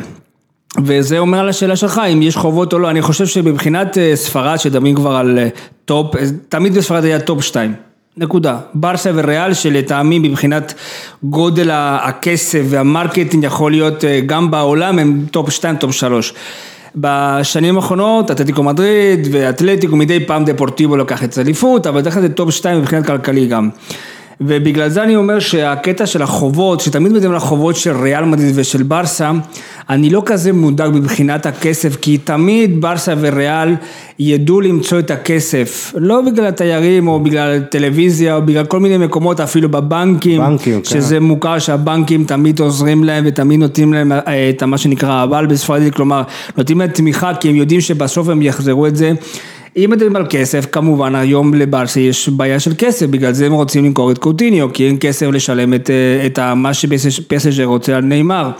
וזה 0.84 1.18
אומר 1.18 1.38
על 1.38 1.48
השאלה 1.48 1.76
שלך, 1.76 2.00
אם 2.12 2.22
יש 2.22 2.36
חובות 2.36 2.72
או 2.72 2.78
לא, 2.78 2.90
אני 2.90 3.02
חושב 3.02 3.26
שמבחינת 3.26 3.98
אה, 3.98 4.16
ספרד, 4.16 4.56
שדברים 4.56 4.94
כבר 4.94 5.16
על 5.16 5.38
אה, 5.38 5.48
טופ, 5.84 6.16
אה, 6.16 6.22
תמיד 6.48 6.74
בספרד 6.74 7.04
היה 7.04 7.20
טופ 7.20 7.42
2, 7.42 7.74
נקודה. 8.16 8.58
ברסה 8.74 9.10
וריאל 9.14 9.54
שלטעמי 9.54 10.18
מבחינת 10.18 10.74
גודל 11.22 11.70
הכסף 11.72 12.62
והמרקטינג 12.64 13.44
יכול 13.44 13.70
להיות 13.70 14.04
גם 14.26 14.50
בעולם 14.50 14.98
הם 14.98 15.24
טופ 15.30 15.50
2, 15.50 15.76
טופ 15.76 15.92
3. 15.92 16.34
בשנים 16.96 17.76
האחרונות, 17.76 18.30
אתלטיקו 18.30 18.62
מדריד 18.62 19.28
ואתלטיקו 19.32 19.96
מדי 19.96 20.26
פעם 20.26 20.44
דפורטיבו 20.44 20.96
לקח 20.96 21.24
את 21.24 21.38
אליפות, 21.38 21.86
אבל 21.86 22.00
דרך 22.00 22.14
כלל 22.14 22.22
זה 22.22 22.28
טופ 22.28 22.50
2 22.50 22.78
מבחינת 22.78 23.06
כלכלי 23.06 23.46
גם. 23.46 23.68
ובגלל 24.40 24.88
זה 24.88 25.02
אני 25.02 25.16
אומר 25.16 25.38
שהקטע 25.38 26.06
של 26.06 26.22
החובות, 26.22 26.80
שתמיד 26.80 27.12
מדברים 27.12 27.30
על 27.30 27.36
החובות 27.36 27.76
של 27.76 27.96
ריאל 27.96 28.24
מדריד 28.24 28.52
ושל 28.54 28.82
ברסה, 28.82 29.30
אני 29.90 30.10
לא 30.10 30.22
כזה 30.26 30.52
מודאג 30.52 30.90
מבחינת 30.94 31.46
הכסף, 31.46 31.96
כי 31.96 32.18
תמיד 32.18 32.80
ברסה 32.80 33.14
וריאל 33.20 33.74
ידעו 34.18 34.60
למצוא 34.60 34.98
את 34.98 35.10
הכסף, 35.10 35.92
לא 35.96 36.20
בגלל 36.20 36.46
התיירים 36.46 37.08
או 37.08 37.20
בגלל 37.20 37.60
טלוויזיה 37.70 38.36
או 38.36 38.42
בגלל 38.42 38.64
כל 38.64 38.80
מיני 38.80 38.98
מקומות, 38.98 39.40
אפילו 39.40 39.68
בבנקים, 39.68 40.40
בנקים, 40.40 40.80
כן. 40.80 40.84
שזה 40.84 41.20
מוכר 41.20 41.58
שהבנקים 41.58 42.24
תמיד 42.24 42.60
עוזרים 42.60 43.04
להם 43.04 43.24
ותמיד 43.26 43.60
נותנים 43.60 43.92
להם 43.92 44.12
אה, 44.12 44.50
את 44.50 44.62
מה 44.62 44.78
שנקרא 44.78 45.22
אבל 45.22 45.46
בספרדית, 45.46 45.94
כלומר 45.94 46.22
נותנים 46.56 46.78
להם 46.78 46.90
תמיכה 46.90 47.34
כי 47.34 47.48
הם 47.48 47.56
יודעים 47.56 47.80
שבסוף 47.80 48.28
הם 48.28 48.42
יחזרו 48.42 48.86
את 48.86 48.96
זה. 48.96 49.12
אם 49.76 49.90
מדברים 49.90 50.16
על 50.16 50.26
כסף, 50.30 50.66
כמובן 50.72 51.14
היום 51.14 51.54
לברסה 51.54 52.00
יש 52.00 52.28
בעיה 52.28 52.60
של 52.60 52.72
כסף, 52.78 53.06
בגלל 53.06 53.32
זה 53.32 53.46
הם 53.46 53.52
רוצים 53.52 53.84
למכור 53.84 54.10
את 54.10 54.18
קוטיניו, 54.18 54.72
כי 54.72 54.86
אין 54.86 54.96
כסף 55.00 55.26
לשלם 55.26 55.74
את, 55.74 55.90
אה, 55.90 56.26
את 56.26 56.38
מה 56.38 56.74
שפסג'ר 56.74 57.64
רוצה 57.64 57.96
על 57.96 58.04
נאמר. 58.04 58.50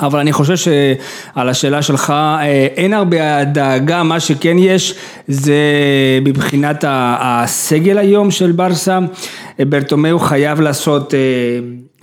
אבל 0.00 0.18
אני 0.18 0.32
חושב 0.32 0.56
שעל 0.56 1.48
השאלה 1.48 1.82
שלך 1.82 2.10
אה, 2.10 2.66
אין 2.76 2.92
הרבה 2.92 3.44
דאגה, 3.44 4.02
מה 4.02 4.20
שכן 4.20 4.56
יש 4.58 4.94
זה 5.28 5.54
מבחינת 6.24 6.84
הסגל 6.88 7.98
היום 7.98 8.30
של 8.30 8.52
ברסה, 8.52 8.98
ברטומיאו 9.58 10.18
חייב 10.18 10.60
לעשות 10.60 11.14
אה, 11.14 11.18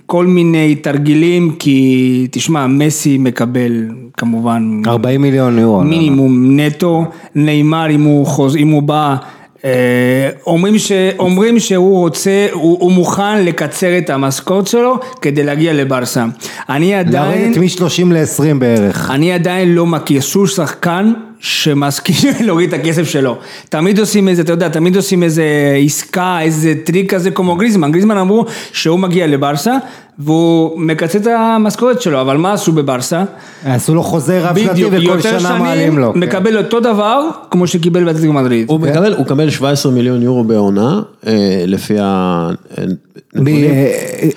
כל 0.06 0.26
מיני 0.26 0.74
תרגילים, 0.74 1.54
כי 1.58 2.28
תשמע, 2.30 2.66
מסי 2.66 3.18
מקבל 3.18 3.72
כמובן 4.16 4.82
40 4.86 5.22
מיליון 5.22 5.58
יורו. 5.58 5.80
מינימום 5.80 6.60
נטו, 6.60 7.04
נאמר 7.34 7.90
אם 7.90 8.02
הוא, 8.02 8.26
חוז, 8.26 8.56
אם 8.56 8.68
הוא 8.68 8.82
בא, 8.82 9.16
אה, 9.64 10.30
אומרים, 10.46 10.78
ש, 10.78 10.92
אומרים 11.18 11.58
שהוא 11.58 11.98
רוצה, 11.98 12.46
הוא, 12.52 12.76
הוא 12.80 12.92
מוכן 12.92 13.44
לקצר 13.44 13.98
את 13.98 14.10
המשכורת 14.10 14.66
שלו 14.66 14.98
כדי 15.20 15.44
להגיע 15.44 15.72
לברסה. 15.72 16.24
אני 16.68 16.94
עדיין... 16.94 17.52
לרדת 17.52 17.56
מ-30 17.56 18.12
ל-20 18.12 18.54
בערך. 18.58 19.10
אני 19.10 19.32
עדיין 19.32 19.74
לא 19.74 19.86
מכיר 19.86 20.20
שום 20.20 20.46
שחקן 20.46 21.12
שמסכים 21.44 22.32
להוריד 22.46 22.74
את 22.74 22.80
הכסף 22.80 23.08
שלו. 23.08 23.36
תמיד 23.68 23.98
עושים 23.98 24.28
איזה, 24.28 24.42
אתה 24.42 24.52
יודע, 24.52 24.68
תמיד 24.68 24.96
עושים 24.96 25.22
איזה 25.22 25.44
עסקה, 25.84 26.38
איזה 26.40 26.74
טריק 26.84 27.14
כזה 27.14 27.30
כמו 27.30 27.56
גריזמן. 27.56 27.92
גריזמן 27.92 28.16
אמרו 28.16 28.46
שהוא 28.72 28.98
מגיע 28.98 29.26
לברסה 29.26 29.76
והוא 30.18 30.80
מקצץ 30.80 31.16
את 31.16 31.26
המשכורת 31.26 32.02
שלו, 32.02 32.20
אבל 32.20 32.36
מה 32.36 32.52
עשו 32.52 32.72
בברסה? 32.72 33.24
עשו 33.64 33.94
לו 33.94 34.02
חוזה 34.02 34.40
רב 34.40 34.58
שנתי 34.58 34.84
וכל 34.84 35.20
שנה 35.20 35.58
מעלים 35.58 35.98
לו. 35.98 36.12
בדיוק, 36.12 36.16
יותר 36.16 36.18
שנים 36.18 36.28
מקבל 36.28 36.58
אותו 36.58 36.80
דבר 36.80 37.28
כמו 37.50 37.66
שקיבל 37.66 38.04
באתלטיקו 38.04 38.32
מדריד. 38.32 38.68
הוא 38.68 38.80
מקבל, 38.80 39.14
הוא 39.14 39.24
מקבל 39.24 39.50
17 39.50 39.92
מיליון 39.92 40.22
יורו 40.22 40.44
בעונה, 40.44 41.00
אה, 41.26 41.64
לפי 41.66 41.94
ה... 42.00 42.48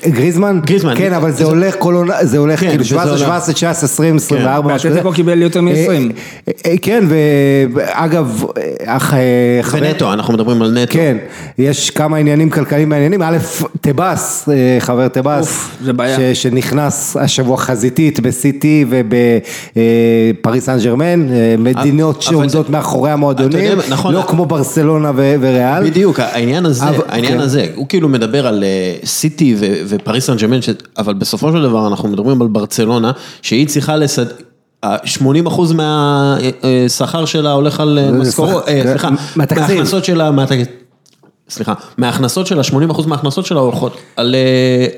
גריזמן? 0.07 0.59
גריזמן. 0.65 0.93
כן, 0.97 1.13
אבל 1.13 1.31
זה 1.31 1.43
הולך 1.43 1.75
כל 1.79 1.93
עונה, 1.93 2.25
זה 2.25 2.37
הולך 2.37 2.59
כאילו 2.59 2.85
17, 2.85 3.17
17, 3.17 3.53
19, 3.53 3.85
20, 3.89 4.15
24, 4.15 4.73
משהו 4.75 4.77
כזה. 4.77 4.89
באתלטיקו 4.89 5.15
קיבל 5.15 5.41
יותר 5.41 5.61
מ-20. 5.61 6.13
כן, 6.81 7.03
ואגב, 7.73 8.43
ונטו, 9.71 10.13
אנחנו 10.13 10.33
מדברים 10.33 10.61
על 10.61 10.71
נטו. 10.71 10.93
כן, 10.93 11.17
יש 11.57 11.89
כמה 11.89 12.17
עניינים 12.17 12.49
כלכליים 12.49 12.89
מעניינים, 12.89 13.21
א', 13.21 13.37
טבאס, 13.81 14.49
חבר 14.79 15.07
טבאס. 15.07 15.69
זה 16.15 16.35
שנכנס 16.35 17.17
השבוע 17.19 17.57
חזיתית 17.57 18.19
בסיטי 18.19 18.85
ובפריס 18.89 20.65
סן 20.65 20.77
ג'רמן, 20.83 21.27
מדינות 21.57 22.21
שעומדות 22.21 22.69
מאחורי 22.69 23.11
המועדונים, 23.11 23.77
נכון, 23.89 24.13
לא 24.13 24.21
כמו 24.27 24.45
ברסלונה 24.45 25.11
וריאל. 25.15 25.83
בדיוק, 25.83 26.19
העניין 26.19 26.65
הזה, 26.65 26.85
העניין 27.07 27.39
הזה, 27.39 27.65
הוא 27.75 27.87
כאילו 27.89 28.09
מדבר 28.09 28.47
על 28.47 28.63
סיטי 29.05 29.55
ופריס 29.87 30.25
סן 30.25 30.37
ג'רמן, 30.37 30.59
אבל 30.97 31.13
בסופו 31.13 31.51
של 31.51 31.63
דבר 31.63 31.87
אנחנו 31.87 32.09
מדברים 32.09 32.41
על 32.41 32.47
ברצלונה, 32.47 33.11
שהיא 33.41 33.67
צריכה 33.67 33.95
לסד... 33.95 34.25
80 35.03 35.47
אחוז 35.47 35.73
מהשכר 35.73 37.25
שלה 37.25 37.51
הולך 37.51 37.79
על 37.79 38.11
משכורות, 38.11 38.63
סליחה, 38.83 39.09
מההכנסות 39.35 40.05
שלה, 40.05 40.31
סליחה, 41.49 41.73
מההכנסות 41.97 42.47
שלה, 42.47 42.61
80% 42.61 43.07
מההכנסות 43.07 43.45
שלה 43.45 43.59
הולכות 43.59 43.97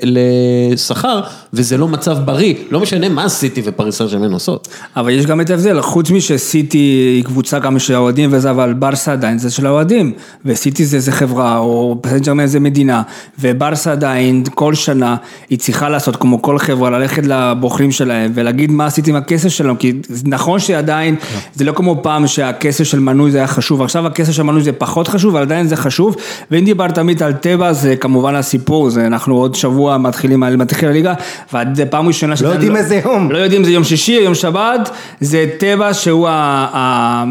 לשכר, 0.04 1.22
וזה 1.54 1.78
לא 1.78 1.88
מצב 1.88 2.18
בריא, 2.26 2.54
לא 2.72 2.80
משנה 2.80 3.10
מה 3.10 3.30
סיטי 3.30 3.62
ופריס 3.66 3.97
סן 3.97 4.08
ג'רמן 4.08 4.34
עושות. 4.34 4.68
אבל 4.95 5.10
יש 5.10 5.26
גם 5.26 5.41
את 5.41 5.50
ההבדל, 5.50 5.82
חוץ 5.82 6.12
משסיטי 6.12 6.78
היא 6.78 7.24
קבוצה 7.24 7.60
גם 7.60 7.80
של 7.80 7.95
האוהדים 7.95 8.30
וזה, 8.34 8.50
אבל 8.50 8.74
ברסה 8.74 9.12
עדיין 9.12 9.38
זה 9.38 9.52
של 9.52 9.66
האוהדים, 9.66 10.14
וסיטי 10.45 10.86
זה, 10.86 11.00
זה 11.00 11.12
חברה, 11.12 11.58
או 11.58 11.97
פריס 12.02 12.14
סן 12.14 12.20
ג'רמן 12.20 12.45
זה 12.45 12.60
מדינה, 12.60 13.02
וברסה 13.39 13.91
עדיין 13.91 14.43
כל 14.54 14.76
שנה 14.76 15.16
היא 15.50 15.60
צריכה 15.60 15.89
לעשות 15.89 16.16
כמו 16.16 16.41
כל 16.41 16.60
חברה, 16.60 16.89
ללכת 16.89 17.24
לבוחרים 17.26 17.91
שלהם 17.91 18.32
ולהגיד 18.36 18.72
מה 18.72 18.86
עשיתי 18.86 19.10
עם 19.10 19.16
הכסף 19.16 19.50
שלהם, 19.50 19.76
כי 19.76 19.93
נכון 20.24 20.60
שעדיין, 20.60 21.16
זה 21.56 21.64
לא 21.64 21.72
כמו 21.72 22.00
פעם 22.04 22.28
שהכסף 22.28 22.84
של 22.84 23.00
מנוי 23.00 23.32
זה 23.32 23.38
היה 23.38 23.47
חשוב, 23.47 23.82
עכשיו 23.82 24.08
הכסף 24.08 24.32
של 24.32 24.43
מנוי 24.43 24.64
זה 24.64 24.72
פחות 24.72 25.08
חשוב, 25.08 25.36
אבל 25.36 25.41
עדיין 25.41 25.68
זה 25.68 25.76
חשוב. 25.76 26.16
ואם 26.52 26.66
דיברת 26.66 26.96
תמיד 26.96 27.24
על 27.24 27.34
טבע, 27.34 27.74
זה 27.74 27.96
כמובן 27.96 28.36
הסיפור, 28.36 28.90
זה 28.90 29.08
אנחנו 29.08 29.38
עוד 29.38 29.56
שבוע 29.56 29.98
מתחילים, 29.98 30.40
מתחיל 30.40 30.90
הליגה, 30.90 31.14
וזה 31.54 31.86
פעם 31.86 32.08
ראשונה 32.08 32.36
לא 32.42 32.50
יודעים 32.50 32.76
איזה 32.76 33.02
יום. 33.06 33.32
לא 33.32 33.38
יודעים 33.38 33.64
זה 33.64 33.72
יום 33.72 33.84
שישי, 33.84 34.12
יום 34.12 34.36
שבת, 34.36 34.90
זה 35.20 35.46
טבע 35.58 35.94
שהוא 35.94 36.28
ה... 36.30 37.24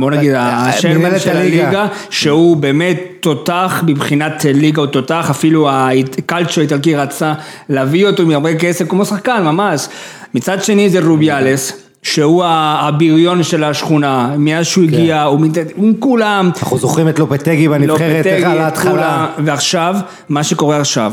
בוא 0.00 0.10
נגיד, 0.10 0.32
השרמן 0.36 1.18
של 1.18 1.36
הליגה, 1.36 1.86
שהוא 2.10 2.56
באמת 2.56 3.00
תותח 3.20 3.82
מבחינת 3.86 4.44
ליגה, 4.54 4.80
הוא 4.80 4.86
תותח, 4.86 5.26
אפילו 5.30 5.68
הקלצ'ו 5.70 6.60
האיטלקי 6.60 6.96
רצה 6.96 7.32
להביא 7.68 8.06
אותו 8.06 8.26
מהרבה 8.26 8.54
כסף 8.54 8.88
כמו 8.88 9.04
שחקן, 9.04 9.42
ממש. 9.42 9.88
מצד 10.34 10.64
שני 10.64 10.90
זה 10.90 11.00
רוביאלס. 11.00 11.83
שהוא 12.04 12.44
הבריון 12.46 13.42
של 13.42 13.64
השכונה, 13.64 14.34
מאז 14.38 14.66
שהוא 14.66 14.84
כן. 14.88 14.94
הגיע, 14.94 15.22
הוא 15.22 15.46
עם 15.76 15.92
כולם. 15.98 16.50
אנחנו 16.56 16.78
זוכרים 16.78 17.08
את 17.08 17.18
לופטגי 17.18 17.68
בנבחרת, 17.68 18.26
איך 18.26 18.44
על 18.44 18.58
ההתחלה. 18.58 19.26
ועכשיו, 19.44 19.96
מה 20.28 20.44
שקורה 20.44 20.80
עכשיו, 20.80 21.12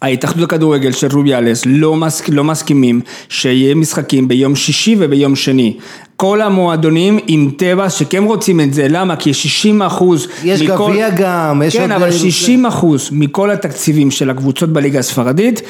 שההתאחדות 0.00 0.44
הכדורגל 0.44 0.92
של 0.92 1.08
רוביאלס 1.12 1.62
לא, 1.66 1.96
מסכ... 1.96 2.28
לא 2.28 2.44
מסכימים 2.44 3.00
שיהיה 3.28 3.74
משחקים 3.74 4.28
ביום 4.28 4.56
שישי 4.56 4.96
וביום 4.98 5.36
שני. 5.36 5.76
כל 6.16 6.40
המועדונים 6.40 7.18
עם 7.26 7.50
טבע 7.56 7.90
שכן 7.90 8.24
רוצים 8.24 8.60
את 8.60 8.74
זה, 8.74 8.86
למה? 8.88 9.16
כי 9.16 9.34
60 9.34 9.82
אחוז 9.82 10.28
יש 10.44 10.62
מכל... 10.62 10.90
גביע 10.90 11.10
גם, 11.10 11.62
יש 11.64 11.76
כן, 11.76 11.82
עוד... 11.82 12.02
אבל 12.02 12.12
60 12.12 12.66
אחוז 12.66 13.08
מכל 13.12 13.50
התקציבים 13.50 14.10
של 14.10 14.30
הקבוצות 14.30 14.72
בליגה 14.72 14.98
הספרדית 14.98 15.62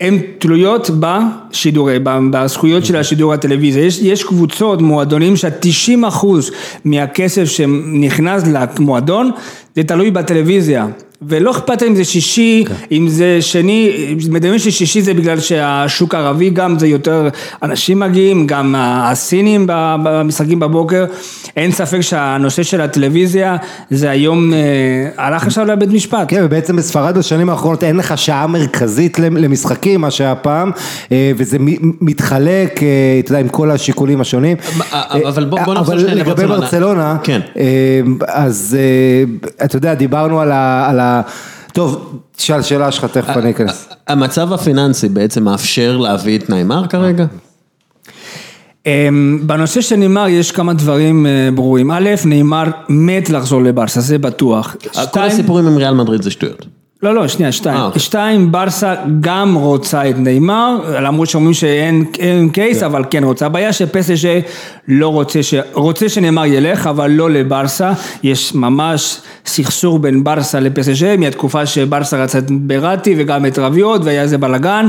הן 0.00 0.18
תלויות 0.38 0.90
בשידורי, 1.00 1.98
בזכויות 2.30 2.84
של 2.84 2.96
השידור 2.96 3.34
הטלוויזיה. 3.34 3.84
יש, 3.84 4.00
יש 4.02 4.24
קבוצות, 4.24 4.82
מועדונים 4.82 5.36
שה-90 5.36 6.08
אחוז 6.08 6.50
מהכסף 6.84 7.44
שנכנס 7.44 8.42
למועדון, 8.46 9.30
זה 9.76 9.82
תלוי 9.84 10.10
בטלוויזיה. 10.10 10.86
ולא 11.22 11.50
אכפת 11.50 11.82
אם 11.82 11.94
זה 11.96 12.04
שישי, 12.04 12.64
אם 12.92 13.08
זה 13.08 13.38
שני, 13.40 13.90
מדמיין 14.30 14.58
ששישי 14.58 15.02
זה 15.02 15.14
בגלל 15.14 15.40
שהשוק 15.40 16.14
הערבי 16.14 16.50
גם 16.50 16.78
זה 16.78 16.86
יותר 16.86 17.28
אנשים 17.62 18.00
מגיעים, 18.00 18.46
גם 18.46 18.74
הסינים 18.78 19.64
במשחקים 20.02 20.60
בבוקר, 20.60 21.04
אין 21.56 21.72
ספק 21.72 22.00
שהנושא 22.00 22.62
של 22.62 22.80
הטלוויזיה 22.80 23.56
זה 23.90 24.10
היום 24.10 24.52
אה, 24.52 24.58
הלך 25.26 25.46
עכשיו 25.46 25.66
לבית 25.66 25.88
משפט. 25.92 26.24
כן, 26.28 26.40
ובעצם 26.44 26.76
בספרד 26.76 27.18
בשנים 27.18 27.50
האחרונות 27.50 27.84
אין 27.84 27.96
לך 27.96 28.18
שעה 28.18 28.46
מרכזית 28.46 29.18
למשחקים, 29.18 30.00
מה 30.00 30.10
שהיה 30.10 30.34
פעם, 30.34 30.70
אה, 31.12 31.32
וזה 31.36 31.56
מתחלק, 32.00 32.82
אה, 32.82 32.88
אתה 33.24 33.32
יודע, 33.32 33.40
עם 33.40 33.48
כל 33.48 33.70
השיקולים 33.70 34.20
השונים. 34.20 34.56
אבל 35.28 35.44
בוא- 35.44 35.58
בוא 35.64 35.74
נחזור 35.74 35.94
אבל 35.94 36.00
שנייה 36.00 36.14
לגבי 36.14 36.30
לברצלונה. 36.42 36.60
ברצלונה, 36.60 37.16
כן. 37.22 37.40
אז 38.28 38.76
אתה 39.64 39.76
יודע, 39.76 39.94
דיברנו 39.94 40.40
על 40.40 40.52
ה... 40.52 41.07
ה- 41.08 41.20
טוב, 41.72 42.12
תשאל 42.36 42.62
שאלה 42.62 42.92
שלך, 42.92 43.04
תכף 43.04 43.36
אני 43.36 43.50
אכנס. 43.50 43.88
המצב 44.08 44.52
הפיננסי 44.52 45.08
בעצם 45.08 45.44
מאפשר 45.44 45.96
להביא 45.96 46.38
את 46.38 46.50
ניימר 46.50 46.86
כרגע? 46.86 47.26
אמ, 48.86 49.40
בנושא 49.46 49.80
של 49.80 49.96
נאמר 49.96 50.28
יש 50.28 50.52
כמה 50.52 50.74
דברים 50.74 51.26
אה, 51.26 51.48
ברורים. 51.54 51.90
א', 51.90 52.08
נאמר 52.24 52.64
מת 52.88 53.30
לחזור 53.30 53.62
לברסה, 53.62 54.00
זה 54.00 54.18
בטוח. 54.18 54.76
כל 55.10 55.20
הסיפורים 55.22 55.66
עם 55.66 55.76
ריאל 55.76 55.94
מדריד 55.94 56.22
זה 56.22 56.30
שטויות. 56.30 56.66
לא, 57.02 57.14
לא, 57.14 57.28
שנייה, 57.28 57.52
שתיים. 57.52 57.76
אה, 57.76 57.84
אוקיי. 57.84 58.00
שתיים, 58.00 58.52
ברסה 58.52 58.94
גם 59.20 59.54
רוצה 59.54 60.10
את 60.10 60.14
נאמר, 60.18 61.00
למרות 61.02 61.28
שאומרים 61.28 61.54
שאין 61.54 62.04
אין 62.18 62.48
קייס, 62.48 62.82
אבל 62.82 63.04
כן 63.10 63.24
רוצה. 63.24 63.46
הבעיה 63.46 63.72
שפסג'ה 63.72 64.38
לא 64.88 65.08
רוצה, 65.08 65.42
ש... 65.42 65.54
רוצה 65.72 66.08
שנאמר 66.08 66.46
ילך, 66.46 66.86
אבל 66.86 67.10
לא 67.10 67.30
לברסה. 67.30 67.92
יש 68.22 68.54
ממש 68.54 69.20
סכסוך 69.46 69.98
בין 70.00 70.24
ברסה 70.24 70.60
לפ.ס.ז'ה, 70.60 71.16
מהתקופה 71.16 71.66
שברסה 71.66 72.22
רצה 72.22 72.38
את 72.38 72.50
וראטי 72.50 73.14
וגם 73.18 73.46
את 73.46 73.58
רביו, 73.58 74.02
והיה 74.02 74.22
איזה 74.22 74.38
בלאגן. 74.38 74.88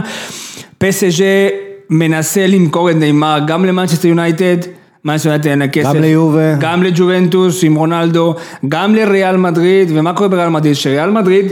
פ.ס.ז'ה 0.78 1.47
מנסה 1.89 2.47
למכור 2.47 2.91
את 2.91 2.95
נאמר 2.95 3.39
גם 3.47 3.66
למנצ'סטר 3.66 4.07
יונייטד. 4.07 4.57
מנצ'סטר 5.06 5.30
יונייטד 5.30 5.47
אין 5.47 5.60
לה 5.60 5.68
כסף. 5.68 5.89
גם 5.89 6.02
ליובה. 6.02 6.56
גם 6.60 6.84
ליובנטוס 6.84 7.63
עם 7.64 7.76
רונלדו, 7.76 8.36
גם 8.70 8.95
לריאל 8.95 9.38
מדריד, 9.38 9.91
ומה 9.93 10.14
קורה 10.14 10.30
בריאל 10.30 10.50
מדריד? 10.50 10.74
שריאל 10.74 11.12
מדריד, 11.12 11.45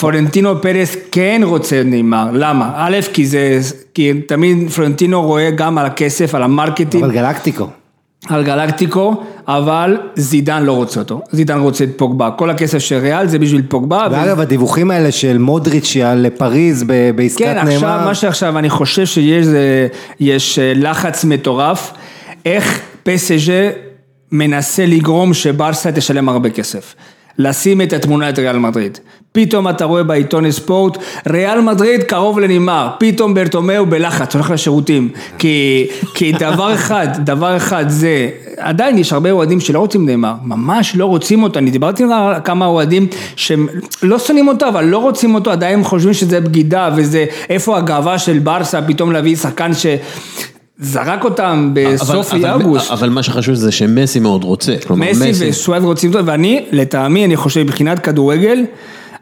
פלורנטינו 0.00 0.62
פרס 0.62 0.96
כן 1.12 1.40
רוצה 1.44 1.80
את 1.80 1.86
נאמר, 1.86 2.28
למה? 2.32 2.70
א', 2.76 2.96
כי 3.12 3.26
זה, 3.26 3.58
כי 3.94 4.12
תמיד 4.26 4.70
פלורנטינו 4.70 5.22
רואה 5.22 5.50
גם 5.50 5.78
על 5.78 5.86
הכסף, 5.86 6.34
על 6.34 6.42
המרקטינג, 6.42 7.04
אבל 7.04 7.12
גלקטיקו. 7.12 7.66
על 8.28 8.44
גלקטיקו, 8.44 9.22
אבל 9.48 9.96
זידן 10.14 10.62
לא 10.62 10.72
רוצה 10.72 11.00
אותו, 11.00 11.20
זידן 11.32 11.58
רוצה 11.58 11.84
את 11.84 11.88
פוגבה, 11.96 12.30
כל 12.30 12.50
הכסף 12.50 12.78
של 12.78 12.96
ריאל 12.96 13.26
זה 13.26 13.38
בשביל 13.38 13.62
פוגבה, 13.68 14.06
ו- 14.10 14.12
ואגב, 14.14 14.40
הדיווחים 14.40 14.90
האלה 14.90 15.12
של 15.12 15.38
מודריץ' 15.38 15.96
לפריז 16.16 16.84
ב- 16.86 17.10
בעסקת 17.16 17.44
כן, 17.44 17.54
נאמר. 17.54 17.74
עכשיו, 17.74 18.00
מה 18.04 18.14
שעכשיו 18.14 18.58
אני 18.58 18.70
חושב 18.70 19.06
שיש 19.06 19.46
זה, 19.46 19.88
יש 20.20 20.58
אה, 20.58 20.72
לחץ 20.76 21.24
מטורף, 21.24 21.92
איך 22.44 22.80
פ.ס.ז'ה 23.02 23.70
מנסה 24.32 24.86
לגרום 24.86 25.34
שברסה 25.34 25.92
תשלם 25.92 26.28
הרבה 26.28 26.50
כסף. 26.50 26.94
לשים 27.38 27.82
את 27.82 27.92
התמונה 27.92 28.28
את 28.28 28.38
ריאל 28.38 28.58
מדריד. 28.58 28.98
פתאום 29.32 29.68
אתה 29.68 29.84
רואה 29.84 30.02
בעיתון 30.02 30.50
ספורט, 30.50 30.98
ריאל 31.28 31.60
מדריד 31.60 32.02
קרוב 32.02 32.38
לנגמר, 32.38 32.88
פתאום 32.98 33.34
ברטומיאו 33.34 33.86
בלחץ, 33.86 34.34
הולך 34.34 34.50
לשירותים. 34.50 35.08
כי, 35.38 35.86
כי 36.14 36.32
דבר 36.32 36.74
אחד, 36.78 37.08
דבר 37.24 37.56
אחד 37.56 37.84
זה, 37.88 38.28
עדיין 38.56 38.98
יש 38.98 39.12
הרבה 39.12 39.30
אוהדים 39.30 39.60
שלא 39.60 39.78
רוצים 39.78 40.06
נאמר, 40.06 40.34
ממש 40.44 40.96
לא 40.96 41.06
רוצים 41.06 41.42
אותו, 41.42 41.58
אני 41.58 41.70
דיברתי 41.70 42.02
עם 42.02 42.10
כמה 42.44 42.66
אוהדים 42.66 43.06
שהם 43.36 43.66
לא 44.02 44.18
שונאים 44.18 44.48
אותו, 44.48 44.68
אבל 44.68 44.84
לא 44.84 44.98
רוצים 44.98 45.34
אותו, 45.34 45.50
עדיין 45.50 45.78
הם 45.78 45.84
חושבים 45.84 46.14
שזה 46.14 46.40
בגידה 46.40 46.90
וזה, 46.96 47.24
איפה 47.48 47.78
הגאווה 47.78 48.18
של 48.18 48.38
ברסה 48.38 48.82
פתאום 48.82 49.12
להביא 49.12 49.36
שחקן 49.36 49.74
ש... 49.74 49.86
זרק 50.78 51.24
אותם 51.24 51.70
בסוף 51.72 52.32
אבל- 52.32 52.46
אבל- 52.46 52.62
אוגוסט. 52.62 52.90
אבל 52.90 53.08
מה 53.08 53.22
שחשוב 53.22 53.54
זה 53.54 53.72
שמסי 53.72 54.20
מאוד 54.20 54.44
רוצה. 54.44 54.74
כלומר, 54.86 55.06
מסי 55.10 55.48
וסואד 55.48 55.82
רוצים 55.82 56.14
אותו, 56.14 56.26
ואני, 56.26 56.64
לטעמי, 56.72 57.24
אני 57.24 57.36
חושב, 57.36 57.62
מבחינת 57.62 57.98
כדורגל, 57.98 58.64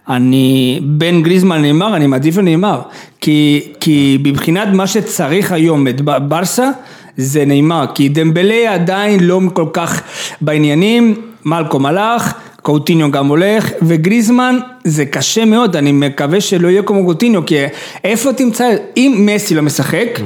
אני, 0.09 0.81
בין 0.83 1.23
גריזמן 1.23 1.59
לנאמר, 1.59 1.97
אני 1.97 2.07
מעדיף 2.07 2.37
לנאמר. 2.37 2.81
כי, 3.21 3.69
כי 3.81 4.19
מבחינת 4.25 4.69
מה 4.73 4.87
שצריך 4.87 5.53
היום 5.53 5.89
את 5.89 6.01
ברסה, 6.01 6.71
זה 7.17 7.45
נאמר. 7.45 7.85
כי 7.95 8.09
דמבלה 8.09 8.75
עדיין 8.75 9.21
לא 9.21 9.41
כל 9.53 9.67
כך 9.73 10.03
בעניינים, 10.41 11.15
מלקום 11.45 11.87
הלך. 11.87 12.33
קאוטיניו 12.63 13.11
גם 13.11 13.27
הולך, 13.27 13.71
וגריזמן 13.83 14.57
זה 14.85 15.05
קשה 15.07 15.45
מאוד, 15.45 15.77
אני 15.77 15.93
מקווה 15.93 16.41
שלא 16.41 16.69
יהיה 16.69 16.83
כמו 16.83 17.05
קאוטיניו, 17.05 17.47
כי 17.47 17.57
איפה 18.05 18.33
תמצא, 18.33 18.69
אם 18.97 19.29
מסי 19.35 19.55
לא 19.55 19.63
משחק, 19.63 20.21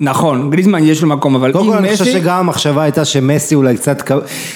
נכון, 0.00 0.50
גריזמן 0.50 0.84
יש 0.84 1.02
לו 1.02 1.08
מקום, 1.08 1.34
אבל 1.34 1.52
קודם 1.52 1.66
כל 1.66 1.72
אם 1.72 1.78
אני 1.78 1.92
חושב 1.92 2.04
מסי, 2.04 2.12
שגם 2.12 2.38
המחשבה 2.38 2.82
הייתה 2.82 3.04
שמסי 3.04 3.54
אולי 3.54 3.76
קצת, 3.76 4.02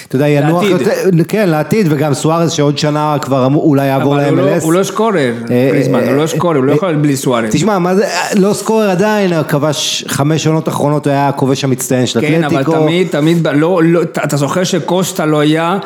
אתה 0.07 0.15
יודע, 0.15 0.27
ינוח 0.27 0.63
לעתיד. 0.63 0.87
יותר, 0.87 1.23
כן, 1.27 1.49
לעתיד, 1.49 1.87
וגם 1.89 2.13
סוארז 2.13 2.51
שעוד 2.51 2.77
שנה 2.77 3.15
כבר 3.21 3.47
אולי 3.55 3.85
יעבור 3.87 4.15
אבל 4.15 4.29
הוא 4.29 4.37
לא- 4.37 4.51
ל-MLS. 4.55 4.63
הוא 4.63 4.73
לא 4.73 4.83
סקורר, 4.83 5.33
גריזמן, 5.47 6.03
הוא 6.07 6.15
לא 6.15 6.27
סקורר, 6.27 6.57
הוא 6.57 6.63
לא 6.63 6.71
יכול 6.73 6.89
להיות 6.89 7.01
בלי 7.01 7.15
סוארז. 7.15 7.49
תשמע, 7.51 7.79
מה 7.79 7.95
זה, 7.95 8.05
לא 8.35 8.53
סקורר 8.53 8.89
עדיין, 8.89 9.43
כבש 9.43 10.05
חמש 10.07 10.47
עונות 10.47 10.67
אחרונות, 10.69 11.07
הוא 11.07 11.11
היה 11.11 11.27
הכובש 11.27 11.63
המצטיין 11.63 12.05
של 12.05 12.21
כן, 12.21 12.43
אבל 12.43 12.55
אתלטיקו. 12.61 12.71
תמיד, 12.71 13.07
תמיד, 13.07 13.47
לא, 13.53 13.81
לא, 13.83 14.01
אתה 14.01 14.37
זוכר 14.37 14.63
שקוסטה 14.63 15.25
לא 15.25 15.39
היה, 15.39 15.77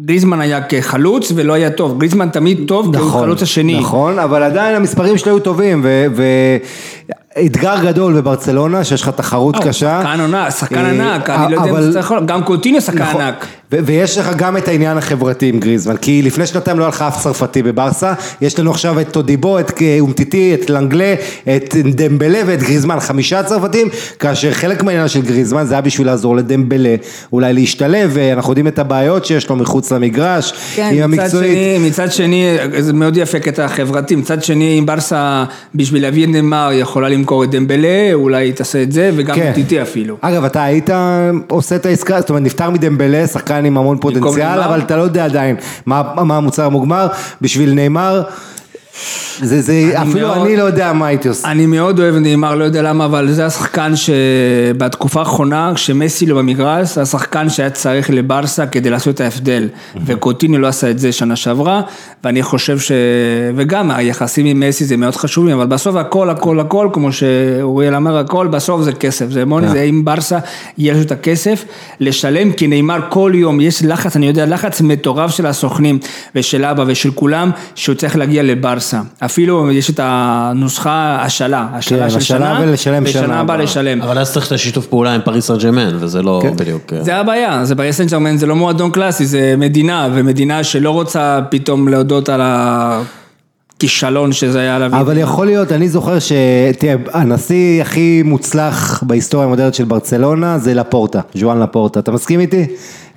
גריזמן 0.00 0.40
היה 0.40 0.62
כחלוץ 0.62 1.32
ולא 1.34 1.52
היה 1.52 1.70
טוב, 1.70 1.98
גריזמן 1.98 2.28
תמיד 2.28 2.60
טוב 2.66 2.92
כי 2.92 2.98
הוא 2.98 3.08
נכון, 3.08 3.22
חלוץ 3.22 3.42
השני. 3.42 3.78
נכון, 3.78 4.18
אבל 4.18 4.42
עדיין 4.42 4.76
המספרים 4.76 5.18
שלו 5.18 5.32
היו 5.32 5.38
טובים, 5.40 5.84
ואתגר 7.36 7.74
גדול 7.84 8.14
בברצלונה, 8.14 8.84
שיש 8.84 9.02
לך 9.02 9.08
תחרות 9.08 9.54
אה, 9.54 9.60
קשה. 9.60 10.00
שחקן 10.02 10.20
עונה, 10.20 10.50
שחקן 10.50 10.84
אה, 10.84 11.14
ענק, 11.14 11.30
אני 11.30 11.54
לא 11.54 11.60
יודע 11.60 11.70
אם 11.70 11.90
אתה 11.90 11.98
יכול, 11.98 12.24
גם 12.26 12.42
קוטיניו 12.42 12.80
שחקן 12.80 13.02
נכון. 13.02 13.20
ענק. 13.20 13.46
ויש 13.84 14.18
לך 14.18 14.36
גם 14.36 14.56
את 14.56 14.68
העניין 14.68 14.96
החברתי 14.96 15.48
עם 15.48 15.58
גריזמן, 15.58 15.96
כי 15.96 16.22
לפני 16.22 16.46
שנתיים 16.46 16.78
לא 16.78 16.84
היה 16.84 16.88
לך 16.88 17.02
אף 17.02 17.22
צרפתי 17.22 17.62
בברסה, 17.62 18.14
יש 18.40 18.58
לנו 18.58 18.70
עכשיו 18.70 19.00
את 19.00 19.10
טודיבו, 19.10 19.58
את 19.58 19.72
אומטיטי, 20.00 20.54
את 20.54 20.70
לנגלה, 20.70 21.14
את 21.56 21.76
דמבלה 21.84 22.40
ואת 22.46 22.62
גריזמן, 22.62 23.00
חמישה 23.00 23.42
צרפתים, 23.42 23.88
כאשר 24.18 24.52
חלק 24.52 24.82
מהעניין 24.82 25.08
של 25.08 25.22
גריזמן 25.22 25.64
זה 25.64 25.74
היה 25.74 25.80
בשביל 25.80 26.06
לעזור 26.06 26.36
לדמבלה, 26.36 26.94
אולי 27.32 27.52
להשתלב, 27.52 28.10
ואנחנו 28.12 28.50
יודעים 28.50 28.68
את 28.68 28.78
הבעיות 28.78 29.24
שיש 29.24 29.48
לו 29.48 29.56
מחוץ 29.56 29.92
למגרש, 29.92 30.52
כן, 30.74 30.90
עם 30.92 31.02
המקצועית. 31.02 31.52
שני, 31.52 31.78
מצד 31.88 32.12
שני, 32.12 32.56
זה 32.78 32.92
מאוד 32.92 33.16
יפה 33.16 33.38
קטע 33.38 33.68
חברתי, 33.68 34.16
מצד 34.16 34.44
שני, 34.44 34.78
אם 34.78 34.86
ברסה 34.86 35.44
בשביל 35.74 36.02
להביא 36.02 36.24
את 36.24 36.28
נאמר 36.28 36.70
יכולה 36.72 37.08
למכור 37.08 37.44
את 37.44 37.50
דמבלה, 37.50 38.12
אולי 38.12 38.52
תעשה 38.52 38.82
את 38.82 38.92
זה, 38.92 39.10
וגם 39.16 39.36
כן. 39.36 39.52
אפילו. 39.82 40.16
אגב, 40.20 40.44
אתה 40.44 40.64
היית 40.64 40.90
עושה 41.48 41.76
את 41.76 41.86
העסקה, 41.86 42.20
זאת 42.20 42.30
אומרת, 42.30 42.42
נפטר 42.42 42.70
מדמבלה, 42.70 43.26
שחקן 43.26 43.63
עם 43.64 43.78
המון 43.78 43.98
פוטנציאל? 43.98 44.60
אבל 44.60 44.80
אתה 44.80 44.96
לא 44.96 45.02
יודע 45.02 45.24
עדיין 45.24 45.56
מה, 45.86 46.02
מה 46.24 46.36
המוצר 46.36 46.64
המוגמר, 46.64 47.06
בשביל 47.40 47.72
נאמר, 47.72 48.22
זה, 49.42 49.60
זה, 49.62 49.72
אפילו 50.02 50.28
מאוד- 50.28 50.46
אני 50.46 50.56
לא 50.56 50.62
יודע 50.62 50.92
מה 50.92 51.06
הייתי 51.06 51.28
עושה. 51.28 51.50
אני 51.50 51.66
מאוד 51.66 52.00
אוהב 52.00 52.14
נאמר, 52.14 52.54
לא 52.54 52.64
יודע 52.64 52.82
למה, 52.82 53.04
אבל 53.04 53.32
זה 53.32 53.46
השחקן 53.46 53.92
שבתקופה 53.96 55.20
האחרונה, 55.20 55.72
כשמסי 55.74 56.26
לא 56.26 56.36
במגרש, 56.36 56.94
זה 56.94 57.02
השחקן 57.02 57.48
שהיה 57.50 57.70
צריך 57.70 58.10
לברסה 58.10 58.66
כדי 58.66 58.90
לעשות 58.90 59.14
את 59.14 59.20
ההבדל. 59.20 59.68
וקוטיני 60.06 60.58
לא 60.58 60.66
עשה 60.66 60.90
את 60.90 60.98
זה 60.98 61.12
שנה 61.12 61.36
שעברה, 61.36 61.82
ואני 62.24 62.42
חושב 62.42 62.78
ש... 62.78 62.92
וגם 63.56 63.90
היחסים 63.90 64.46
עם 64.46 64.60
מסי 64.60 64.84
זה 64.84 64.96
מאוד 64.96 65.16
חשוב, 65.16 65.48
אבל 65.48 65.66
בסוף 65.66 65.96
הכל, 65.96 66.30
הכל, 66.30 66.60
הכל, 66.60 66.88
כמו 66.92 67.12
שאוריאל 67.12 67.94
אמר, 67.94 68.16
הכל, 68.18 68.46
בסוף 68.46 68.82
זה 68.82 68.92
כסף. 68.92 69.30
זה 69.30 69.42
המון, 69.42 69.68
זה 69.68 69.82
אם 69.82 70.04
ברסה 70.04 70.38
יש 70.78 70.98
את 71.06 71.12
הכסף, 71.12 71.64
לשלם, 72.00 72.52
כי 72.52 72.66
נאמר 72.66 72.98
כל 73.08 73.32
יום, 73.34 73.60
יש 73.60 73.82
לחץ, 73.84 74.16
אני 74.16 74.26
יודע, 74.26 74.46
לחץ 74.46 74.80
מטורף 74.80 75.30
של 75.30 75.46
הסוכנים 75.46 75.98
ושל 76.34 76.64
אבא 76.64 76.84
ושל 76.86 77.10
כולם, 77.10 77.50
שהוא 77.74 77.94
צריך 77.94 78.16
להגיע 78.16 78.42
לברסה. 78.42 78.83
אפילו 79.24 79.72
יש 79.72 79.90
את 79.90 80.00
הנוסחה 80.02 81.18
השאלה, 81.22 81.66
השאלה 81.72 82.04
כן, 82.04 82.10
של 82.10 82.18
השאלה 82.18 82.54
שנה, 82.54 82.60
ולשלם 82.62 83.06
שנה 83.06 83.22
ושנה 83.22 83.40
הבאה. 83.40 83.56
לשלם. 83.56 84.02
אבל 84.02 84.18
אז 84.18 84.32
צריך 84.32 84.46
את 84.46 84.52
השיתוף 84.52 84.86
פעולה 84.86 85.14
עם 85.14 85.20
פריס 85.24 85.46
סן 85.46 85.58
ג'רמן, 85.58 85.96
וזה 85.98 86.22
לא 86.22 86.42
בדיוק... 86.58 86.92
אה, 86.92 87.02
זה 87.04 87.16
הבעיה, 87.16 87.64
זה 87.64 87.74
פריס 87.74 87.96
סן 87.96 88.06
ג'רמן, 88.06 88.36
זה 88.36 88.46
לא 88.46 88.56
מועדון 88.56 88.90
קלאסי, 88.90 89.26
זה 89.26 89.54
מדינה, 89.58 90.08
ומדינה 90.14 90.64
שלא 90.64 90.90
רוצה 90.90 91.40
פתאום 91.50 91.88
להודות 91.88 92.28
על 92.28 92.40
הכישלון 93.84 94.32
שזה 94.32 94.60
היה 94.60 94.78
להביא. 94.78 94.98
אבל 95.00 95.18
יכול 95.18 95.46
להיות, 95.46 95.72
אני 95.72 95.88
זוכר 95.88 96.18
ש... 96.18 96.32
תראה, 96.78 96.94
הנשיא 97.12 97.82
הכי 97.82 98.22
מוצלח 98.24 99.02
בהיסטוריה 99.06 99.46
המודרנית 99.46 99.74
של 99.74 99.84
ברצלונה 99.84 100.58
זה 100.58 100.74
לפורטה, 100.74 101.20
ז'ואן 101.34 101.60
לפורטה, 101.60 102.00
אתה 102.00 102.12
מסכים 102.12 102.40
איתי? 102.40 102.64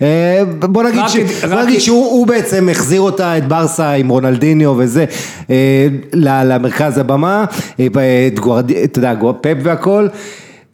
אה, 0.01 0.43
בוא 0.59 0.83
נגיד, 0.83 0.99
רק 0.99 1.07
ש... 1.09 1.15
את- 1.17 1.49
בוא 1.49 1.57
רק 1.57 1.65
נגיד 1.67 1.79
שהוא 1.81 2.05
הוא 2.11 2.27
בעצם 2.27 2.69
החזיר 2.71 3.01
אותה, 3.01 3.37
את 3.37 3.47
ברסה 3.47 3.91
עם 3.91 4.09
רונלדיניו 4.09 4.73
וזה, 4.77 5.05
אה, 5.49 5.87
למרכז 6.13 6.97
הבמה, 6.97 7.45
אה, 7.79 7.87
את 8.33 8.39
גוארד... 8.39 8.71
אתה 8.71 8.99
יודע, 8.99 9.13
פפ 9.41 9.53
והכל. 9.63 10.07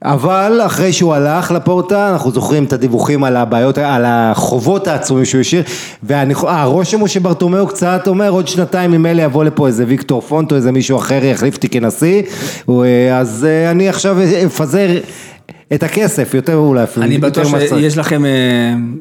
אבל 0.04 0.62
אחרי 0.66 0.94
שהוא 0.94 1.14
הלך 1.14 1.52
לפורטה, 1.52 2.10
אנחנו 2.14 2.32
זוכרים 2.32 2.64
את 2.64 2.74
הדיווחים 2.74 3.24
על 3.24 3.36
הבעיות, 3.36 3.78
על 3.78 4.04
החובות 4.06 4.88
העצומים 4.88 5.26
שהוא 5.26 5.42
השאיר, 5.42 5.64
והרושם 6.04 7.00
הוא 7.00 7.08
שברטומיאו 7.08 7.68
קצת 7.68 8.04
אומר, 8.08 8.30
עוד 8.30 8.48
שנתיים 8.48 8.92
ממילא 8.92 9.22
יבוא 9.22 9.44
לפה 9.44 9.68
איזה 9.68 9.86
ויקטור 9.88 10.22
פונט 10.22 10.52
או 10.52 10.58
איזה 10.58 10.72
מישהו 10.72 10.98
אחר 10.98 11.26
יחליף 11.26 11.56
אותי 11.56 11.70
כנשיא, 11.70 12.22
אה, 12.70 13.18
אז 13.20 13.48
אה, 13.50 13.72
אני 13.72 13.90
עכשיו 13.90 14.18
אפזר 14.46 14.88
את 15.74 15.84
הכסף, 15.84 16.34
יותר 16.34 16.56
אולי 16.56 16.84
אפילו, 16.84 17.06
אני 17.06 17.16
יותר 17.16 17.30
בטוח. 17.30 17.60
שיש 17.80 17.98
לכם, 17.98 18.26
אה, 18.26 18.32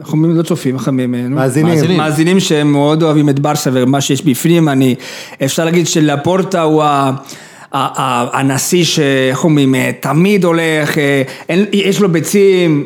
איך 0.01 0.13
אומרים, 0.13 0.37
לא 0.37 0.43
צופים, 0.43 0.75
איך 0.75 0.89
אומרים, 0.89 1.15
אה? 1.15 1.29
מאזינים. 1.29 1.97
מאזינים 1.97 2.41
שהם 2.41 2.73
מאוד 2.73 3.03
אוהבים 3.03 3.29
את 3.29 3.41
ברסה 3.41 3.71
ומה 3.73 4.01
שיש 4.01 4.23
בפנים, 4.25 4.69
אני, 4.69 4.95
אפשר 5.45 5.65
להגיד 5.65 5.87
שלפורטה 5.87 6.63
הוא 6.63 6.83
ה... 6.83 7.11
הנשיא 7.73 8.85
שאיך 8.85 9.45
אומרים, 9.45 9.75
אה, 9.75 9.91
תמיד 10.01 10.45
הולך, 10.45 10.99
אה, 10.99 11.23
יש 11.73 12.01
לו 12.01 12.09
ביצים, 12.09 12.85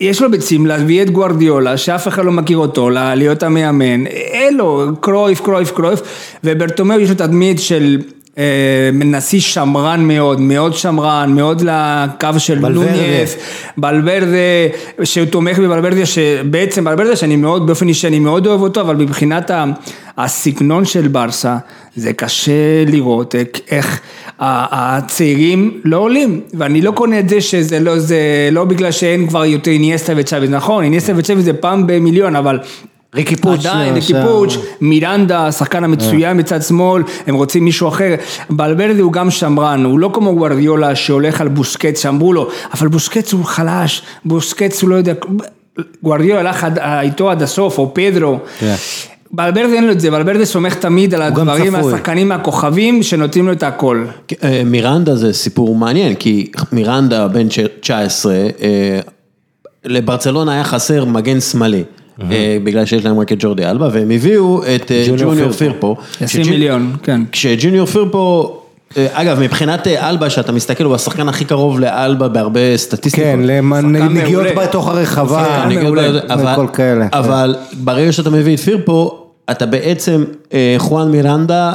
יש 0.00 0.22
לו 0.22 0.30
ביצים 0.30 0.66
להביא 0.66 1.02
את 1.02 1.10
גוארדיולה, 1.10 1.76
שאף 1.76 2.08
אחד 2.08 2.24
לא 2.24 2.32
מכיר 2.32 2.58
אותו, 2.58 2.90
להיות 2.90 3.42
המאמן, 3.42 4.06
אין 4.06 4.56
לו, 4.56 4.86
קרויף, 5.00 5.40
קרויף, 5.40 5.70
קרויף, 5.70 6.00
וברטומיאו 6.44 7.00
יש 7.00 7.08
לו 7.08 7.14
תדמית 7.14 7.60
של... 7.60 7.98
אה, 8.40 8.90
נשיא 8.92 9.40
שמרן 9.40 10.00
מאוד, 10.04 10.40
מאוד 10.40 10.74
שמרן, 10.74 11.32
מאוד 11.34 11.62
לקו 11.62 12.28
של. 12.38 12.58
נוניס, 12.58 13.36
בלברדה, 13.76 14.26
שהוא 15.04 15.26
תומך 15.26 15.58
בבלברדה, 15.58 16.06
שבעצם 16.06 16.84
בלברדה 16.84 17.16
שאני 17.16 17.36
מאוד, 17.36 17.66
באופן 17.66 17.88
אישי 17.88 18.06
אני 18.06 18.18
מאוד 18.18 18.46
אוהב 18.46 18.60
אותו, 18.60 18.80
אבל 18.80 18.96
מבחינת 18.96 19.50
הסגנון 20.18 20.84
של 20.84 21.08
ברסה, 21.08 21.56
זה 21.96 22.12
קשה 22.12 22.52
לראות 22.86 23.34
איך- 23.70 24.00
הצעירים 24.42 25.80
לא 25.84 25.96
עולים, 25.96 26.40
ואני 26.54 26.82
לא 26.82 26.90
קונה 26.90 27.18
את 27.18 27.28
זה 27.28 27.40
שזה 27.40 27.80
לא, 27.80 27.98
זה 27.98 28.18
לא 28.52 28.64
בגלל 28.64 28.90
שאין 28.90 29.26
כבר 29.26 29.44
יותר 29.44 29.70
איניאסטה 29.70 30.12
וצ'אבי, 30.16 30.48
נכון, 30.48 30.84
איניאסטה 30.84 31.12
וצ'אבי 31.16 31.42
זה 31.42 31.52
פעם 31.52 31.86
במיליון, 31.86 32.36
אבל... 32.36 32.58
ריקי 33.14 33.36
פוץ', 33.36 33.66
עדיין, 33.66 33.94
ריקי 33.94 34.12
למשל. 34.12 34.26
פוץ', 34.26 34.52
מירנדה, 34.80 35.46
השחקן 35.46 35.84
המצוין 35.84 36.38
מצד 36.38 36.62
שמאל, 36.62 37.02
הם 37.26 37.34
רוצים 37.34 37.64
מישהו 37.64 37.88
אחר. 37.88 38.14
בלברדה 38.50 39.00
הוא 39.02 39.12
גם 39.12 39.30
שמרן, 39.30 39.84
הוא 39.84 39.98
לא 39.98 40.10
כמו 40.14 40.36
גוארדיולה 40.36 40.94
שהולך 40.94 41.40
על 41.40 41.48
בוסקץ, 41.48 42.02
שאמרו 42.02 42.32
לו, 42.32 42.48
אבל 42.74 42.88
בוסקץ 42.88 43.32
הוא 43.32 43.44
חלש, 43.44 44.02
בוסקץ 44.24 44.82
הוא 44.82 44.90
לא 44.90 44.94
יודע, 44.94 45.12
גוארדיולה 46.02 46.40
הלך 46.40 46.64
עד- 46.64 46.78
איתו 46.78 47.30
עד 47.30 47.42
הסוף, 47.42 47.78
או 47.78 47.94
פדרו. 47.94 48.38
כן. 48.58 48.74
בלברדה 49.32 49.74
אין 49.74 49.86
לו 49.86 49.92
את 49.92 50.00
זה, 50.00 50.10
בלברדה 50.10 50.44
סומך 50.44 50.74
תמיד 50.74 51.14
על 51.14 51.22
הדברים. 51.22 51.74
השחקנים 51.74 52.32
הכוכבים 52.32 53.02
שנותנים 53.02 53.46
לו 53.46 53.52
את 53.52 53.62
הכל. 53.62 54.04
אה, 54.44 54.62
מירנדה 54.64 55.16
זה 55.16 55.32
סיפור 55.32 55.74
מעניין, 55.76 56.14
כי 56.14 56.50
מירנדה 56.72 57.28
בן 57.28 57.46
19, 57.80 58.34
אה, 58.34 59.00
לברצלונה 59.84 60.52
היה 60.52 60.64
חסר 60.64 61.04
מגן 61.04 61.40
שמאלי. 61.40 61.84
אה, 62.30 62.56
בגלל 62.64 62.84
שיש 62.84 63.04
להם 63.04 63.18
רק 63.18 63.32
את 63.32 63.36
ג'ורדי 63.40 63.66
אלבה, 63.66 63.88
והם 63.92 64.10
הביאו 64.10 64.62
את 64.76 64.92
אה, 64.92 65.04
ג'וניור 65.08 65.34
פירפו. 65.34 65.52
פירפו. 65.58 65.96
20 66.20 66.44
שג'ו- 66.44 66.52
מיליון, 66.52 66.96
כן. 67.02 67.20
כשג'וניור 67.32 67.86
פירפו, 67.86 68.56
אה, 68.96 69.06
אגב, 69.12 69.40
מבחינת 69.40 69.86
אלבה, 69.86 70.30
שאתה 70.30 70.52
מסתכל, 70.52 70.84
הוא 70.84 70.94
השחקן 70.94 71.28
הכי 71.28 71.44
קרוב 71.44 71.80
לאלבה 71.80 72.28
בהרבה 72.28 72.76
סטטיסטיקות. 72.76 73.26
כן, 73.26 73.40
לנגיעות. 73.72 74.46
בתוך 74.56 74.88
הרחבה, 74.88 75.68
וכל 76.52 76.66
כאלה. 76.72 77.06
אבל 77.12 77.56
ברגע 77.72 78.12
שאתה 78.12 78.30
מביא 78.30 78.54
את 78.54 78.60
פירפו, 78.60 79.26
אתה 79.50 79.66
בעצם, 79.66 80.24
חואן 80.78 81.10
מירנדה, 81.10 81.72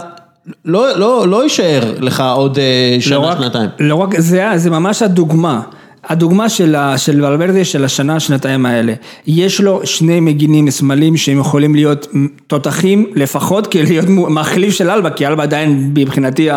לא, 0.66 0.98
לא, 0.98 1.28
לא 1.28 1.44
יישאר 1.44 1.94
לך 2.00 2.24
עוד 2.36 2.58
לא 2.96 3.02
שנה, 3.02 3.36
שנתיים. 3.42 3.70
לא 3.80 3.96
רק, 3.96 4.20
זה, 4.20 4.48
זה 4.56 4.70
ממש 4.70 5.02
הדוגמה. 5.02 5.62
הדוגמה 6.10 6.50
של, 6.50 6.76
ה- 6.76 6.98
של 6.98 7.26
ולברדה 7.26 7.66
של 7.66 7.86
השנה, 7.86 8.20
שנתיים 8.20 8.66
האלה. 8.66 8.94
יש 9.28 9.62
לו 9.62 9.82
שני 9.84 10.20
מגינים 10.20 10.72
שמאליים 10.72 11.18
שהם 11.18 11.40
יכולים 11.40 11.76
להיות 11.76 12.08
תותחים 12.48 13.06
לפחות 13.16 13.68
כדי 13.68 13.84
להיות 13.86 14.06
מחליף 14.10 14.74
של 14.74 14.90
אלבה, 14.90 15.10
כי 15.10 15.28
אלבה 15.28 15.44
עדיין 15.44 15.92
מבחינתי 15.94 16.50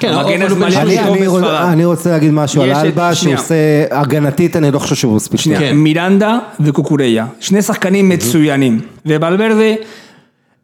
כן, 0.00 0.08
המגן 0.12 0.42
השמאלי 0.42 0.76
אני, 0.76 0.98
אני, 1.00 1.20
בספרד. 1.26 1.44
אני 1.72 1.84
רוצה 1.84 2.10
להגיד 2.10 2.30
משהו 2.32 2.62
על 2.62 2.68
יש 2.68 2.76
את- 2.78 2.84
אלבה, 2.84 3.14
שהוא. 3.14 3.34
עושה, 3.34 3.54
הגנתית 3.90 4.56
אני 4.56 4.70
לא 4.70 4.78
חושב 4.78 4.94
שהוא 4.94 5.16
מספיק. 5.16 5.40
כן. 5.58 5.76
מירנדה 5.76 6.38
וקוקורייה, 6.60 7.26
שני 7.40 7.62
שחקנים 7.62 8.08
מצוינים, 8.08 8.80
ובלברדה 9.06 9.74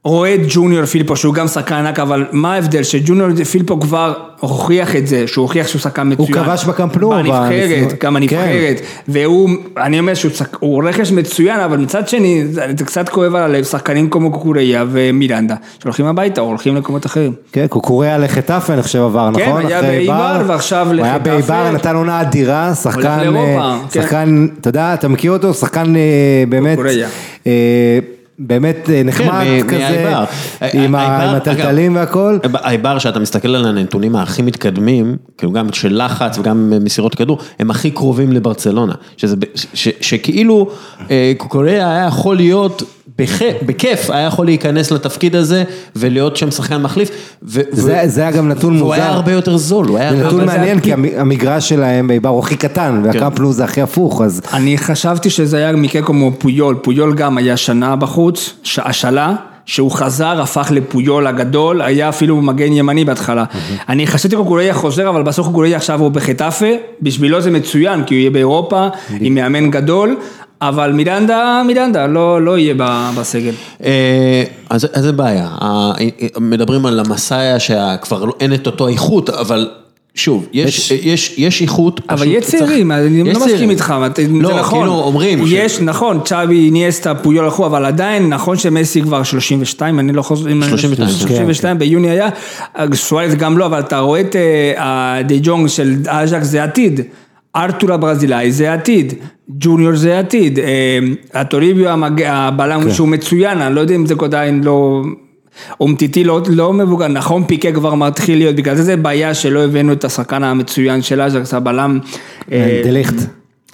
רואה 0.04 0.34
את 0.34 0.40
ג'וניור 0.48 0.86
פילפו 0.86 1.16
שהוא 1.16 1.34
גם 1.34 1.48
שחקן 1.48 1.74
ענק, 1.74 1.98
אבל 1.98 2.24
מה 2.32 2.54
ההבדל? 2.54 2.82
שג'וניור 2.82 3.44
פילפו 3.44 3.80
כבר 3.80 4.12
הוכיח 4.40 4.96
את 4.96 5.06
זה, 5.06 5.26
שהוא 5.26 5.42
הוכיח 5.42 5.68
שהוא 5.68 5.80
שחקן 5.80 6.12
מצוין. 6.12 6.32
כבש 6.32 6.64
בקאמפ 6.64 6.96
נו, 6.96 7.10
בנבחרת, 7.10 8.04
גם 8.04 8.16
הנבחרת, 8.16 8.80
והוא, 9.08 9.50
אני 9.76 9.98
אומר 9.98 10.14
שהוא 10.14 10.32
הוא 10.60 10.84
רכש 10.88 11.12
מצוין, 11.12 11.60
אבל 11.60 11.76
מצד 11.78 12.08
שני, 12.08 12.46
זה 12.46 12.66
זה 12.78 12.84
קצת 12.84 13.08
כואב 13.08 13.34
על 13.34 13.42
הלב, 13.42 13.64
שחקנים 13.64 14.10
כמו 14.10 14.32
קוקורייה 14.32 14.84
ומירנדה, 14.90 15.54
שהולכים 15.82 16.06
הביתה 16.06 16.40
או 16.40 16.46
הולכים 16.46 16.74
למקומות 16.74 17.06
אחרים. 17.06 17.32
כן, 17.52 17.66
קוקוריה 17.66 18.18
לחטאפה 18.18 18.72
אני 18.72 18.82
חושב 18.82 18.98
עבר, 18.98 19.30
כן, 19.34 19.42
נכון? 19.42 19.66
היה 19.66 19.78
אחרי 19.78 19.90
באיבר, 19.90 20.38
בר. 20.38 20.44
ועכשיו 20.46 20.86
הוא 20.86 21.04
היה 21.04 21.16
לחטאפה. 21.16 21.30
באיבר, 21.30 21.70
נתן 21.70 21.96
עונה 21.96 22.20
אדירה, 22.20 22.74
שחקן, 22.74 23.36
אה, 23.36 23.78
כן. 23.90 24.02
שחקן, 24.02 24.46
אתה 24.60 24.68
יודע, 24.68 24.94
אתה 24.94 25.08
מכיר 25.08 25.32
אותו? 25.32 25.54
שחקן 25.54 25.96
אה, 25.96 26.44
באמת, 26.48 26.76
קוקוריה. 26.76 27.08
באמת 28.38 28.90
אה, 28.90 29.02
נחמד 29.02 29.44
מ- 29.64 29.68
כזה. 29.68 30.14
עם 30.72 30.94
ה- 30.94 30.98
האיבר, 31.00 31.28
עם 31.28 31.34
הטלטלים 31.34 31.96
והכל. 31.96 32.38
האיבר, 32.54 32.98
שאתה 32.98 33.18
מסתכל 33.20 33.48
על 33.54 33.66
הנתונים 33.66 34.16
הכי 34.16 34.42
מתקדמים, 34.42 35.16
כאילו 35.38 35.52
גם 35.52 35.72
של 35.72 36.04
לחץ 36.04 36.38
וגם 36.38 36.72
מסירות 36.80 37.14
כדור, 37.14 37.38
הם 37.58 37.70
הכי 37.70 37.90
קרובים 37.90 38.32
לברצלונה. 38.32 38.92
שכאילו 39.74 40.70
אה, 41.10 41.32
קוקוריה 41.36 41.90
היה 41.90 42.04
יכול 42.06 42.36
להיות, 42.36 42.82
בכיף, 43.66 44.10
היה 44.10 44.26
יכול 44.26 44.46
להיכנס 44.46 44.90
לתפקיד 44.90 45.36
הזה 45.36 45.64
ולהיות 45.96 46.36
שם 46.36 46.50
שחקן 46.50 46.82
מחליף. 46.82 47.10
ו- 47.42 47.60
זה 47.70 48.00
ו- 48.04 48.08
זה 48.08 48.20
היה 48.20 48.30
גם 48.30 48.48
נתון 48.48 48.76
והוא 48.76 48.94
היה 48.94 49.04
מוזר. 49.04 49.16
הרבה 49.16 49.32
יותר 49.32 49.56
זול, 49.56 49.86
זה 49.86 50.10
נתון 50.10 50.44
מעניין, 50.46 50.80
כי 50.80 50.92
המ- 50.92 51.04
המגרש 51.16 51.68
שלהם 51.68 52.08
באיבר 52.08 52.28
הוא 52.28 52.38
הכי 52.40 52.56
קטן, 52.56 53.00
והקאמפ 53.04 53.38
נו 53.40 53.52
זה 53.52 53.64
הכי 53.64 53.82
הפוך, 53.82 54.22
אז 54.22 54.40
אני 54.52 54.78
חשבתי 54.78 55.30
שזה 55.30 55.56
היה 55.56 55.72
מקרה 55.72 56.02
כמו 56.02 56.32
פויול, 56.38 56.74
פויול 56.82 57.14
גם 57.14 57.38
היה 57.38 57.56
שנה 57.56 57.96
בחוץ, 57.96 58.54
ש- 58.62 58.78
השאלה, 58.78 59.34
שהוא 59.66 59.90
חזר, 59.90 60.40
הפך 60.42 60.68
לפויול 60.74 61.26
הגדול, 61.26 61.82
היה 61.82 62.08
אפילו 62.08 62.36
מגן 62.42 62.72
ימני 62.72 63.04
בהתחלה. 63.04 63.44
אני 63.88 64.06
חשבתי 64.06 64.36
קוקוריה 64.36 64.74
חוזר, 64.74 65.08
אבל 65.08 65.22
בסוף 65.22 65.46
קוקוריה 65.46 65.76
עכשיו 65.76 66.00
הוא 66.00 66.10
בחטאפה, 66.10 66.66
בשבילו 67.02 67.40
זה 67.40 67.50
מצוין, 67.50 68.04
כי 68.04 68.14
הוא 68.14 68.20
יהיה 68.20 68.30
באירופה, 68.30 68.86
עם 69.20 69.34
מאמן 69.34 69.70
גדול, 69.70 70.16
אבל 70.68 70.92
מירנדה, 70.92 71.62
מירנדה, 71.66 72.06
לא, 72.06 72.42
לא 72.42 72.58
יהיה 72.58 72.74
בסגל. 73.18 73.52
אה, 73.84 74.42
אז 74.70 74.86
אז 74.92 75.02
זה 75.04 75.12
בעיה, 75.12 75.48
ה- 75.60 75.92
מדברים 76.40 76.86
על 76.86 77.00
המסאיה 77.00 77.58
שכבר 77.60 78.24
לא- 78.24 78.34
אין 78.40 78.54
את 78.54 78.66
אותו 78.66 78.88
איכות, 78.88 79.30
אבל 79.30 79.68
שוב, 80.16 80.46
יש, 80.52 80.90
יש, 80.90 81.34
יש 81.38 81.62
איכות, 81.62 82.00
אבל 82.10 82.26
יש 82.28 82.44
צריך- 82.44 82.62
צעירים, 82.62 82.92
אני 82.92 83.04
יש 83.20 83.26
לא 83.26 83.32
מסכים 83.32 83.48
צעירים. 83.48 83.70
איתך, 83.70 83.94
לא, 84.30 84.48
זה 84.48 84.54
נכון. 84.60 84.78
כאילו 84.78 84.94
אומרים, 84.94 85.46
ש- 85.46 85.50
יש, 85.52 85.80
נכון, 85.80 86.20
צ'אבי, 86.24 86.70
ניאסטה, 86.70 87.14
פויול 87.14 87.44
הלכו, 87.44 87.66
אבל 87.66 87.84
עדיין, 87.84 88.28
נכון 88.28 88.56
שמסי 88.56 89.02
כבר 89.02 89.22
32, 89.22 89.98
אני 89.98 90.12
לא 90.12 90.22
חוזר, 90.22 90.50
אם 90.50 90.62
אני- 90.62 90.70
32, 90.70 91.08
32 91.08 91.78
ביוני 91.78 92.10
היה, 92.10 92.28
סוארץ 92.94 93.34
גם 93.34 93.58
לא, 93.58 93.66
אבל 93.66 93.80
אתה 93.80 93.98
רואה 93.98 94.20
את 94.20 94.36
אה, 94.36 94.72
הדי 95.18 95.38
ג'ונג 95.42 95.66
של 95.68 95.94
אז'ק 96.08 96.42
זה 96.42 96.64
עתיד. 96.64 97.00
ארתור 97.56 97.92
הברזילאי 97.92 98.52
זה 98.52 98.72
עתיד, 98.72 99.14
ג'וניור 99.48 99.96
זה 99.96 100.18
עתיד, 100.18 100.58
אה, 100.58 100.98
הטוריביו. 101.34 101.88
הבלם 102.26 102.82
כן. 102.82 102.90
שהוא 102.90 103.08
מצוין, 103.08 103.62
אני 103.62 103.74
לא 103.74 103.80
יודע 103.80 103.94
אם 103.94 104.06
זה 104.06 104.14
עדיין 104.22 104.64
לא... 104.64 105.02
אומטיטי 105.80 106.24
לא, 106.24 106.40
לא 106.48 106.72
מבוגר, 106.72 107.08
נכון 107.08 107.44
פיקה 107.44 107.72
כבר 107.72 107.94
מתחיל 107.94 108.38
להיות, 108.38 108.56
בגלל 108.56 108.74
זה 108.74 108.82
זה 108.82 108.96
בעיה 108.96 109.34
שלא 109.34 109.64
הבאנו 109.64 109.92
את 109.92 110.04
השחקן 110.04 110.44
המצוין 110.44 111.02
של 111.02 111.20
אז'קס, 111.20 111.54
הבלם. 111.54 111.98
אה, 112.52 112.82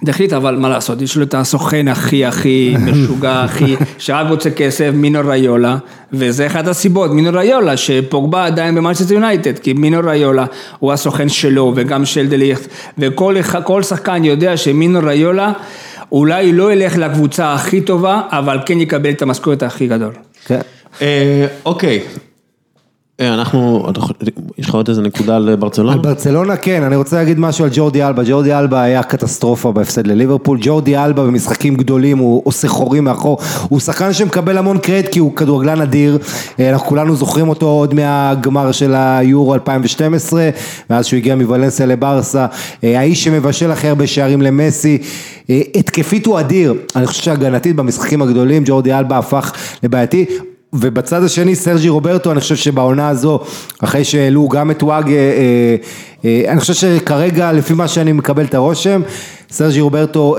דחית, 0.05 0.32
אבל 0.32 0.56
מה 0.56 0.68
לעשות, 0.68 1.02
יש 1.02 1.16
לו 1.16 1.22
את 1.22 1.35
הסוכן 1.35 1.89
הכי 1.89 2.24
הכי 2.24 2.74
משוגע, 2.78 3.43
הכי, 3.43 3.77
שרק 3.98 4.27
רוצה 4.31 4.51
כסף, 4.51 4.90
מינו 4.94 5.20
ריולה, 5.24 5.77
וזה 6.12 6.47
אחת 6.47 6.66
הסיבות, 6.66 7.10
מינו 7.10 7.31
ריולה, 7.39 7.77
שפוגבה 7.77 8.47
עדיין 8.47 8.74
במנצ'סטר 8.74 9.14
יונייטד, 9.14 9.59
כי 9.59 9.72
מינו 9.72 10.01
ריולה 10.05 10.44
הוא 10.78 10.93
הסוכן 10.93 11.28
שלו 11.28 11.72
וגם 11.77 12.05
של 12.05 12.28
דליכט, 12.28 12.68
וכל 12.98 13.82
שחקן 13.82 14.24
יודע 14.24 14.56
שמינו 14.56 15.01
ריולה 15.02 15.52
אולי 16.12 16.52
לא 16.52 16.72
ילך 16.72 16.97
לקבוצה 16.97 17.55
הכי 17.55 17.81
טובה, 17.81 18.20
אבל 18.31 18.59
כן 18.66 18.81
יקבל 18.81 19.10
את 19.10 19.22
המשכורת 19.22 19.62
הכי 19.62 19.86
גדול. 19.86 20.12
כן. 20.47 20.60
אה, 21.02 21.47
אוקיי, 21.64 22.01
אה, 23.20 23.35
אנחנו, 23.35 23.86
יש 24.61 24.69
לך 24.69 24.74
עוד 24.74 24.89
איזה 24.89 25.03
נקודה 25.03 25.37
על 25.37 25.57
ברצלונה? 25.57 25.93
על 25.93 25.99
ברצלונה 25.99 26.57
כן, 26.57 26.82
אני 26.82 26.97
רוצה 26.97 27.16
להגיד 27.16 27.39
משהו 27.39 27.65
על 27.65 27.70
ג'ורדי 27.74 28.05
אלבה, 28.05 28.23
ג'ורדי 28.27 28.55
אלבה 28.55 28.82
היה 28.82 29.03
קטסטרופה 29.03 29.73
בהפסד 29.73 30.07
לליברפול, 30.07 30.59
ג'ורדי 30.61 30.97
אלבה 30.97 31.24
במשחקים 31.24 31.77
גדולים 31.77 32.19
הוא 32.19 32.43
עושה 32.45 32.69
חורים 32.69 33.05
מאחור, 33.05 33.39
הוא 33.69 33.81
שחקן 33.81 34.12
שמקבל 34.12 34.59
המון 34.59 34.78
קרדיט 34.78 35.12
כי 35.12 35.19
הוא 35.19 35.37
כדורגלן 35.37 35.81
אדיר, 35.81 36.19
אה, 36.61 36.70
אנחנו 36.70 36.87
כולנו 36.87 37.16
זוכרים 37.16 37.49
אותו 37.49 37.66
עוד 37.66 37.95
מהגמר 37.95 38.73
של 38.73 38.95
היורו 38.95 39.55
2012, 39.55 40.51
ואז 40.91 41.07
שהוא 41.07 41.16
הגיע 41.16 41.35
מוולנסיה 41.35 41.87
לברסה, 41.87 42.47
אה, 42.85 42.99
האיש 42.99 43.24
שמבשל 43.24 43.70
הכי 43.70 43.89
הרבה 43.89 44.07
שערים 44.07 44.43
למסי, 44.43 44.99
אה, 45.51 45.61
התקפית 45.74 46.27
הוא 46.27 46.41
אדיר, 46.41 46.74
אני 46.97 47.07
חושב 47.07 47.23
שהגנתית 47.23 47.77
במשחקים 47.77 48.23
הגדולים 48.23 48.62
ג'ורדי 48.66 48.95
אלבה 48.95 49.19
הפך 49.19 49.53
לבעייתי, 49.82 50.27
ובצד 50.72 51.22
השני 51.24 51.55
סרג'י 51.55 51.88
רוברטו, 51.88 52.32
אני 52.32 52.40
חושב 52.40 52.56
שבעונה 52.56 53.09
הזו, 53.09 53.40
אחרי 53.80 54.05
שהעלו 54.05 54.48
גם 54.48 54.70
את 54.70 54.82
וואג, 54.82 55.09
אה, 55.09 55.14
אה, 55.14 55.76
אה, 56.24 56.52
אני 56.52 56.60
חושב 56.60 56.74
שכרגע, 56.74 57.52
לפי 57.52 57.74
מה 57.74 57.88
שאני 57.88 58.12
מקבל 58.12 58.44
את 58.44 58.55
הרושם, 58.55 59.02
סרג'י 59.51 59.80
רוברטו, 59.80 60.36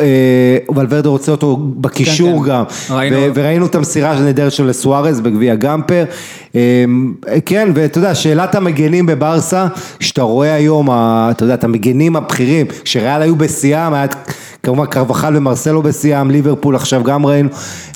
ולוורדה 0.75 1.09
רוצה 1.09 1.31
אותו 1.31 1.57
בקישור 1.57 2.39
כן, 2.39 2.45
כן. 2.45 2.49
גם, 2.49 2.63
ראינו. 2.89 3.17
ו- 3.17 3.29
וראינו 3.33 3.65
את 3.65 3.75
המסירה 3.75 4.11
הנהדרת 4.11 4.51
שלו 4.51 4.67
לסוארז 4.67 5.21
בגביע 5.21 5.55
גמפר, 5.55 6.03
כן, 7.45 7.69
ואתה 7.75 7.97
יודע, 7.97 8.15
שאלת 8.15 8.55
המגנים 8.55 9.05
בברסה, 9.05 9.67
שאתה 9.99 10.21
רואה 10.21 10.53
היום, 10.53 10.89
אתה 10.91 11.43
יודע, 11.43 11.53
את 11.53 11.63
המגנים 11.63 12.15
הבכירים, 12.15 12.65
שריאל 12.85 13.21
היו 13.21 13.35
בשיאם, 13.35 13.93
היה 13.93 14.05
כמובן 14.63 14.85
קרבחל 14.85 15.37
ומרסלו 15.37 15.81
בשיאם, 15.81 16.31
ליברפול 16.31 16.75
עכשיו 16.75 17.03
גם 17.03 17.25
ראינו, 17.25 17.49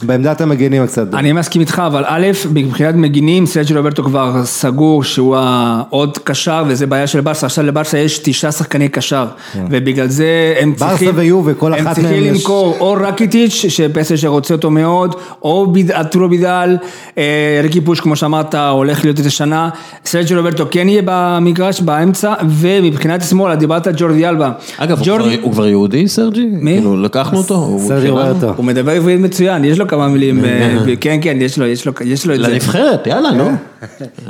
בעמדת 0.04 0.42
המגנים 0.42 0.86
קצת. 0.88 1.14
אני 1.14 1.32
מסכים 1.32 1.62
איתך, 1.62 1.82
אבל 1.88 2.04
א', 2.08 2.28
מבחינת 2.54 2.96
מגינים, 2.96 3.46
סרג'י 3.46 3.74
רוברטו 3.74 4.04
כבר 4.04 4.42
סגור 4.46 5.04
שהוא 5.04 5.36
העוד 5.40 6.18
קשר, 6.24 6.64
וזה 6.68 6.88
בעיה 6.88 7.08
של 7.08 7.22
ברסה, 7.22 7.46
עכשיו 7.46 7.66
לברסה 7.66 7.98
יש 7.98 8.18
תשעה 8.24 8.52
שחקני 8.52 8.90
קשר, 8.90 9.26
ובגלל 9.70 10.08
זה 10.08 10.26
הם 10.60 10.72
ברסה 10.74 10.90
צריכים, 10.90 11.12
ויובה, 11.16 11.54
כל 11.54 11.72
אחת 11.74 11.80
הם 11.80 11.86
מהם 11.86 11.94
צריכים 11.96 12.24
יש- 12.24 12.38
למכור 12.42 12.78
או 12.80 12.94
רקיטיץ', 13.02 13.66
שפסל 13.70 14.16
שרוצה 14.16 14.54
אותו 14.54 14.72
מאוד, 14.72 15.16
או 15.42 15.74
ארתורו 15.94 16.28
בידל, 16.30 16.78
אה, 17.18 17.24
ריקי 17.64 17.82
פוש, 17.82 18.00
כמו 18.00 18.16
שאמרת, 18.16 18.56
הולך 18.56 19.04
להיות 19.04 19.20
את 19.20 19.26
השנה, 19.26 19.70
סרג'י 20.06 20.36
רוברטו 20.36 20.66
כן 20.72 20.90
יהיה 20.90 21.02
במגרש, 21.06 21.82
באמצע, 21.82 22.34
ומבחינת 22.50 23.22
שמאל, 23.24 23.56
דיברת 23.56 23.88
על 23.88 23.94
ג'ורדי 23.98 24.28
אלבה. 24.28 24.52
אגב, 24.78 24.98
הוא 24.98 25.06
ג'ורדי- 25.08 25.24
כבר- 25.38 25.44
הוא 25.46 25.52
כבר 25.54 25.68
יהודי, 25.68 26.08
סרג'י? 26.08 26.55
מי? 26.62 26.72
כאילו, 26.74 27.02
לקחנו 27.02 27.38
אותו? 27.38 27.56
הוא 27.56 27.88
סרג'י? 27.88 28.10
רוברטו. 28.10 28.54
הוא 28.56 28.66
מדבר 28.66 28.92
עברית 28.92 29.20
מצוין, 29.20 29.64
יש 29.66 29.80
לו 29.80 29.88
כמה 29.88 30.08
מילים, 30.08 30.46
אה, 30.46 30.76
כן, 31.02 31.18
כן, 31.22 31.38
יש 31.42 31.58
לו, 31.58 31.66
יש 31.66 31.86
לו, 31.86 31.94
יש 32.06 32.26
לו 32.28 32.34
את 32.36 32.40
זה. 32.40 32.48
לנבחרת, 32.48 33.08
יאללה, 33.08 33.32
נו. 33.32 33.44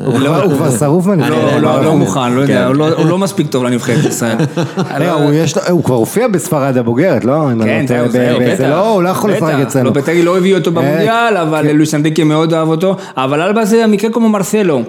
הוא 0.06 0.14
כבר- 0.20 0.44
הוא 0.44 0.54
כבר 0.54 0.72
שרוף 0.72 1.08
לא, 1.08 1.16
מהנבחרת. 1.16 1.62
לא, 1.62 1.84
לא 1.84 1.96
מוכן, 1.96 2.34
לא 2.34 2.42
יודע, 2.42 2.54
כן. 2.62 2.68
הוא 2.68 2.76
לא- 2.76 2.94
הוא 2.98 3.06
לא 3.10 3.18
מספיק 3.18 3.48
טוב 3.48 3.64
לנבחרת 3.64 4.06
ישראל. 4.06 4.38
לא, 5.00 5.12
הוא 5.12 5.32
יש 5.34 5.58
לו- 5.58 5.64
הוא 5.70 5.84
כבר 5.84 5.96
הופיע 5.96 6.28
בספרד 6.28 6.78
הבוגרת, 6.78 7.26
לא? 7.26 7.48
כן, 7.64 7.86
לא 7.90 8.06
בטח. 8.08 8.56
זה 8.58 8.68
לא, 8.68 8.90
הוא 8.94 9.04
לא 9.04 9.10
יכול 9.10 9.32
בטח. 9.34 9.44
אצלנו. 9.62 9.90
כן. 9.94 9.96
לופטגי 10.00 10.24
לא 10.24 10.38
הביא 10.38 10.56
אותו 10.56 10.72
במונדיאל, 10.72 11.38
אבל 11.42 11.72
לואיס 11.72 11.94
אנריקה 11.96 12.24
מאוד 12.24 12.54
אהב 12.54 12.68
אותו. 12.68 12.96
אבל 13.18 13.42
אלבה 13.42 13.66
זה 13.66 13.84
המקרה 13.84 14.12
כמו 14.12 14.30
מרסלו. 14.30 14.82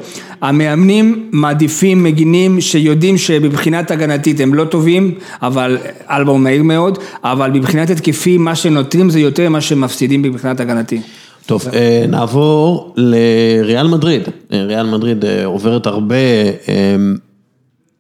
המאמנים 0.42 1.28
מעדיפים 1.32 2.02
מגינים 2.02 2.60
שיודעים 2.60 3.18
שמבחינת 3.18 3.90
הגנתית 3.90 4.40
הם 4.40 4.54
לא 4.54 4.64
טובים, 4.64 5.14
אבל 5.42 5.78
אלבה 6.10 6.30
הוא 6.30 6.40
מהיר 6.40 6.62
מאוד, 6.62 6.98
אבל 7.32 7.50
מבחינת 7.50 7.90
התקפי 7.90 8.38
מה 8.38 8.54
שנותנים 8.54 9.10
זה 9.10 9.20
יותר 9.20 9.48
ממה 9.48 9.60
שמפסידים 9.60 10.22
מבחינת 10.22 10.60
הגנתי. 10.60 11.00
טוב, 11.46 11.64
אה, 11.74 12.04
נעבור 12.08 12.94
לריאל 12.96 13.86
מדריד. 13.86 14.22
אה, 14.52 14.62
ריאל 14.62 14.86
מדריד 14.86 15.24
אה, 15.24 15.44
עוברת 15.44 15.86
הרבה, 15.86 16.16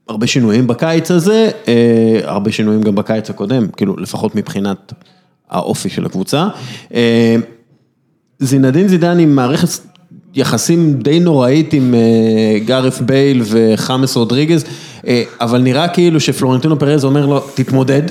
הרבה 0.08 0.26
שינויים 0.26 0.66
בקיץ 0.66 1.10
הזה, 1.10 1.50
הרבה 2.24 2.52
שינויים 2.52 2.82
גם 2.82 2.94
בקיץ 2.94 3.30
הקודם, 3.30 3.66
כאילו 3.68 3.96
לפחות 3.96 4.34
מבחינת 4.34 4.92
האופי 5.50 5.88
של 5.88 6.06
הקבוצה. 6.06 6.48
זינדין 8.38 8.88
זידן 8.88 9.18
עם 9.18 9.36
מערכת 9.36 9.68
יחסים 10.34 10.94
די 10.94 11.20
נוראית 11.20 11.72
עם 11.72 11.94
גארף 12.64 13.00
בייל 13.00 13.42
וחמאס 13.44 14.16
רודריגז, 14.16 14.64
אבל 15.40 15.62
נראה 15.62 15.88
כאילו 15.88 16.20
שפלורנטינו 16.20 16.78
פרז 16.78 17.04
אומר 17.04 17.26
לו, 17.26 17.40
תתמודד, 17.54 18.02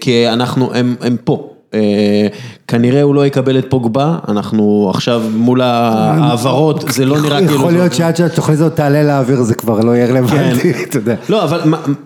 כי 0.00 0.28
אנחנו, 0.28 0.74
הם, 0.74 0.96
הם 1.00 1.16
פה. 1.24 1.50
אה, 1.74 2.26
כנראה 2.68 3.02
הוא 3.02 3.14
לא 3.14 3.26
יקבל 3.26 3.58
את 3.58 3.66
פוגבה, 3.68 4.18
אנחנו 4.28 4.90
עכשיו 4.94 5.22
מול 5.34 5.60
ההעברות, 5.60 6.84
זה 6.88 7.04
לא 7.04 7.20
נראה 7.20 7.38
כאילו... 7.38 7.54
יכול 7.54 7.72
להיות 7.72 7.94
שעד 7.94 8.16
שהתוכנית 8.16 8.58
הזאת 8.58 8.76
תעלה 8.76 9.02
לאוויר 9.02 9.42
זה 9.42 9.54
כבר 9.54 9.80
לא 9.80 9.96
יהיה 9.96 10.06
רלוונטי, 10.06 10.72
אתה 10.88 10.96
יודע. 10.96 11.14
לא, 11.28 11.44
אבל 11.44 11.60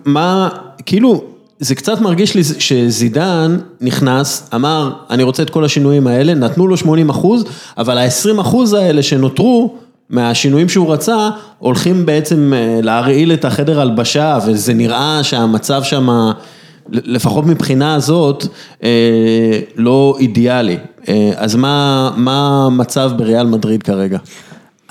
מה, 0.05 0.49
כאילו, 0.85 1.23
זה 1.59 1.75
קצת 1.75 2.01
מרגיש 2.01 2.35
לי 2.35 2.41
שזידן 2.43 3.57
נכנס, 3.81 4.49
אמר, 4.55 4.91
אני 5.09 5.23
רוצה 5.23 5.43
את 5.43 5.49
כל 5.49 5.65
השינויים 5.65 6.07
האלה, 6.07 6.33
נתנו 6.33 6.67
לו 6.67 6.77
80 6.77 7.09
אחוז, 7.09 7.45
אבל 7.77 7.97
ה-20 7.97 8.41
אחוז 8.41 8.73
האלה 8.73 9.03
שנותרו, 9.03 9.75
מהשינויים 10.09 10.69
שהוא 10.69 10.93
רצה, 10.93 11.29
הולכים 11.59 12.05
בעצם 12.05 12.53
אה, 12.55 12.79
להרעיל 12.83 13.33
את 13.33 13.45
החדר 13.45 13.81
הלבשה, 13.81 14.37
וזה 14.45 14.73
נראה 14.73 15.19
שהמצב 15.23 15.83
שם, 15.83 16.31
לפחות 16.89 17.45
מבחינה 17.45 17.95
הזאת, 17.95 18.45
אה, 18.83 19.59
לא 19.75 20.15
אידיאלי. 20.19 20.77
אה, 21.09 21.31
אז 21.35 21.55
מה, 21.55 22.11
המצב 22.67 23.11
בריאל 23.17 23.47
מדריד 23.47 23.83
כרגע? 23.83 24.17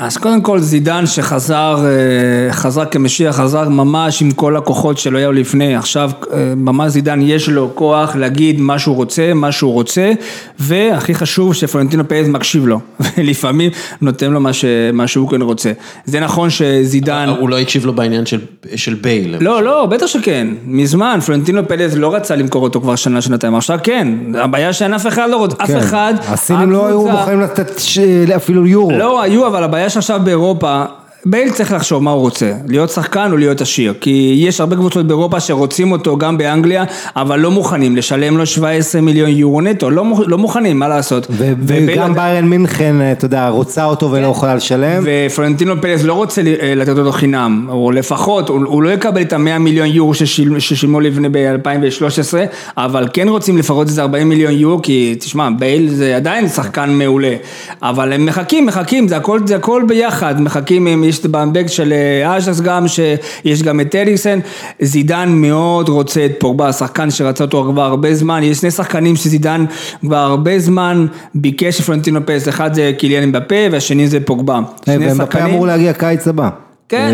אז 0.01 0.17
קודם 0.17 0.41
כל 0.41 0.59
זידן 0.59 1.07
שחזר, 1.07 1.77
אה, 1.85 2.53
חזר 2.53 2.85
כמשיח, 2.85 3.37
חזר 3.37 3.69
ממש 3.69 4.23
עם 4.23 4.31
כל 4.31 4.57
הכוחות 4.57 4.99
שלא 4.99 5.19
היו 5.19 5.33
לפני, 5.33 5.77
עכשיו 5.77 6.11
אה, 6.33 6.53
ממש 6.57 6.93
זידן 6.93 7.21
יש 7.23 7.49
לו 7.49 7.71
כוח 7.75 8.17
להגיד 8.17 8.61
מה 8.61 8.79
שהוא 8.79 8.97
רוצה, 8.97 9.35
מה 9.35 9.53
שהוא 9.53 9.73
רוצה, 9.73 10.13
והכי 10.59 11.15
חשוב 11.15 11.55
שפלנטינו 11.55 12.09
פרז 12.09 12.29
מקשיב 12.29 12.67
לו, 12.67 12.81
ולפעמים 13.19 13.71
נותן 14.01 14.31
לו 14.31 14.41
מה, 14.41 14.53
ש, 14.53 14.65
מה 14.93 15.07
שהוא 15.07 15.29
כן 15.29 15.43
רוצה. 15.43 15.73
זה 16.05 16.21
נכון 16.21 16.51
שזידן... 16.51 17.29
הוא 17.41 17.49
לא 17.49 17.59
הקשיב 17.59 17.87
לו 17.87 17.93
בעניין 17.93 18.27
של, 18.27 18.41
של 18.77 18.95
בייל. 18.95 19.37
לא, 19.41 19.63
לא, 19.63 19.87
בטח 19.87 20.07
שכן, 20.07 20.49
מזמן, 20.65 21.19
פלורנטינו 21.27 21.69
פלז 21.69 21.97
לא 21.97 22.15
רצה 22.15 22.37
למכור 22.37 22.63
אותו 22.63 22.81
כבר 22.81 22.97
שנה, 22.97 23.21
שנתיים, 23.21 23.55
עכשיו 23.55 23.79
כן, 23.83 24.09
הבעיה 24.35 24.73
שאין 24.73 24.95
אף 24.95 25.07
אחד 25.07 25.31
לא 25.31 25.37
רוצה, 25.37 25.57
אף 25.65 25.67
כן. 25.71 25.77
אחד, 25.77 26.15
הסינים 26.29 26.71
לא 26.71 26.87
היו 26.87 27.09
מוכנים 27.09 27.41
לתת 27.41 27.79
ש- 27.79 27.99
אפילו 28.37 28.67
יורו. 28.67 28.91
לא, 28.91 29.23
היו, 29.23 29.47
אבל 29.47 29.65
הבעיה 29.65 29.90
שעכשיו 29.91 30.21
באירופה, 30.25 30.85
בייל 31.27 31.51
צריך 31.51 31.73
לחשוב 31.73 32.03
מה 32.03 32.11
הוא 32.11 32.21
רוצה, 32.21 32.53
להיות 32.69 32.91
שחקן 32.91 33.29
או 33.33 33.37
להיות 33.37 33.61
עשיר, 33.61 33.95
כי 34.01 34.35
יש 34.39 34.61
הרבה 34.61 34.77
קבוצות 34.77 35.07
באירופה 35.07 35.41
שרוצים 35.41 35.93
אותו 35.93 36.17
גם 36.19 36.39
באנגליה, 36.39 36.85
אבל 37.17 37.39
לא 37.41 37.51
מוכנים 37.51 37.97
לשלם 37.97 38.37
לו 38.39 38.47
17 38.47 39.01
מיליון 39.01 39.31
יורו 39.31 39.61
נטו, 39.61 39.91
לא, 39.91 40.05
מוכ- 40.05 40.25
לא 40.27 40.39
מוכנים, 40.39 40.79
מה 40.79 40.89
לעשות. 40.89 41.27
ו- 41.31 41.53
וגם 41.67 42.15
ביירן 42.15 42.45
מינכן, 42.49 42.97
אתה 43.13 43.25
יודע, 43.25 43.49
רוצה 43.49 43.85
אותו 43.85 44.11
ולא 44.13 44.27
יכולה 44.27 44.55
לשלם. 44.55 45.03
ופלורנטינו 45.07 45.81
פרס 45.81 46.03
לא 46.03 46.13
רוצה 46.13 46.43
אה, 46.61 46.75
לתת 46.77 46.99
אותו 46.99 47.13
חינם, 47.13 47.67
או 47.69 47.91
לפחות, 47.93 48.49
הוא, 48.49 48.61
הוא 48.67 48.83
לא 48.83 48.91
יקבל 48.91 49.21
את 49.23 49.33
המאה 49.33 49.59
מיליון 49.59 49.87
יורו 49.89 50.15
ששיל, 50.15 50.59
ששילמו 50.59 51.01
לפני 51.01 51.29
ב-2013, 51.33 52.35
אבל 52.77 53.09
כן 53.13 53.29
רוצים 53.29 53.59
לפחות 53.59 53.87
איזה 53.89 54.03
40 54.03 54.29
מיליון 54.29 54.53
יורו, 54.53 54.83
כי 54.83 55.17
תשמע, 55.21 55.49
בייל 55.59 55.89
זה 55.89 56.17
עדיין 56.17 56.49
שחקן 56.49 56.91
מעולה, 56.91 57.35
אבל 57.83 58.13
הם 58.13 58.27
מחכים, 58.27 58.67
מחכים, 58.67 59.09
זה 59.09 59.17
הכל, 59.17 59.41
זה 59.47 59.57
הכל 59.57 59.83
ביחד, 59.89 60.41
מחכים, 60.41 60.87
הם- 60.87 61.10
יש 61.11 61.27
בבק 61.27 61.67
של 61.67 61.93
אה, 61.93 62.37
אז'ס 62.37 62.61
גם, 62.61 62.89
שיש 62.89 63.63
גם 63.63 63.81
את 63.81 63.95
אריקסן, 63.95 64.39
זידן 64.81 65.29
מאוד 65.29 65.89
רוצה 65.89 66.27
את 66.27 66.33
פוגבה, 66.39 66.73
שחקן 66.73 67.11
שרצה 67.11 67.45
אותו 67.45 67.69
כבר 67.73 67.83
הרבה 67.83 68.15
זמן, 68.15 68.43
יש 68.43 68.59
שני 68.59 68.71
שחקנים 68.71 69.17
שזידן 69.17 69.65
כבר 70.01 70.17
הרבה 70.17 70.59
זמן 70.59 71.07
ביקש 71.35 71.79
שפלורנטינו 71.79 72.27
פרס, 72.27 72.49
אחד 72.49 72.75
זה 72.75 72.93
קיליאן 72.99 73.23
אמבפה 73.23 73.55
והשני 73.73 74.09
זה 74.09 74.21
פוגבה. 74.21 74.61
שני 74.85 75.13
ומבפה 75.13 75.45
אמור 75.45 75.67
להגיע 75.67 75.93
קיץ 75.93 76.29
הבא. 76.29 76.70
כן, 76.91 77.11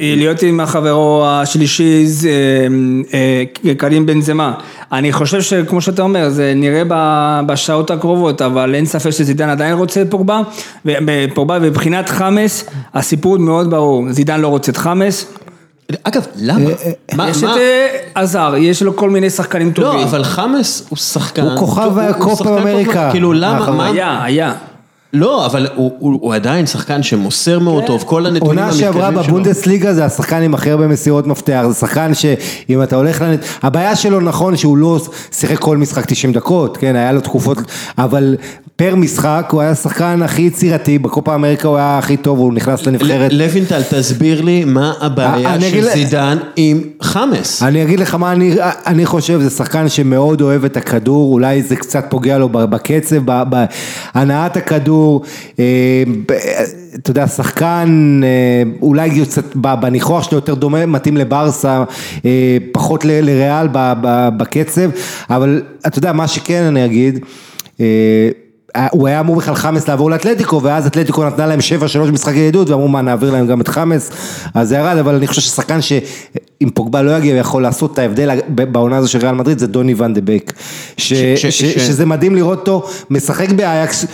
אה, 0.00 0.14
להיות 0.16 0.42
עם 0.42 0.60
החברו 0.60 1.24
השלישי 1.26 2.06
אה, 2.26 2.30
אה, 3.68 3.74
קרים 3.74 4.06
בנזמה. 4.06 4.52
אני 4.92 5.12
חושב 5.12 5.42
שכמו 5.42 5.80
שאתה 5.80 6.02
אומר, 6.02 6.28
זה 6.30 6.52
נראה 6.56 6.82
בשעות 7.46 7.90
הקרובות, 7.90 8.42
אבל 8.42 8.74
אין 8.74 8.86
ספק 8.86 9.10
שזידן 9.10 9.48
עדיין 9.48 9.74
רוצה 9.74 10.02
את 10.02 10.10
פוגבה, 10.10 10.40
ופוגבה 10.86 11.58
מבחינת 11.58 12.08
חמאס, 12.08 12.64
הסיפור 12.94 13.38
מאוד 13.38 13.70
ברור, 13.70 14.04
זידן 14.10 14.40
לא 14.40 14.48
רוצה 14.48 14.72
את 14.72 14.76
חמאס, 14.76 15.26
אגב, 16.02 16.26
למה? 16.36 16.70
מה- 17.14 17.30
יש 17.30 17.44
את 17.44 17.48
עזר, 18.14 18.54
יש 18.58 18.82
לו 18.82 18.96
כל 18.96 19.10
מיני 19.10 19.30
שחקנים 19.30 19.72
טובים. 19.72 20.00
לא, 20.00 20.04
אבל 20.04 20.24
חמאס 20.24 20.86
הוא 20.88 20.96
שחקן. 20.96 21.42
הוא 21.42 21.58
כוכב 21.58 21.84
טוב 22.44 22.58
אמריקה. 22.58 23.08
כאילו, 23.10 23.32
למה? 23.32 23.70
מה- 23.70 23.86
היה, 23.86 24.24
היה. 24.24 24.52
לא, 25.12 25.46
אבל 25.46 25.66
הוא- 25.74 25.92
הוא 25.98 26.18
הוא 26.22 26.34
עדיין 26.34 26.66
שחקן 26.66 27.02
שמוסר 27.02 27.58
מאוד 27.58 27.84
טוב, 27.86 28.02
כל 28.06 28.26
הנתונים 28.26 28.58
עונה 28.58 28.72
שעברה 28.72 28.90
המתקדמים 29.06 29.24
שלו. 29.24 29.34
בבונדסליגה 29.34 29.94
זה 29.94 30.04
השחקן 30.04 30.42
עם 30.42 30.54
הכי 30.54 30.70
הרבה 30.70 30.86
מסירות 30.86 31.26
מפתח, 31.26 31.64
זה 31.68 31.74
שחקן 31.74 32.14
שאם 32.14 32.82
אתה 32.82 32.96
הולך 32.96 33.22
לנ... 33.22 33.34
הבעיה 33.62 33.96
שלו 33.96 34.20
נכון 34.20 34.56
שהוא 34.56 34.76
לא 34.76 34.98
שיחק 35.32 35.58
כל 35.58 35.76
משחק 35.76 36.04
90 36.06 36.32
דקות, 36.32 36.76
כן, 36.76 36.96
היה 36.96 37.12
לו 37.12 37.20
תקופות, 37.20 37.58
אבל 37.98 38.36
פר 38.78 38.94
משחק, 38.94 39.48
הוא 39.50 39.60
היה 39.60 39.70
השחקן 39.70 40.22
הכי 40.22 40.42
יצירתי, 40.42 40.98
בקופה 40.98 41.34
אמריקה 41.34 41.68
הוא 41.68 41.76
היה 41.76 41.98
הכי 41.98 42.16
טוב, 42.16 42.38
הוא 42.38 42.52
נכנס 42.52 42.86
לנבחרת. 42.86 43.32
לוינטל, 43.32 43.82
תסביר 43.90 44.42
לי 44.42 44.64
מה 44.64 44.92
הבעיה 45.00 45.54
אגיד 45.54 45.70
של 45.70 45.88
זידן 45.92 46.38
עם 46.56 46.82
חמאס. 47.02 47.62
אני 47.62 47.82
אגיד 47.82 48.00
לך 48.00 48.14
מה 48.14 48.32
אני, 48.32 48.56
אני 48.86 49.06
חושב, 49.06 49.40
זה 49.40 49.50
שחקן 49.50 49.88
שמאוד 49.88 50.40
אוהב 50.40 50.64
את 50.64 50.76
הכדור, 50.76 51.32
אולי 51.32 51.62
זה 51.62 51.76
קצת 51.76 52.04
פוגע 52.08 52.38
לו 52.38 52.48
בקצב, 52.48 53.16
בהנעת 54.14 54.56
הכדור, 54.56 55.22
אה, 55.58 55.64
אתה 56.94 57.10
יודע, 57.10 57.26
שחקן, 57.26 58.20
אה, 58.24 58.70
אולי 58.82 59.24
קצת 59.24 59.56
בניחוח 59.56 60.22
שלו 60.22 60.38
יותר 60.38 60.54
דומה, 60.54 60.86
מתאים 60.86 61.16
לברסה, 61.16 61.84
אה, 62.24 62.56
פחות 62.72 63.04
לריאל 63.04 63.68
בקצב, 64.36 64.90
אבל 65.30 65.62
אתה 65.86 65.98
יודע, 65.98 66.12
מה 66.12 66.28
שכן 66.28 66.62
אני 66.62 66.84
אגיד, 66.84 67.18
אה, 67.80 67.86
הוא 68.90 69.08
היה 69.08 69.20
אמור 69.20 69.36
בכלל 69.36 69.54
חמאס 69.54 69.88
לעבור 69.88 70.10
לאתלטיקו 70.10 70.62
ואז 70.62 70.86
אתלטיקו 70.86 71.24
נתנה 71.24 71.46
להם 71.46 71.58
7-3 72.08 72.10
משחקי 72.12 72.38
ידידות 72.38 72.70
ואמרו 72.70 72.88
מה 72.88 73.02
נעביר 73.02 73.30
להם 73.30 73.46
גם 73.46 73.60
את 73.60 73.68
חמאס? 73.68 74.10
אז 74.54 74.68
זה 74.68 74.76
ירד 74.76 74.96
אבל 74.96 75.14
אני 75.14 75.26
חושב 75.26 75.40
ששחקן 75.40 75.80
שאם 75.80 76.70
פוגבה 76.74 77.02
לא 77.02 77.16
יגיע 77.16 77.36
יכול 77.36 77.62
לעשות 77.62 77.92
את 77.92 77.98
ההבדל 77.98 78.40
בעונה 78.48 78.96
הזו 78.96 79.08
של 79.08 79.18
ריאל 79.18 79.34
מדריד 79.34 79.58
זה 79.58 79.66
דוני 79.66 79.94
ואן 79.94 80.14
דה 80.14 80.20
בייק 80.20 80.52
שזה 80.96 82.06
מדהים 82.06 82.34
לראות 82.34 82.58
אותו 82.58 82.88
משחק 83.10 83.50
באייקס 83.50 84.04
אה, 84.04 84.08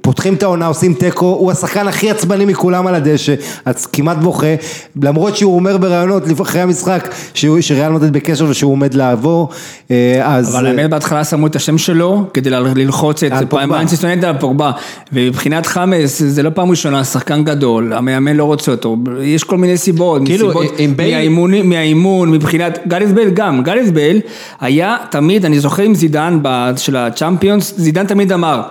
פותחים 0.00 0.34
את 0.34 0.42
העונה, 0.42 0.66
עושים 0.66 0.94
תיקו, 0.94 1.26
הוא 1.26 1.52
השחקן 1.52 1.88
הכי 1.88 2.10
עצבני 2.10 2.44
מכולם 2.44 2.86
על 2.86 2.94
הדשא, 2.94 3.34
אז 3.64 3.86
כמעט 3.86 4.16
בוכה, 4.16 4.54
למרות 5.02 5.36
שהוא 5.36 5.54
אומר 5.54 5.76
בראיונות 5.76 6.22
אחרי 6.42 6.60
המשחק 6.60 7.14
שריאל 7.34 7.92
מדריד 7.92 8.12
בקשר 8.12 8.46
ושהוא 8.48 8.72
עומד 8.72 8.94
לעבור, 8.94 9.48
אה, 9.90 10.36
אז... 10.36 10.56
אבל 10.56 10.66
האמת 10.66 10.90
בהתחלה 10.90 11.24
שמו 11.24 11.46
את 11.46 11.56
השם 11.56 11.78
שלו 11.78 12.24
כדי 12.34 12.50
ללחוץ 12.50 13.22
את 13.22 13.32
פוגבה. 13.48 13.66
מנצ'סטר 13.66 14.08
על 14.28 14.38
פוגבה. 14.40 14.70
ומבחינת 15.12 15.66
חאמס 15.66 16.22
זה 16.22 16.42
לא 16.42 16.50
פעם 16.50 16.70
ראשונה 16.70 17.04
שחקן 17.04 17.44
גדול 17.44 17.92
המאמן 17.92 18.36
לא 18.36 18.44
רוצה 18.44 18.70
אותו. 18.70 18.96
יש 19.22 19.44
כל 19.44 19.58
מיני 19.58 19.76
סיבות 19.76 20.22
כאילו, 20.24 20.52
מהאימון, 21.64 22.30
מבחינת 22.30 22.78
גארת' 22.88 23.08
בייל 23.08 23.30
גם. 23.30 23.62
גארת' 23.62 23.92
בייל 23.92 24.20
היה 24.60 24.96
תמיד 25.10 25.44
אני 25.44 25.60
זוכר 25.60 25.82
עם 25.82 25.94
זידן 25.94 26.38
ב- 26.42 26.72
של 26.76 26.96
הצ'אמפיונס 26.96 27.74
זידן 27.76 28.06
תמיד 28.06 28.32
אמר 28.32 28.62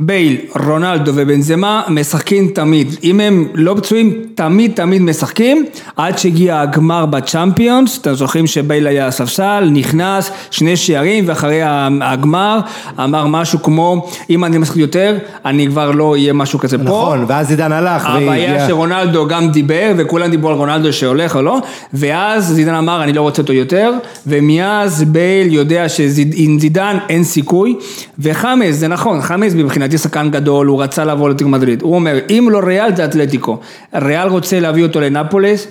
בייל, 0.00 0.36
רונלדו 0.66 1.12
ובנזמה 1.14 1.82
משחקים 1.88 2.48
תמיד, 2.48 2.96
אם 3.04 3.20
הם 3.20 3.48
לא 3.54 3.74
פצועים 3.76 4.12
תמיד 4.34 4.72
תמיד 4.74 5.02
משחקים 5.02 5.66
עד 5.96 6.18
שהגיע 6.18 6.60
הגמר 6.60 7.06
בצ'אמפיונס, 7.06 7.98
אתם 7.98 8.14
זוכרים 8.14 8.46
שבייל 8.46 8.86
היה 8.86 9.10
ספסל, 9.10 9.68
נכנס, 9.72 10.30
שני 10.50 10.76
שערים 10.76 11.24
ואחרי 11.26 11.60
הגמר 12.00 12.60
אמר 13.04 13.26
משהו 13.26 13.62
כמו 13.62 14.08
אם 14.30 14.44
אני 14.44 14.58
משחק 14.58 14.76
יותר 14.76 15.18
אני 15.44 15.66
כבר 15.66 15.90
לא 15.90 16.12
אהיה 16.12 16.32
משהו 16.32 16.58
כזה 16.58 16.78
פה, 16.78 16.84
נכון, 16.84 17.24
ואז 17.28 17.50
עידן 17.50 17.72
הלך, 17.72 18.06
הבעיה 18.06 18.66
שרונלדו 18.66 19.26
גם 19.26 19.50
דיבר 19.50 19.92
וכולם 19.96 20.30
דיברו 20.30 20.50
על 20.50 20.56
רונלדו 20.56 20.92
שהולך 20.92 21.36
או 21.36 21.42
לא 21.42 21.58
ואז 21.92 22.46
זידן 22.46 22.74
אמר 22.74 23.02
אני 23.02 23.12
לא 23.12 23.20
רוצה 23.22 23.42
אותו 23.42 23.52
יותר. 23.52 23.92
ומאז 24.26 25.04
בייל 25.04 25.52
יודע 25.52 25.88
שעם 25.88 26.58
זידן 26.58 26.98
אין 27.08 27.24
סיכוי. 27.24 27.76
וחמאס 28.18 28.74
זה 28.74 28.88
נכון 28.88 29.20
חמאס 29.20 29.52
מבחינתי 29.88 30.02
שחקן 30.02 30.30
גדול 30.30 30.66
הוא 30.66 30.82
רצה 30.82 31.04
לבוא 31.04 31.30
לטיק 31.30 31.46
מדריד 31.46 31.82
הוא 31.82 31.94
אומר 31.94 32.18
אם 32.30 32.48
לא 32.52 32.60
ריאל 32.64 32.96
זה 32.96 33.04
אתלטיקו 33.04 33.58
ריאל 33.94 34.28
רוצה 34.28 34.60
להביא 34.60 34.82
אותו 34.82 35.00
לנפולס 35.00 35.66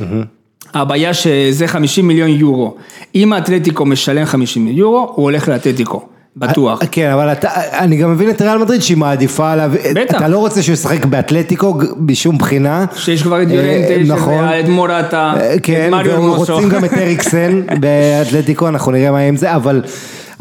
הבעיה 0.74 1.14
שזה 1.14 1.68
50 1.68 2.08
מיליון 2.08 2.30
יורו 2.30 2.76
אם 3.16 3.34
האתלטיקו 3.34 3.86
משלם 3.86 4.26
50 4.26 4.66
מיליון 4.66 4.80
יורו 4.80 5.12
הוא 5.16 5.24
הולך 5.24 5.48
לאתלטיקו 5.48 6.02
בטוח 6.38 6.80
כן, 6.92 7.10
אבל 7.10 7.32
אתה, 7.32 7.50
אני 7.80 7.98
גם 7.98 8.12
מבין 8.12 8.30
את 8.30 8.42
ריאל 8.42 8.58
מדריד 8.58 8.82
שהיא 8.82 8.98
מעדיפה 8.98 9.56
להביא, 9.56 9.80
בטח. 9.96 10.18
אתה 10.18 10.28
לא 10.28 10.38
רוצה 10.38 10.64
שהוא 10.64 10.74
ישחק 10.74 11.06
באתלטיקו 11.06 11.80
בשום 11.98 12.38
בחינה. 12.38 12.86
שיש 12.96 13.24
כבר 13.24 13.42
את 13.42 13.48
אה, 13.48 13.54
יורנטה, 13.54 14.14
נכון. 14.14 14.46
את 14.60 14.68
מורטה, 14.68 15.34
אה, 15.38 15.56
את 15.56 15.60
כן, 15.64 15.90
מריו 15.92 16.12
הרמוסו. 16.12 16.52
ורוצים 16.52 16.70
גם 16.70 16.86
את 16.86 16.94
אריקסן 16.94 17.62
באתלטיקו, 17.82 18.68
אנחנו 18.68 18.92
נראה 18.92 19.12
מה 19.12 19.20
יהיה 19.20 19.30
עם 19.30 19.36
זה, 19.36 19.56
אבל 19.56 19.82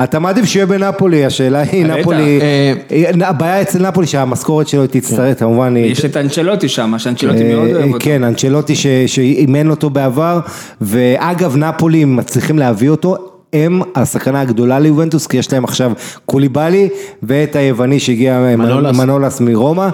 אתה 0.05 0.19
מעדיף 0.19 0.45
שיהיה 0.45 0.67
בנפולי, 0.67 1.25
השאלה 1.25 1.61
היא. 1.61 1.87
נפולי, 1.87 2.41
אה, 2.41 2.73
אה, 3.21 3.29
הבעיה 3.29 3.63
אצל 3.63 3.89
נפולי 3.89 4.07
שהמשכורת 4.07 4.69
שלו 4.69 4.87
תצטרך, 4.87 5.39
כמובן, 5.39 5.77
היא- 5.77 5.85
יש 5.93 6.05
את 6.05 6.17
אנצ'לוטי 6.17 6.69
שם, 6.69 6.95
שאנצ'לוטי 6.99 7.55
מאוד 7.55 7.69
אוהב 7.69 7.77
אה, 7.77 7.85
אותו. 7.87 7.99
כן, 8.01 8.25
אנצ'לוטי 8.25 8.75
שאימן 9.07 9.71
אותו 9.71 9.91
בעבר, 9.91 10.41
ואגב 10.81 11.57
נפולי 11.57 12.03
אם 12.03 12.17
מצליחים 12.17 12.59
להביא 12.59 12.91
אותו, 12.91 13.17
הם 13.53 13.81
הסכנה 13.95 14.41
הגדולה 14.41 14.79
ליובנטוס, 14.79 15.27
כי 15.27 15.37
יש 15.37 15.53
להם 15.53 15.65
עכשיו 15.65 15.93
קוליבאלי 16.27 16.89
ואת 17.23 17.57
היווני 17.57 18.01
שהגיע 18.01 18.39
מנולס. 18.57 18.97
מנולס 18.97 19.41
מרומא, 19.41 19.89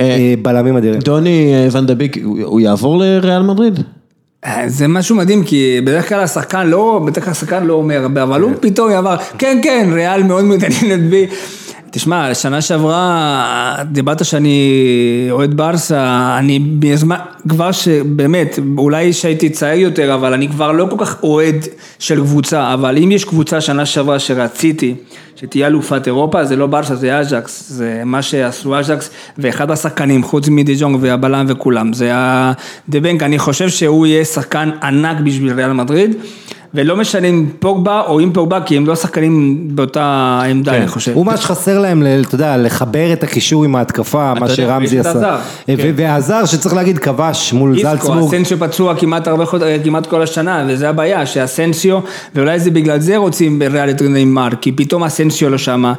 אה, 0.00 0.34
בלמים 0.42 0.76
אדירים. 0.76 1.00
דוני 1.00 1.52
אה, 1.54 1.68
ואן 1.72 1.86
דה 1.86 1.94
בייק, 1.94 2.18
הוא 2.24 2.38
הוא 2.42 2.60
יעבור 2.60 2.98
לריאל 2.98 3.42
מדריד? 3.42 3.80
אה, 4.44 4.64
זה 4.66 4.88
משהו 4.88 5.16
מדהים 5.16 5.44
כי 5.44 5.80
בדרך 5.84 6.08
כלל 6.08 6.20
השחקן 6.20 6.66
לא, 6.66 7.00
בדרך 7.06 7.24
כלל 7.24 7.32
השחקן 7.32 7.64
לא 7.64 7.74
אומר 7.74 8.02
הרבה, 8.02 8.22
אבל 8.22 8.40
הוא 8.40 8.52
פתאום 8.60 8.90
אמר, 8.90 9.16
כן 9.38 9.58
כן, 9.62 9.90
ריאל 9.92 10.22
מאוד 10.22 10.44
מתעניינת 10.44 11.10
בי. 11.10 11.26
תשמע, 11.90 12.34
שנה 12.34 12.60
שעברה 12.60 13.76
דיברת 13.92 14.24
שאני 14.24 15.28
אוהד 15.30 15.56
ברסה, 15.56 16.36
אני 16.38 16.58
בזמן, 16.58 17.16
כבר 17.48 17.72
שבאמת, 17.72 18.58
אולי 18.78 19.12
שהייתי 19.12 19.50
צעיר 19.50 19.80
יותר, 19.80 20.14
אבל 20.14 20.32
אני 20.32 20.48
כבר 20.48 20.72
לא 20.72 20.86
כל 20.90 20.96
כך 21.04 21.22
אוהד 21.22 21.66
של 21.98 22.20
קבוצה, 22.20 22.74
אבל 22.74 22.98
אם 22.98 23.12
יש 23.12 23.24
קבוצה 23.24 23.60
שנה 23.60 23.86
שעברה 23.86 24.18
שרציתי 24.18 24.94
שתהיה 25.36 25.66
אלופת 25.66 26.06
אירופה, 26.06 26.44
זה 26.44 26.56
לא 26.56 26.66
ברסה, 26.66 26.94
זה 26.94 27.20
אייאקס, 27.20 27.68
זה 27.68 28.02
מה 28.04 28.22
שעשו 28.22 28.80
אייאקס, 28.80 29.10
ואחד 29.38 29.70
השחקנים, 29.70 30.22
חוץ 30.22 30.48
מדיז'ונג 30.48 30.98
והבלם 31.00 31.46
וכולם, 31.48 31.92
זה 31.92 32.10
הדבנק, 32.14 33.22
אני 33.22 33.38
חושב 33.38 33.68
שהוא 33.68 34.06
יהיה 34.06 34.24
שחקן 34.24 34.70
ענק 34.82 35.20
בשביל 35.20 35.52
ריאל 35.52 35.72
מדריד. 35.72 36.16
ולא 36.74 36.96
משנה 36.96 37.26
אם 37.26 37.46
פוגבה 37.58 38.00
או 38.00 38.20
אם 38.20 38.30
פוגבה, 38.32 38.60
כי 38.60 38.76
הם 38.76 38.86
לא 38.86 38.96
שחקנים 38.96 39.58
באותה 39.70 40.40
עמדה, 40.50 40.72
כן. 40.72 40.78
אני 40.78 40.88
חושב. 40.88 41.12
הוא 41.14 41.26
מה 41.26 41.36
שחסר 41.36 41.78
להם, 41.78 42.02
אתה 42.20 42.34
יודע, 42.34 42.56
לחבר 42.56 43.12
את 43.12 43.24
הקישור 43.24 43.64
עם 43.64 43.76
ההתקפה, 43.76 44.34
מה 44.34 44.48
שרמזי 44.48 44.98
עשה. 44.98 45.10
הזר. 45.10 45.36
ו- 45.68 45.90
והזר 45.96 46.44
שצריך 46.44 46.74
להגיד 46.74 46.98
כבש 46.98 47.52
מול 47.52 47.74
איסקו, 47.74 47.90
זלצבורג. 47.90 48.34
אסנסיו 48.34 48.58
פצוע 48.58 48.94
כמעט 48.94 49.28
הרבה 49.28 49.46
חוד... 49.46 49.62
כמעט 49.84 50.06
כל 50.06 50.22
השנה, 50.22 50.66
וזה 50.68 50.88
הבעיה, 50.88 51.26
שאסנסיו, 51.26 51.98
ואולי 52.34 52.60
זה 52.60 52.70
בגלל 52.70 53.00
זה 53.00 53.16
רוצים 53.16 53.58
בריאל 53.58 53.90
את 53.90 54.02
נאמר, 54.02 54.48
כי 54.60 54.72
פתאום 54.72 55.04
אסנסיו 55.04 55.50
לא 55.50 55.58
שמה, 55.58 55.92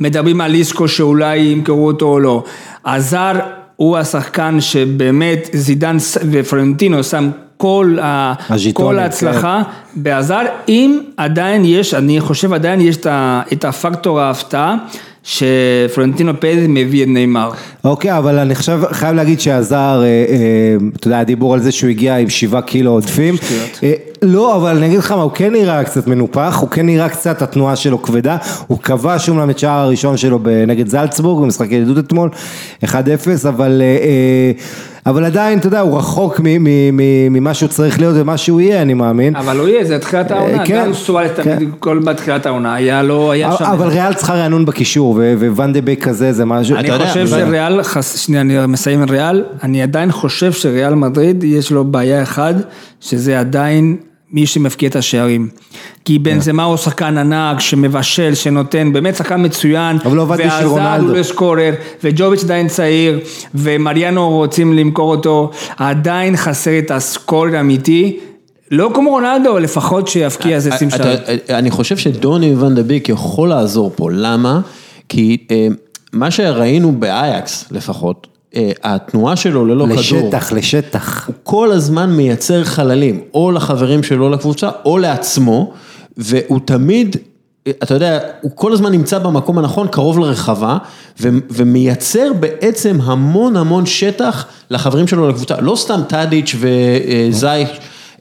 מדברים 0.00 0.40
על 0.40 0.54
איסקו 0.54 0.88
שאולי 0.88 1.36
ימכרו 1.38 1.86
אותו 1.86 2.06
או 2.06 2.20
לא. 2.20 2.44
הזר 2.86 3.32
הוא 3.76 3.96
השחקן 3.96 4.60
שבאמת 4.60 5.48
זידן 5.52 5.96
ופרנטינו 6.30 7.04
שם 7.04 7.30
כל, 7.56 7.98
ה... 8.02 8.34
כל 8.72 8.98
ההצלחה 8.98 9.62
בהזר, 9.96 10.40
אם 10.68 11.00
עדיין 11.16 11.62
יש, 11.64 11.94
אני 11.94 12.20
חושב 12.20 12.52
עדיין 12.52 12.80
יש 12.80 12.96
את 12.96 13.06
ה- 13.06 13.42
את 13.52 13.64
הפקטור 13.64 14.20
ההפתעה, 14.20 14.76
שפרנטינו 15.24 16.40
פרז 16.40 16.58
מביא 16.68 17.02
את 17.02 17.08
נאמר. 17.08 17.50
אוקיי, 17.84 18.18
אבל 18.18 18.38
אני 18.38 18.52
עכשיו 18.52 18.80
חייב 18.90 19.16
להגיד 19.16 19.40
שהזר, 19.40 20.02
אה, 20.02 20.06
אה, 20.06 20.76
אתה 20.96 21.06
יודע, 21.06 21.18
הדיבור 21.18 21.54
על 21.54 21.60
זה 21.60 21.72
שהוא 21.72 21.90
הגיע 21.90 22.16
עם 22.16 22.30
שבעה 22.30 22.62
קילו 22.62 22.90
עודפים. 22.90 23.34
אה, 23.82 23.92
לא, 24.22 24.56
אבל 24.56 24.76
אני 24.76 24.86
אגיד 24.86 24.98
לך 24.98 25.12
מה, 25.12 25.22
הוא 25.22 25.30
כן 25.34 25.52
נראה 25.52 25.84
קצת 25.84 26.06
מנופח, 26.06 26.58
הוא 26.60 26.68
כן 26.68 26.86
נראה 26.86 27.08
קצת, 27.08 27.42
התנועה 27.42 27.76
שלו 27.76 28.02
כבדה, 28.02 28.36
הוא 28.66 28.78
כבש 28.78 29.28
אומנם 29.28 29.50
את 29.50 29.58
שער 29.58 29.78
הראשון 29.80 30.16
שלו 30.16 30.38
נגד 30.66 30.88
זלצבורג, 30.88 31.42
במשחק 31.42 31.66
ידידות 31.70 32.04
אתמול, 32.06 32.30
1-0, 32.84 32.88
אבל... 33.48 33.82
אה, 33.84 33.86
אה, 33.86 34.52
אבל 35.06 35.24
עדיין, 35.24 35.58
אתה 35.58 35.66
יודע, 35.66 35.80
הוא 35.80 35.98
רחוק 35.98 36.40
מ- 36.40 36.44
מ- 36.64 36.96
מ- 36.96 37.32
ממה 37.32 37.54
שהוא 37.54 37.68
צריך 37.68 38.00
להיות 38.00 38.14
ומה 38.18 38.36
שהוא 38.36 38.60
יהיה, 38.60 38.82
אני 38.82 38.94
מאמין. 38.94 39.36
אבל 39.36 39.58
הוא 39.58 39.68
יהיה, 39.68 39.84
זה 39.84 39.98
תחילת 39.98 40.30
העונה, 40.30 40.66
כן, 40.66 40.84
גם 40.86 40.94
סוארס 40.94 41.30
כן. 41.36 41.56
תמיד, 41.56 41.68
כל 41.78 41.98
בתחילת 41.98 42.46
העונה, 42.46 42.74
היה 42.74 43.02
לא, 43.02 43.30
היה 43.30 43.52
שם. 43.58 43.64
אבל 43.64 43.88
ריאל 43.88 44.14
צריכה 44.14 44.34
רענון 44.34 44.64
בקישור, 44.64 45.14
ו- 45.18 45.34
ואן 45.56 45.72
דה 45.72 45.80
ביק 45.80 46.04
כזה 46.04 46.32
זה 46.32 46.44
משהו, 46.44 46.76
אני 46.76 46.84
אתה 46.88 46.94
יודע, 46.94 47.06
חושב 47.06 47.26
שריאל, 47.26 47.82
שנייה, 48.16 48.40
אני 48.40 48.66
מסיים 48.68 49.02
עם 49.02 49.08
ריאל, 49.10 49.44
אני 49.62 49.82
עדיין 49.82 50.12
חושב 50.12 50.52
שריאל 50.52 50.94
מדריד 50.94 51.44
יש 51.44 51.70
לו 51.70 51.84
בעיה 51.84 52.22
אחת, 52.22 52.54
שזה 53.00 53.40
עדיין 53.40 53.96
מי 54.34 54.46
שמפקיע 54.46 54.88
את 54.88 54.96
השערים. 54.96 55.48
כי 56.04 56.18
בנזמה 56.18 56.64
הוא 56.64 56.76
שחקן 56.76 57.18
ענק, 57.18 57.60
שמבשל, 57.60 58.34
שנותן, 58.34 58.92
באמת 58.92 59.16
שחקן 59.16 59.44
מצוין. 59.44 59.96
אבל 60.04 60.16
לא 60.16 60.22
עבד 60.22 60.34
בשביל 60.36 60.50
והזר 60.52 60.66
רונלדו. 60.66 61.08
הוא 61.08 61.16
לא 61.18 61.22
סקורר, 61.22 61.72
וג'וביץ' 62.04 62.44
עדיין 62.44 62.68
צעיר, 62.68 63.20
ומריאנו 63.54 64.30
רוצים 64.30 64.72
למכור 64.72 65.10
אותו, 65.14 65.50
עדיין 65.76 66.36
חסר 66.36 66.78
את 66.78 66.90
הסקורר 66.90 67.56
האמיתי. 67.56 68.16
לא 68.70 68.90
כמו 68.94 69.10
רונלדו, 69.10 69.50
אבל 69.52 69.62
לפחות 69.62 70.08
שיפקיע 70.08 70.56
איזה 70.56 70.70
שים 70.78 70.90
שערים. 70.90 71.18
אתה- 71.34 71.58
אני 71.58 71.70
חושב 71.70 71.96
שדוני 71.96 72.54
ואן 72.54 72.74
דה 72.74 72.82
ביק 72.82 73.08
יכול 73.08 73.48
לעזור 73.48 73.92
פה, 73.96 74.10
למה? 74.12 74.60
כי 75.08 75.46
אה, 75.50 75.66
מה 76.12 76.30
שראינו 76.30 76.92
באייקס 76.92 77.64
לפחות, 77.70 78.26
אה, 78.26 78.33
התנועה 78.82 79.36
שלו 79.36 79.64
ללא 79.64 79.84
כדור, 79.84 79.96
לשטח, 79.98 80.52
לשטח. 80.52 81.26
הוא 81.26 81.34
כל 81.42 81.72
הזמן 81.72 82.10
מייצר 82.10 82.64
חללים, 82.64 83.20
או 83.34 83.52
לחברים 83.52 84.02
שלו 84.02 84.30
לקבוצה, 84.30 84.70
או 84.84 84.98
לעצמו, 84.98 85.72
והוא 86.16 86.60
תמיד 86.64 87.16
אתה 87.68 87.94
יודע, 87.94 88.18
הוא 88.40 88.50
כל 88.54 88.72
הזמן 88.72 88.92
נמצא 88.92 89.18
במקום 89.18 89.58
הנכון, 89.58 89.88
קרוב 89.88 90.18
לרחבה, 90.18 90.78
ו- 91.20 91.28
ומייצר 91.50 92.32
בעצם 92.40 92.98
המון 93.02 93.56
המון 93.56 93.86
שטח 93.86 94.46
לחברים 94.70 95.06
שלו 95.06 95.28
לקבוצה. 95.28 95.60
לא 95.60 95.76
סתם 95.76 96.00
טאדיץ' 96.08 96.54
וזייץ' 96.58 97.68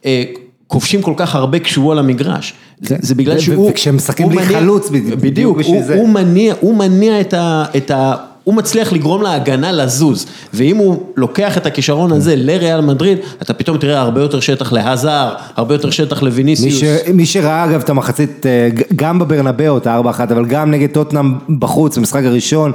אה, 0.05 0.23
כובשים 0.68 1.01
כל 1.01 1.14
כך 1.18 1.35
הרבה 1.35 1.60
כשהוא 1.60 1.91
על 1.91 1.99
המגרש. 1.99 2.53
זה, 2.81 2.95
זה 2.99 3.15
בגלל 3.15 3.38
ו- 3.38 3.41
שהוא... 3.41 3.69
וכשהם 3.69 3.95
משחקים 3.95 4.30
בלי 4.30 4.45
חלוץ, 4.45 4.89
בדיוק 4.89 5.19
בדיוק, 5.19 5.57
הוא. 5.65 5.84
הוא 5.95 6.10
מניע, 6.10 6.53
הוא 6.60 6.76
מניע 6.76 7.22
את 7.22 7.34
ה... 7.34 7.65
את 7.77 7.91
ה 7.91 8.15
הוא 8.44 8.56
מצליח 8.56 8.94
לגרום 8.94 9.22
להגנה 9.22 9.72
לזוז, 9.72 10.26
ואם 10.53 10.78
הוא 10.78 11.03
לוקח 11.15 11.57
את 11.57 11.65
הכישרון 11.65 12.11
הזה 12.11 12.36
לריאל 12.36 12.82
מדריד, 12.82 13.18
אתה 13.41 13.53
פתאום 13.53 13.78
תראה 13.78 13.99
הרבה 13.99 14.22
יותר 14.22 14.40
שטח 14.40 14.74
להזר, 14.74 15.34
הרבה 15.56 15.76
יותר 15.76 15.90
שטח 15.90 16.24
מי, 16.24 16.30
לויניסיוס. 16.30 16.80
ש, 16.80 16.84
מי 17.14 17.26
שראה 17.26 17.65
אגב 17.65 17.82
את 17.82 17.90
המחצית, 17.90 18.45
אה, 18.45 18.70
גם 18.95 19.20
בברנבאו, 19.20 19.78
את 19.78 19.88
הארבע 19.88 20.10
אחת, 20.10 20.32
אבל 20.32 20.45
גם 20.45 20.72
נגד 20.72 20.90
טוטנאם 20.90 21.34
בחוץ, 21.60 21.98
במשחק 21.98 22.24
הראשון, 22.24 22.72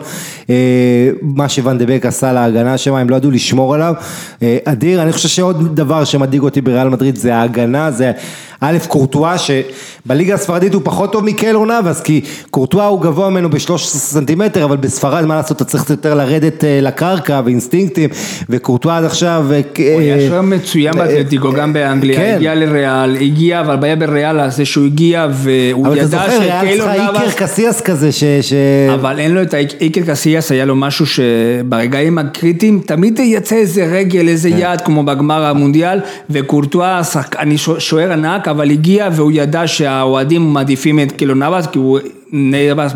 אה, 0.51 1.11
מה 1.23 1.49
שוואן 1.49 1.79
דה 1.79 1.87
בק 1.87 2.07
עשה 2.07 2.33
להגנה 2.33 2.79
שם, 2.79 2.95
הם 2.95 3.11
לא 3.11 3.17
ידעו 3.17 3.31
לשמור 3.31 3.75
עליו. 3.75 3.95
אה, 4.43 4.59
אדיר, 4.65 5.03
אני 5.03 5.13
חושב 5.13 5.29
שעוד 5.29 5.77
דבר 5.77 6.05
שמדאיג 6.05 6.43
אותי 6.43 6.61
בריאל 6.61 6.89
מדריד 6.89 7.17
זה 7.17 7.37
ההגנה, 7.37 7.91
זה 7.91 8.13
א', 8.61 8.77
קורטואה, 8.89 9.35
שבליגה 9.39 10.35
הספרדית 10.35 10.75
הוא 10.75 10.83
פחות 10.85 11.13
טוב 11.13 11.25
מקיילור 11.25 11.67
נאבס, 11.67 12.01
כי 12.01 12.21
קורטואה 12.51 12.87
הוא 12.87 13.01
גבוה 13.01 13.31
ממנו 13.31 13.51
ב-13 13.51 13.79
סנטימטר, 13.79 14.65
אבל 14.65 14.77
בספרד, 14.77 15.25
מה 15.25 15.37
לעשות, 15.37 15.57
אתה 15.57 15.65
צריך 15.65 15.91
יותר 15.91 16.15
לרדת 16.15 16.65
אה, 16.65 16.79
לקרקע 16.83 17.41
ואינסטינקטים, 17.45 18.11
וקורטואה 18.49 18.99
עד 18.99 19.05
עכשיו... 19.05 19.47
אה, 19.53 19.61
הוא 19.93 20.01
היה 20.01 20.29
שוער 20.29 20.43
מצוין 20.43 20.95
באתלטיקו, 20.95 21.53
גם 21.53 21.73
באנגליה, 21.73 22.17
כן. 22.17 22.35
הגיע 22.37 22.55
לריאל, 22.55 23.17
הגיע, 23.17 23.61
אבל 23.61 23.75
הבעיה 23.75 23.97
בריאל 23.97 24.51
זה 24.51 24.65
שהוא 24.65 24.87
הגיע 24.87 25.27
והוא 25.33 25.87
אבל 25.87 25.93
אתה 25.95 26.03
ידע 26.03 26.09
זוכר, 26.09 26.41
ריאל 26.41 26.59
שקיילור 26.61 26.87
צריכה 26.87 27.07
איקר 27.07 27.19
נאבס, 27.21 27.35
קסיאס 27.35 27.81
כזה, 27.81 28.13
ש... 28.13 28.23
אבל 28.95 29.19
אין 29.19 29.35
לו 29.35 29.43
את 29.43 29.55
האיקר 29.55 30.01
קסיאס, 30.07 30.53
היה 30.53 30.65
לו 30.65 30.77
משהו 30.77 31.07
שברגעים 31.07 32.19
הקריטיים 32.19 32.81
תמיד 32.87 33.19
יצא 33.19 33.57
איזה 33.57 33.85
רגל, 33.85 34.29
איזה 34.29 34.51
כן. 34.51 34.57
יד, 34.59 34.81
כמו 34.81 35.03
בגמר 35.03 35.45
המונדיאל, 35.45 36.01
וקורטואה, 36.31 37.01
אני 37.39 37.59
שוע- 37.59 37.81
שוער 37.81 38.13
ענק, 38.13 38.48
אבל 38.49 38.71
הגיע 38.71 39.09
והוא 39.13 39.33
ידע 39.35 39.67
שהאוהדים 39.67 40.53
מעדיפים 40.53 41.01
את 41.01 41.13
קילו 41.13 41.35
נאבס, 41.35 41.67
כי 41.67 41.79
הוא 41.79 41.99
נאבס 42.33 42.93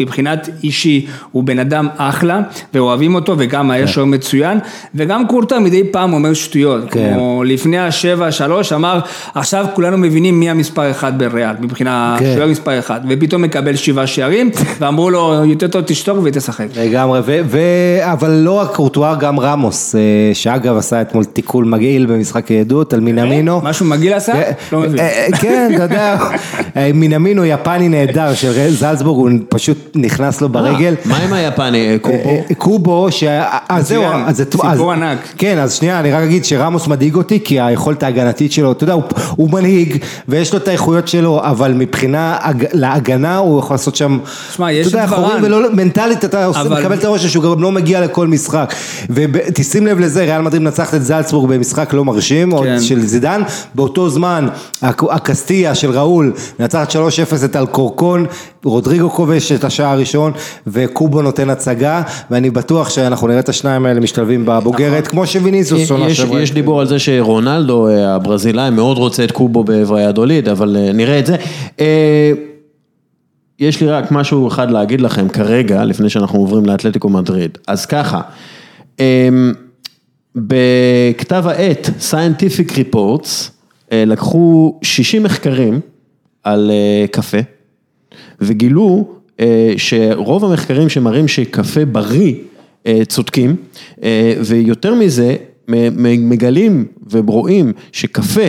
מבחינת 0.00 0.48
אישי, 0.64 1.06
הוא 1.32 1.44
בן 1.44 1.58
אדם 1.58 1.88
אחלה, 1.96 2.40
ואוהבים 2.74 3.14
אותו, 3.14 3.34
וגם 3.38 3.70
היה 3.70 3.86
שוער 3.86 4.06
מצוין, 4.06 4.58
וגם 4.94 5.26
קורטואה 5.26 5.60
מדי 5.60 5.84
פעם 5.90 6.12
אומר 6.12 6.34
שטויות, 6.34 6.90
כן. 6.90 7.12
כמו 7.14 7.44
לפני 7.44 7.78
השבע 7.78 8.32
שלוש 8.32 8.72
אמר, 8.72 9.00
עכשיו 9.34 9.66
כולנו 9.74 9.98
מבינים 9.98 10.40
מי 10.40 10.50
המספר 10.50 10.90
אחד 10.90 11.18
בריאל, 11.18 11.54
מבחינה 11.60 12.16
כן. 12.18 12.32
שוער 12.36 12.48
מספר 12.48 12.78
אחד, 12.78 13.00
ופתאום 13.08 13.42
מקבל 13.42 13.76
שבעה 13.76 14.06
שערים, 14.06 14.50
ואמרו 14.80 15.10
לו, 15.10 15.44
יותר 15.44 15.68
טוב 15.68 15.82
תשתוק 15.86 16.18
ותשחק. 16.22 16.66
לגמרי, 16.76 17.20
ו- 17.24 17.40
ו- 17.44 18.12
אבל 18.12 18.30
לא 18.30 18.52
רק 18.52 18.74
קורטואר, 18.74 19.16
גם 19.20 19.40
רמוס, 19.40 19.94
אה, 19.94 20.00
שאגב 20.34 20.76
עשה 20.76 21.00
אתמול 21.00 21.24
תיקול 21.24 21.64
מגעיל 21.64 22.06
במשחק 22.06 22.50
העדות 22.50 22.92
על 22.92 23.00
מינמינו. 23.00 23.60
משהו 23.64 23.86
מגעיל 23.86 24.12
עשה? 24.12 24.32
כן, 24.32 24.52
לא 24.72 24.80
מבין. 24.80 24.98
אה, 24.98 25.08
אה, 25.08 25.26
כן, 25.40 25.70
אתה 25.74 25.82
יודע, 25.82 26.18
אה, 26.76 26.90
מינמינו 26.94 27.44
יפני 27.44 27.88
נהדר 27.88 28.34
של 28.34 28.50
זלצבורג, 28.72 29.18
הוא 29.18 29.40
פשוט 29.48 29.78
נכנס 29.94 30.40
לו 30.40 30.48
ברגל. 30.48 30.94
מה 31.04 31.16
עם 31.16 31.32
היפני, 31.32 31.88
אה, 31.92 31.98
קובו? 31.98 32.16
אה, 32.50 32.54
קובו, 32.58 33.06
ש... 33.12 33.24
אז 33.68 33.88
זהו, 33.88 34.04
אז 34.26 34.40
אז- 34.62 34.80
ענק. 34.92 35.18
כן, 35.38 35.58
אז 35.58 35.74
שנייה, 35.74 36.00
אני 36.00 36.12
רק 36.12 36.22
אגיד 36.22 36.44
שרמוס 36.44 36.86
מדאיג 36.86 37.14
אותי, 37.14 37.40
כי 37.44 37.60
היכולת 37.60 38.02
ההגנתית 38.02 38.52
שלו, 38.52 38.72
אתה 38.72 38.84
יודע, 38.84 38.92
הוא, 38.92 39.04
מנהיג, 39.50 39.96
ויש 40.28 40.52
לו 40.52 40.58
את 40.58 40.68
האיכויות 40.68 41.08
שלו, 41.08 41.40
אבל 41.44 41.72
מבחינה 41.72 42.36
הג- 42.40 42.66
להגנה, 42.72 43.36
הוא 43.36 43.58
יכול 43.58 43.74
לעשות 43.74 43.96
שם, 43.96 44.18
שמע, 44.56 44.72
יש 44.72 44.86
אתה 44.86 44.96
יודע, 44.96 45.06
חורים. 45.06 45.42
ולא, 45.42 45.72
מנטלית 45.74 46.24
אתה 46.24 46.50
מקבל 46.70 46.94
את 46.94 47.04
הרושם 47.04 47.28
שהוא 47.28 47.44
גם 47.44 47.62
לא 47.62 47.72
מגיע 47.72 48.00
לכל 48.00 48.26
משחק. 48.26 48.74
ותשים 49.10 49.86
לב 49.86 49.98
לזה, 50.00 50.24
ריאל 50.24 50.42
מדריד 50.42 50.62
מנצחת 50.62 50.94
את 50.94 51.04
זלצבורג 51.04 51.50
במשחק 51.50 51.92
לא 51.92 52.04
מרשים, 52.04 52.58
כן. 52.62 52.80
של 52.80 53.00
זידן, 53.06 53.42
באותו 53.74 54.08
זמן, 54.10 54.48
הק- 54.82 55.02
הקסטיה 55.10 55.74
של 55.74 55.90
ראול, 55.90 56.32
מנצחת 56.60 56.90
3-0 56.90 56.96
את 57.44 57.56
אלקורקון, 57.56 58.26
רודריגו 58.70 59.10
כובש 59.10 59.52
את 59.52 59.64
השער 59.64 59.92
הראשון, 59.92 60.32
וקובו 60.66 61.22
נותן 61.22 61.50
הצגה, 61.50 62.02
ואני 62.30 62.50
בטוח 62.50 62.90
שאנחנו 62.90 63.26
נראה 63.26 63.40
את 63.40 63.48
השניים 63.48 63.86
האלה 63.86 64.00
משתלבים 64.00 64.46
בבוגרת, 64.46 65.06
כמו 65.06 65.26
שוויניסוס 65.26 65.90
עונה 65.90 66.14
שעברה. 66.14 66.42
יש 66.42 66.52
דיבור 66.52 66.80
על 66.80 66.86
זה 66.86 66.98
שרונלדו 66.98 67.88
אה, 67.88 68.14
הברזילאי 68.14 68.70
מאוד 68.70 68.98
רוצה 68.98 69.24
את 69.24 69.32
קובו 69.32 69.64
בוויאדוליד, 69.64 70.48
אבל 70.48 70.76
אה, 70.76 70.92
נראה 70.92 71.18
את 71.18 71.26
זה. 71.26 71.36
אה, 71.80 72.32
יש 73.58 73.80
לי 73.80 73.86
רק 73.86 74.12
משהו 74.12 74.48
אחד 74.48 74.70
להגיד 74.70 75.00
לכם 75.00 75.28
כרגע, 75.28 75.84
לפני 75.84 76.10
שאנחנו 76.10 76.38
עוברים 76.38 76.66
לאתלטיקו 76.66 77.08
מדריד. 77.08 77.58
אז 77.66 77.86
ככה, 77.86 78.20
אה, 79.00 79.28
בכתב 80.36 81.44
העת 81.46 81.90
Scientific 82.10 82.72
Reports 82.72 83.50
לקחו 83.92 84.78
60 84.82 85.22
מחקרים 85.22 85.80
על 86.44 86.70
קפה, 87.10 87.38
וגילו 88.40 89.08
אה, 89.40 89.72
שרוב 89.76 90.44
המחקרים 90.44 90.88
שמראים 90.88 91.28
שקפה 91.28 91.84
בריא 91.84 92.34
אה, 92.86 93.00
צודקים, 93.08 93.56
אה, 94.02 94.34
ויותר 94.44 94.94
מזה, 94.94 95.36
מגלים 96.18 96.86
ורואים 97.10 97.72
שקפה 97.92 98.48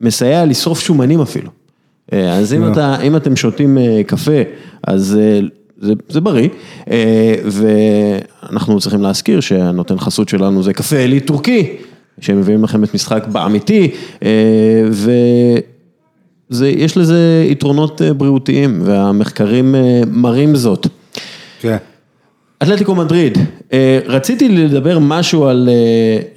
מסייע 0.00 0.44
לשרוף 0.44 0.80
שומנים 0.80 1.20
אפילו. 1.20 1.50
אה, 2.12 2.32
אז 2.32 2.54
אם, 2.54 2.72
אתה, 2.72 3.00
אם 3.02 3.16
אתם 3.16 3.36
שותים 3.36 3.78
אה, 3.78 4.00
קפה, 4.06 4.42
אז 4.82 5.18
אה, 5.20 5.40
זה, 5.80 5.92
זה 6.08 6.20
בריא, 6.20 6.48
אה, 6.90 7.34
ואנחנו 7.44 8.80
צריכים 8.80 9.02
להזכיר 9.02 9.40
שהנותן 9.40 9.98
חסות 9.98 10.28
שלנו 10.28 10.62
זה 10.62 10.72
קפה 10.72 10.96
עילית 10.96 11.26
טורקי, 11.26 11.76
שמביאים 12.20 12.64
לכם 12.64 12.84
את 12.84 12.94
משחק 12.94 13.26
באמיתי, 13.32 13.90
אה, 14.22 14.30
ו... 14.90 15.10
זה, 16.48 16.68
יש 16.68 16.96
לזה 16.96 17.46
יתרונות 17.50 18.02
אה, 18.02 18.14
בריאותיים 18.14 18.80
והמחקרים 18.84 19.74
אה, 19.74 20.00
מראים 20.06 20.56
זאת. 20.56 20.86
כן. 21.60 21.76
אתלטיקו 22.62 22.94
מדריד, 22.94 23.38
אה, 23.72 23.98
רציתי 24.06 24.48
לדבר 24.48 24.98
משהו 24.98 25.46
על 25.46 25.68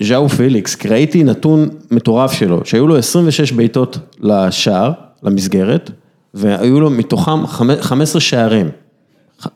ז'או 0.03 0.29
פליקס, 0.29 0.75
כי 0.75 0.87
ראיתי 0.87 1.23
נתון 1.23 1.69
מטורף 1.91 2.31
שלו, 2.31 2.61
שהיו 2.63 2.87
לו 2.87 2.97
26 2.97 3.51
בעיטות 3.51 3.97
לשער, 4.21 4.91
למסגרת, 5.23 5.91
והיו 6.33 6.79
לו 6.79 6.89
מתוכם 6.89 7.45
חמ- 7.47 7.81
15 7.81 8.21
שערים. 8.21 8.69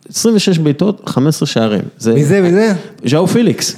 26 0.10 0.58
בעיטות, 0.58 1.02
15 1.10 1.48
שערים. 1.48 1.82
מי 2.14 2.26
זה, 2.26 2.42
מי 2.42 2.52
זה? 2.52 2.74
ז'או 3.06 3.28
פיליקס, 3.28 3.76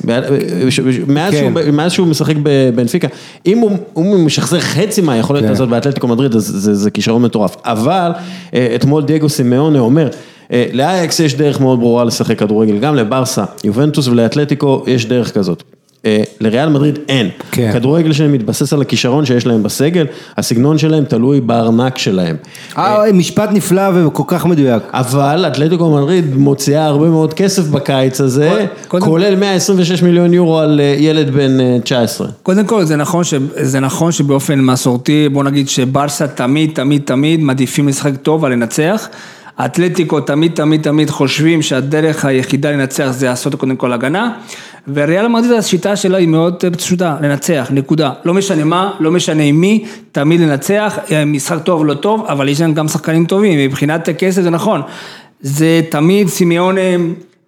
מאז 1.07 1.33
כן. 1.33 1.37
שהוא- 1.63 1.71
מאז 1.73 1.91
שהוא 1.91 2.07
משחק 2.07 2.35
בבנפיקה, 2.43 3.07
אם 3.45 3.57
הוא- 3.57 3.77
הוא 3.93 4.19
משחזר 4.19 4.59
חצי 4.59 5.01
מהיכולת 5.01 5.43
כן. 5.43 5.49
הזאת 5.51 5.69
באתלטיקו 5.69 6.07
מדריד, 6.07 6.35
אז 6.35 6.43
זה- 6.43 6.75
זה 6.75 6.91
כישרון 6.91 7.21
מטורף. 7.21 7.55
אבל 7.65 8.11
אה, 8.53 8.71
אתמול 8.75 9.03
דייגו 9.03 9.29
סימאונה 9.29 9.79
אומר, 9.79 10.09
אה, 10.51 10.65
לאייקס 10.73 11.19
יש 11.19 11.35
דרך 11.35 11.59
מאוד 11.61 11.79
ברורה 11.79 12.03
לשחק 12.03 12.39
כדורגל, 12.39 12.77
גם 12.79 12.95
לברסה, 12.95 13.43
יובנטוס 13.63 14.07
ולאתלטיקו 14.07 14.83
יש 14.87 15.05
דרך 15.05 15.33
כזאת. 15.33 15.63
אה, 16.05 16.23
לריאל 16.41 16.69
מדריד 16.69 16.99
אין. 17.09 17.29
כן. 17.51 17.69
כדורגל 17.73 18.13
שלהם 18.13 18.31
מתבסס 18.31 18.73
על 18.73 18.81
הכישרון 18.81 19.25
שיש 19.25 19.45
להם 19.47 19.63
בסגל, 19.63 20.05
הסגנון 20.37 20.77
שלהם 20.77 21.03
תלוי 21.05 21.41
בארנק 21.41 21.97
שלהם. 21.97 22.35
אה, 22.77 23.11
משפט 23.13 23.49
נפלא 23.51 23.81
וכל 23.93 24.23
כך 24.27 24.45
מדויק. 24.45 24.83
אבל 24.93 25.45
אתלטיקו 25.47 25.91
מדריד 25.97 26.35
מוציאה 26.35 26.85
הרבה 26.85 27.07
מאוד 27.09 27.33
כסף 27.33 27.63
בקיץ 27.67 28.21
הזה, 28.21 28.65
קודם- 28.87 29.05
כולל 29.05 29.35
126 29.35 30.01
מיליון 30.01 30.33
יורו 30.33 30.59
על 30.59 30.79
אה, 30.83 30.95
ילד 30.97 31.29
בן 31.29 31.59
אה, 31.59 31.77
19. 31.83 32.27
קודם 32.43 32.65
כל 32.65 32.83
זה 32.85 32.95
נכון, 32.95 33.23
ש... 33.23 33.33
זה 33.61 33.79
נכון 33.79 34.11
שבאופן 34.11 34.59
מסורתי, 34.59 35.29
בוא 35.31 35.43
נגיד 35.43 35.69
שברסה 35.69 36.27
תמיד 36.27 36.69
תמיד 36.73 37.01
תמיד 37.05 37.39
מעדיפים 37.39 37.87
לשחק 37.87 38.15
טוב 38.21 38.45
על 38.45 38.51
לנצח. 38.51 39.07
האתלטיקו 39.57 40.19
תמיד 40.21 40.51
תמיד 40.55 40.81
תמיד 40.81 41.09
חושבים 41.09 41.61
שהדרך 41.61 42.25
היחידה 42.25 42.71
לנצח 42.71 43.07
זה 43.11 43.25
לעשות 43.25 43.55
קודם 43.55 43.75
כל 43.75 43.93
הגנה. 43.93 44.31
וריאל 44.87 45.27
מדריד 45.27 45.51
השיטה 45.51 45.95
שלה 45.95 46.17
היא 46.17 46.27
מאוד 46.27 46.55
אה, 46.63 46.71
פשוטה, 46.71 47.17
לנצח, 47.21 47.67
נקודה. 47.71 48.11
לא 48.25 48.33
משנה 48.33 48.63
מה, 48.63 48.91
לא 48.99 49.11
משנה 49.11 49.43
עם 49.43 49.61
מי, 49.61 49.85
תמיד 50.11 50.39
לנצח, 50.39 50.99
אה, 51.11 51.25
משחק 51.25 51.63
טוב 51.63 51.85
לא 51.85 51.93
טוב, 51.93 52.25
אבל 52.29 52.49
יש 52.49 52.61
להם 52.61 52.73
גם 52.73 52.87
שחקנים 52.87 53.25
טובים, 53.25 53.59
מבחינת 53.59 54.09
כסף 54.09 54.41
זה 54.41 54.49
נכון. 54.49 54.81
זה 55.41 55.81
תמיד 55.89 56.27
סימיון... 56.27 56.75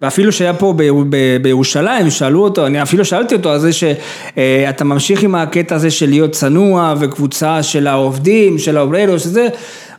ואפילו 0.02 0.32
שהיה 0.32 0.54
פה 0.54 0.74
ב- 0.76 0.90
ב- 1.10 1.42
בירושלים, 1.42 2.10
שאלו 2.10 2.44
אותו, 2.44 2.66
אני 2.66 2.82
אפילו 2.82 3.04
שאלתי 3.04 3.34
אותו 3.34 3.52
על 3.52 3.58
זה 3.58 3.70
שאתה 3.72 4.84
ממשיך 4.84 5.22
עם 5.22 5.34
הקטע 5.34 5.74
הזה 5.74 5.90
של 5.90 6.08
להיות 6.08 6.30
צנוע 6.30 6.94
וקבוצה 7.00 7.62
של 7.62 7.86
העובדים, 7.86 8.58
של 8.58 8.76
האובררו, 8.76 9.18
שזה, 9.18 9.48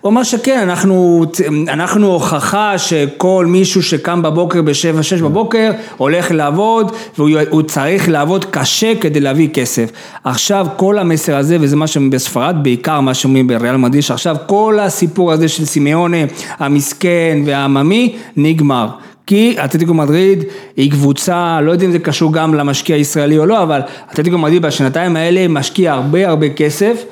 הוא 0.02 0.11
אמר 0.11 0.24
שכן, 0.24 0.60
אנחנו, 0.60 1.26
אנחנו 1.68 2.07
הוכחה 2.07 2.78
שכל 2.78 3.45
מישהו 3.48 3.84
שקם 3.84 4.22
בבוקר 4.22 4.61
בשבע, 4.61 5.03
שש 5.03 5.22
בבוקר, 5.22 5.72
הולך 5.98 6.32
לעבוד, 6.32 6.91
והוא 7.18 7.61
צריך 7.61 8.10
לעבוד 8.10 8.45
קשה 8.45 8.94
כדי 9.02 9.19
להביא 9.19 9.49
כסף. 9.49 9.91
עכשיו 10.24 10.68
כל 10.76 10.98
המסר 10.98 11.38
הזה, 11.38 11.57
וזה 11.61 11.76
מה 11.76 11.88
שאומרים 11.88 12.10
בספרד, 12.10 12.56
בעיקר 12.61 12.99
מה 12.99 13.14
שאומרים 13.14 13.48
בריאל 13.48 13.78
מדריד, 13.78 14.03
שעכשיו 14.03 14.36
כל 14.45 14.80
הסיפור 14.80 15.32
הזה 15.32 15.48
של 15.48 15.65
סימיונה, 15.65 16.18
המסכן 16.60 17.38
והעממי, 17.45 18.15
נגמר. 18.38 18.88
כי 19.28 19.56
אתלטיקו 19.65 19.94
מדריד 19.94 20.44
היא 20.78 20.91
קבוצה, 20.91 21.61
לא 21.61 21.72
יודע 21.72 21.86
אם 21.86 21.91
זה 21.91 21.99
קשור 21.99 22.34
גם 22.34 22.53
למשקיע 22.53 22.95
הישראלי 22.95 23.38
או 23.38 23.45
לא, 23.45 23.64
אבל 23.64 23.82
אתלטיקו 24.11 24.38
מדריד 24.38 24.61
בשנתיים 24.61 25.15
האלה 25.15 25.48
משקיע 25.48 25.94
הרבה 25.94 26.28
הרבה 26.28 26.49
כסף. 26.49 27.03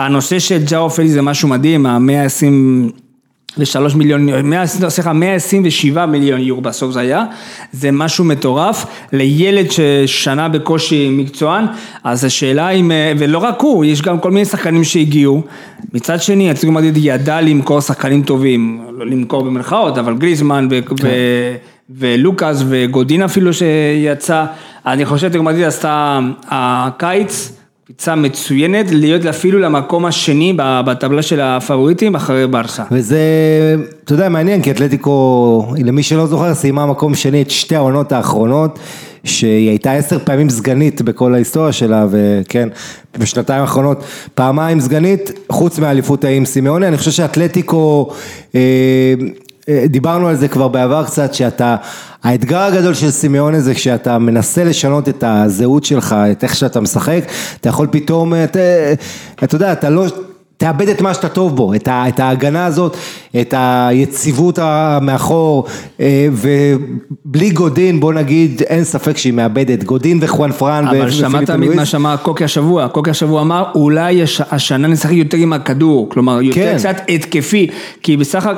הנושא 0.00 0.38
של 0.38 0.58
ג'או 0.70 0.90
פלי 0.90 1.08
זה 1.08 1.22
משהו 1.22 1.48
מדהים, 1.48 1.86
המאה 1.86 2.24
עשרים 2.24 2.90
ושלוש 3.58 3.94
מיליון, 3.94 4.28
סליחה, 4.88 5.12
127 5.12 6.06
מיליון 6.06 6.40
יורו 6.40 6.60
בסוף 6.60 6.92
זה 6.92 7.00
היה, 7.00 7.24
זה 7.72 7.90
משהו 7.92 8.24
מטורף, 8.24 8.86
לילד 9.12 9.66
ששנה 9.70 10.48
בקושי 10.48 11.08
מקצוען, 11.12 11.64
אז 12.04 12.24
השאלה 12.24 12.70
אם, 12.70 12.92
ולא 13.18 13.38
רק 13.38 13.60
הוא, 13.60 13.84
יש 13.84 14.02
גם 14.02 14.18
כל 14.18 14.30
מיני 14.30 14.44
שחקנים 14.44 14.84
שהגיעו, 14.84 15.42
מצד 15.94 16.22
שני, 16.22 16.50
אצלנו 16.50 16.72
מדהים 16.72 16.94
ידע 16.96 17.40
למכור 17.40 17.80
שחקנים 17.80 18.22
טובים, 18.22 18.82
לא 18.98 19.06
למכור 19.06 19.44
במרכאות, 19.44 19.98
אבל 19.98 20.14
גריזמן 20.14 20.68
ו- 20.70 20.84
כן. 20.84 20.94
ו- 21.02 21.56
ולוקאס 21.90 22.64
וגודין 22.68 23.22
אפילו 23.22 23.50
שיצא, 23.52 24.44
אני 24.86 25.04
חושב 25.06 25.28
שתגמדית 25.28 25.64
עשתה 25.64 26.20
הקיץ, 26.48 27.59
קפיצה 27.90 28.14
מצוינת, 28.14 28.86
להיות 28.90 29.26
אפילו 29.26 29.58
למקום 29.58 30.06
השני 30.06 30.54
בטבלה 30.58 31.22
של 31.22 31.40
הפבוריטים 31.40 32.14
אחרי 32.14 32.46
ברסה. 32.46 32.82
וזה, 32.90 33.18
אתה 34.04 34.14
יודע, 34.14 34.28
מעניין, 34.28 34.62
כי 34.62 34.70
אתלטיקו, 34.70 35.74
למי 35.84 36.02
שלא 36.02 36.26
זוכר, 36.26 36.54
סיימה 36.54 36.86
מקום 36.86 37.14
שני 37.14 37.42
את 37.42 37.50
שתי 37.50 37.76
העונות 37.76 38.12
האחרונות, 38.12 38.78
שהיא 39.24 39.68
הייתה 39.68 39.92
עשר 39.92 40.18
פעמים 40.18 40.50
סגנית 40.50 41.02
בכל 41.02 41.34
ההיסטוריה 41.34 41.72
שלה, 41.72 42.06
וכן, 42.10 42.68
בשנתיים 43.18 43.60
האחרונות 43.60 44.04
פעמיים 44.34 44.80
סגנית, 44.80 45.32
חוץ 45.52 45.78
מהאליפות 45.78 46.24
ההיא 46.24 46.36
עם 46.36 46.44
סימאוני, 46.44 46.88
אני 46.88 46.98
חושב 46.98 47.10
שאתלטיקו... 47.10 48.10
אה, 48.54 49.14
דיברנו 49.86 50.28
על 50.28 50.36
זה 50.36 50.48
כבר 50.48 50.68
בעבר 50.68 51.04
קצת, 51.04 51.34
שאתה, 51.34 51.76
האתגר 52.22 52.58
הגדול 52.58 52.94
של 52.94 53.10
סימיונה 53.10 53.60
זה 53.60 53.74
כשאתה 53.74 54.18
מנסה 54.18 54.64
לשנות 54.64 55.08
את 55.08 55.24
הזהות 55.26 55.84
שלך, 55.84 56.16
את 56.32 56.44
איך 56.44 56.56
שאתה 56.56 56.80
משחק, 56.80 57.20
אתה 57.60 57.68
יכול 57.68 57.88
פתאום, 57.90 58.34
אתה, 58.34 58.58
אתה 59.44 59.54
יודע, 59.54 59.72
אתה 59.72 59.90
לא... 59.90 60.06
תאבד 60.60 60.88
את 60.88 61.00
מה 61.00 61.14
שאתה 61.14 61.28
טוב 61.28 61.56
בו, 61.56 61.74
את, 61.74 62.20
ההגנה 62.20 62.66
הזאת, 62.66 62.96
את 63.40 63.54
היציבות 63.56 64.58
המאחור, 64.62 65.64
אה, 66.00 66.28
ובלי 66.32 67.50
גודין, 67.50 68.00
בוא 68.00 68.12
נגיד, 68.12 68.62
אין 68.62 68.84
ספק 68.84 69.16
שהיא 69.16 69.32
מאבדת, 69.32 69.84
גודין 69.84 70.18
וחואן 70.20 70.52
פרן 70.52 70.86
אבל 70.86 71.10
שמעת 71.10 71.50
מה 71.50 71.84
שאמר 71.84 72.16
קוקי 72.16 72.44
השבוע, 72.44 72.88
קוקי 72.88 73.10
השבוע 73.10 73.42
אמר, 73.42 73.64
אולי 73.74 74.22
השנה 74.50 74.88
נשחק 74.88 75.12
יותר 75.12 75.36
עם 75.36 75.52
הכדור, 75.52 76.08
כלומר, 76.10 76.42
יותר 76.42 76.54
כן. 76.54 76.76
קצת 76.78 76.96
התקפי, 77.08 77.66
כי 78.02 78.16
בסך 78.16 78.48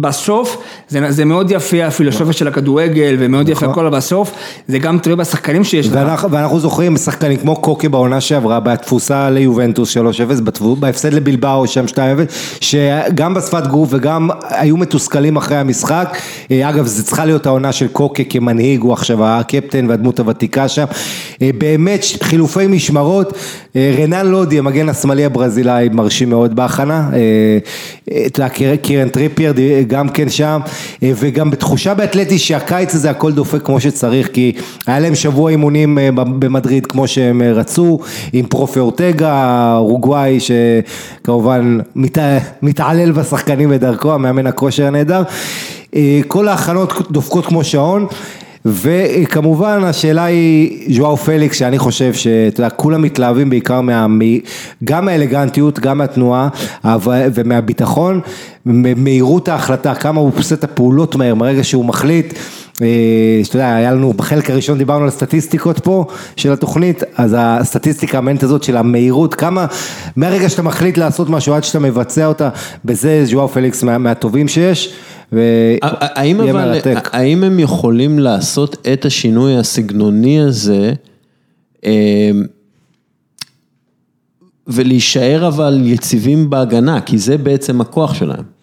בסוף, 0.00 0.56
זה, 0.88 1.10
זה 1.10 1.24
מאוד 1.24 1.50
יפה 1.50 1.86
הפילוסופיה 1.86 2.32
של 2.32 2.48
הכדורגל, 2.48 3.16
ומאוד 3.18 3.48
יפה 3.48 3.66
נכון. 3.66 3.70
הכל 3.70 3.96
בסוף, 3.96 4.32
זה 4.68 4.78
גם 4.78 4.98
תלוי 4.98 5.16
בשחקנים 5.16 5.64
שיש 5.64 5.88
לך. 5.88 6.26
ואנחנו 6.30 6.60
זוכרים 6.60 6.96
שחקנים 6.96 7.36
כמו 7.36 7.56
קוקי 7.56 7.88
בעונה 7.88 8.20
שעברה, 8.20 8.60
בתפוסה 8.60 9.30
ליובנטוס 9.30 9.96
3-0, 9.96 10.00
בהפסד 10.80 11.12
לבלבד. 11.12 11.43
באו 11.44 11.66
שם 11.66 11.84
2-0, 11.84 11.96
שגם 12.60 13.34
בשפת 13.34 13.66
גוף 13.66 13.88
וגם 13.92 14.28
היו 14.48 14.76
מתוסכלים 14.76 15.36
אחרי 15.36 15.56
המשחק, 15.56 16.16
אה, 16.50 16.68
אגב 16.68 16.86
זה 16.86 17.04
צריכה 17.04 17.24
להיות 17.24 17.46
העונה 17.46 17.72
של 17.72 17.88
קוקה 17.88 18.24
כמנהיג, 18.24 18.80
הוא 18.80 18.92
עכשיו 18.92 19.24
הקפטן 19.24 19.86
והדמות 19.88 20.18
הוותיקה 20.20 20.68
שם, 20.68 20.84
אה, 21.42 21.50
באמת 21.58 22.04
חילופי 22.22 22.66
משמרות, 22.66 23.32
אה, 23.76 23.94
רנן 23.98 24.26
לודי 24.26 24.58
המגן 24.58 24.88
השמאלי 24.88 25.24
הברזילאי 25.24 25.88
מרשים 25.92 26.30
מאוד 26.30 26.56
בהכנה, 26.56 27.10
קירן 28.82 29.08
טריפייר 29.08 29.52
גם 29.86 30.08
כן 30.08 30.28
שם, 30.28 30.60
וגם 31.02 31.50
בתחושה 31.50 31.94
באתלטי 31.94 32.38
שהקיץ 32.38 32.94
הזה 32.94 33.10
הכל 33.10 33.32
דופק 33.32 33.62
כמו 33.62 33.80
שצריך, 33.80 34.28
כי 34.32 34.52
היה 34.86 35.00
להם 35.00 35.14
שבוע 35.14 35.50
אימונים 35.50 35.98
במדריד 36.14 36.86
כמו 36.86 37.08
שהם 37.08 37.42
רצו, 37.42 37.98
עם 38.32 38.46
פרופי 38.46 38.78
אורטגה, 38.80 39.74
האורוגוואי, 39.76 40.40
כמובן 41.34 41.78
מת, 41.96 42.18
מתעלל 42.62 43.12
בשחקנים 43.12 43.70
בדרכו, 43.70 44.12
המאמן 44.12 44.46
הכושר 44.46 44.86
הנהדר. 44.86 45.22
אה, 45.94 46.20
כל 46.28 46.48
ההכנות 46.48 47.10
דופקות 47.10 47.46
כמו 47.46 47.64
שעון. 47.64 48.06
וכמובן 48.66 49.84
השאלה 49.84 50.24
היא 50.24 50.94
ז'ואר 50.94 51.16
פליקס 51.16 51.58
שאני 51.58 51.78
חושב 51.78 52.14
שאתה 52.14 52.60
יודע 52.60 52.70
כולם 52.70 53.02
מתלהבים 53.02 53.50
בעיקר 53.50 53.80
מה, 53.80 54.06
גם 54.84 55.04
מהאלגנטיות 55.04 55.78
גם 55.78 55.98
מהתנועה 55.98 56.48
ומהביטחון 57.34 58.20
מהירות 58.96 59.48
ההחלטה 59.48 59.94
כמה 59.94 60.20
הוא 60.20 60.30
עושה 60.36 60.54
את 60.54 60.64
הפעולות 60.64 61.16
מהר 61.16 61.34
מהרגע 61.34 61.64
שהוא 61.64 61.84
מחליט 61.84 62.34
שאתה 62.74 63.56
יודע, 63.56 63.74
היה 63.74 63.92
לנו, 63.92 64.12
בחלק 64.12 64.50
הראשון 64.50 64.78
דיברנו 64.78 65.04
על 65.04 65.10
סטטיסטיקות 65.10 65.78
פה 65.78 66.06
של 66.36 66.52
התוכנית, 66.52 67.02
אז 67.16 67.36
הסטטיסטיקה 67.38 68.18
המנט 68.18 68.42
הזאת 68.42 68.62
של 68.62 68.76
המהירות, 68.76 69.34
כמה, 69.34 69.66
מהרגע 70.16 70.48
שאתה 70.48 70.62
מחליט 70.62 70.98
לעשות 70.98 71.30
משהו 71.30 71.54
עד 71.54 71.64
שאתה 71.64 71.78
מבצע 71.78 72.26
אותה, 72.26 72.48
בזה 72.84 73.24
ז'ואר 73.24 73.46
פליקס 73.46 73.82
מה, 73.82 73.98
מהטובים 73.98 74.48
שיש. 74.48 74.94
האם 75.32 76.40
אבל, 76.40 76.52
מרתק. 76.52 77.10
האם 77.12 77.44
הם 77.44 77.58
יכולים 77.58 78.18
לעשות 78.18 78.86
את 78.92 79.04
השינוי 79.04 79.56
הסגנוני 79.56 80.40
הזה 80.40 80.92
אה, 81.84 82.30
ולהישאר 84.66 85.48
אבל 85.48 85.80
יציבים 85.84 86.50
בהגנה, 86.50 87.00
כי 87.00 87.18
זה 87.18 87.38
בעצם 87.38 87.80
הכוח 87.80 88.14
שלהם. 88.14 88.53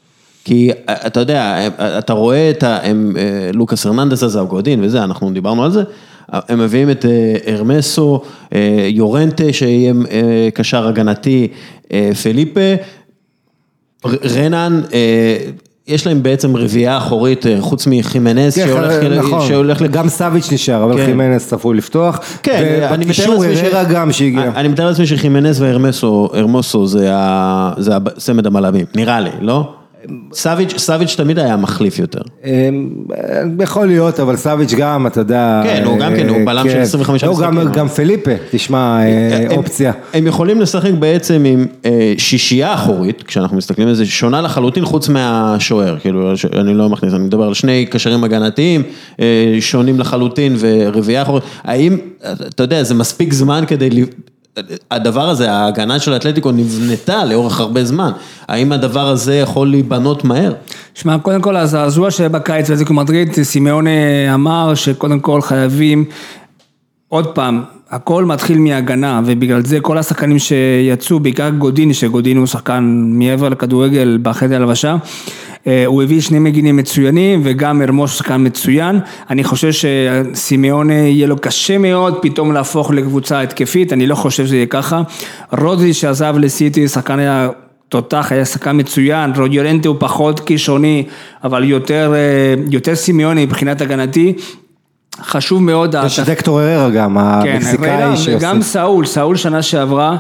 כי 0.46 0.72
אתה 0.88 1.20
יודע, 1.20 1.68
אתה 1.98 2.14
רואה 2.14 2.50
את 2.50 2.64
ה... 2.64 2.80
הם, 2.84 3.14
אה, 3.18 3.52
לוקאס 3.54 3.86
הרננדס 3.86 4.24
הזה, 4.24 4.42
הגודין 4.42 4.84
וזה, 4.84 5.04
אנחנו 5.04 5.32
דיברנו 5.32 5.64
על 5.64 5.72
זה, 5.72 5.84
הם 6.30 6.60
מביאים 6.60 6.90
את 6.90 7.06
אה, 7.06 7.54
הרמסו, 7.54 8.22
אה, 8.54 8.88
יורנטה 8.90 9.44
שיהיה 9.52 9.94
קשר 10.54 10.88
הגנתי, 10.88 11.48
פליפה, 12.24 12.60
רנן, 14.06 14.82
יש 15.88 16.08
להם 16.08 16.24
בעצם 16.24 16.56
רביעייה 16.56 16.98
אחורית 16.98 17.46
חוץ 17.60 17.88
מחימנס 17.88 18.56
כן, 18.56 18.68
שהולך, 18.68 19.04
נכון, 19.04 19.48
שהולך... 19.48 19.82
גם 19.82 20.10
סאביץ' 20.10 20.52
נשאר, 20.52 20.84
אבל 20.84 20.98
כן. 20.98 21.06
חימנס 21.06 21.48
צפוי 21.48 21.78
לפתוח. 21.78 22.20
כן, 22.44 22.88
אני 22.92 23.06
מתאר 23.06 23.30
לעצמי 23.30 23.56
ש... 23.56 23.62
גם 23.90 24.12
שהגיע. 24.12 24.52
אני 24.56 24.68
מתאר 24.68 24.88
לעצמי 24.88 25.08
שחימנס 25.08 25.60
והרמוסו 25.60 26.88
זה 26.88 27.08
הצמד 27.12 28.48
המלאבים, 28.48 28.86
נראה 28.96 29.20
לי, 29.20 29.30
לא? 29.42 29.81
סאביץ', 30.34 30.78
סאביץ' 30.78 31.16
תמיד 31.16 31.40
היה 31.40 31.58
מחליף 31.58 32.00
יותר. 32.00 32.22
אמ, 32.44 32.90
יכול 33.64 33.88
להיות, 33.88 34.20
אבל 34.20 34.36
סאביץ' 34.36 34.74
גם, 34.74 35.08
אתה 35.08 35.20
יודע... 35.20 35.62
כן, 35.64 35.84
הוא 35.86 36.00
גם 36.00 36.16
כן, 36.16 36.30
הוא 36.30 36.38
בלם 36.46 36.70
של 36.70 36.80
25 36.80 37.22
כן. 37.22 37.28
לא, 37.28 37.34
משחקים. 37.34 37.72
גם 37.74 37.88
פליפה, 37.88 38.32
תשמע, 38.52 39.00
אה, 39.02 39.56
אופציה. 39.56 39.92
הם 40.14 40.28
יכולים 40.28 40.62
לשחק 40.62 40.92
בעצם 41.00 41.44
עם 41.46 41.66
אה, 41.86 42.14
שישייה 42.18 42.74
אחורית, 42.74 43.24
כשאנחנו 43.24 43.58
מסתכלים 43.58 43.88
על 43.88 43.94
זה, 43.94 44.06
שונה 44.06 44.42
לחלוטין 44.42 44.86
חוץ 44.86 45.10
מהשוער, 45.10 46.00
כאילו, 46.00 46.34
אני 46.54 46.74
לא 46.74 46.90
מכניס, 46.90 47.14
אני 47.14 47.24
מדבר 47.24 47.44
על 47.44 47.54
שני 47.54 47.86
קשרים 47.86 48.24
הגנתיים, 48.24 48.84
אה, 49.20 49.58
שונים 49.60 50.00
לחלוטין 50.00 50.56
ורביעייה 50.60 51.22
אחורית. 51.22 51.44
האם, 51.64 51.98
אתה 52.48 52.64
יודע, 52.64 52.84
זה 52.84 52.94
מספיק 52.94 53.34
זמן 53.34 53.64
כדי 53.68 53.90
הדבר 54.92 55.30
הזה, 55.30 55.52
ההגנה 55.52 56.00
של 56.00 56.14
האתלטיקו 56.14 56.52
נבנתה 56.52 57.26
לאורך 57.26 57.60
הרבה 57.60 57.86
זמן, 57.86 58.12
האם 58.48 58.72
הדבר 58.72 59.08
הזה 59.08 59.36
יכול 59.36 59.70
להיבנות 59.70 60.24
מהר? 60.24 60.54
שמע, 60.94 61.18
קודם 61.20 61.42
כל 61.42 61.56
הזעזוע 61.56 62.12
שבקיץ 62.12 62.70
באתלטיקו 62.70 62.94
מדריד, 62.94 63.44
סימאון 63.44 63.86
אמר 64.34 64.76
שקודם 64.76 65.20
כל 65.20 65.42
חייבים, 65.42 66.06
עוד 67.08 67.28
פעם, 67.28 67.64
הכל 67.90 68.26
מתחיל 68.26 68.58
מהגנה, 68.58 69.22
ובגלל 69.26 69.66
זה 69.66 69.80
כל 69.80 69.98
השחקנים 69.98 70.40
שיצאו, 70.40 71.20
בעיקר 71.20 71.50
גודיני, 71.50 71.94
שגודיני 71.94 72.40
הוא 72.40 72.48
שחקן 72.48 72.84
מעבר 73.08 73.50
לכדורגל 73.50 74.18
בחדר 74.22 74.56
הלבשה, 74.56 74.96
הוא 75.86 76.04
הביא 76.04 76.22
שני 76.22 76.40
מגינים 76.40 76.76
מצוינים 76.78 77.42
וגם 77.44 77.82
הרמוס 77.82 78.18
שחקן 78.18 78.46
מצוין, 78.46 79.00
אני 79.30 79.44
חושב 79.44 79.70
שסימיון 79.72 80.90
יהיה 80.90 81.28
לו 81.28 81.38
קשה 81.38 81.78
מאוד 81.78 82.18
פתאום 82.22 82.52
להפוך 82.52 82.92
לקבוצה 82.92 83.42
התקפית, 83.42 83.94
אני 83.94 84.08
לא 84.08 84.16
חושב 84.16 84.46
שזה 84.46 84.56
יהיה 84.56 84.66
ככה, 84.66 85.02
רודרי 85.60 85.94
שעזב 85.94 86.36
לסיטי, 86.38 86.88
שחקן 86.88 87.20
היה 87.20 87.50
תותח, 87.90 88.32
היה 88.32 88.46
שחקן 88.46 88.80
מצוין, 88.80 89.32
רודיורנטי 89.38 89.88
הוא 89.88 89.96
פחות 90.00 90.40
כישרוני, 90.40 91.08
אבל 91.44 91.64
יותר, 91.64 92.14
אה, 92.16 92.64
יותר 92.70 92.96
סימיוני 92.96 93.46
מבחינת 93.46 93.82
הגנתי, 93.82 94.34
חשוב 95.22 95.64
מאוד. 95.64 95.96
יש 96.06 96.20
דקטור 96.20 96.60
הררה 96.60 96.90
גם, 96.90 97.18
כן, 97.44 97.52
המקסיקאי 97.52 98.18
שעושה. 98.18 98.38
גם 98.40 98.62
סאול, 98.62 99.06
סאול 99.06 99.36
שנה 99.36 99.62
שעברה, 99.62 100.18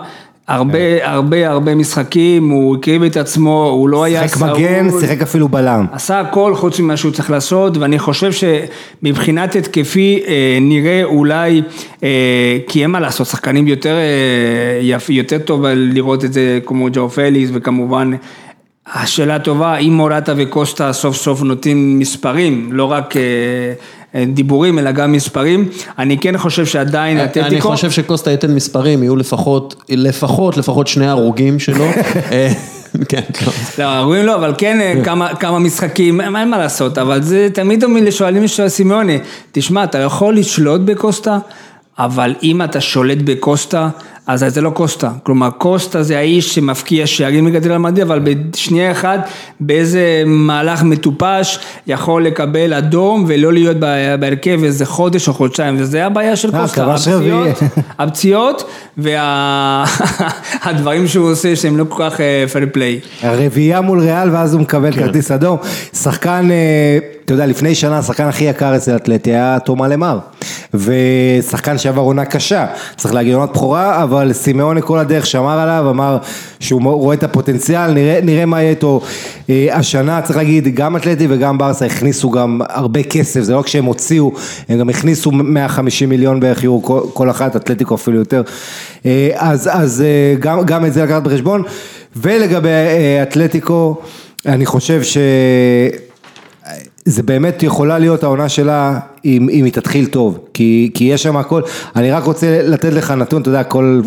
הרבה, 0.47 0.77
הרבה, 1.01 1.49
הרבה 1.49 1.75
משחקים, 1.75 2.49
הוא 2.49 2.75
הקריב 2.75 3.03
את 3.03 3.17
עצמו, 3.17 3.69
הוא 3.71 3.89
לא 3.89 4.03
היה 4.03 4.27
שיחק 4.27 4.41
מגן, 4.41 4.89
סעוד. 4.89 5.01
שיחק 5.01 5.21
אפילו 5.21 5.49
בלם. 5.49 5.85
עשה 5.91 6.19
הכל 6.19 6.55
חוץ 6.55 6.79
ממה 6.79 6.97
שהוא 6.97 7.11
צריך 7.11 7.29
לעשות, 7.29 7.77
ואני 7.77 7.99
חושב 7.99 8.31
שמבחינת 8.31 9.55
התקפי 9.55 10.23
אה, 10.27 10.57
נראה 10.61 11.03
אולי, 11.03 11.61
אה, 12.03 12.57
כי 12.67 12.83
אין 12.83 12.91
מה 12.91 12.99
לעשות, 12.99 13.27
שחקנים 13.27 13.67
יותר, 13.67 13.95
אה, 13.95 14.79
יפ, 14.81 15.09
יותר 15.09 15.37
טוב 15.37 15.65
לראות 15.65 16.25
את 16.25 16.33
זה 16.33 16.59
כמו 16.65 16.87
ג'ו 16.93 17.09
פליקס, 17.09 17.49
וכמובן, 17.53 18.11
השאלה 18.93 19.35
הטובה, 19.35 19.77
אם 19.77 19.93
מורטה 19.93 20.33
וקוסטה 20.37 20.93
סוף 20.93 21.15
סוף 21.15 21.41
נותנים 21.41 21.99
מספרים, 21.99 22.69
לא 22.71 22.91
רק 22.91 23.17
אה, 23.17 23.21
דיבורים, 24.15 24.79
אלא 24.79 24.91
גם 24.91 25.11
מספרים, 25.11 25.69
אני 25.99 26.17
כן 26.17 26.37
חושב 26.37 26.65
שעדיין 26.65 27.17
אני 27.17 27.25
אתלטיקו... 27.25 27.69
חושב 27.69 27.91
שקוסטה 27.91 28.31
ייתן 28.31 28.55
מספרים, 28.55 29.03
יהיו 29.03 29.15
לפחות, 29.15 29.75
לפחות, 29.89 30.57
לפחות 30.57 30.87
שני 30.87 31.07
הרוגים 31.07 31.59
שלו. 31.59 31.85
אה, 32.31 32.51
כן, 33.09 33.21
לא. 33.77 33.85
רואים 34.03 34.25
לא, 34.25 34.35
אבל 34.35 34.53
כן 34.57 34.81
אה, 34.81 35.25
כמה, 35.39 35.59
משחקים, 35.59 36.21
אין 36.21 36.49
מה 36.49 36.57
לעשות, 36.57 36.97
אבל 36.97 37.21
זה 37.21 37.47
תמיד 37.53 37.83
שואלים 38.09 38.47
של 38.47 38.69
סימאוני, 38.69 39.19
תשמע, 39.51 39.83
אתה 39.83 39.97
יכול 39.97 40.35
לשלוט 40.35 40.81
בקוסטה, 40.81 41.37
אבל 41.99 42.35
אם 42.43 42.61
אתה 42.61 42.81
שולט 42.81 43.17
בקוסטה, 43.17 43.89
אז 44.27 44.45
זה 44.47 44.61
לא 44.61 44.69
קוסטה, 44.69 45.09
כלומר 45.23 45.49
קוסטה 45.49 46.03
זה 46.03 46.17
האיש 46.17 46.55
שמפקיע 46.55 47.07
שערים 47.07 47.45
מגדל 47.45 47.71
המדעי, 47.71 48.03
אבל 48.03 48.19
בשנייה 48.23 48.91
אחת, 48.91 49.29
באיזה 49.59 50.01
מהלך 50.25 50.83
מטופש, 50.83 51.59
יכול 51.87 52.25
לקבל 52.25 52.73
אדום 52.73 53.25
ולא 53.27 53.53
להיות 53.53 53.77
בה- 53.77 54.17
בהרכב 54.17 54.59
איזה 54.63 54.85
חודש 54.85 55.27
או 55.27 55.33
חודשיים, 55.33 55.75
וזה 55.79 56.05
הבעיה 56.05 56.35
של 56.35 56.55
אה, 56.55 56.61
קוסטה. 56.61 56.93
הפציעות, 56.93 57.47
הפציעות 57.99 58.63
והדברים 58.97 59.87
שהוא 61.11 61.31
עושה 61.31 61.55
שהם 61.55 61.77
לא 61.77 61.85
כל 61.89 62.03
כך 62.09 62.19
פייר 62.51 62.65
פליי. 62.71 62.99
הרביעייה 63.21 63.81
מול 63.81 63.99
ריאל 63.99 64.29
ואז 64.29 64.53
הוא 64.53 64.61
מקבל 64.61 64.91
כרטיס 64.91 65.31
אדום. 65.31 65.57
שחקן, 65.93 66.47
אה, 66.51 66.97
אתה 67.31 67.39
יודע, 67.39 67.45
לפני 67.45 67.75
שנה 67.75 67.97
השחקן 67.97 68.23
הכי 68.23 68.43
יקר 68.43 68.75
אצל 68.75 68.95
אתלטי 68.95 69.29
היה 69.29 69.59
תומא 69.59 69.85
למר. 69.85 70.19
ושחקן 70.73 71.77
שעבר 71.77 72.01
עונה 72.01 72.25
קשה, 72.25 72.65
צריך 72.97 73.13
להגיד 73.13 73.33
עונת 73.33 73.49
בכורה, 73.49 74.03
אבל 74.03 74.33
סימאוני 74.33 74.81
כל 74.81 74.99
הדרך 74.99 75.25
שמר 75.25 75.59
עליו, 75.59 75.89
אמר 75.89 76.17
שהוא 76.59 76.81
רואה 76.83 77.15
את 77.15 77.23
הפוטנציאל, 77.23 77.91
נראה, 77.91 78.19
נראה 78.23 78.45
מה 78.45 78.61
יהיה 78.61 78.69
איתו 78.69 79.01
אה, 79.49 79.67
השנה, 79.71 80.21
צריך 80.21 80.37
להגיד, 80.37 80.67
גם 80.75 80.95
אתלטי 80.95 81.27
וגם 81.29 81.57
ברסה 81.57 81.85
הכניסו 81.85 82.29
גם 82.29 82.61
הרבה 82.69 83.03
כסף, 83.03 83.41
זה 83.41 83.53
לא 83.53 83.61
כשהם 83.61 83.85
הוציאו, 83.85 84.31
הם 84.69 84.79
גם 84.79 84.89
הכניסו 84.89 85.31
150 85.31 86.09
מיליון 86.09 86.39
בערך 86.39 86.63
יורו 86.63 86.83
כל, 86.83 87.01
כל 87.13 87.29
אחת, 87.29 87.55
אתלטיקו 87.55 87.95
אפילו 87.95 88.17
יותר. 88.19 88.41
אה, 89.05 89.29
אז, 89.35 89.69
אז 89.73 90.01
אה, 90.01 90.35
גם, 90.39 90.65
גם 90.65 90.85
את 90.85 90.93
זה 90.93 91.03
לקחת 91.03 91.23
בחשבון. 91.23 91.63
ולגבי 92.15 92.69
אה, 92.69 93.23
אתלטיקו, 93.23 94.01
אני 94.45 94.65
חושב 94.65 95.03
ש... 95.03 95.17
זה 97.05 97.23
באמת 97.23 97.63
יכולה 97.63 97.99
להיות 97.99 98.23
העונה 98.23 98.49
שלה 98.49 98.99
אם, 99.25 99.47
אם 99.51 99.65
היא 99.65 99.73
תתחיל 99.73 100.05
טוב, 100.05 100.39
כי, 100.53 100.91
כי 100.93 101.03
יש 101.03 101.23
שם 101.23 101.37
הכל, 101.37 101.61
אני 101.95 102.11
רק 102.11 102.23
רוצה 102.23 102.61
לתת 102.63 102.93
לך 102.93 103.11
נתון, 103.11 103.41
אתה 103.41 103.49
יודע, 103.49 103.63
כל, 103.63 104.01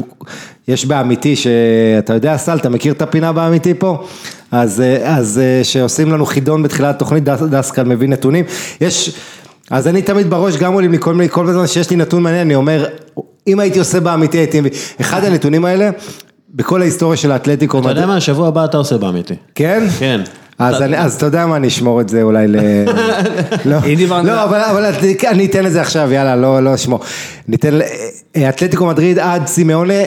יש 0.68 0.86
באמיתי 0.86 1.36
שאתה 1.36 2.14
יודע 2.14 2.36
סל, 2.36 2.56
אתה 2.56 2.68
מכיר 2.68 2.92
את 2.92 3.02
הפינה 3.02 3.32
באמיתי 3.32 3.74
פה? 3.74 4.04
אז, 4.50 4.82
אז 5.04 5.40
שעושים 5.62 6.12
לנו 6.12 6.26
חידון 6.26 6.62
בתחילת 6.62 6.94
התוכנית, 6.94 7.24
דס, 7.24 7.42
דסקל 7.42 7.82
מביא 7.82 8.08
נתונים, 8.08 8.44
יש, 8.80 9.14
אז 9.70 9.88
אני 9.88 10.02
תמיד 10.02 10.30
בראש 10.30 10.56
גם 10.56 10.72
עולים 10.72 10.92
לי 10.92 10.98
כל 11.00 11.14
מיני, 11.14 11.28
כל 11.28 11.48
הזמן 11.48 11.66
שיש 11.66 11.90
לי 11.90 11.96
נתון 11.96 12.22
מעניין, 12.22 12.46
אני 12.46 12.54
אומר, 12.54 12.86
אם 13.46 13.60
הייתי 13.60 13.78
עושה 13.78 14.00
באמיתי 14.00 14.38
הייתי 14.38 14.60
מביא, 14.60 14.70
אחד 15.00 15.24
הנתונים 15.24 15.64
האלה, 15.64 15.90
בכל 16.54 16.82
ההיסטוריה 16.82 17.16
של 17.16 17.32
האתלטיקו, 17.32 17.78
אתה 17.78 17.88
יודע 17.88 18.06
מה, 18.06 18.16
השבוע 18.16 18.48
הבא 18.48 18.64
אתה 18.64 18.76
עושה 18.76 18.98
באמיתי. 18.98 19.34
כן? 19.54 19.86
כן. 19.98 20.20
אז, 20.58 21.14
אתה 21.14 21.26
יודע 21.26 21.46
מה, 21.46 21.56
אני 21.56 21.68
אשמור 21.68 22.00
את 22.00 22.08
זה 22.08 22.22
אולי 22.22 22.48
ל... 22.48 22.56
לא, 23.64 23.76
לא 24.24 24.44
אבל, 24.44 24.84
אני 25.30 25.46
אתן 25.46 25.66
את 25.66 25.72
זה 25.72 25.80
עכשיו, 25.80 26.12
יאללה, 26.12 26.36
לא, 26.36 26.60
לא 26.60 26.74
אשמור. 26.74 27.00
ניתן, 27.48 27.78
אה, 28.36 28.48
אתלטיקו 28.48 28.86
מדריד 28.86 29.18
עד 29.18 29.46
סימאונה, 29.46 30.02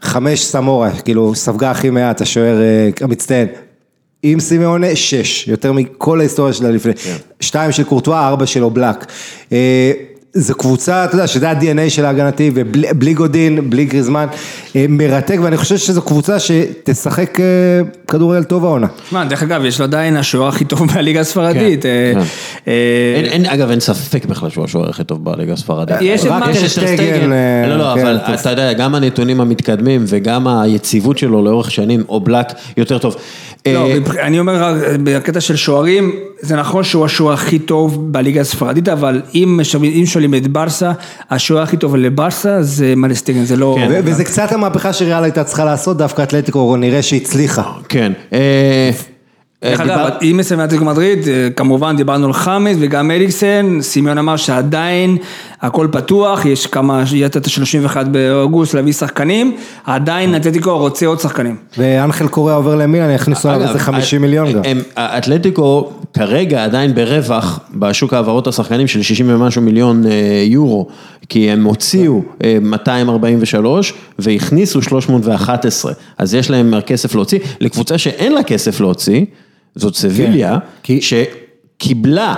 חמש 0.00 0.44
סמורה, 0.44 0.90
כאילו 1.04 1.34
ספגה 1.34 1.70
הכי 1.70 1.90
מעט, 1.90 2.20
השוער 2.20 2.60
אה, 2.60 2.88
המצטיין. 3.00 3.48
עם 4.22 4.40
סימאונה, 4.40 4.96
שש, 4.96 5.48
יותר 5.48 5.72
מכל 5.72 6.20
ההיסטוריה 6.20 6.52
שלה 6.52 6.70
לפני. 6.70 6.92
שתיים 7.40 7.72
של 7.72 7.84
קורטואה, 7.84 8.28
ארבע 8.28 8.46
של 8.46 8.64
אובלק. 8.64 9.12
זו 10.34 10.54
קבוצה, 10.54 11.04
אתה 11.04 11.14
יודע, 11.14 11.26
שזה 11.26 11.50
ה-DNA 11.50 11.90
של 11.90 12.04
ההגנתי, 12.04 12.50
ובלי 12.54 12.88
בלי 12.92 13.14
גודין, 13.14 13.70
בלי 13.70 13.84
גריזמן, 13.84 14.26
אה, 14.76 14.86
מרתק, 14.88 15.38
ואני 15.42 15.56
חושב 15.56 15.76
שזו 15.76 16.02
קבוצה 16.02 16.36
שתשחק 16.38 17.40
אה, 17.40 17.44
כדורגל 18.08 18.44
טוב 18.44 18.64
העונה. 18.64 18.86
שמע, 19.10 19.24
דרך 19.24 19.42
אגב, 19.42 19.64
יש 19.64 19.78
לו 19.78 19.84
עדיין 19.84 20.16
השוער 20.16 20.48
הכי 20.48 20.64
טוב 20.64 20.86
בליגה 20.94 21.20
הספרדית. 21.20 21.82
כן, 21.82 22.18
אה, 22.68 23.22
כן. 23.32 23.44
אגב, 23.44 23.70
אין 23.70 23.80
ספק 23.80 24.24
בכלל 24.24 24.50
שהוא 24.50 24.64
השוער 24.64 24.90
הכי 24.90 25.04
טוב 25.04 25.24
בליגה 25.24 25.52
הספרדית. 25.52 25.96
יש 26.00 26.24
את 26.24 26.26
רק 26.26 26.42
מרטין 26.42 26.64
יש 26.64 26.78
את 26.78 26.82
טר 26.82 26.86
טרסטגן. 26.86 27.16
שטגן, 27.16 27.32
אה, 27.32 27.68
לא, 27.68 27.76
לא, 27.76 27.94
כן, 27.94 28.06
אבל. 28.06 28.34
אתה 28.34 28.50
יודע, 28.50 28.72
גם 28.72 28.94
הנתונים 28.94 29.40
המתקדמים 29.40 30.04
וגם 30.06 30.48
היציבות 30.48 31.18
שלו 31.18 31.44
לאורך 31.44 31.70
שנים, 31.70 32.04
או 32.08 32.20
בלק 32.20 32.46
יותר 32.76 32.98
טוב. 32.98 33.16
לא, 33.66 33.90
אה, 33.90 34.00
מבח- 34.00 34.16
אני 34.16 34.40
אומר, 34.40 34.62
רק 34.64 34.74
בקטע 35.02 35.40
של 35.40 35.56
שוערים, 35.56 36.12
זה 36.40 36.56
נכון 36.56 36.84
שהוא 36.84 37.04
השוער 37.04 37.32
הכי 37.34 37.58
טוב 37.58 38.12
בליגה 38.12 38.40
הספרדית, 38.40 38.88
אבל 38.88 39.22
אם 39.34 39.60
שואלים 40.04 40.34
את 40.34 40.46
ברסה, 40.48 40.92
השוער 41.30 41.62
הכי 41.62 41.76
טוב 41.76 41.96
לברסה 41.96 42.62
זה 42.62 42.94
מלסטיגן, 42.96 43.44
זה 43.44 43.56
לא... 43.56 43.76
כן. 43.78 44.00
וזה 44.04 44.24
קצת 44.24 44.52
המהפכה 44.52 44.92
שריאל 44.92 45.22
הייתה 45.24 45.44
צריכה 45.44 45.64
לעשות, 45.64 45.96
דווקא 45.96 46.22
אתלטיקו 46.22 46.76
נראה 46.76 47.02
שהצליחה. 47.02 47.62
כן. 47.88 48.12
אה, 49.64 49.70
דרך 49.70 49.80
אגב, 49.80 50.08
מסיים 50.34 50.60
אתלטיקו 50.60 50.84
מדריד, 50.84 51.28
אה, 51.28 51.48
כמובן 51.56 51.96
דיברנו 51.96 52.26
על 52.26 52.32
חמאס 52.32 52.76
וגם 52.80 53.10
אריקסן, 53.10 53.78
סימיון 53.80 54.18
אמר 54.18 54.36
שעדיין 54.36 55.16
הכל 55.60 55.88
פתוח, 55.92 56.44
יש 56.44 56.66
כמה, 56.66 57.04
יהיה 57.12 57.26
את 57.26 57.36
ה-31 57.36 57.96
באוגוסט 58.10 58.74
להביא 58.74 58.92
שחקנים, 58.92 59.56
עדיין 59.84 60.36
אתלטיקו 60.36 60.78
רוצה 60.78 61.06
עוד 61.06 61.20
שחקנים. 61.20 61.56
ואנחל 61.78 62.28
קוריאה 62.28 62.56
עובר 62.56 62.74
למילן, 62.74 63.10
יכניסו 63.10 63.48
עליו 63.48 63.68
איזה 63.68 63.78
50 63.78 64.18
אה, 64.18 64.26
מיליון 64.26 64.52
גם. 64.52 64.62
האתלטיקו 64.96 65.90
כרגע 66.12 66.64
עדיין 66.64 66.94
ברווח 66.94 67.60
בשוק 67.74 68.14
העברות 68.14 68.46
השחקנים 68.46 68.86
של 68.86 69.02
60 69.02 69.26
ומשהו 69.30 69.62
מיליון 69.62 70.04
יורו, 70.46 70.86
כי 71.28 71.50
הם 71.50 71.64
הוציאו 71.64 72.22
אה, 72.44 72.58
243 72.62 73.94
והכניסו 74.18 74.82
311, 74.82 75.92
אז 76.18 76.34
יש 76.34 76.50
להם 76.50 76.74
כסף 76.86 77.14
להוציא. 77.14 77.38
לקבוצה 77.60 77.98
שאין 77.98 78.32
לה 78.32 78.42
כסף 78.42 78.80
להוציא, 78.80 79.24
זאת 79.78 79.94
סביליה, 79.94 80.58
כן, 80.82 80.94
שקיבלה 81.00 82.34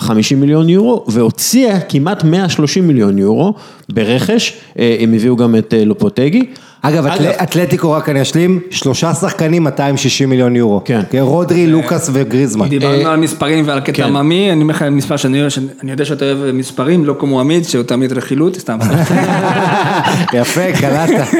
50 0.00 0.40
מיליון 0.40 0.68
יורו 0.68 1.04
והוציאה 1.08 1.80
כמעט 1.80 2.24
130 2.24 2.88
מיליון 2.88 3.18
יורו 3.18 3.54
ברכש, 3.88 4.52
אה, 4.78 4.96
הם 5.00 5.14
הביאו 5.14 5.36
גם 5.36 5.56
את 5.56 5.74
אה, 5.74 5.84
לופוטגי. 5.84 6.46
אגב, 6.82 7.06
אתל- 7.06 7.30
אתלטיקו, 7.42 7.92
רק 7.92 8.08
אני 8.08 8.22
אשלים, 8.22 8.60
שלושה 8.70 9.14
שחקנים 9.14 9.64
260 9.64 10.30
מיליון 10.30 10.56
יורו. 10.56 10.80
כן. 10.84 11.00
רודרי, 11.20 11.66
לוקאס 11.66 12.10
וגריזמן. 12.12 12.68
דיברנו 12.68 13.08
על 13.08 13.16
מספרים 13.20 13.64
ועל 13.68 13.80
קטע 13.80 13.92
כן. 13.92 14.02
עממי, 14.02 14.52
אני 14.52 14.62
אומר 14.62 14.74
לך 14.74 14.82
מספר 14.82 15.16
שאני 15.16 15.38
יודע 15.84 16.04
שאתה 16.04 16.24
אוהב 16.24 16.50
מספרים, 16.52 17.04
לא 17.04 17.14
כמו 17.18 17.40
עמית, 17.40 17.64
שהוא 17.64 17.82
תמיד 17.82 18.12
רכילות, 18.12 18.56
סתם. 18.56 18.78
יפה, 20.40 20.72
קלטת. 20.80 21.34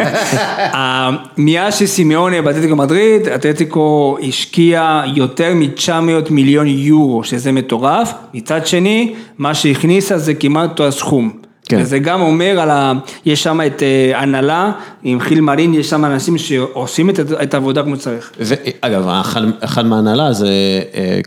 אה, 0.58 1.10
מאז 1.38 1.74
שסימיוני 1.74 2.42
באתלטיקו 2.42 2.76
מדריד, 2.76 3.28
אתלטיקו 3.28 4.16
השקיע 4.28 5.02
יותר 5.14 5.54
מ-900 5.54 5.90
מיליון 6.30 6.66
יורו, 6.66 7.24
שזה 7.24 7.52
מטורף. 7.52 8.12
מצד 8.34 8.66
שני, 8.66 9.14
מה 9.38 9.54
שהכניסה 9.54 10.18
זה 10.18 10.34
כמעט 10.34 10.70
אותו 10.70 10.86
הסכום. 10.86 11.30
כן. 11.68 11.78
וזה 11.80 11.98
גם 11.98 12.20
אומר 12.20 12.60
על 12.60 12.70
ה... 12.70 12.92
יש 13.26 13.42
שם 13.42 13.60
את 13.66 13.82
אה, 13.82 14.20
הנהלה, 14.20 14.72
עם 15.02 15.20
חיל 15.20 15.40
מרין, 15.40 15.74
יש 15.74 15.90
שם 15.90 16.04
אנשים 16.04 16.38
שעושים 16.38 17.10
את, 17.10 17.20
את 17.42 17.54
העבודה 17.54 17.82
כמו 17.82 17.96
שצריך. 17.96 18.30
ואגב, 18.38 19.08
אחד, 19.08 19.42
אחד 19.60 19.86
מההנהלה 19.86 20.32
זה 20.32 20.48
אה, 20.94 21.20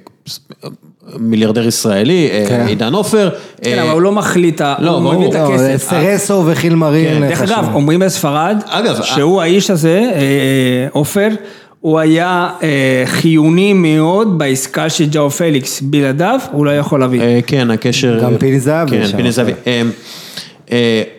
מיליארדר 1.19 1.67
ישראלי, 1.67 2.29
אה, 2.31 2.45
כן. 2.49 2.65
עידן 2.67 2.93
עופר. 2.93 3.29
כן, 3.61 3.77
אה, 3.77 3.83
אבל 3.83 3.91
הוא 3.91 4.01
לא 4.01 4.11
מחליט, 4.11 4.61
לא, 4.61 4.89
הוא 4.89 5.13
מביא 5.13 5.27
את. 5.27 5.33
לא, 5.33 5.53
הכסף. 5.53 5.89
סרסו 5.89 6.43
וחיל 6.45 6.75
מרין. 6.75 7.19
כן, 7.19 7.29
דרך. 7.29 7.41
אגב, 7.41 7.69
אומרים 7.73 7.99
בספרד, 7.99 8.57
אגב, 8.67 9.01
שהוא 9.03 9.41
האיש 9.41 9.69
הזה, 9.69 10.11
עופר, 10.91 11.29
הוא 11.81 11.99
היה 11.99 12.49
אה, 12.63 13.03
חיוני 13.05 13.73
מאוד 13.73 14.37
בעסקה 14.37 14.89
של 14.89 15.05
ג'או 15.09 15.29
פליקס, 15.29 15.81
בלעדיו 15.81 16.39
הוא 16.51 16.65
לא 16.65 16.71
יכול 16.77 16.99
להביא. 16.99 17.21
אה, 17.21 17.39
כן, 17.47 17.71
הקשר... 17.71 18.19
גם 18.23 18.37
פיני 18.37 18.59
זהבי 18.59 18.97
כן. 19.01 19.17
פיני 19.17 19.31
זהבי. 19.31 19.51
אה, 19.67 19.81
אה, 20.71 21.03
ל- 21.05 21.18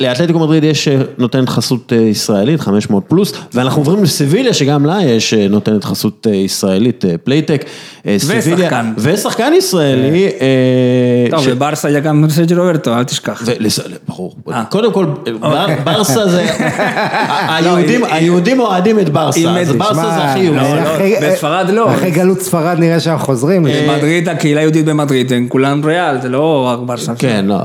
לאתלטיקו 0.00 0.38
מדריד 0.38 0.64
יש 0.64 0.88
אה, 0.88 0.96
נותנת 1.18 1.48
חסות 1.48 1.92
אה, 1.92 2.00
ישראלית, 2.00 2.60
500 2.60 3.04
פלוס, 3.08 3.32
ואנחנו 3.54 3.80
עוברים 3.80 4.02
לסביליה 4.04 4.52
שגם 4.54 4.86
לה 4.86 4.98
יש 5.04 5.34
אה, 5.34 5.48
נותנת 5.48 5.84
חסות 5.84 6.26
ישראלית, 6.32 7.04
פלייטק. 7.24 7.64
ושחקן. 8.06 8.92
ושחקן 8.98 9.52
ישראלי. 9.56 10.26
אה, 10.40 11.30
טוב, 11.30 11.50
בברסה 11.50 11.88
היה 11.88 12.00
גם 12.00 12.24
סרג'י 12.30 12.54
רוברטו, 12.54 12.94
אל 12.98 13.04
תשכח. 13.04 13.42
ברור. 14.08 14.36
קודם 14.68 14.92
כל, 14.92 15.06
בר- 15.40 15.66
ברסה 15.84 16.28
זה, 16.28 16.42
ה- 16.52 17.56
היהודים- 17.56 18.60
אוהדים 18.60 18.98
את 19.00 19.08
ברסה, 19.08 19.40
אם- 19.40 19.48
אז 19.48 19.72
ברסה 19.72 19.94
זה 19.94 20.24
הכי 20.24 20.38
יהודי. 20.38 20.60
לא, 20.60 20.76
לא, 20.76 20.82
אחרי- 20.82 21.14
בספרד 21.22 21.70
לא. 21.70 21.94
אחרי 21.94 22.10
גלות 22.10 22.40
ספרד 22.40 22.78
נראה 22.78 23.00
שאנחנו 23.00 23.26
חוזרים. 23.26 23.66
לשם. 23.66 23.88
במדריד, 23.88 24.28
הקהילה 24.28 24.60
היהודית 24.60 24.84
במדריד, 24.84 25.32
הם 25.32 25.46
כולם 25.48 25.84
ריאל, 25.84 26.20
זה 26.22 26.28
לא 26.28 26.68
רק 26.72 26.78
ברסה. 26.86 27.12
כן, 27.18 27.44
לא, 27.48 27.56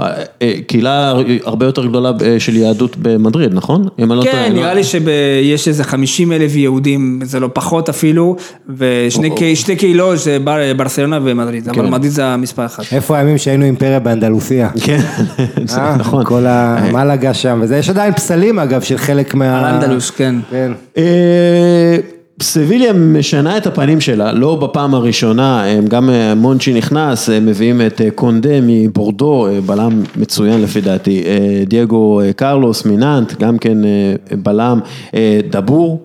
קהילה 0.68 1.14
הרבה 1.45 1.65
יותר 1.65 1.76
גדולה 1.85 2.11
אה, 2.25 2.39
של 2.39 2.55
יהדות 2.55 2.95
במדריד, 3.01 3.53
נכון? 3.53 3.87
אם 3.99 4.11
אני 4.11 4.19
לא 4.19 4.23
טועה, 4.23 4.35
כן, 4.35 4.51
לא? 4.53 4.59
נראה 4.59 4.73
לי 4.73 4.83
שיש 4.83 5.67
איזה 5.67 5.83
50 5.83 6.31
אלף 6.31 6.55
יהודים, 6.55 7.19
זה 7.23 7.39
לא 7.39 7.49
פחות 7.53 7.89
אפילו, 7.89 8.35
ושני 8.77 9.29
קה- 9.29 9.55
שתי 9.55 9.75
קהילות 9.75 10.19
זה 10.19 10.37
בר- 10.43 10.73
ברצלונה 10.77 11.19
ומדריד, 11.23 11.69
אבל 11.69 11.85
מדריד 11.85 12.11
זה 12.11 12.25
המספר 12.25 12.65
אחד. 12.65 12.83
איפה 12.91 13.17
הימים 13.17 13.37
שהיינו 13.37 13.65
אימפריה 13.65 13.99
באנדלוסיה? 13.99 14.69
כן, 14.83 14.99
אה, 15.77 15.95
נכון. 15.97 16.25
כל 16.25 16.43
המלגה 16.47 17.33
שם, 17.33 17.59
וזה, 17.63 17.77
יש 17.77 17.89
עדיין 17.89 18.13
פסלים 18.13 18.59
אגב 18.59 18.81
של 18.81 18.97
חלק 18.97 19.33
מה... 19.35 19.59
על 19.59 19.65
אנדלוס, 19.65 20.09
כן. 20.09 20.35
כן. 22.39 22.43
סביליה 22.43 22.93
משנה 22.93 23.57
את 23.57 23.68
הפנים 23.68 24.01
שלה, 24.01 24.31
לא 24.31 24.55
בפעם 24.55 24.93
הראשונה, 24.93 25.64
גם 25.88 26.09
אה, 26.09 26.35
מונצ'י 26.35 26.73
נכנס, 26.73 27.30
הם 27.30 27.45
מביאים 27.45 27.81
את 27.81 28.01
אה, 28.01 28.11
קונדה 28.11 28.61
מבורדו, 28.61 29.47
אה, 29.47 29.61
בלם 29.61 30.03
מצוין 30.15 30.61
לפי 30.61 30.81
דעתי, 30.81 31.23
דייגו 31.68 32.22
קרלוס 32.35 32.85
מנאנט, 32.85 33.34
גם 33.39 33.57
כן 33.57 33.77
בלם, 34.31 34.80
דבור. 35.49 36.03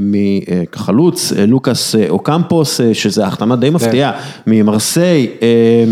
מחלוץ, 0.00 1.32
לוקאס 1.48 1.94
אוקמפוס, 2.08 2.80
שזה 2.92 3.26
החתמה 3.26 3.56
די 3.56 3.70
מפתיעה, 3.70 4.12
ממרסיי, 4.46 5.26
אה, 5.42 5.84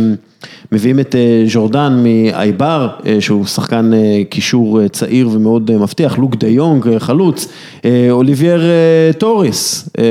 מביאים 0.73 1.01
את 1.01 1.15
אה, 1.15 1.45
ז'ורדן 1.47 2.03
מאייבר, 2.03 2.89
אה, 3.07 3.21
שהוא 3.21 3.45
שחקן 3.45 3.91
אה, 3.95 4.23
קישור 4.29 4.81
אה, 4.81 4.89
צעיר 4.89 5.29
ומאוד 5.33 5.71
אה, 5.71 5.79
מבטיח, 5.79 6.19
לוק 6.19 6.37
דה 6.37 6.49
יונג, 6.49 6.89
אה, 6.89 6.99
חלוץ, 6.99 7.49
אה, 7.85 8.07
אוליבר 8.11 8.63
אה, 8.63 9.13
טוריס, 9.19 9.89
אה, 9.99 10.05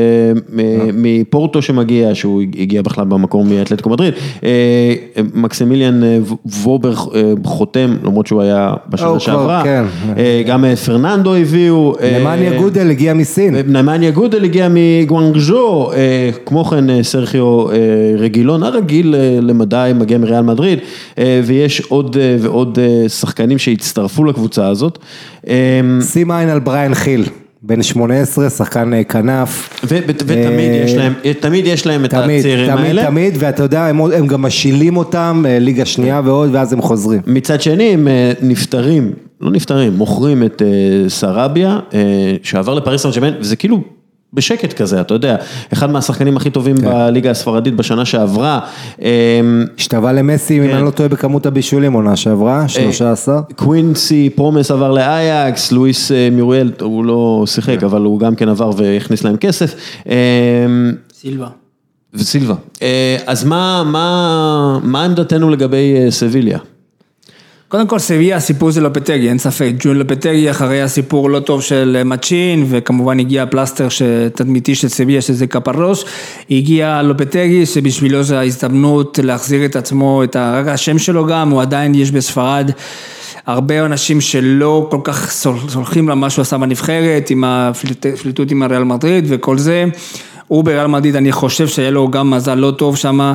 מפורטו 0.94 1.62
שמגיע, 1.62 2.16
שהוא 2.16 2.42
הגיע 2.42 2.82
בכלל 2.82 3.06
במקור 3.06 3.46
מאתלטיקו 3.46 3.90
מדריד, 3.90 4.14
אה, 4.44 4.94
מקסימיליאן 5.34 6.04
אה, 6.04 6.18
וובר 6.64 6.94
אה, 6.94 7.34
חותם, 7.44 7.96
למרות 8.04 8.28
שהוא 8.28 8.42
היה 8.42 8.74
בשנה 8.90 9.20
שעברה, 9.20 9.64
כן. 9.64 9.84
אה, 10.18 10.42
גם 10.48 10.66
אה, 10.66 10.76
פרננדו 10.76 11.36
הביאו, 11.36 11.96
אה, 12.02 12.20
נמניה 12.20 12.58
גודלי 12.58 12.90
הגיע 12.90 13.14
מסין. 13.14 13.56
נמניה 13.68 14.12
גודלי 14.12 14.44
הגיע 14.44 14.68
מגואנגז'ו, 14.72 15.92
אה, 15.92 16.30
כמו 16.46 16.66
כן 16.66 16.90
אה, 16.90 17.04
סרחיו 17.04 17.70
אה, 17.72 17.76
רגילון, 18.18 18.64
הרגיל 18.64 19.16
אה, 19.16 19.38
למדי, 19.42 19.92
מגיע 19.96 20.18
מריאל 20.18 20.42
מדריד, 20.46 20.80
אה, 21.18 21.42
ויש 21.46 21.82
עוד 21.82 22.18
אה, 22.18 22.36
ועוד 22.40 22.80
אה, 22.82 23.10
שחקנים 23.10 23.58
שהצטרפו 23.58 24.24
לקבוצה 24.24 24.68
הזאת. 24.68 25.00
אה, 25.48 25.82
שים 26.12 26.32
עין 26.32 26.50
על 26.50 26.60
בריין 26.60 26.94
חיל, 26.94 27.26
בן 27.62 27.84
18, 27.84 28.50
שחקן 28.50 28.92
כנף. 29.10 29.80
ו- 29.84 29.98
ותמיד 30.08 30.72
יש 30.86 30.94
להם, 30.94 31.14
תמיד 31.40 31.68
יש 31.68 31.88
להם 31.88 32.06
את 32.06 32.10
תמיד, 32.10 32.40
הצעירים 32.40 32.72
תמיד, 32.72 32.86
האלה. 32.86 33.06
תמיד, 33.06 33.34
ואתה 33.40 33.64
יודע, 33.64 33.86
הם, 33.86 34.02
הם 34.02 34.28
גם 34.28 34.42
משילים 34.42 34.98
אותם, 34.98 35.46
ליגה 35.60 35.86
שנייה 35.86 36.22
ועוד, 36.26 36.50
ואז 36.54 36.74
הם 36.74 36.82
חוזרים. 36.82 37.22
מצד 37.28 37.62
שני 37.62 37.84
הם 37.84 38.08
נפטרים, 38.42 39.14
לא 39.42 39.52
נפטרים, 39.52 39.94
מוכרים 39.94 40.44
את 40.44 40.62
סרביה, 41.08 41.80
שעבר 42.44 42.74
לפריס 42.74 43.02
סן 43.02 43.10
וזה 43.40 43.56
כאילו 43.56 43.82
בשקט 44.36 44.74
כזה, 44.74 45.02
אתה 45.02 45.14
יודע, 45.14 45.36
אחד 45.74 45.90
מהשחקנים 45.90 46.38
הכי 46.38 46.50
טובים 46.50 46.76
בליגה 46.76 47.32
הספרדית 47.32 47.76
בשנה 47.76 48.06
שעברה. 48.06 48.60
אה, 49.02 49.10
השתווה 49.78 50.14
למסי, 50.14 50.60
אם 50.60 50.68
כן. 50.68 50.76
אני 50.76 50.86
לא 50.86 50.90
טועה, 50.90 51.10
בכמות 51.10 51.46
הבישולים 51.46 51.94
עונה 51.94 52.16
שעברה, 52.16 52.68
13. 52.68 53.42
קווינסי 53.56 54.30
פרומס 54.36 54.72
עבר 54.72 54.92
לאייאקס, 54.92 55.72
לואיס 55.72 56.12
אה, 56.12 56.30
מוריאל, 56.32 56.72
הוא 56.82 57.06
לא 57.06 57.44
שיחק, 57.48 57.84
אבל 57.84 58.02
הוא 58.02 58.20
גם 58.20 58.36
כן 58.36 58.50
עבר 58.50 58.72
והכניס 58.78 59.24
להם 59.24 59.38
כסף. 59.38 59.76
אה, 60.10 60.16
סילבה. 61.14 61.48
וסילבה. 62.14 62.56
אה, 62.82 63.18
אז 63.26 63.44
מה, 63.44 63.84
מה, 63.86 64.80
מה 64.84 65.06
עמדתנו 65.06 65.50
לגבי 65.50 65.96
אה, 65.98 66.12
סביליה? 66.12 66.60
קודם 67.76 67.88
כל 67.88 68.00
סביה 68.00 68.38
הסיפור 68.38 68.72
זה 68.72 68.82
לופטגי, 68.82 69.30
אין 69.30 69.38
ספק, 69.38 69.72
ג'ולן 69.80 69.98
לופטגי 69.98 70.52
אחרי 70.52 70.82
הסיפור 70.82 71.30
לא 71.30 71.40
טוב 71.40 71.62
של 71.62 72.02
מצ'ין 72.06 72.66
וכמובן 72.70 73.20
הגיע 73.20 73.44
הפלסטר 73.44 73.88
תדמיתי 74.36 74.76
של 74.76 74.88
סביה 74.88 75.22
שזה 75.22 75.48
קאפרוס, 75.48 76.06
הגיע 76.52 77.02
לופטגי 77.02 77.66
שבשבילו 77.66 78.24
זו 78.24 78.36
ההזדמנות 78.36 79.20
להחזיר 79.24 79.66
את 79.66 79.76
עצמו, 79.76 80.24
את 80.24 80.36
רק 80.36 80.68
השם 80.68 80.98
שלו 81.00 81.26
גם, 81.26 81.50
הוא 81.50 81.62
עדיין 81.62 81.96
יש 81.96 82.12
בספרד 82.12 82.72
הרבה 83.46 83.86
אנשים 83.86 84.22
שלא 84.22 84.88
כל 84.92 85.00
כך 85.04 85.32
סול- 85.32 85.70
סולחים 85.70 86.10
למה 86.10 86.30
שהוא 86.30 86.42
עשה 86.42 86.58
בנבחרת, 86.58 87.30
עם 87.30 87.44
הפליטות 87.44 88.52
עם 88.52 88.64
הריאל 88.64 88.84
מדריד 88.84 89.26
וכל 89.28 89.58
זה. 89.58 89.86
הוא 90.48 90.64
בריאל 90.64 90.88
מדריד, 90.88 91.16
אני 91.16 91.32
חושב 91.32 91.68
שהיה 91.68 91.92
לו 91.92 92.08
גם 92.08 92.32
מזל 92.32 92.56
לא 92.56 92.72
טוב 92.72 92.98
שם, 92.98 93.34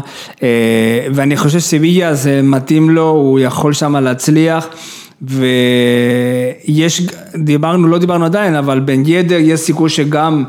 ואני 1.15 1.37
חושב 1.37 1.59
שסביליה 1.59 2.15
זה 2.15 2.41
מתאים 2.43 2.91
לו, 2.91 3.09
הוא 3.09 3.41
יכול 3.41 3.73
שם 3.73 3.97
להצליח. 3.97 4.69
ויש, 5.23 7.03
דיברנו, 7.35 7.89
לא 7.89 7.99
דיברנו 7.99 8.24
עדיין, 8.24 8.55
אבל 8.55 8.81
בן 8.81 9.03
ידר 9.07 9.39
יש 9.41 9.61
סיכוי 9.61 9.91
שגם 9.91 10.45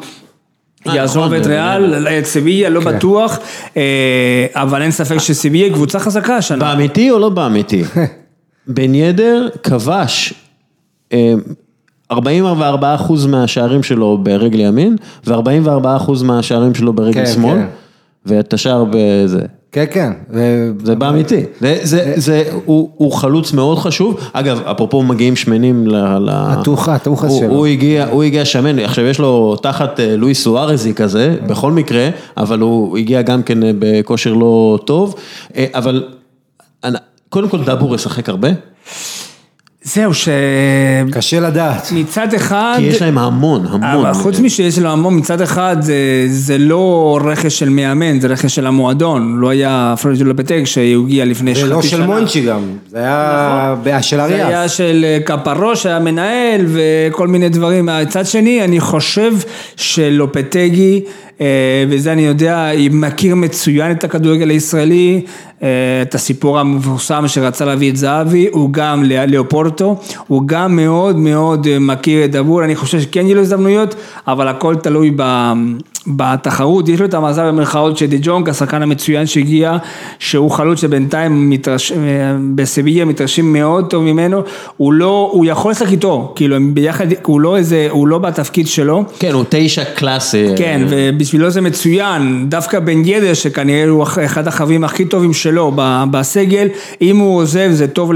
אה, 0.88 0.96
יעזוב 0.96 1.24
נכון, 1.26 1.38
את 1.38 1.46
ריאל, 1.46 2.08
את 2.08 2.26
סביליה, 2.26 2.70
לא 2.70 2.82
בטוח, 2.82 3.40
אה, 3.78 4.46
אבל 4.54 4.82
אין 4.82 4.92
ספק 4.92 5.18
שסביליה 5.18 5.66
היא 5.66 5.74
קבוצה 5.74 6.00
חזקה 6.00 6.36
השנה. 6.38 6.60
באמיתי 6.60 7.12
או 7.12 7.20
לא 7.20 7.30
באמיתי? 7.30 7.84
בן 8.68 8.96
ידר 8.96 9.48
כבש 9.64 10.34
אה, 12.12 12.96
44% 12.98 13.28
מהשערים 13.28 13.84
שלו 13.84 14.18
ברגל 14.24 14.60
ימין, 14.60 14.96
ו-44% 15.28 16.24
מהשערים 16.24 16.76
שלו 16.76 16.94
ברגל 16.94 17.26
כן, 17.26 17.32
שמאל, 17.34 17.58
כן. 17.58 17.66
ואת 18.26 18.54
השאר 18.54 18.86
בזה. 18.92 19.42
כן, 19.72 19.86
כן. 19.92 20.12
ו- 20.34 20.72
זה 20.84 20.96
באמיתי, 20.96 21.44
זה, 21.60 21.80
זה, 21.84 22.14
זה, 22.16 22.44
הוא, 22.66 22.90
הוא 22.96 23.12
חלוץ 23.12 23.54
מאוד 23.54 23.80
חשוב, 23.80 24.20
אגב, 24.34 24.62
אפרופו 24.72 25.04
מגיעים 25.04 25.36
שמנים 25.36 25.88
ל... 25.88 25.96
ל- 26.18 26.30
הטוחה 26.96 27.28
הוא, 27.28 27.40
שלו. 27.40 27.50
הוא 27.50 27.66
הגיע, 27.66 28.08
הוא 28.12 28.24
הגיע 28.24 28.46
שמן, 28.46 28.80
עכשיו 28.80 29.06
יש 29.06 29.20
לו 29.20 29.56
תחת 29.62 30.00
אה, 30.00 30.16
לואיס 30.18 30.44
סוארזי 30.44 30.94
כזה, 30.94 31.36
בכל 31.48 31.72
מקרה, 31.72 32.10
אבל 32.38 32.60
הוא 32.60 32.98
הגיע 32.98 33.22
גם 33.22 33.44
כן 33.44 33.64
אה, 33.64 33.72
בכושר 33.80 34.34
לא 34.34 34.80
טוב, 34.86 35.16
אה, 35.56 35.66
אבל 35.74 36.04
קודם 37.30 37.50
כל 37.50 37.64
דאבור 37.64 37.96
ישחק 37.96 38.30
הרבה, 38.30 38.50
זהו, 39.84 40.14
שמצד 40.14 41.18
קשה 41.18 41.40
לדעת. 41.40 41.92
אחד... 42.34 42.76
כי 42.78 42.84
יש 42.84 43.02
להם 43.02 43.18
המון, 43.18 43.66
המון. 43.66 43.84
אבל 43.84 44.14
חוץ 44.14 44.40
משיש 44.40 44.80
לו 44.80 44.90
המון, 44.90 45.18
מצד 45.18 45.42
אחד 45.42 45.78
זה, 45.80 45.96
זה 46.28 46.58
לא 46.58 47.20
רכש 47.24 47.60
של 47.60 47.70
מאמן, 47.70 48.20
זה 48.20 48.28
רכש 48.28 48.56
של 48.56 48.68
המועדון, 48.68 49.38
לא 49.38 49.50
היה 49.50 49.94
פרג'ו 50.02 50.26
לפטק 50.26 50.62
שהוא 50.66 51.06
הגיע 51.06 51.26
לפני 51.26 51.56
זה 51.56 51.66
לא 51.66 51.78
חצי 51.78 51.88
של 51.88 51.98
שנה. 51.98 52.06
מונצ'י 52.06 52.42
גם, 52.42 52.62
זה 52.90 52.98
היה 52.98 53.76
בעיה 53.84 54.02
של 54.02 54.18
זה 54.18 54.24
היה 54.26 54.48
אריאס. 54.48 54.72
של 54.72 55.06
אה, 55.08 55.18
קפרוש, 55.26 55.86
היה 55.86 56.00
מנהל 56.00 56.66
וכל 56.68 57.28
מיני 57.28 57.50
דברים. 57.50 57.90
מצד 58.02 58.26
שני, 58.26 58.64
אני 58.64 58.80
חושב 58.80 59.34
שלופטגי, 59.76 61.02
אה, 61.04 61.31
וזה 61.90 62.12
אני 62.12 62.22
יודע, 62.22 62.70
מכיר 62.92 63.36
מצוין 63.36 63.92
את 63.92 64.04
הכדורגל 64.04 64.50
הישראלי, 64.50 65.22
אה, 65.64 65.68
את 66.02 66.16
הסיפור 66.16 66.60
המפורסם 66.60 67.28
שרצה 67.28 67.66
להביא 67.66 67.92
את 67.92 67.98
זהבי, 67.98 68.48
הוא 68.52 68.70
גם 68.74 69.04
לא- 69.04 69.26
לאופורטו, 69.26 70.00
הוא 70.28 70.44
גם 70.46 70.76
מאוד 70.76 71.16
מאוד 71.18 71.68
אה, 71.68 71.80
מכיר 71.80 72.26
את 72.26 72.32
דבור, 72.32 72.64
אני 72.64 72.76
חושב 72.76 73.02
שכן 73.02 73.26
יהיו 73.26 73.36
לו 73.36 73.42
הזדמנויות, 73.42 73.96
אבל 74.28 74.48
הכל 74.48 74.76
תלוי 74.76 75.12
ב... 75.16 75.24
בתחרות, 76.08 76.90
יש 76.90 77.00
לו 77.00 77.06
את 77.06 77.14
המזל 77.14 77.48
במרכאות 77.48 77.98
של 77.98 78.06
די 78.06 78.18
ג'ונג, 78.22 78.50
השחקן 78.50 78.82
המצוין 78.82 79.26
שהגיע, 79.26 79.78
שהוא 80.20 80.52
חלוץ 80.52 80.82
שבינתיים 80.82 81.50
מתרש... 81.50 81.92
בסביליה 82.56 83.06
מתרשים 83.06 83.54
מאוד 83.54 83.90
טוב 83.90 84.04
ממנו, 84.04 84.42
הוא 84.78 84.94
לא, 84.94 85.30
הוא 85.34 85.46
יכול 85.46 85.72
לשחק 85.72 85.92
איתו, 85.92 86.34
כאילו 86.36 86.56
הם 86.56 86.74
ביחד, 86.74 87.08
הוא 87.24 87.42
לא 87.42 87.58
איזה, 87.58 87.88
הוא 87.90 88.08
לא 88.08 88.18
בתפקיד 88.18 88.68
שלו, 88.68 89.04
כן, 89.20 89.34
הוא 89.34 89.44
תשע 89.50 89.84
קלאסי. 89.84 90.46
כן, 90.58 90.82
ובשבילו 90.90 91.50
זה 91.50 91.62
מצוין, 91.62 92.46
דווקא 92.50 92.80
בן 92.80 93.06
ידר 93.06 93.34
שכנראה 93.34 93.90
הוא 93.90 94.04
אחד 94.26 94.48
החברים 94.48 94.84
הכי 94.84 95.06
טובים 95.06 95.34
שלו 95.34 95.72
בסגל, 96.12 96.68
אם 97.02 97.18
הוא 97.18 97.38
עוזב 97.38 97.70
זה 97.72 97.88
טוב 97.88 98.12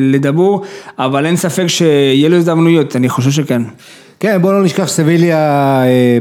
לדבור, 0.00 0.62
אבל 0.98 1.26
אין 1.26 1.36
ספק 1.36 1.66
שיהיה 1.66 2.28
לו 2.28 2.36
הזדמנויות, 2.36 2.96
אני 2.96 3.08
חושב 3.08 3.30
שכן. 3.30 3.62
כן, 4.20 4.42
בוא 4.42 4.52
לא 4.52 4.62
נשכח 4.62 4.86
שסביליה, 4.86 5.38
אה, 5.84 6.18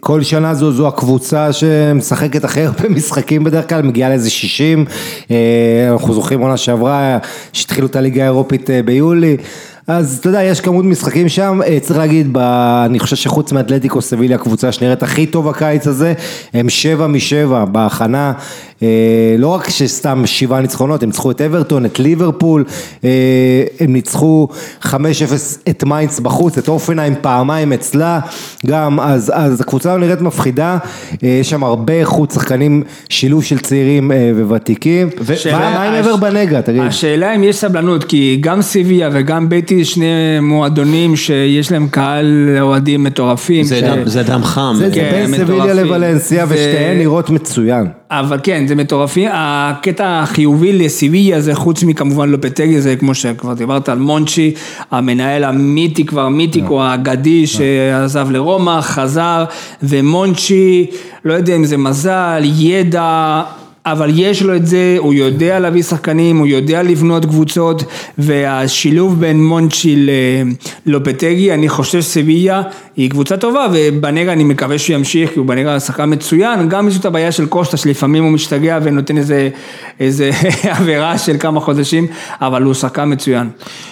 כל 0.00 0.22
שנה 0.22 0.54
זו, 0.54 0.72
זו 0.72 0.88
הקבוצה 0.88 1.52
שמשחקת 1.52 2.44
הכי 2.44 2.60
הרבה 2.60 2.88
משחקים 2.96 3.44
בדרך 3.44 3.68
כלל, 3.68 3.82
מגיעה 3.82 4.08
לאיזה 4.08 4.30
60, 4.30 4.84
אה, 5.30 5.36
אנחנו 5.92 6.14
זוכרים 6.14 6.40
עונה 6.40 6.56
שעברה, 6.56 7.18
שהתחילו 7.52 7.86
את 7.86 7.96
הליגה 7.96 8.22
האירופית 8.22 8.70
אה, 8.70 8.82
ביולי. 8.82 9.36
אז 9.86 10.18
אתה 10.18 10.28
יודע, 10.28 10.42
יש 10.42 10.60
כמות 10.60 10.84
משחקים 10.84 11.28
שם, 11.28 11.60
צריך 11.80 11.98
להגיד, 11.98 12.28
ב... 12.32 12.38
אני 12.86 12.98
חושב 12.98 13.16
שחוץ 13.16 13.52
מאתלטיקו 13.52 14.02
סביליה, 14.02 14.36
הקבוצה 14.36 14.72
שנראית 14.72 15.02
הכי 15.02 15.26
טוב 15.26 15.48
הקיץ 15.48 15.86
הזה, 15.86 16.14
הם 16.54 16.68
שבע 16.68 17.06
משבע 17.06 17.64
בהכנה, 17.64 18.32
לא 19.38 19.48
רק 19.48 19.70
שסתם 19.70 20.22
שבעה 20.26 20.60
ניצחונות, 20.60 21.02
הם 21.02 21.08
ניצחו 21.08 21.30
את 21.30 21.40
אברטון, 21.40 21.84
את 21.86 21.98
ליברפול, 22.00 22.64
אה, 23.04 23.10
הם 23.80 23.92
ניצחו 23.92 24.48
5-0 24.82 24.94
את 25.70 25.84
מיינדס 25.84 26.20
בחוץ, 26.20 26.58
את 26.58 26.68
אופנהיים 26.68 27.14
פעמיים 27.20 27.72
אצלה, 27.72 28.20
גם, 28.66 29.00
אז, 29.00 29.32
אז 29.34 29.60
הקבוצה 29.60 29.94
לא 29.96 30.00
נראית 30.00 30.20
מפחידה, 30.20 30.78
אה, 31.24 31.28
יש 31.28 31.50
שם 31.50 31.64
הרבה 31.64 31.92
איכות 31.92 32.30
שחקנים, 32.30 32.82
שילוב 33.08 33.44
של 33.44 33.58
צעירים 33.58 34.12
אה, 34.12 34.30
וותיקים, 34.48 35.08
שאלה- 35.36 35.58
מה 35.58 35.82
עם 35.82 35.92
הש- 35.94 36.06
עבר 36.06 36.16
בנגע, 36.16 36.60
תגיד? 36.60 36.82
השאלה 36.82 37.34
אם 37.36 37.44
יש 37.44 37.56
סבלנות, 37.56 38.04
כי 38.04 38.36
גם 38.40 38.62
סיביה 38.62 39.08
וגם 39.12 39.48
ביתי, 39.48 39.84
שני 39.84 40.06
מועדונים 40.42 41.16
שיש 41.16 41.72
להם 41.72 41.88
קהל 41.90 42.26
אוהדים 42.60 43.04
מטורפים. 43.04 43.64
זה 43.64 43.76
ש- 43.78 43.82
דם- 43.82 44.02
זה 44.08 44.22
דם 44.22 44.40
חם. 44.44 44.74
זה, 44.78 44.88
זה 44.88 44.94
כן, 44.94 45.10
בין 45.30 45.44
סביליה. 45.44 45.74
לוולנסיה, 45.74 46.46
זה- 46.46 46.54
ושתיהן 46.54 46.98
נראות 46.98 47.30
מצוין. 47.30 47.86
אבל 48.10 48.38
כן, 48.42 48.66
זה 48.66 48.74
מטורפים. 48.74 49.28
הקטע 49.32 50.20
החיובי 50.22 50.72
לסיביה 50.72 51.40
זה 51.40 51.54
חוץ 51.54 51.82
מכמובן 51.82 52.28
לופטגי, 52.28 52.80
זה 52.80 52.96
כמו 52.96 53.14
שכבר 53.14 53.54
דיברת 53.54 53.88
על 53.88 53.98
מונצ'י, 53.98 54.54
המנהל 54.90 55.44
המיתי 55.44 56.06
כבר, 56.06 56.28
מיתיקו 56.28 56.82
האגדי 56.82 57.46
שעזב 57.46 58.30
לרומא, 58.30 58.80
חזר, 58.80 59.44
ומונצ'י, 59.82 60.86
לא 61.24 61.34
יודע 61.34 61.56
אם 61.56 61.64
זה 61.64 61.76
מזל, 61.76 62.42
ידע. 62.44 63.42
אבל 63.86 64.10
יש 64.14 64.42
לו 64.42 64.56
את 64.56 64.66
זה, 64.66 64.96
הוא 64.98 65.14
יודע 65.14 65.58
להביא 65.58 65.82
שחקנים, 65.82 66.38
הוא 66.38 66.46
יודע 66.46 66.82
לבנות 66.82 67.24
קבוצות, 67.24 67.84
והשילוב 68.18 69.20
בין 69.20 69.44
מונצ'י 69.44 70.06
ללופטגי, 70.86 71.54
אני 71.54 71.68
חושב 71.68 72.02
שסביליה 72.02 72.62
היא 72.96 73.10
קבוצה 73.10 73.36
טובה, 73.36 73.66
ובנגה 73.72 74.32
אני 74.32 74.44
מקווה 74.44 74.78
שהוא 74.78 74.94
ימשיך, 74.94 75.30
כי 75.32 75.38
הוא 75.38 75.46
בנגה 75.46 75.80
שחקן 75.80 76.12
מצוין, 76.12 76.68
גם 76.68 76.88
יש 76.88 76.98
את 76.98 77.04
הבעיה 77.04 77.32
של 77.32 77.46
קוסטה, 77.46 77.76
שלפעמים 77.76 78.24
הוא 78.24 78.32
משתגע 78.32 78.78
ונותן 78.82 79.16
איזה, 79.16 79.48
איזה 80.00 80.30
עבירה 80.78 81.18
של 81.18 81.36
כמה 81.38 81.60
חודשים, 81.60 82.06
אבל 82.40 82.62
הוא 82.62 82.74
שחקן 82.74 83.12
מצוין. 83.12 83.48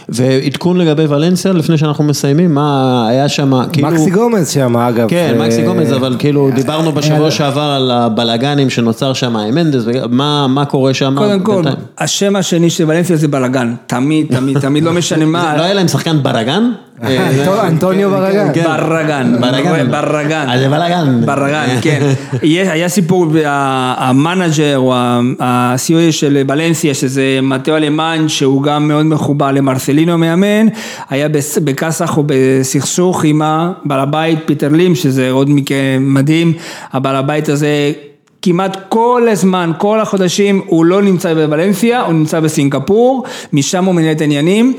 ועדכון 0.09 0.79
לגבי 0.79 1.07
ולנסיה, 1.07 1.53
לפני 1.53 1.79
שאנחנו 1.79 2.05
מסיימים, 2.05 2.55
מה 2.55 3.09
היה 3.09 3.29
שם, 3.29 3.53
כאילו... 3.73 3.89
מקסי 3.89 4.11
גומז 4.11 4.49
שם 4.49 4.77
אגב. 4.77 5.09
כן, 5.09 5.35
אה, 5.35 5.47
מקסי 5.47 5.63
גומז, 5.63 5.93
אבל 5.93 6.17
כאילו 6.19 6.51
דיברנו 6.55 6.93
בשבוע 6.93 7.31
שעבר 7.31 7.61
על 7.61 7.91
הבלאגנים 7.91 8.71
שנוצר 8.71 9.13
שם 9.13 9.37
עם 9.37 9.55
מנדס, 9.55 9.85
מה 10.11 10.47
מה 10.49 10.65
קורה 10.65 10.95
שם 10.95 11.15
קודם 11.19 11.41
כל, 11.41 11.55
בינתיים? 11.55 11.77
השם 11.99 12.37
השני 12.37 12.71
של 12.71 12.85
ולנסיה 12.89 13.17
זה 13.17 13.29
בלאגן, 13.29 13.75
תמיד, 13.87 14.27
תמיד, 14.37 14.59
תמיד, 14.59 14.83
לא 14.85 14.93
משנה 14.93 15.25
מה. 15.25 15.57
לא 15.57 15.63
היה 15.63 15.75
להם 15.75 15.89
שחקן 15.89 16.23
ברגן? 16.23 16.71
אה, 17.05 17.29
אנטו- 17.31 17.61
אנטוניו 17.67 18.11
ברגן. 18.11 18.49
כן. 18.55 18.65
ברגן, 18.65 19.37
ברגן. 19.91 20.47
אז 20.49 20.61
זה 20.61 20.69
בלאגן. 20.69 21.21
ברגן, 21.27 21.67
כן, 21.83 22.13
יש- 22.43 22.69
היה 22.69 22.89
סיפור, 22.89 23.27
ה- 23.47 24.09
ה-manager 24.09 24.77
או 24.79 24.95
ה- 24.95 25.21
ה-CEO 25.41 25.79
של 26.13 26.43
ולנסיה, 26.49 26.95
שזה 26.95 27.23
מתאו 27.43 27.77
אלמן, 27.77 28.25
שהוא 28.29 28.63
גם 28.63 28.89
מאוד 28.89 29.07
מחובר 29.07 29.53
למרסלינו 29.53 30.13
המאמן, 30.13 30.67
היה 31.11 31.29
בכסח 31.65 32.17
או 32.17 32.23
בסכסוך 32.27 33.25
עם 33.25 33.43
הבעל 33.43 34.01
הבית 34.01 34.39
פיטר 34.47 34.69
לים, 34.69 34.95
שזה 34.95 35.31
עוד 35.31 35.51
מקרה 35.51 35.79
מדהים, 36.01 36.53
הבעל 36.93 37.17
הבית 37.17 37.49
הזה 37.49 37.93
כמעט 38.43 38.77
כל 38.89 39.23
הזמן, 39.31 39.73
כל 39.79 40.01
החודשים, 40.01 40.63
הוא 40.67 40.85
לא 40.85 41.03
נמצא 41.03 41.35
בוולנסיה, 41.35 42.03
הוא 42.03 42.13
נמצא 42.13 42.41
בסינגפור, 42.41 43.25
משם 43.53 43.85
הוא 43.85 43.95
מנהל 43.95 44.13
את 44.13 44.21
העניינים. 44.21 44.75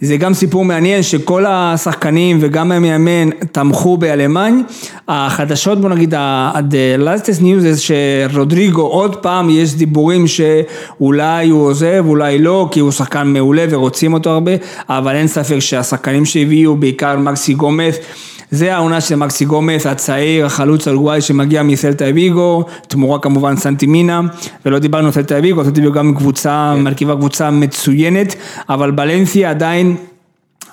זה 0.00 0.16
גם 0.16 0.34
סיפור 0.34 0.64
מעניין 0.64 1.02
שכל 1.02 1.44
השחקנים 1.48 2.38
וגם 2.40 2.72
המאמן 2.72 3.30
תמכו 3.52 3.96
באלמן. 3.96 4.60
החדשות 5.08 5.80
בוא 5.80 5.88
נגיד, 5.88 6.14
ה-the 6.14 7.00
latest 7.00 7.40
news 7.40 7.60
זה 7.60 7.72
שרודריגו 7.80 8.82
עוד 8.82 9.16
פעם 9.16 9.50
יש 9.50 9.74
דיבורים 9.74 10.24
שאולי 10.26 11.48
הוא 11.48 11.66
עוזב, 11.66 12.04
אולי 12.06 12.38
לא, 12.38 12.68
כי 12.70 12.80
הוא 12.80 12.90
שחקן 12.90 13.26
מעולה 13.26 13.64
ורוצים 13.70 14.12
אותו 14.12 14.30
הרבה, 14.30 14.52
אבל 14.88 15.16
אין 15.16 15.26
ספק 15.26 15.58
שהשחקנים 15.58 16.24
שהביאו, 16.24 16.76
בעיקר 16.76 17.16
מקסי 17.16 17.54
גומז, 17.54 17.94
זה 18.50 18.74
העונה 18.74 19.00
של 19.00 19.16
מקסי 19.16 19.44
גומס, 19.44 19.86
הצעיר, 19.86 20.46
החלוץ 20.46 20.88
האורוגוואי 20.88 21.20
שמגיע 21.20 21.62
מסלטה 21.62 22.04
ויגו, 22.14 22.64
תמורה 22.88 23.18
כמובן 23.18 23.56
סנטימינה, 23.56 24.20
ולא 24.66 24.78
דיברנו 24.78 25.06
על 25.06 25.12
סלטה 25.12 25.34
ויגו, 25.42 25.64
סלטה 25.64 25.80
ויגו 25.80 25.92
גם 25.92 26.14
קבוצה, 26.14 26.74
מרכיבה 26.76 27.16
קבוצה 27.16 27.50
מצוינת, 27.50 28.34
אבל 28.68 28.90
בלנסיה 28.90 29.50
עדיין 29.50 29.96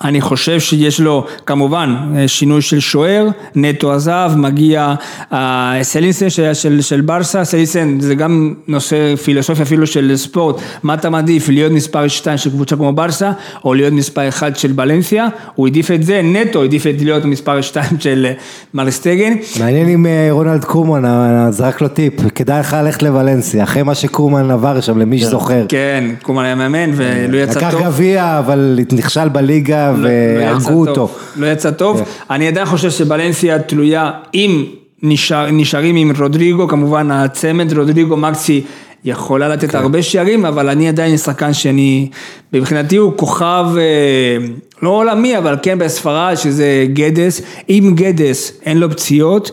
אני 0.04 0.20
חושב 0.20 0.60
שיש 0.60 1.00
לו 1.00 1.26
כמובן 1.46 1.96
שינוי 2.26 2.62
של 2.62 2.80
שוער, 2.80 3.28
נטו 3.54 3.92
עזב, 3.92 4.32
מגיע 4.36 4.94
אה, 5.32 5.78
סלינסן 5.82 6.30
של, 6.30 6.54
של, 6.54 6.80
של 6.80 7.00
ברסה, 7.00 7.44
סלינסן 7.44 8.00
זה 8.00 8.14
גם 8.14 8.54
נושא 8.68 9.16
פילוסופיה 9.16 9.62
אפילו 9.62 9.86
של 9.86 10.12
ספורט, 10.16 10.56
מה 10.82 10.94
אתה 10.94 11.10
מעדיף, 11.10 11.48
להיות 11.48 11.72
מספר 11.72 12.08
2 12.08 12.38
של 12.38 12.50
קבוצה 12.50 12.76
כמו 12.76 12.92
ברסה, 12.92 13.32
או 13.64 13.74
להיות 13.74 13.92
מספר 13.92 14.28
1 14.28 14.56
של 14.56 14.72
בלנסיה, 14.72 15.28
הוא 15.54 15.66
העדיף 15.66 15.90
את 15.90 16.02
זה, 16.02 16.20
נטו 16.24 16.62
העדיף 16.62 16.86
את 16.86 16.94
להיות 17.02 17.24
מספר 17.24 17.60
2 17.60 17.84
של 17.98 18.26
אה, 18.28 18.32
מרסטגן, 18.74 19.32
מעניין 19.60 19.88
אם 19.88 20.06
אה, 20.06 20.28
רונלד 20.30 20.64
קומן 20.64 21.04
אה, 21.04 21.50
זרק 21.50 21.80
לו 21.80 21.88
טיפ, 21.88 22.14
כדאי 22.34 22.60
לך 22.60 22.76
ללכת 22.82 23.02
לוולנסיה, 23.02 23.62
אחרי 23.62 23.82
מה 23.82 23.94
שקומן 23.94 24.50
עבר 24.50 24.80
שם 24.80 24.98
למי 24.98 25.18
שזוכר. 25.18 25.64
כן, 25.68 26.04
קומן 26.22 26.44
היה 26.44 26.54
מאמן 26.54 26.90
ולא 26.94 27.36
יצא 27.38 27.58
לקח 27.58 27.70
טוב. 27.70 27.82
גביע, 27.82 28.38
אבל 28.38 28.78
נכשל 28.92 29.28
בליגה 29.28 29.87
לא- 29.96 30.08
לא 30.08 30.40
והרגו 30.40 30.88
אותו. 30.88 31.08
לא 31.36 31.46
יצא 31.46 31.70
טוב. 31.70 32.02
אני 32.30 32.48
עדיין 32.48 32.66
חושב 32.66 32.90
שבלנסיה 32.90 33.58
תלויה, 33.58 34.10
אם 34.34 34.64
נשאר, 35.02 35.50
נשארים 35.50 35.96
עם 35.96 36.12
רודריגו, 36.18 36.68
כמובן 36.68 37.10
הצמד 37.10 37.72
רודריגו 37.78 38.16
מקסי 38.16 38.62
יכולה 39.04 39.48
לתת 39.48 39.70
כן. 39.70 39.78
הרבה 39.78 40.02
שערים, 40.02 40.46
אבל 40.46 40.68
אני 40.68 40.88
עדיין 40.88 41.16
שחקן 41.16 41.52
שאני, 41.52 42.08
מבחינתי 42.52 42.96
הוא 42.96 43.12
כוכב, 43.16 43.66
אה, 43.76 44.46
לא 44.82 44.90
עולמי, 44.90 45.38
אבל 45.38 45.56
כן 45.62 45.78
בספרד, 45.78 46.34
שזה 46.34 46.86
גדס. 46.92 47.42
אם 47.68 47.92
גדס 47.96 48.52
אין 48.66 48.78
לו 48.78 48.90
פציעות, 48.90 49.50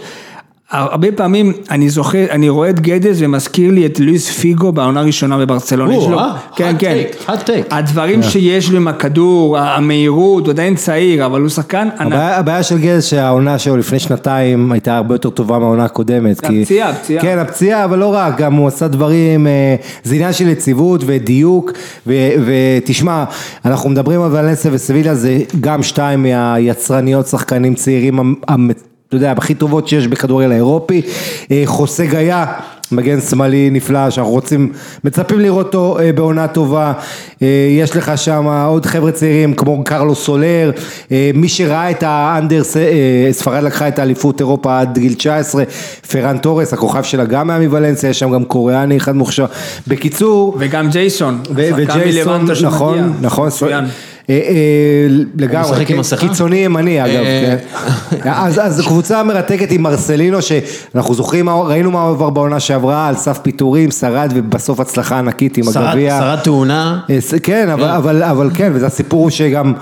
הרבה 0.77 1.11
פעמים 1.11 1.53
אני 1.71 1.89
זוכר, 1.89 2.25
אני 2.31 2.49
רואה 2.49 2.69
את 2.69 2.79
גדס 2.79 3.15
ומזכיר 3.19 3.71
לי 3.71 3.85
את 3.85 3.99
לואיס 3.99 4.29
פיגו 4.39 4.71
בעונה 4.71 4.99
הראשונה 4.99 5.37
בברצלונה. 5.37 5.95
או, 5.95 6.19
אה, 6.19 6.35
כן, 6.55 6.75
כן. 6.79 6.97
take, 7.11 7.29
hot 7.29 7.47
take. 7.47 7.75
הדברים 7.75 8.23
שיש 8.23 8.69
לו 8.71 8.77
עם 8.77 8.87
הכדור, 8.87 9.57
המהירות, 9.57 10.45
הוא 10.45 10.51
עדיין 10.51 10.75
צעיר, 10.75 11.25
אבל 11.25 11.41
הוא 11.41 11.49
שחקן 11.49 11.87
ענק. 11.99 12.11
הבעיה, 12.13 12.37
הבעיה 12.37 12.63
של 12.63 12.77
גז 12.77 13.03
שהעונה 13.05 13.59
שלו 13.59 13.77
לפני 13.77 13.99
שנתיים 13.99 14.71
הייתה 14.71 14.97
הרבה 14.97 15.15
יותר 15.15 15.29
טובה 15.29 15.59
מהעונה 15.59 15.85
הקודמת. 15.85 16.39
כי- 16.39 16.61
הפציעה, 16.61 16.89
הפציעה. 16.89 17.21
כן, 17.21 17.37
הפציעה, 17.39 17.83
אבל 17.85 17.99
לא 17.99 18.13
רק, 18.13 18.37
גם 18.37 18.53
הוא 18.53 18.67
עשה 18.67 18.87
דברים, 18.87 19.47
אה, 19.47 19.75
זה 20.03 20.15
עניין 20.15 20.33
של 20.33 20.47
יציבות 20.47 21.01
ודיוק, 21.05 21.71
ו- 22.07 22.13
ותשמע, 22.45 23.23
אנחנו 23.65 23.89
מדברים 23.89 24.21
על 24.21 24.31
ולנסיה 24.31 24.71
וסביליה, 24.73 25.15
זה 25.15 25.37
גם 25.61 25.83
שתיים 25.83 26.23
מהיצרניות 26.23 27.27
שחקנים 27.27 27.73
צעירים, 27.75 28.35
אתה 29.07 29.15
יודע, 29.15 29.31
הכי 29.31 29.55
טובות 29.55 29.87
שיש 29.87 30.07
בכדורגל 30.07 30.51
האירופי, 30.51 31.01
אה, 31.51 31.61
חוסה 31.65 32.05
גיא. 32.05 32.35
מגן 32.91 33.21
שמאלי 33.21 33.69
נפלא 33.69 34.09
שאנחנו 34.09 34.31
רוצים, 34.31 34.71
מצפים 35.03 35.39
לראות 35.39 35.65
אותו 35.65 35.99
אה, 35.99 36.13
בעונה 36.13 36.47
טובה, 36.47 36.93
אה, 37.41 37.47
יש 37.79 37.95
לך 37.95 38.11
שם 38.15 38.45
עוד 38.67 38.85
חבר'ה 38.85 39.11
צעירים 39.11 39.53
כמו 39.53 39.83
קרלו 39.83 40.15
סולר, 40.15 40.71
מי 41.33 41.49
שראה 41.49 41.91
את 41.91 42.03
האנדר, 42.07 42.61
ספרד 43.31 43.63
לקחה 43.63 43.87
את 43.87 43.99
האליפות 43.99 44.39
אירופה 44.39 44.79
עד 44.79 44.97
גיל 44.97 45.13
19, 45.13 45.63
פרן 46.11 46.37
תורס, 46.37 46.73
הכוכב 46.73 47.03
שלה 47.03 47.25
גם 47.25 47.49
היה 47.49 47.59
מוולנסיה, 47.59 48.09
יש 48.09 48.19
שם 48.19 48.31
גם 48.31 48.45
קוריאני 48.45 48.97
אחד 48.97 49.15
מוכשר, 49.15 49.45
בקיצור, 49.87 50.55
וגם 50.59 50.89
ג'ייסון, 50.89 51.41
ו- 51.55 51.69
וג'ייסון. 51.75 52.45
נכון, 52.63 53.13
נכון, 53.21 53.47
מצוין. 53.47 53.85
אה, 54.29 54.35
אה, 54.35 55.07
לגמרי, 55.37 55.85
כן? 55.85 55.95
קיצוני 56.19 56.55
ימני 56.57 57.05
אגב, 57.05 57.23
אה, 57.23 57.55
כן. 58.23 58.29
אז 58.61 58.81
קבוצה 58.87 59.23
מרתקת 59.23 59.71
עם 59.71 59.81
מרסלינו, 59.81 60.37
שאנחנו 60.41 61.13
זוכרים, 61.13 61.49
ראינו 61.49 61.91
מה 61.91 62.01
הוא 62.01 62.09
עבר 62.11 62.29
בעונה 62.29 62.59
שעברה, 62.59 63.07
על 63.07 63.15
סף 63.15 63.37
פיטורים, 63.37 63.91
שרד 63.91 64.31
ובסוף 64.35 64.79
הצלחה 64.79 65.19
ענקית 65.19 65.57
עם 65.57 65.63
הגביע. 65.75 66.19
שרד 66.19 66.39
תאונה. 66.43 66.99
ס- 67.19 67.33
כן, 67.43 67.69
אבל- 67.69 68.49
כן, 68.53 68.71
וזה 68.75 68.85
הסיפור 68.85 69.29
שגם 69.29 69.73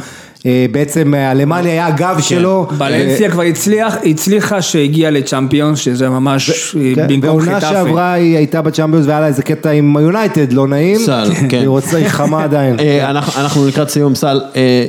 בעצם 0.72 1.14
אה, 1.14 1.32
אלמני 1.32 1.72
היה 1.72 1.88
הגב 1.88 2.18
שלו. 2.22 2.68
בלנסיה 2.78 3.32
כבר 3.32 3.42
הצליח, 3.42 3.98
הצליחה 4.06 4.62
שהגיעה 4.62 5.12
לצ'מפיונס, 5.12 5.80
שזה 5.80 6.10
ממש 6.10 6.50
אה, 6.50 6.92
כן, 6.96 7.08
במקום 7.08 7.20
בעונה 7.20 7.56
חטאפה. 7.56 7.74
שעברה 7.74 8.14
היא 8.14 8.38
הייתה 8.38 8.62
בצ'מפיונס 8.62 9.06
והיה 9.08 9.20
לה 9.20 9.28
איזה 9.28 9.44
קטע 9.44 9.70
עם 9.70 9.98
היונייטד, 9.98 10.54
לא 10.54 10.68
נעים. 10.68 10.98
סל, 10.98 11.30
כן. 11.50 11.60
היא 11.60 11.68
רוצה, 11.68 11.98
היא 11.98 12.08
חמה 12.08 12.44
עדיין. 12.44 12.80
אה, 12.80 13.10
אנחנו 13.10 13.68
לקראת 13.68 13.90
סיום, 13.90 14.16
סל. 14.16 14.42
אה, 14.56 14.86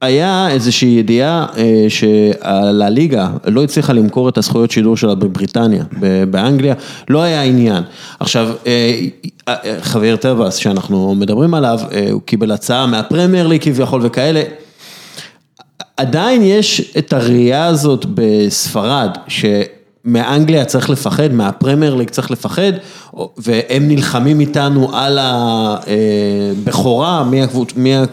היה 0.00 0.48
איזושהי 0.50 0.88
ידיעה 0.88 1.46
אה, 1.56 1.86
שהליגה 1.88 3.28
לא 3.46 3.64
הצליחה 3.64 3.92
למכור 3.92 4.28
את 4.28 4.38
הזכויות 4.38 4.70
שידור 4.70 4.96
שלה 4.96 5.14
בבריטניה, 5.14 5.84
ב- 6.00 6.24
באנגליה, 6.24 6.74
לא 7.08 7.22
היה 7.22 7.42
עניין. 7.42 7.82
עכשיו, 8.20 8.48
אה, 8.66 9.00
אה, 9.48 9.54
חבייר 9.80 10.16
טבאס 10.16 10.56
שאנחנו 10.56 11.14
מדברים 11.14 11.54
עליו, 11.54 11.78
אה, 11.92 12.08
הוא 12.10 12.20
קיבל 12.24 12.50
הצעה 12.50 12.86
מהפרמייר 12.86 13.46
ליג 13.46 13.62
כביכול 13.62 14.00
וכאלה. 14.04 14.42
עדיין 15.96 16.42
יש 16.42 16.92
את 16.98 17.12
הראייה 17.12 17.66
הזאת 17.66 18.06
בספרד, 18.14 19.10
שמאנגליה 19.28 20.64
צריך 20.64 20.90
לפחד, 20.90 21.32
מהפרמייר 21.32 21.94
ליג 21.94 22.10
צריך 22.10 22.30
לפחד, 22.30 22.72
והם 23.38 23.88
נלחמים 23.88 24.40
איתנו 24.40 24.96
על 24.96 25.18
הבכורה, 26.66 27.24
מי 27.24 27.42
הקבוצ... 27.42 27.70
מי 27.76 27.96
ה... 27.96 28.04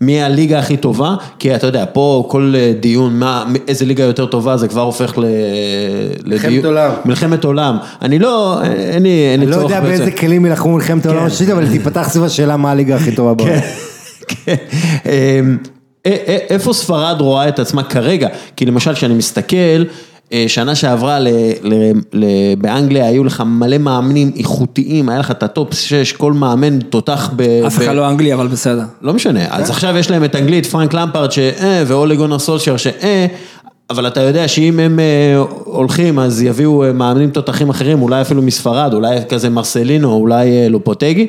מי 0.00 0.22
הליגה 0.22 0.58
הכי 0.58 0.76
טובה, 0.76 1.14
כי 1.38 1.54
אתה 1.54 1.66
יודע, 1.66 1.84
פה 1.92 2.26
כל 2.28 2.52
אה, 2.56 2.72
דיון, 2.80 3.18
מה, 3.18 3.44
איזה 3.68 3.84
ליגה 3.84 4.04
יותר 4.04 4.26
טובה, 4.26 4.56
זה 4.56 4.68
כבר 4.68 4.80
הופך 4.80 5.18
ל... 5.18 5.24
לדיון- 6.24 6.64
עולם. 6.66 6.90
מלחמת 7.04 7.44
עולם. 7.44 7.76
אני 8.02 8.18
לא, 8.18 8.62
אין 8.62 9.02
לי, 9.02 9.08
אין 9.08 9.40
לי 9.40 9.46
אני 9.46 9.46
לא 9.46 9.52
צורך 9.52 9.70
יודע. 9.70 9.80
באיזה 9.80 10.10
כלים 10.10 10.44
יילחמו 10.44 10.74
מלחמת 10.74 11.06
העולם 11.06 11.24
השלישית, 11.24 11.48
אבל 11.50 11.68
תיפתח 11.68 12.08
סביב 12.08 12.24
השאלה 12.24 12.56
מה 12.56 12.70
הליגה 12.70 12.96
הכי 12.96 13.12
טובה 13.12 13.34
בעולם. 13.34 13.60
כן. 16.04 16.10
איפה 16.26 16.72
ספרד 16.72 17.20
רואה 17.20 17.48
את 17.48 17.58
עצמה 17.58 17.82
כרגע? 17.82 18.28
כי 18.56 18.66
למשל, 18.66 18.94
כשאני 18.94 19.14
מסתכל, 19.14 19.84
אה, 20.32 20.44
שנה 20.48 20.74
שעברה 20.74 21.18
ל- 21.18 21.28
ל- 21.62 21.92
ל- 22.12 22.54
באנגליה 22.58 23.06
היו 23.08 23.24
לך 23.24 23.42
מלא 23.46 23.78
מאמנים 23.78 24.30
איכותיים, 24.36 25.08
היה 25.08 25.18
לך 25.18 25.30
את 25.30 25.42
ה 25.42 25.50
top 25.50 25.74
6, 25.74 26.12
כל 26.12 26.32
מאמן 26.32 26.78
תותח 26.78 27.30
ב... 27.36 27.42
אף 27.66 27.78
אחד 27.78 27.94
לא 27.94 28.08
אנגלי, 28.08 28.34
אבל 28.34 28.46
בסדר. 28.46 28.82
לא 29.02 29.14
משנה, 29.14 29.40
אז 29.50 29.70
עכשיו 29.70 29.96
יש 29.96 30.10
להם 30.10 30.24
את 30.24 30.36
אנגלית, 30.36 30.66
פרנק 30.66 30.94
למפרד 30.94 31.32
שאה, 31.32 31.82
ואולה 31.86 32.16
גונר 32.16 32.38
סולשיאר 32.38 32.76
שאה, 32.76 33.26
אבל 33.90 34.06
אתה 34.06 34.20
יודע 34.20 34.48
שאם 34.48 34.80
הם 34.80 35.00
אה, 35.00 35.36
הולכים 35.64 36.18
אז 36.18 36.42
יביאו 36.42 36.84
אה, 36.84 36.92
מאמנים 36.92 37.30
תותחים 37.30 37.70
אחרים, 37.70 38.02
אולי 38.02 38.20
אפילו 38.20 38.42
מספרד, 38.42 38.94
אולי 38.94 39.16
כזה 39.28 39.50
מרסלינו, 39.50 40.12
אולי 40.12 40.62
אה, 40.62 40.68
לופטגי. 40.68 41.26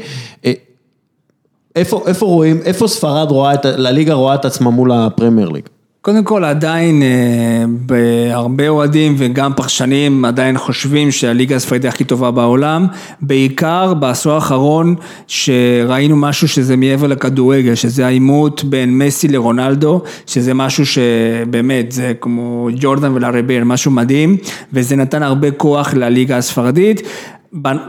איפה, 1.76 2.04
איפה 2.08 2.26
רואים, 2.26 2.60
איפה 2.66 2.88
ספרד 2.88 3.32
רואה, 3.32 3.54
את, 3.54 3.66
לליגה 3.66 4.14
רואה 4.14 4.36
את 4.36 4.46
עצמה 4.46 4.70
מול 4.70 4.92
הפרמייר 4.92 5.50
ליג? 5.50 5.64
קודם 6.06 6.24
כל 6.24 6.44
עדיין 6.44 7.04
אה, 7.04 7.66
בהרבה 7.68 8.68
אוהדים 8.68 9.16
וגם 9.18 9.54
פרשנים 9.56 10.26
עדיין 10.26 10.58
חושבים 10.58 11.12
שהליגה 11.12 11.56
הספרדית 11.56 11.86
הכי 11.86 12.04
טובה 12.04 12.32
בעולם, 12.32 12.88
בעיקר 13.22 13.94
בעשור 13.94 14.34
האחרון 14.34 14.96
שראינו 15.28 16.16
משהו 16.16 16.48
שזה 16.48 16.76
מעבר 16.76 17.08
לכדורגל, 17.08 17.76
שזה 17.76 18.06
העימות 18.06 18.64
בין 18.64 18.98
מסי 18.98 19.28
לרונלדו, 19.28 20.02
שזה 20.28 20.54
משהו 20.54 20.86
שבאמת 20.86 21.92
זה 21.92 22.14
כמו 22.22 22.70
ג'ורדן 22.76 23.12
ולארבל, 23.16 23.64
משהו 23.64 23.92
מדהים, 23.92 24.38
וזה 24.74 24.96
נתן 24.96 25.24
הרבה 25.24 25.52
כוח 25.52 25.94
לליגה 25.94 26.38
הספרדית. 26.38 27.02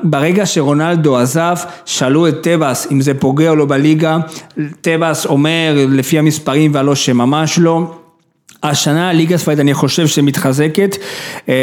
ברגע 0.02 0.46
שרונלדו 0.46 1.18
עזב, 1.18 1.56
שאלו 1.84 2.28
את 2.28 2.42
טבעס 2.42 2.92
אם 2.92 3.00
זה 3.00 3.14
פוגע 3.14 3.50
או 3.50 3.56
לא 3.56 3.66
בליגה, 3.66 4.18
טבעס 4.80 5.26
אומר 5.26 5.74
לפי 5.88 6.18
המספרים 6.18 6.74
והלא 6.74 6.94
שממש 6.94 7.58
לא. 7.58 7.94
השנה 8.62 9.10
הליגה 9.10 9.34
הספרדית 9.34 9.60
אני 9.60 9.74
חושב 9.74 10.06
שמתחזקת, 10.06 10.96
אה, 11.48 11.54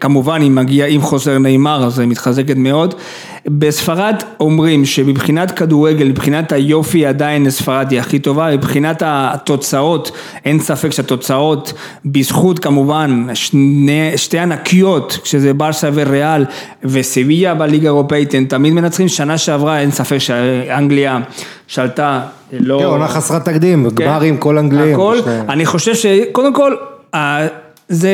כמובן 0.00 0.40
אם 0.46 0.54
מגיע, 0.54 0.86
אם 0.86 1.00
חוזר 1.02 1.38
נאמר 1.38 1.84
אז 1.84 1.98
היא 1.98 2.08
מתחזקת 2.08 2.56
מאוד. 2.56 2.94
בספרד 3.46 4.22
אומרים 4.40 4.84
שמבחינת 4.84 5.50
כדורגל, 5.50 6.08
מבחינת 6.08 6.52
היופי 6.52 7.06
עדיין 7.06 7.50
ספרד 7.50 7.90
היא 7.90 8.00
הכי 8.00 8.18
טובה, 8.18 8.56
מבחינת 8.56 9.02
התוצאות, 9.06 10.10
אין 10.44 10.60
ספק 10.60 10.90
שהתוצאות 10.90 11.72
בזכות 12.04 12.58
כמובן 12.58 13.26
שני, 13.34 14.12
שתי 14.16 14.38
ענקיות, 14.38 15.18
שזה 15.24 15.54
ברסה 15.54 15.90
וריאל 15.94 16.44
וסביה 16.84 17.54
בליגה 17.54 17.88
האירופאית, 17.88 18.34
הם 18.34 18.44
תמיד 18.44 18.72
מנצחים, 18.72 19.08
שנה 19.08 19.38
שעברה 19.38 19.80
אין 19.80 19.90
ספק 19.90 20.18
שאנגליה 20.18 21.20
שלטה, 21.68 22.20
לא... 22.60 22.78
כן, 22.78 22.84
עונה 22.84 23.08
חסרת 23.08 23.44
תקדים, 23.44 23.90
כן. 23.90 24.04
גמרים, 24.04 24.36
כל 24.36 24.58
אנגלים. 24.58 24.92
הכל, 24.94 25.16
אני 25.48 25.66
חושב 25.66 25.94
שקודם 25.94 26.54
כל, 26.54 26.74
אה, 27.14 27.46
זה, 27.88 28.10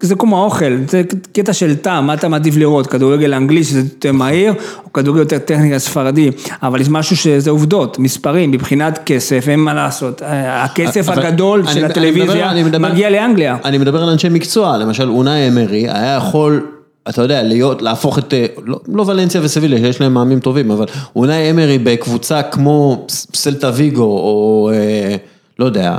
זה 0.00 0.14
כמו 0.14 0.38
האוכל, 0.42 0.76
זה 0.88 1.02
קטע 1.32 1.52
של 1.52 1.76
טעם, 1.76 2.06
מה 2.06 2.14
אתה 2.14 2.28
מעדיף 2.28 2.56
לראות, 2.56 2.86
כדורגל 2.86 3.34
אנגלי 3.34 3.64
שזה 3.64 3.78
יותר 3.80 4.12
מהיר, 4.12 4.54
או 4.84 4.92
כדורגל 4.92 5.20
יותר 5.20 5.38
טכניקה 5.38 5.78
ספרדי, 5.78 6.30
אבל 6.62 6.80
יש 6.80 6.88
משהו 6.88 7.16
שזה 7.16 7.50
עובדות, 7.50 7.98
מספרים, 7.98 8.50
מבחינת 8.50 8.98
כסף, 9.06 9.48
אין 9.48 9.60
מה 9.60 9.74
לעשות, 9.74 10.22
אה, 10.22 10.64
הכסף 10.64 11.08
הגדול 11.08 11.60
אני- 11.60 11.68
של 11.72 11.78
אני 11.78 11.86
הטלוויזיה 11.86 12.24
מדבר- 12.34 12.50
אני 12.50 12.62
מדבר- 12.62 12.88
מגיע 12.92 13.10
לאנגליה. 13.10 13.56
אני 13.64 13.78
מדבר 13.78 14.02
על 14.02 14.08
אנשי 14.08 14.28
מקצוע, 14.28 14.76
למשל 14.76 15.08
אונאי 15.08 15.48
אמרי 15.48 15.88
היה 15.88 16.14
יכול, 16.16 16.66
אתה 17.08 17.22
יודע, 17.22 17.42
להיות, 17.42 17.82
להפוך 17.82 18.18
את, 18.18 18.34
אה, 18.34 18.46
לא, 18.64 18.80
לא 18.88 19.04
ולנסיה 19.06 19.40
וסביליה, 19.44 19.78
שיש 19.78 20.00
להם 20.00 20.14
מאמנים 20.14 20.40
טובים, 20.40 20.70
אבל 20.70 20.86
אונאי 21.16 21.50
אמרי 21.50 21.78
בקבוצה 21.78 22.42
כמו 22.42 23.06
סלטה 23.08 23.70
ויגו, 23.74 24.02
או 24.02 24.70
אה, 24.74 25.16
לא 25.58 25.64
יודע, 25.64 25.98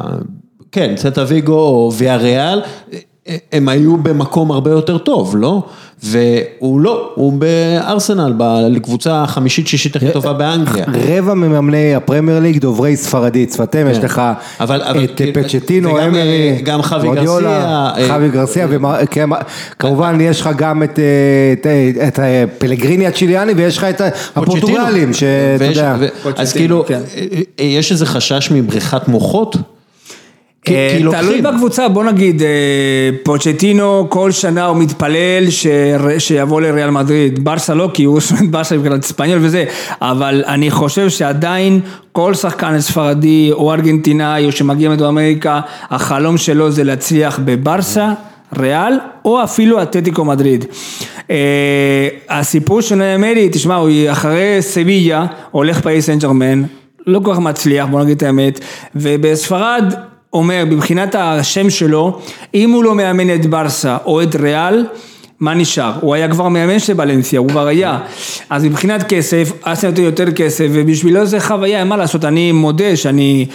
כן, 0.71 0.93
סלטה 0.97 1.23
ויגו 1.27 1.59
או 1.59 1.91
ויה 1.97 2.15
ריאל, 2.15 2.61
אה, 2.93 2.99
הם 3.51 3.69
היו 3.69 3.97
במקום 3.97 4.51
הרבה 4.51 4.71
יותר 4.71 4.97
טוב, 4.97 5.35
לא? 5.37 5.61
והוא 6.03 6.81
לא, 6.81 7.11
הוא 7.15 7.33
בארסנל, 7.33 8.33
בקבוצה 8.37 9.23
החמישית-שישית 9.23 9.95
הכי 9.95 10.11
טובה 10.13 10.33
באנגליה. 10.33 10.85
רבע 11.17 11.33
ממאמני 11.33 11.95
הפרמייר 11.95 12.39
ליג 12.39 12.57
דוברי 12.57 12.95
ספרדית, 12.95 13.53
שפתיהם, 13.53 13.87
יש 13.91 13.97
לך 13.97 14.21
אבל- 14.59 14.81
אבל 14.81 15.03
את 15.03 15.11
כאילו, 15.15 15.33
פצ'טינו, 15.33 15.89
אמרי, 15.89 16.19
אה, 16.21 16.57
גם 16.63 16.81
חווי 16.81 17.15
גרסיה, 17.15 17.49
אה, 17.97 18.07
חווי 18.07 18.29
גרסיה, 18.29 18.67
וכמובן 18.69 20.17
יש 20.21 20.41
לך 20.41 20.49
גם 20.57 20.83
את, 20.83 20.99
אה, 20.99 21.69
אה, 21.69 22.23
אה, 22.23 22.43
פלגריני 22.57 23.07
הצ'יליאני 23.07 23.53
ויש 23.53 23.77
לך 23.77 23.83
את 23.83 24.01
הפורטוגלים, 24.35 25.13
שאתה 25.13 25.65
יודע. 25.65 25.95
אז 26.35 26.53
כאילו, 26.53 26.83
כן. 26.87 27.01
אה, 27.59 27.65
יש 27.65 27.91
איזה 27.91 28.05
חשש 28.05 28.51
מבריחת 28.51 29.07
מוחות? 29.07 29.55
אה, 30.71 31.21
תלוי. 31.21 31.41
בקבוצה, 31.41 31.87
בוא 31.87 32.03
נגיד, 32.03 32.41
אה, 32.41 32.47
פוצ'טינו 33.23 34.05
כל 34.09 34.31
שנה 34.31 34.65
הוא 34.65 34.77
מתפלל 34.77 35.43
שיבוא 36.17 36.61
לריאל 36.61 36.89
מדריד, 36.89 37.43
ברסה 37.43 37.73
לא, 37.73 37.89
כי 37.93 38.03
הוא 38.03 38.19
שונא 38.19 38.39
את 38.39 38.51
ברסה 38.51 38.77
מבחינת 38.77 39.03
ספניול 39.03 39.39
וזה, 39.41 39.65
אבל 40.01 40.43
אני 40.47 40.71
חושב 40.71 41.09
שעדיין 41.09 41.79
כל 42.11 42.33
שחקן 42.33 42.79
ספרדי 42.79 43.49
או 43.51 43.73
ארגנטינאי 43.73 44.45
או 44.45 44.51
שמגיע 44.51 44.89
מדרום 44.89 45.09
אמריקה, 45.09 45.59
החלום 45.89 46.37
שלו 46.37 46.71
זה 46.71 46.83
להצליח 46.83 47.39
בברסה. 47.45 48.13
ריאל 48.57 48.93
או 49.25 49.43
אפילו 49.43 49.81
אתלטיקו 49.81 50.25
מדריד. 50.25 50.65
אה, 51.29 52.07
הסיפור 52.29 52.81
של 52.81 52.95
נאמרי, 52.95 53.49
תשמע, 53.51 53.75
הוא 53.75 53.89
אחרי 54.11 54.57
סביה 54.61 55.25
הולך 55.51 55.81
פריס 55.81 56.05
סן 56.05 56.19
ג'רמן, 56.19 56.63
לא 57.07 57.19
כל 57.23 57.33
כך 57.33 57.39
מצליח, 57.39 57.85
בוא 57.85 58.03
נגיד 58.03 58.17
את 58.17 58.23
האמת, 58.23 58.59
ובספרד 58.95 59.93
אומר, 60.33 60.63
מבחינת 60.67 61.15
השם 61.15 61.69
שלו, 61.69 62.19
אם 62.53 62.71
הוא 62.71 62.83
לא 62.83 62.95
מאמן 62.95 63.35
את 63.35 63.45
ברסה 63.45 63.97
או 64.05 64.23
את 64.23 64.35
ריאל, 64.35 64.85
מה 65.39 65.53
נשאר? 65.53 65.93
הוא 66.01 66.15
היה 66.15 66.29
כבר 66.29 66.47
מאמן 66.47 66.79
של 66.79 66.93
בלנסיה, 66.93 67.39
הוא 67.39 67.49
כבר 67.49 67.67
היה. 67.67 67.99
אז 68.49 68.63
מבחינת 68.63 69.03
כסף, 69.03 69.51
אסיה 69.61 69.89
נותן 69.89 70.01
יותר 70.01 70.31
כסף, 70.31 70.67
ובשבילו 70.71 71.25
זה 71.25 71.39
חוויה, 71.39 71.83
מה 71.83 71.97
לעשות, 71.97 72.25
אני 72.25 72.51
מודה 72.51 72.95
שאני... 72.95 73.45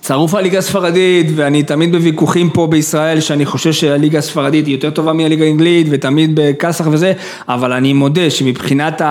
צרוף 0.00 0.34
הליגה 0.34 0.58
הספרדית 0.58 1.26
ואני 1.34 1.62
תמיד 1.62 1.92
בוויכוחים 1.92 2.50
פה 2.50 2.66
בישראל 2.66 3.20
שאני 3.20 3.46
חושב 3.46 3.72
שהליגה 3.72 4.18
הספרדית 4.18 4.66
היא 4.66 4.74
יותר 4.74 4.90
טובה 4.90 5.12
מהליגה 5.12 5.44
האנגלית 5.44 5.86
ותמיד 5.90 6.30
בכסח 6.34 6.86
וזה 6.90 7.12
אבל 7.48 7.72
אני 7.72 7.92
מודה 7.92 8.30
שמבחינת 8.30 9.02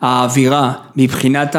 האווירה, 0.00 0.72
מבחינת 0.96 1.56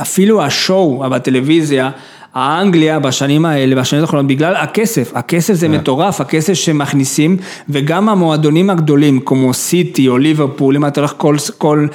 אפילו 0.00 0.42
השואו 0.42 1.04
בטלוויזיה 1.10 1.90
האנגליה 2.34 2.98
בשנים 2.98 3.44
האלה, 3.44 3.76
בשנים 3.76 4.02
האחרונות, 4.02 4.26
בגלל 4.26 4.56
הכסף, 4.56 5.12
הכסף 5.14 5.54
זה 5.54 5.68
מטורף, 5.68 6.20
הכסף 6.20 6.52
שמכניסים, 6.52 7.36
וגם 7.68 8.08
המועדונים 8.08 8.70
הגדולים, 8.70 9.20
כמו 9.24 9.54
סיטי 9.54 10.08
או 10.08 10.18
ליברפול, 10.18 10.76
אם 10.76 10.86
אתה 10.86 11.00
הולך 11.00 11.14
כל, 11.16 11.36
כל, 11.58 11.86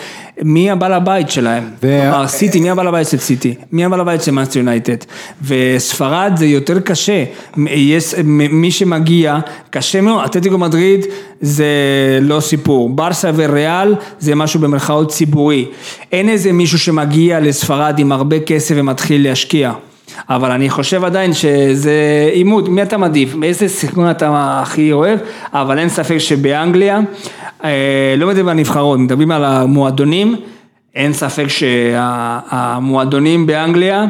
מי 0.41 0.71
הבעל 0.71 0.93
הבית 0.93 1.29
שלהם? 1.29 1.63
כלומר, 1.81 2.27
סיטי, 2.27 2.59
מי 2.59 2.69
הבעל 2.69 2.87
הבית 2.87 3.07
של 3.07 3.17
סיטי? 3.17 3.55
מי 3.71 3.85
הבעל 3.85 3.99
הבית 3.99 4.23
של 4.23 4.31
מאנסטר 4.31 4.59
יונייטד? 4.59 4.97
וספרד 5.45 6.33
זה 6.35 6.45
יותר 6.45 6.79
קשה, 6.79 7.23
יש, 7.67 8.15
מי 8.51 8.71
שמגיע, 8.71 9.39
קשה 9.69 10.01
מאוד, 10.01 10.23
אתלטיקו 10.25 10.57
מדריד 10.57 11.05
זה 11.41 11.65
לא 12.21 12.39
סיפור, 12.39 12.89
ברסה 12.89 13.31
וריאל 13.35 13.95
זה 14.19 14.35
משהו 14.35 14.59
במרכאות 14.59 15.11
ציבורי, 15.11 15.65
אין 16.11 16.29
איזה 16.29 16.51
מישהו 16.51 16.79
שמגיע 16.79 17.39
לספרד 17.39 17.99
עם 17.99 18.11
הרבה 18.11 18.39
כסף 18.39 18.75
ומתחיל 18.77 19.23
להשקיע. 19.23 19.73
אבל 20.29 20.51
אני 20.51 20.69
חושב 20.69 21.03
עדיין 21.03 21.33
שזה 21.33 21.93
עימות, 22.33 22.69
מי 22.69 22.81
אתה 22.81 22.97
מעדיף, 22.97 23.35
באיזה 23.35 23.67
סיכון 23.67 24.11
אתה 24.11 24.29
הכי 24.61 24.91
אוהב, 24.91 25.19
אבל 25.53 25.79
אין 25.79 25.89
ספק 25.89 26.17
שבאנגליה, 26.17 26.99
אה, 27.63 27.69
לא 28.17 28.27
מדברים 28.27 28.47
על 28.47 28.57
נבחרות, 28.57 28.99
מדברים 28.99 29.31
על 29.31 29.43
המועדונים, 29.45 30.35
אין 30.95 31.13
ספק 31.13 31.45
שהמועדונים 31.47 33.45
באנגליה 33.45 34.05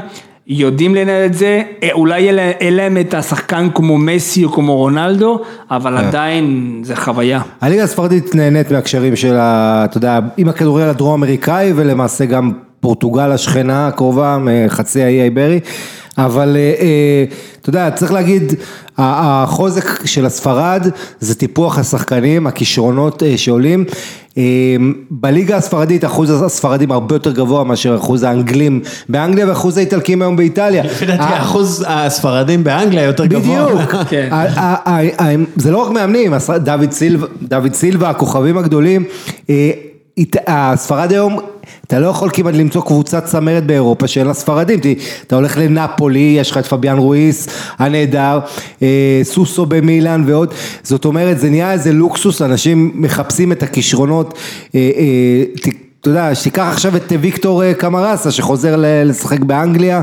יודעים 0.47 0.95
לנהל 0.95 1.25
את 1.25 1.33
זה, 1.33 1.61
אה, 1.83 1.89
אולי 1.91 2.29
אין- 2.29 2.73
להם 2.75 2.97
את 2.97 3.13
השחקן 3.13 3.67
כמו 3.75 3.97
מסי 3.97 4.45
או 4.45 4.51
כמו 4.51 4.75
רונלדו, 4.75 5.39
אבל 5.71 5.97
עדיין 5.97 6.79
זה 6.83 6.95
חוויה. 6.95 7.41
הליגה 7.61 7.83
הספרדית 7.83 8.35
נהנית 8.35 8.71
מהקשרים 8.71 9.15
של. 9.15 9.35
אתה 9.35 9.97
יודע, 9.97 10.19
עם 10.37 10.49
הכדורגל 10.49 10.85
הדרום 10.85 11.13
אמריקאי 11.13 11.73
ולמעשה 11.75 12.25
גם 12.25 12.51
פורטוגל 12.79 13.31
השכנה 13.31 13.87
הקרובה 13.87 14.37
מחצי 14.41 15.03
האי 15.03 15.21
האיברי, 15.21 15.59
אבל 16.17 16.57
אה, 16.57 16.73
אה, 16.79 17.25
אתה 17.61 17.69
יודע, 17.69 17.91
צריך 17.91 18.11
להגיד, 18.11 18.53
החוזק 18.97 20.05
של 20.05 20.25
הספרד 20.25 20.87
זה 21.19 21.35
טיפוח 21.35 21.79
השחקנים, 21.79 22.47
הכישרונות 22.47 23.23
אה, 23.23 23.37
שעולים. 23.37 23.85
בליגה 25.11 25.57
הספרדית 25.57 26.05
אחוז 26.05 26.41
הספרדים 26.41 26.91
הרבה 26.91 27.15
יותר 27.15 27.31
גבוה 27.31 27.63
מאשר 27.63 27.95
אחוז 27.95 28.23
האנגלים 28.23 28.81
באנגליה 29.09 29.47
ואחוז 29.49 29.77
האיטלקים 29.77 30.21
היום 30.21 30.35
באיטליה. 30.35 30.83
לפי 30.83 31.05
דעתי 31.05 31.41
אחוז 31.41 31.85
הספרדים 31.87 32.63
באנגליה 32.63 33.03
יותר 33.03 33.25
גבוה. 33.25 33.65
בדיוק, 33.65 33.95
כן. 34.09 34.29
זה 35.55 35.71
לא 35.71 35.77
רק 35.77 35.91
מאמנים, 35.91 36.33
דוד 37.39 37.73
סילבה, 37.73 38.09
הכוכבים 38.09 38.57
הגדולים, 38.57 39.03
הספרד 40.47 41.11
היום, 41.11 41.39
אתה 41.89 41.99
לא 41.99 42.07
יכול 42.07 42.29
כמעט 42.33 42.55
למצוא 42.55 42.81
קבוצת 42.81 43.25
צמרת 43.25 43.65
באירופה 43.65 44.07
שאין 44.07 44.27
לה 44.27 44.33
ספרדים, 44.33 44.79
אתה 45.27 45.35
הולך 45.35 45.57
לנפולי, 45.57 46.35
יש 46.39 46.51
לך 46.51 46.57
את 46.57 46.65
פביאן 46.65 46.97
רואיס 46.97 47.47
הנהדר, 47.77 48.39
אה, 48.81 49.21
סוסו 49.23 49.65
במילאן 49.65 50.23
ועוד, 50.25 50.53
זאת 50.83 51.05
אומרת 51.05 51.39
זה 51.39 51.49
נהיה 51.49 51.71
איזה 51.71 51.93
לוקסוס, 51.93 52.41
אנשים 52.41 52.91
מחפשים 52.95 53.51
את 53.51 53.63
הכישרונות, 53.63 54.37
אה, 54.75 54.79
אה, 54.97 55.43
אתה 56.01 56.09
יודע, 56.09 56.35
שתיקח 56.35 56.69
עכשיו 56.71 56.95
את 56.95 57.13
ויקטור 57.21 57.73
קמרסה 57.73 58.31
שחוזר 58.31 58.75
לשחק 59.05 59.39
באנגליה. 59.39 60.01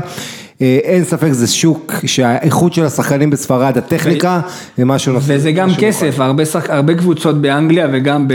אין 0.59 1.03
ספק 1.03 1.31
זה 1.31 1.47
שוק 1.47 1.93
שהאיכות 2.05 2.73
של 2.73 2.85
השחקנים 2.85 3.29
בספרד, 3.29 3.77
הטכניקה, 3.77 4.39
זה 4.77 4.85
משהו 4.85 5.13
נוסף. 5.13 5.25
וזה 5.27 5.51
גם 5.51 5.69
כסף, 5.77 6.19
הרבה, 6.19 6.45
שח... 6.45 6.69
הרבה 6.69 6.95
קבוצות 6.95 7.41
באנגליה 7.41 7.87
וגם 7.93 8.27
ב... 8.27 8.33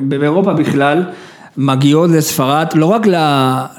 באירופה 0.00 0.52
בכלל 0.52 1.02
מגיעות 1.56 2.10
לספרד, 2.10 2.66
לא 2.74 2.86
רק. 2.86 3.06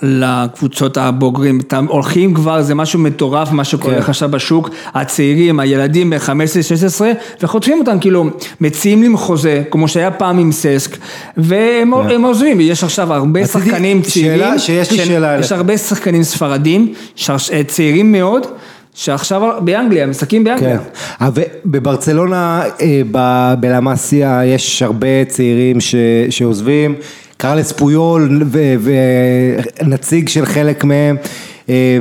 לקבוצות 0.01 0.97
הבוגרים, 0.97 1.59
אתם 1.59 1.85
הולכים 1.89 2.33
כבר, 2.33 2.61
זה 2.61 2.75
משהו 2.75 2.99
מטורף, 2.99 3.51
מה 3.51 3.63
שקורה 3.63 3.93
כן. 3.95 3.99
עכשיו 4.09 4.29
בשוק, 4.29 4.69
הצעירים, 4.93 5.59
הילדים 5.59 6.09
ב-15-16, 6.09 7.01
וחוטפים 7.43 7.79
אותם, 7.79 7.99
כאילו, 7.99 8.25
מציעים 8.61 9.03
להם 9.03 9.17
חוזה, 9.17 9.63
כמו 9.71 9.87
שהיה 9.87 10.11
פעם 10.11 10.37
עם 10.39 10.51
ססק, 10.51 10.97
והם 11.37 11.93
הם 11.93 12.21
עוזבים, 12.25 12.61
יש 12.61 12.83
עכשיו 12.83 13.13
הרבה 13.13 13.45
שחקנים 13.45 14.03
שאלה- 14.03 14.11
צעירים, 14.13 14.59
שיש 14.59 14.91
לי 14.91 14.97
ש- 14.97 15.07
שאלה 15.07 15.37
יש. 15.39 15.51
הרבה 15.51 15.77
שחקנים 15.77 16.23
ספרדים, 16.23 16.93
ש- 17.15 17.31
צעירים 17.67 18.11
מאוד, 18.11 18.41
שעכשיו 18.95 19.41
באנגליה, 19.61 20.07
משחקים 20.07 20.43
באנגליה. 20.43 20.77
כן, 20.77 20.83
אבל 21.21 21.43
בברצלונה, 21.65 22.63
אה, 22.81 23.01
בלמאסיה 23.59 24.41
יש 24.45 24.81
הרבה 24.81 25.25
צעירים 25.27 25.81
ש- 25.81 25.95
שעוזבים, 26.29 26.95
קרלס 27.37 27.71
פויול 27.71 28.43
ונציג 29.81 30.29
של 30.29 30.45
חלק 30.45 30.83
מהם. 30.83 31.15
אה, 31.69 31.99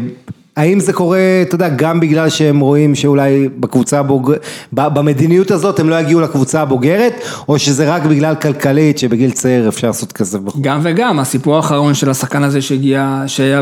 האם 0.56 0.80
זה 0.80 0.92
קורה, 0.92 1.18
אתה 1.42 1.54
יודע, 1.54 1.68
גם 1.68 2.00
בגלל 2.00 2.28
שהם 2.28 2.60
רואים 2.60 2.94
שאולי 2.94 3.48
בקבוצה 3.60 3.98
הבוגרת, 3.98 4.40
במדיניות 4.72 5.50
הזאת 5.50 5.80
הם 5.80 5.88
לא 5.88 6.00
יגיעו 6.00 6.20
לקבוצה 6.20 6.60
הבוגרת, 6.60 7.24
או 7.48 7.59
שזה 7.59 7.94
רק 7.94 8.02
בגלל 8.02 8.34
כלכלית 8.34 8.98
שבגיל 8.98 9.30
צעיר 9.30 9.68
אפשר 9.68 9.86
לעשות 9.86 10.12
כסף 10.12 10.38
בחוץ? 10.38 10.60
גם 10.64 10.80
וגם, 10.82 11.18
הסיפור 11.18 11.56
האחרון 11.56 11.94
של 11.94 12.10
השחקן 12.10 12.42
הזה 12.42 12.62
שהגיע, 12.62 13.22
שהיה, 13.26 13.60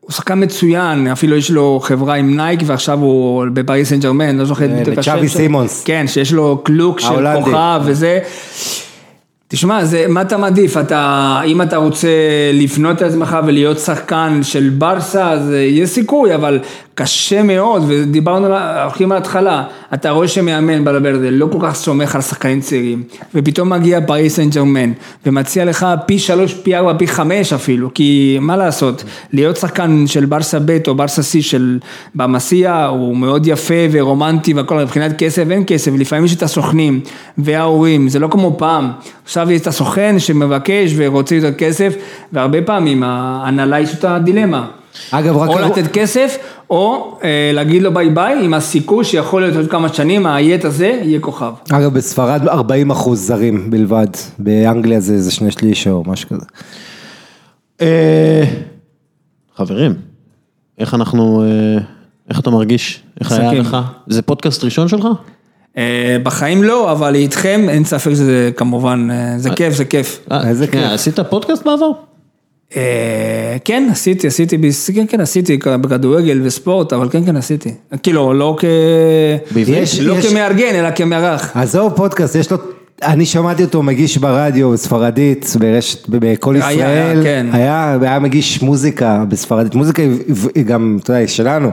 הוא 0.00 0.12
שחקן 0.12 0.42
מצוין, 0.42 1.06
אפילו 1.06 1.36
יש 1.36 1.50
לו 1.50 1.80
חברה 1.82 2.14
עם 2.14 2.36
נייק 2.36 2.60
ועכשיו 2.66 2.98
הוא 2.98 3.44
בפריס 3.52 3.88
סן 3.88 4.00
ג'רמן, 4.00 4.38
לא 4.38 4.44
זוכר 4.44 4.66
בדיוק 4.66 4.88
את 4.88 4.98
השם 4.98 5.16
שלו. 5.18 5.28
סימונס. 5.28 5.82
כן, 5.84 6.04
שיש 6.08 6.32
לו 6.32 6.60
לוק 6.64 7.00
של. 7.00 7.34
כוכב 7.44 7.80
וזה. 7.84 8.18
תשמע, 9.52 9.84
זה, 9.84 10.04
מה 10.08 10.22
אתה 10.22 10.36
מעדיף? 10.36 10.76
אתה, 10.76 11.40
אם 11.46 11.62
אתה 11.62 11.76
רוצה 11.76 12.08
לפנות 12.52 12.96
את 12.96 13.02
עצמך 13.02 13.36
ולהיות 13.46 13.78
שחקן 13.78 14.40
של 14.42 14.70
ברסה, 14.78 15.30
אז 15.30 15.52
יש 15.52 15.90
סיכוי, 15.90 16.34
אבל 16.34 16.58
קשה 17.00 17.42
מאוד, 17.42 17.84
ודיברנו, 17.86 18.46
הולכים 18.82 19.12
להתחלה, 19.12 19.64
אתה 19.94 20.10
רואה 20.10 20.28
שמאמן 20.28 20.84
בלברדה 20.84 21.30
לא 21.30 21.48
כל 21.52 21.58
כך 21.62 21.74
סומך 21.74 22.14
על 22.14 22.20
שחקנים 22.20 22.60
צעירים, 22.60 23.02
ופתאום 23.34 23.70
מגיע 23.70 24.00
פריס 24.06 24.36
סן 24.36 24.50
ג'רמן, 24.50 24.92
ומציע 25.26 25.64
לך 25.64 25.86
פי 26.06 26.18
שלוש, 26.18 26.54
פי 26.54 26.76
ארבע, 26.76 26.92
פי 26.98 27.06
חמש 27.06 27.52
אפילו, 27.52 27.94
כי 27.94 28.38
מה 28.40 28.56
לעשות, 28.56 29.04
להיות 29.32 29.56
שחקן 29.56 30.06
של 30.06 30.24
ברסה 30.24 30.58
ב' 30.64 30.78
או 30.88 30.94
ברסה 30.94 31.22
C 31.22 31.42
של 31.42 31.78
במסיע, 32.14 32.84
הוא 32.84 33.16
מאוד 33.16 33.46
יפה 33.46 33.74
ורומנטי 33.90 34.54
והכל, 34.54 34.78
מבחינת 34.78 35.18
כסף 35.18 35.44
אין 35.50 35.64
כסף, 35.66 35.92
לפעמים 35.98 36.24
יש 36.24 36.34
את 36.34 36.42
הסוכנים 36.42 37.00
וההורים, 37.38 38.08
זה 38.08 38.18
לא 38.18 38.28
כמו 38.30 38.54
פעם, 38.58 38.90
עכשיו 39.24 39.52
יש 39.52 39.60
את 39.60 39.66
הסוכן 39.66 40.18
שמבקש 40.18 40.92
ורוצה 40.96 41.34
יותר 41.34 41.52
כסף, 41.52 41.94
והרבה 42.32 42.62
פעמים 42.62 43.02
ההנהלה 43.02 43.80
יש 43.80 43.94
את 43.94 44.04
הדילמה. 44.04 44.66
אגב, 45.10 45.36
רק... 45.36 45.48
או 45.48 45.58
לתת 45.58 45.92
כסף, 45.92 46.38
או 46.70 47.18
אה, 47.24 47.50
להגיד 47.54 47.82
לו 47.82 47.94
ביי 47.94 48.10
ביי, 48.10 48.44
עם 48.44 48.54
הסיכוי 48.54 49.04
שיכול 49.04 49.42
להיות 49.42 49.56
עוד 49.56 49.70
כמה 49.70 49.88
שנים, 49.88 50.26
האייט 50.26 50.64
הזה 50.64 51.00
יהיה 51.02 51.20
כוכב. 51.20 51.52
אגב, 51.70 51.94
בספרד 51.94 52.48
40 52.48 52.90
אחוז 52.90 53.26
זרים 53.26 53.70
בלבד, 53.70 54.06
באנגליה 54.38 55.00
זה, 55.00 55.20
זה 55.20 55.30
שני 55.30 55.50
שליש 55.50 55.86
או 55.86 56.04
משהו 56.06 56.28
כזה. 56.28 56.46
אה, 57.80 58.44
חברים, 59.56 59.94
איך 60.78 60.94
אנחנו, 60.94 61.42
אה, 61.42 61.82
איך 62.30 62.40
אתה 62.40 62.50
מרגיש? 62.50 63.02
איך 63.20 63.32
היה. 63.32 63.52
לך? 63.52 63.76
זה 64.06 64.22
פודקאסט 64.22 64.64
ראשון 64.64 64.88
שלך? 64.88 65.06
אה, 65.78 66.16
בחיים 66.22 66.62
לא, 66.62 66.92
אבל 66.92 67.14
איתכם 67.14 67.66
אין 67.68 67.84
ספק 67.84 68.10
שזה 68.10 68.50
כמובן, 68.56 69.08
אה, 69.10 69.38
זה 69.38 69.50
כיף, 69.50 69.74
זה 69.74 69.84
כיף. 69.84 70.20
אה, 70.32 70.48
איזה 70.48 70.66
כיף. 70.66 70.80
עשית 70.84 71.20
פודקאסט 71.20 71.64
בעבר? 71.64 71.90
אה, 72.76 72.82
כן, 73.64 73.88
עשיתי, 73.92 74.26
עשיתי, 74.26 74.58
כן, 74.94 75.04
כן, 75.08 75.20
עשיתי 75.20 75.56
בכדורגל 75.80 76.40
וספורט, 76.44 76.92
אבל 76.92 77.08
כן, 77.08 77.24
כן, 77.26 77.36
עשיתי. 77.36 77.74
כאילו, 78.02 78.34
לא 78.34 78.56
כ... 78.58 78.64
לא 80.02 80.14
כמארגן, 80.30 80.74
אלא 80.74 80.90
כמארח. 80.90 81.56
עזוב 81.56 81.92
פודקאסט, 81.96 82.34
יש 82.34 82.52
לו, 82.52 82.58
אני 83.02 83.26
שמעתי 83.26 83.64
אותו 83.64 83.82
מגיש 83.82 84.18
ברדיו 84.18 84.70
בספרדית, 84.70 85.56
ברשת, 85.58 86.08
בקול 86.08 86.56
ישראל, 86.56 86.78
היה, 86.80 87.22
כן. 87.22 87.46
היה, 87.52 87.96
היה 88.02 88.18
מגיש 88.18 88.62
מוזיקה 88.62 89.24
בספרדית, 89.28 89.74
מוזיקה 89.74 90.02
היא- 90.54 90.64
גם, 90.64 90.98
אתה 91.02 91.10
יודע, 91.10 91.18
היא 91.20 91.28
שלנו, 91.28 91.70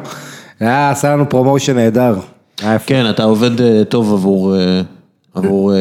היה 0.60 0.90
עשה 0.92 1.12
לנו 1.12 1.30
promotion 1.30 1.76
נהדר. 1.76 2.16
כן, 2.86 3.10
אתה 3.10 3.24
עובד 3.24 3.62
אה, 3.62 3.84
טוב 3.90 4.14
עבור, 4.14 4.56
אה, 4.56 4.82
עבור 5.38 5.74
אה, 5.74 5.78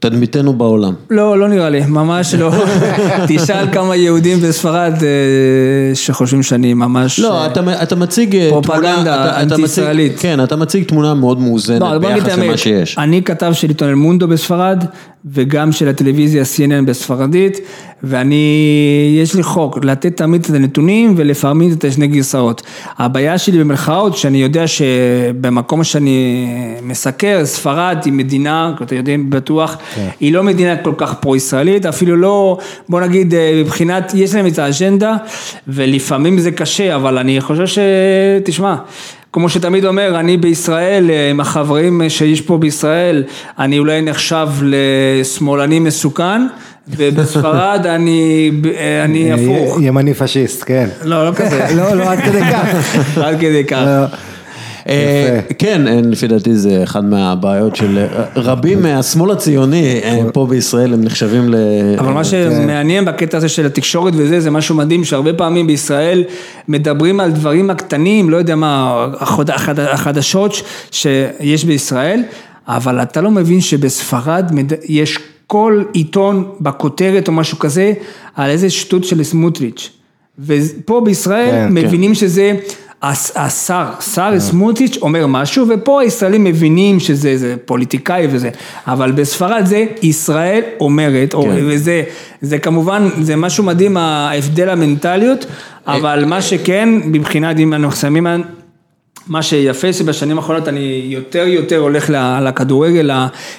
תדמיתנו 0.00 0.52
בעולם. 0.52 0.94
לא, 1.10 1.38
לא 1.38 1.48
נראה 1.48 1.70
לי, 1.70 1.80
ממש 1.88 2.34
לא. 2.34 2.50
תשאל 3.28 3.72
כמה 3.72 3.96
יהודים 3.96 4.40
בספרד 4.40 4.92
אה, 5.02 5.94
שחושבים 5.94 6.42
שאני 6.42 6.74
ממש... 6.74 7.18
לא, 7.18 7.40
אה, 7.40 7.46
אתה, 7.82 7.96
מציג 7.96 8.36
פרופגנדה 8.50 8.84
תמונה, 8.84 9.32
מציג- 9.32 9.52
אנטי-ישראלית. 9.52 10.12
כן, 10.18 10.44
אתה 10.44 10.56
מציג 10.56 10.84
תמונה 10.84 11.14
מאוד 11.14 11.40
מאוזנת 11.40 11.80
לא, 11.80 11.98
ביחס 11.98 12.38
למה 12.38 12.56
שיש. 12.56 12.98
אני 12.98 13.22
כתב 13.22 13.52
של 13.52 13.68
עיתון 13.68 13.88
אל-מונדו 13.88 14.28
בספרד, 14.28 14.84
וגם 15.24 15.72
של 15.72 15.88
הטלוויזיה 15.88 16.42
CNN 16.42 16.84
בספרדית, 16.86 17.58
ואני, 18.02 19.16
יש 19.22 19.34
לי 19.34 19.42
חוק, 19.42 19.84
לתת 19.84 20.16
תמיד 20.16 20.44
את 20.44 20.50
הנתונים 20.50 21.14
ולפעמים 21.16 21.72
את 21.72 21.84
השני 21.84 22.06
גרסאות. 22.06 22.62
הבעיה 22.98 23.38
שלי 23.38 23.58
במרכאות, 23.58 24.16
שאני 24.16 24.42
יודע 24.42 24.66
שבמקום 24.66 25.84
שאני 25.84 26.46
מסקר, 26.82 27.40
ספרד 27.44 27.98
היא 28.04 28.12
מדינה, 28.12 28.74
אתם 28.82 28.96
יודעים 28.96 29.30
בטוח, 29.30 29.76
היא 30.20 30.32
לא 30.32 30.42
מדינה 30.42 30.76
כל 30.76 30.92
כך 30.96 31.14
פרו-ישראלית, 31.14 31.86
אפילו 31.86 32.16
לא, 32.16 32.58
בוא 32.88 33.00
נגיד, 33.00 33.34
אה, 33.34 33.62
מבחינת, 33.64 34.12
יש 34.14 34.34
להם 34.34 34.46
את 34.46 34.58
האג'נדה, 34.58 35.16
ולפעמים 35.68 36.38
זה 36.38 36.50
קשה, 36.50 36.96
אבל 36.96 37.18
אני 37.18 37.40
חושב 37.40 37.66
ש... 37.66 37.78
תשמע, 38.44 38.76
כמו 39.32 39.48
שתמיד 39.48 39.84
אומר, 39.84 40.20
אני 40.20 40.36
בישראל, 40.36 41.10
אה, 41.10 41.30
עם 41.30 41.40
החברים 41.40 42.02
שיש 42.08 42.40
פה 42.40 42.58
בישראל, 42.58 43.24
אני 43.58 43.78
אולי 43.78 44.02
נחשב 44.02 44.48
לשמאלני 44.62 45.78
מסוכן, 45.78 46.42
ובספרד 46.88 47.86
אני, 47.94 48.50
אה, 48.76 49.04
אני 49.04 49.32
הפוך. 49.32 49.78
י- 49.80 49.84
ימני 49.84 50.14
פשיסט, 50.14 50.62
כן. 50.66 50.88
לא, 51.04 51.26
לא 51.30 51.34
כזה. 51.34 51.66
לא, 51.78 51.94
לא, 51.94 52.10
עד 52.12 52.18
כדי 52.20 52.40
כך. 52.40 52.96
עד 53.18 53.40
כדי 53.40 53.64
כך. 53.64 53.84
אה. 54.88 55.40
כן, 55.58 55.88
אה, 55.88 56.00
לפי 56.04 56.26
דעתי 56.26 56.56
זה 56.56 56.82
אחד 56.82 57.04
מהבעיות 57.04 57.76
של 57.76 57.98
אה, 57.98 58.24
רבים 58.36 58.82
מהשמאל 58.82 59.30
הציוני 59.30 60.00
פה 60.32 60.46
בישראל 60.46 60.94
הם 60.94 61.04
נחשבים 61.04 61.48
ל... 61.48 61.54
אבל 61.98 62.12
מה 62.12 62.24
שמעניין 62.24 63.04
בקטע 63.04 63.36
הזה 63.36 63.48
של 63.48 63.66
התקשורת 63.66 64.12
וזה, 64.16 64.40
זה 64.40 64.50
משהו 64.50 64.74
מדהים, 64.74 65.04
שהרבה 65.04 65.32
פעמים 65.32 65.66
בישראל 65.66 66.24
מדברים 66.68 67.20
על 67.20 67.30
דברים 67.30 67.70
הקטנים, 67.70 68.30
לא 68.30 68.36
יודע 68.36 68.56
מה, 68.56 69.06
החדשות 69.78 70.62
שיש 70.90 71.64
בישראל, 71.64 72.22
אבל 72.68 73.02
אתה 73.02 73.20
לא 73.20 73.30
מבין 73.30 73.60
שבספרד 73.60 74.50
יש 74.88 75.18
כל 75.46 75.82
עיתון 75.92 76.44
בכותרת 76.60 77.28
או 77.28 77.32
משהו 77.32 77.58
כזה, 77.58 77.92
על 78.36 78.50
איזה 78.50 78.70
שטות 78.70 79.04
של 79.04 79.22
סמוטריץ'. 79.22 79.90
ופה 80.38 81.00
בישראל 81.04 81.50
כן, 81.50 81.68
מבינים 81.70 82.14
שזה 82.14 82.52
הס- 82.52 82.74
השר, 83.02 83.84
שר 84.14 84.32
סמוטריץ' 84.38 84.98
אומר 85.02 85.26
משהו, 85.26 85.66
ופה 85.68 86.00
הישראלים 86.02 86.44
מבינים 86.44 87.00
שזה 87.00 87.36
זה 87.36 87.54
פוליטיקאי 87.64 88.26
וזה, 88.30 88.50
אבל 88.86 89.12
בספרד 89.12 89.62
זה 89.66 89.84
ישראל 90.02 90.60
אומרת, 90.80 91.34
או- 91.34 91.42
כן. 91.42 91.50
וזה 91.66 92.02
זה 92.42 92.58
כמובן, 92.58 93.08
זה 93.20 93.36
משהו 93.36 93.64
מדהים, 93.64 93.96
ההבדל 93.96 94.68
המנטליות, 94.68 95.46
אבל 95.86 96.24
מה 96.24 96.42
שכן, 96.42 96.88
מבחינת 97.04 97.58
אם 97.58 97.74
אנחנו 97.74 97.92
שמים... 97.96 98.26
מה 99.26 99.42
שיפה 99.42 99.92
שבשנים 99.92 100.36
האחרונות 100.38 100.68
אני 100.68 101.02
יותר 101.04 101.46
יותר 101.46 101.76
הולך 101.78 102.10
לכדורגל, 102.42 103.10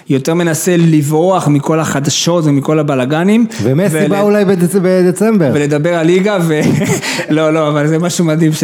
יותר 0.09 0.33
מנסה 0.33 0.75
לברוח 0.77 1.47
מכל 1.47 1.79
החדשות 1.79 2.45
ומכל 2.45 2.79
הבלגנים. 2.79 3.45
ומסי 3.63 3.95
ול- 3.97 4.07
בא 4.07 4.21
אולי 4.21 4.43
בדצ- 4.45 4.79
בדצמבר. 4.81 5.51
ולדבר 5.53 5.93
על 5.95 6.05
ליגה, 6.05 6.37
ו... 6.47 6.59
לא, 7.29 7.53
לא, 7.53 7.67
אבל 7.67 7.87
זה 7.87 7.99
משהו 7.99 8.25
מדהים, 8.25 8.53
ש... 8.53 8.63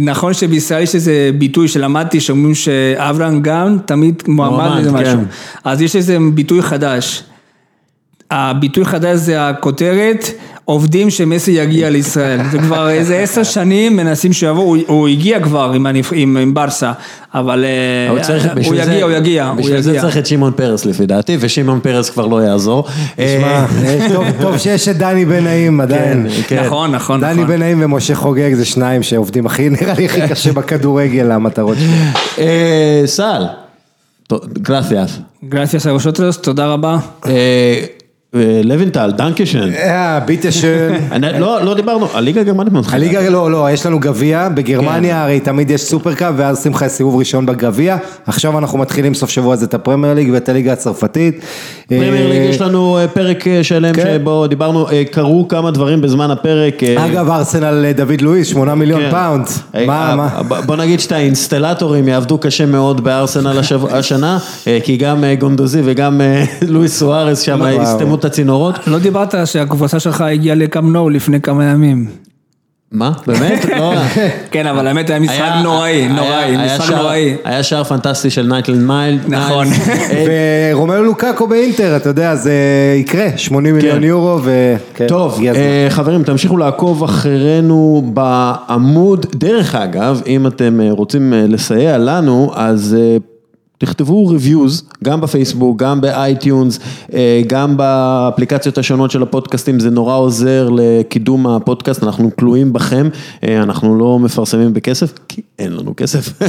נכון 0.00 0.34
שבישראל 0.34 0.82
יש 0.82 0.94
איזה 0.94 1.30
ביטוי 1.38 1.68
שלמדתי, 1.68 2.20
שאומרים 2.20 2.54
שאברהם 2.54 3.42
גם 3.42 3.78
תמיד 3.86 4.22
מועמד 4.28 4.80
לזה 4.80 4.90
כן. 4.90 4.94
משהו. 4.96 5.20
אז 5.64 5.82
יש 5.82 5.96
איזה 5.96 6.18
ביטוי 6.34 6.62
חדש. 6.62 7.22
הביטוי 8.30 8.84
חדש 8.84 9.18
זה 9.18 9.48
הכותרת, 9.48 10.24
עובדים 10.68 11.10
שמסי 11.10 11.50
יגיע 11.50 11.90
לישראל. 11.90 12.40
זה 12.50 12.58
כבר 12.58 12.90
איזה 12.90 13.16
עשר 13.18 13.42
שנים 13.42 13.96
מנסים 13.96 14.32
שיבוא, 14.32 14.62
הוא, 14.62 14.76
הוא 14.86 15.08
הגיע 15.08 15.40
כבר 15.40 15.72
עם, 15.74 15.86
הנבח- 15.86 16.12
עם, 16.12 16.36
עם 16.36 16.54
ברסה, 16.54 16.92
אבל 17.34 17.64
אה, 17.64 18.10
הוא 18.10 18.20
צריך- 18.20 18.44
הוא 18.46 18.52
בשביל 18.54 18.84
זה- 18.84 18.92
יגיע, 18.92 19.04
הוא 19.04 19.12
יגיע, 19.12 19.52
בשביל 19.58 19.80
זה. 19.80 19.98
צריך 20.00 20.16
את 20.16 20.26
שמעון 20.26 20.52
פרס 20.56 20.84
לפי 20.84 21.06
דעתי, 21.06 21.36
ושמעון 21.40 21.80
פרס 21.82 22.10
כבר 22.10 22.26
לא 22.26 22.42
יעזור. 22.42 22.84
תשמע, 23.16 23.26
אה, 23.46 23.66
אה, 23.84 24.06
טוב- 24.14 24.26
טוב 24.40 24.58
שיש 24.58 24.88
את 24.88 24.96
דני 24.96 25.24
בן 25.24 25.44
נעים 25.44 25.80
עדיין. 25.80 26.26
כן. 26.48 26.64
נכון, 26.66 26.90
נכון, 26.90 27.20
דני 27.20 27.32
נכון. 27.34 27.46
בן 27.46 27.58
נעים 27.58 27.82
ומשה 27.84 28.14
חוגג 28.14 28.54
זה 28.54 28.64
שניים 28.64 29.02
שעובדים 29.02 29.46
הכי, 29.46 29.68
נראה 29.68 29.94
לי 29.98 30.04
הכי 30.06 30.20
קשה 30.28 30.52
בכדורגל 30.52 31.22
למטרות 31.22 31.76
שלהם. 31.78 32.46
סל, 33.06 33.42
gracias. 34.62 35.18
gracias 35.48 35.86
a 35.86 35.91
vosotros, 35.91 36.36
תודה 36.38 36.66
רבה. 36.66 36.98
לוינטל, 38.64 39.12
danke 39.16 39.41
schön. 39.41 39.72
אה, 39.74 40.20
bitte 40.20 40.54
schön. 40.54 40.94
לא, 41.40 41.64
לא 41.64 41.74
דיברנו, 41.74 42.08
הליגה 42.14 42.40
הגרמנית 42.40 42.72
מתחילה. 42.72 42.96
הליגה, 42.96 43.28
לא, 43.28 43.50
לא, 43.50 43.70
יש 43.70 43.86
לנו 43.86 44.00
גביע, 44.00 44.48
בגרמניה 44.48 45.22
הרי 45.22 45.40
תמיד 45.40 45.70
יש 45.70 45.82
סופרקאפ 45.82 46.34
ואז 46.36 46.56
עושים 46.56 46.72
לך 46.72 46.86
סיבוב 46.86 47.16
ראשון 47.16 47.46
בגביע, 47.46 47.96
עכשיו 48.26 48.58
אנחנו 48.58 48.78
מתחילים 48.78 49.14
סוף 49.14 49.30
שבוע 49.30 49.54
הזה 49.54 49.66
את 49.66 49.74
הפרמייר 49.74 50.14
ליג 50.14 50.30
ואת 50.32 50.48
הליגה 50.48 50.72
הצרפתית. 50.72 51.40
פרמייר 51.88 52.28
ליג 52.28 52.40
אה, 52.40 52.44
יש 52.44 52.60
לנו 52.60 52.98
אה, 52.98 53.08
פרק 53.08 53.44
שלם 53.62 53.92
כן. 53.92 54.18
שבו 54.20 54.46
דיברנו, 54.46 54.86
קרו 55.10 55.48
כמה 55.48 55.70
דברים 55.70 56.00
בזמן 56.00 56.30
הפרק. 56.30 56.82
אגב, 56.84 57.30
ארסנל 57.30 57.92
דוד 57.92 58.20
לואיס, 58.20 58.48
שמונה 58.48 58.74
מיליון 58.74 59.00
כן. 59.00 59.10
פאונד. 59.10 59.46
מה, 59.86 60.16
מה? 60.16 60.42
בוא 60.66 60.76
נגיד 60.76 61.00
שהאינסטלטורים 61.00 62.08
יעבדו 62.08 62.38
קשה 62.38 62.66
מאוד 62.66 63.04
בארסנל 63.04 63.60
השנה, 63.90 64.38
כי 64.84 64.96
גם 64.96 65.24
גנדוזי 65.38 65.80
וגם 65.84 66.20
לואיס 66.68 66.98
סוארס 66.98 67.40
שם. 67.40 67.60
יסתמו 67.82 68.14
את 68.14 68.24
הצינורות. 68.26 68.74
לא 68.86 68.98
דיברת 68.98 69.34
שהקבוצה 69.44 70.00
שלך 70.00 70.20
הגיעה 70.20 70.56
לקאם 70.56 70.92
נו 70.92 71.08
לפני 71.08 71.40
כמה 71.40 71.64
ימים. 71.64 72.06
מה? 72.92 73.12
באמת? 73.26 73.64
לא. 73.64 73.94
כן, 74.52 74.66
אבל 74.66 74.86
האמת 74.86 75.10
היה 75.10 75.20
משחק 75.20 75.52
נוראי, 75.62 76.08
נוראי, 76.08 76.56
משחק 76.56 76.94
נוראי. 76.94 77.36
היה 77.44 77.62
שער 77.62 77.84
פנטסטי 77.84 78.30
של 78.30 78.46
מייטלנד 78.46 78.82
ניילס. 78.82 79.18
נכון. 79.28 79.66
ורומאו 80.72 81.02
לוקאקו 81.02 81.46
באינטר, 81.46 81.96
אתה 81.96 82.08
יודע, 82.08 82.34
זה 82.34 82.52
יקרה, 82.96 83.28
80 83.36 83.74
מיליון 83.74 84.04
יורו 84.04 84.38
ו... 84.42 84.74
כן, 84.94 85.06
טוב. 85.06 85.40
אה, 85.54 85.86
חברים, 85.88 86.22
תמשיכו 86.22 86.56
לעקוב 86.56 87.04
אחרינו 87.04 88.10
בעמוד. 88.14 89.26
דרך 89.34 89.74
אגב, 89.74 90.22
אם 90.26 90.46
אתם 90.46 90.80
אה, 90.80 90.88
רוצים 90.90 91.34
אה, 91.34 91.44
לסייע 91.48 91.98
לנו, 91.98 92.52
אז 92.54 92.96
תכתבו 93.78 94.30
reviews, 94.30 94.94
גם 95.04 95.20
בפייסבוק, 95.20 95.82
גם 95.82 96.00
ב 96.00 96.10
iTunes, 96.10 96.78
אה, 97.14 97.42
גם 97.46 97.76
באפליקציות 97.76 98.78
השונות 98.78 99.10
של 99.10 99.22
הפודקאסטים, 99.22 99.80
זה 99.80 99.90
נורא 99.90 100.16
עוזר 100.16 100.68
לקידום 100.72 101.46
הפודקאסט, 101.46 102.02
אנחנו 102.02 102.30
תלויים 102.36 102.72
בכם, 102.72 103.08
אה, 103.44 103.62
אנחנו 103.62 103.98
לא 103.98 104.18
מפרסמים 104.18 104.74
בכסף, 104.74 105.12
כי 105.28 105.40
אין 105.58 105.72
לנו 105.72 105.94
כסף, 105.96 106.32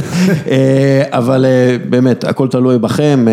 אה, 0.50 1.02
אבל 1.10 1.46
באמת, 1.90 2.24
הכל 2.24 2.48
תלוי 2.48 2.78
בכם, 2.78 3.26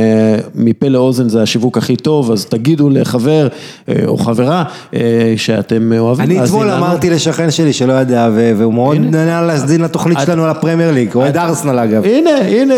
מפה 0.55 0.87
לאוזן 0.87 1.29
זה 1.29 1.41
השיווק 1.41 1.77
הכי 1.77 1.95
טוב, 1.95 2.31
אז 2.31 2.45
תגידו 2.45 2.89
לחבר 2.89 3.47
או 4.07 4.17
חברה 4.17 4.63
שאתם 5.37 5.91
אוהבים 5.97 6.25
אני 6.25 6.43
אתמול. 6.43 6.69
אמרתי 6.69 7.09
לשכן 7.09 7.51
שלי 7.51 7.73
שלא 7.73 7.93
ידע, 7.93 8.29
ו- 8.33 8.53
והוא 8.57 8.73
מאוד 8.73 8.97
נהנה 8.97 9.41
להאזין 9.41 9.81
לתוכנית 9.81 10.17
שלנו 10.25 10.43
על 10.43 10.49
הפרמייר 10.49 10.91
ליג, 10.91 11.15
אוהד 11.15 11.37
ארסנל 11.37 11.79
אגב. 11.79 12.05
הנה, 12.05 12.29
הנה, 12.37 12.73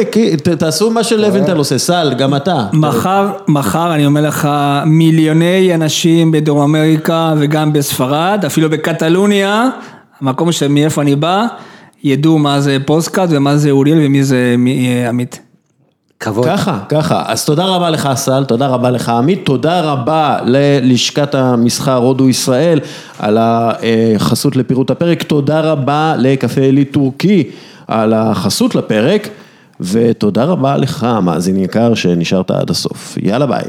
תעשו 0.58 0.92
מה 0.92 1.04
שלוינטל 1.08 1.58
עושה, 1.58 1.78
סל, 1.78 2.14
גם 2.18 2.36
אתה. 2.36 2.66
מחר, 2.74 3.28
מחר 3.48 3.94
אני 3.94 4.06
אומר 4.06 4.22
לך, 4.22 4.50
מיליוני 4.86 5.76
אנשים 5.76 6.32
בדרום 6.32 6.62
אמריקה 6.62 7.34
וגם 7.38 7.74
בספרד, 7.74 8.44
אפילו 8.46 8.70
בקטלוניה, 8.70 9.70
המקום 10.22 10.52
שמאיפה 10.52 11.02
אני 11.02 11.16
בא, 11.16 11.46
ידעו 12.04 12.38
מה 12.38 12.62
זה 12.62 12.78
פודקאסט 12.86 13.30
ומה 13.32 13.58
זה 13.58 13.72
אוריאל 13.72 13.98
ומי 14.02 14.24
זה 14.24 14.56
אה, 14.68 15.10
עמית. 15.10 15.40
כבוד. 16.20 16.46
ככה, 16.46 16.80
ככה. 16.90 17.24
אז 17.28 17.46
תודה 17.46 17.66
רבה 17.66 17.90
לך, 17.90 18.10
סל, 18.16 18.44
תודה 18.44 18.68
רבה 18.68 18.90
לך, 18.90 19.10
עמית, 19.10 19.46
תודה 19.46 19.82
רבה 19.82 20.38
ללשכת 20.46 21.36
המסחר 21.36 21.96
הודו 21.96 22.30
ישראל 22.30 22.80
על 23.20 23.38
החסות 23.42 24.56
לפירוט 24.56 24.92
הפרק, 24.92 25.24
תודה 25.24 25.60
רבה 25.60 26.16
לקפה 26.18 26.62
עילית 26.62 26.92
טורקי 26.92 27.44
על 27.88 28.14
החסות 28.14 28.76
לפרק, 28.76 29.30
ותודה 29.80 30.44
רבה 30.44 30.78
לך, 30.78 31.08
מאזין 31.24 31.58
יקר, 31.58 31.94
שנשארת 31.94 32.52
עד 32.52 32.70
הסוף. 32.70 33.18
יאללה 33.22 33.46
ביי. 33.46 33.66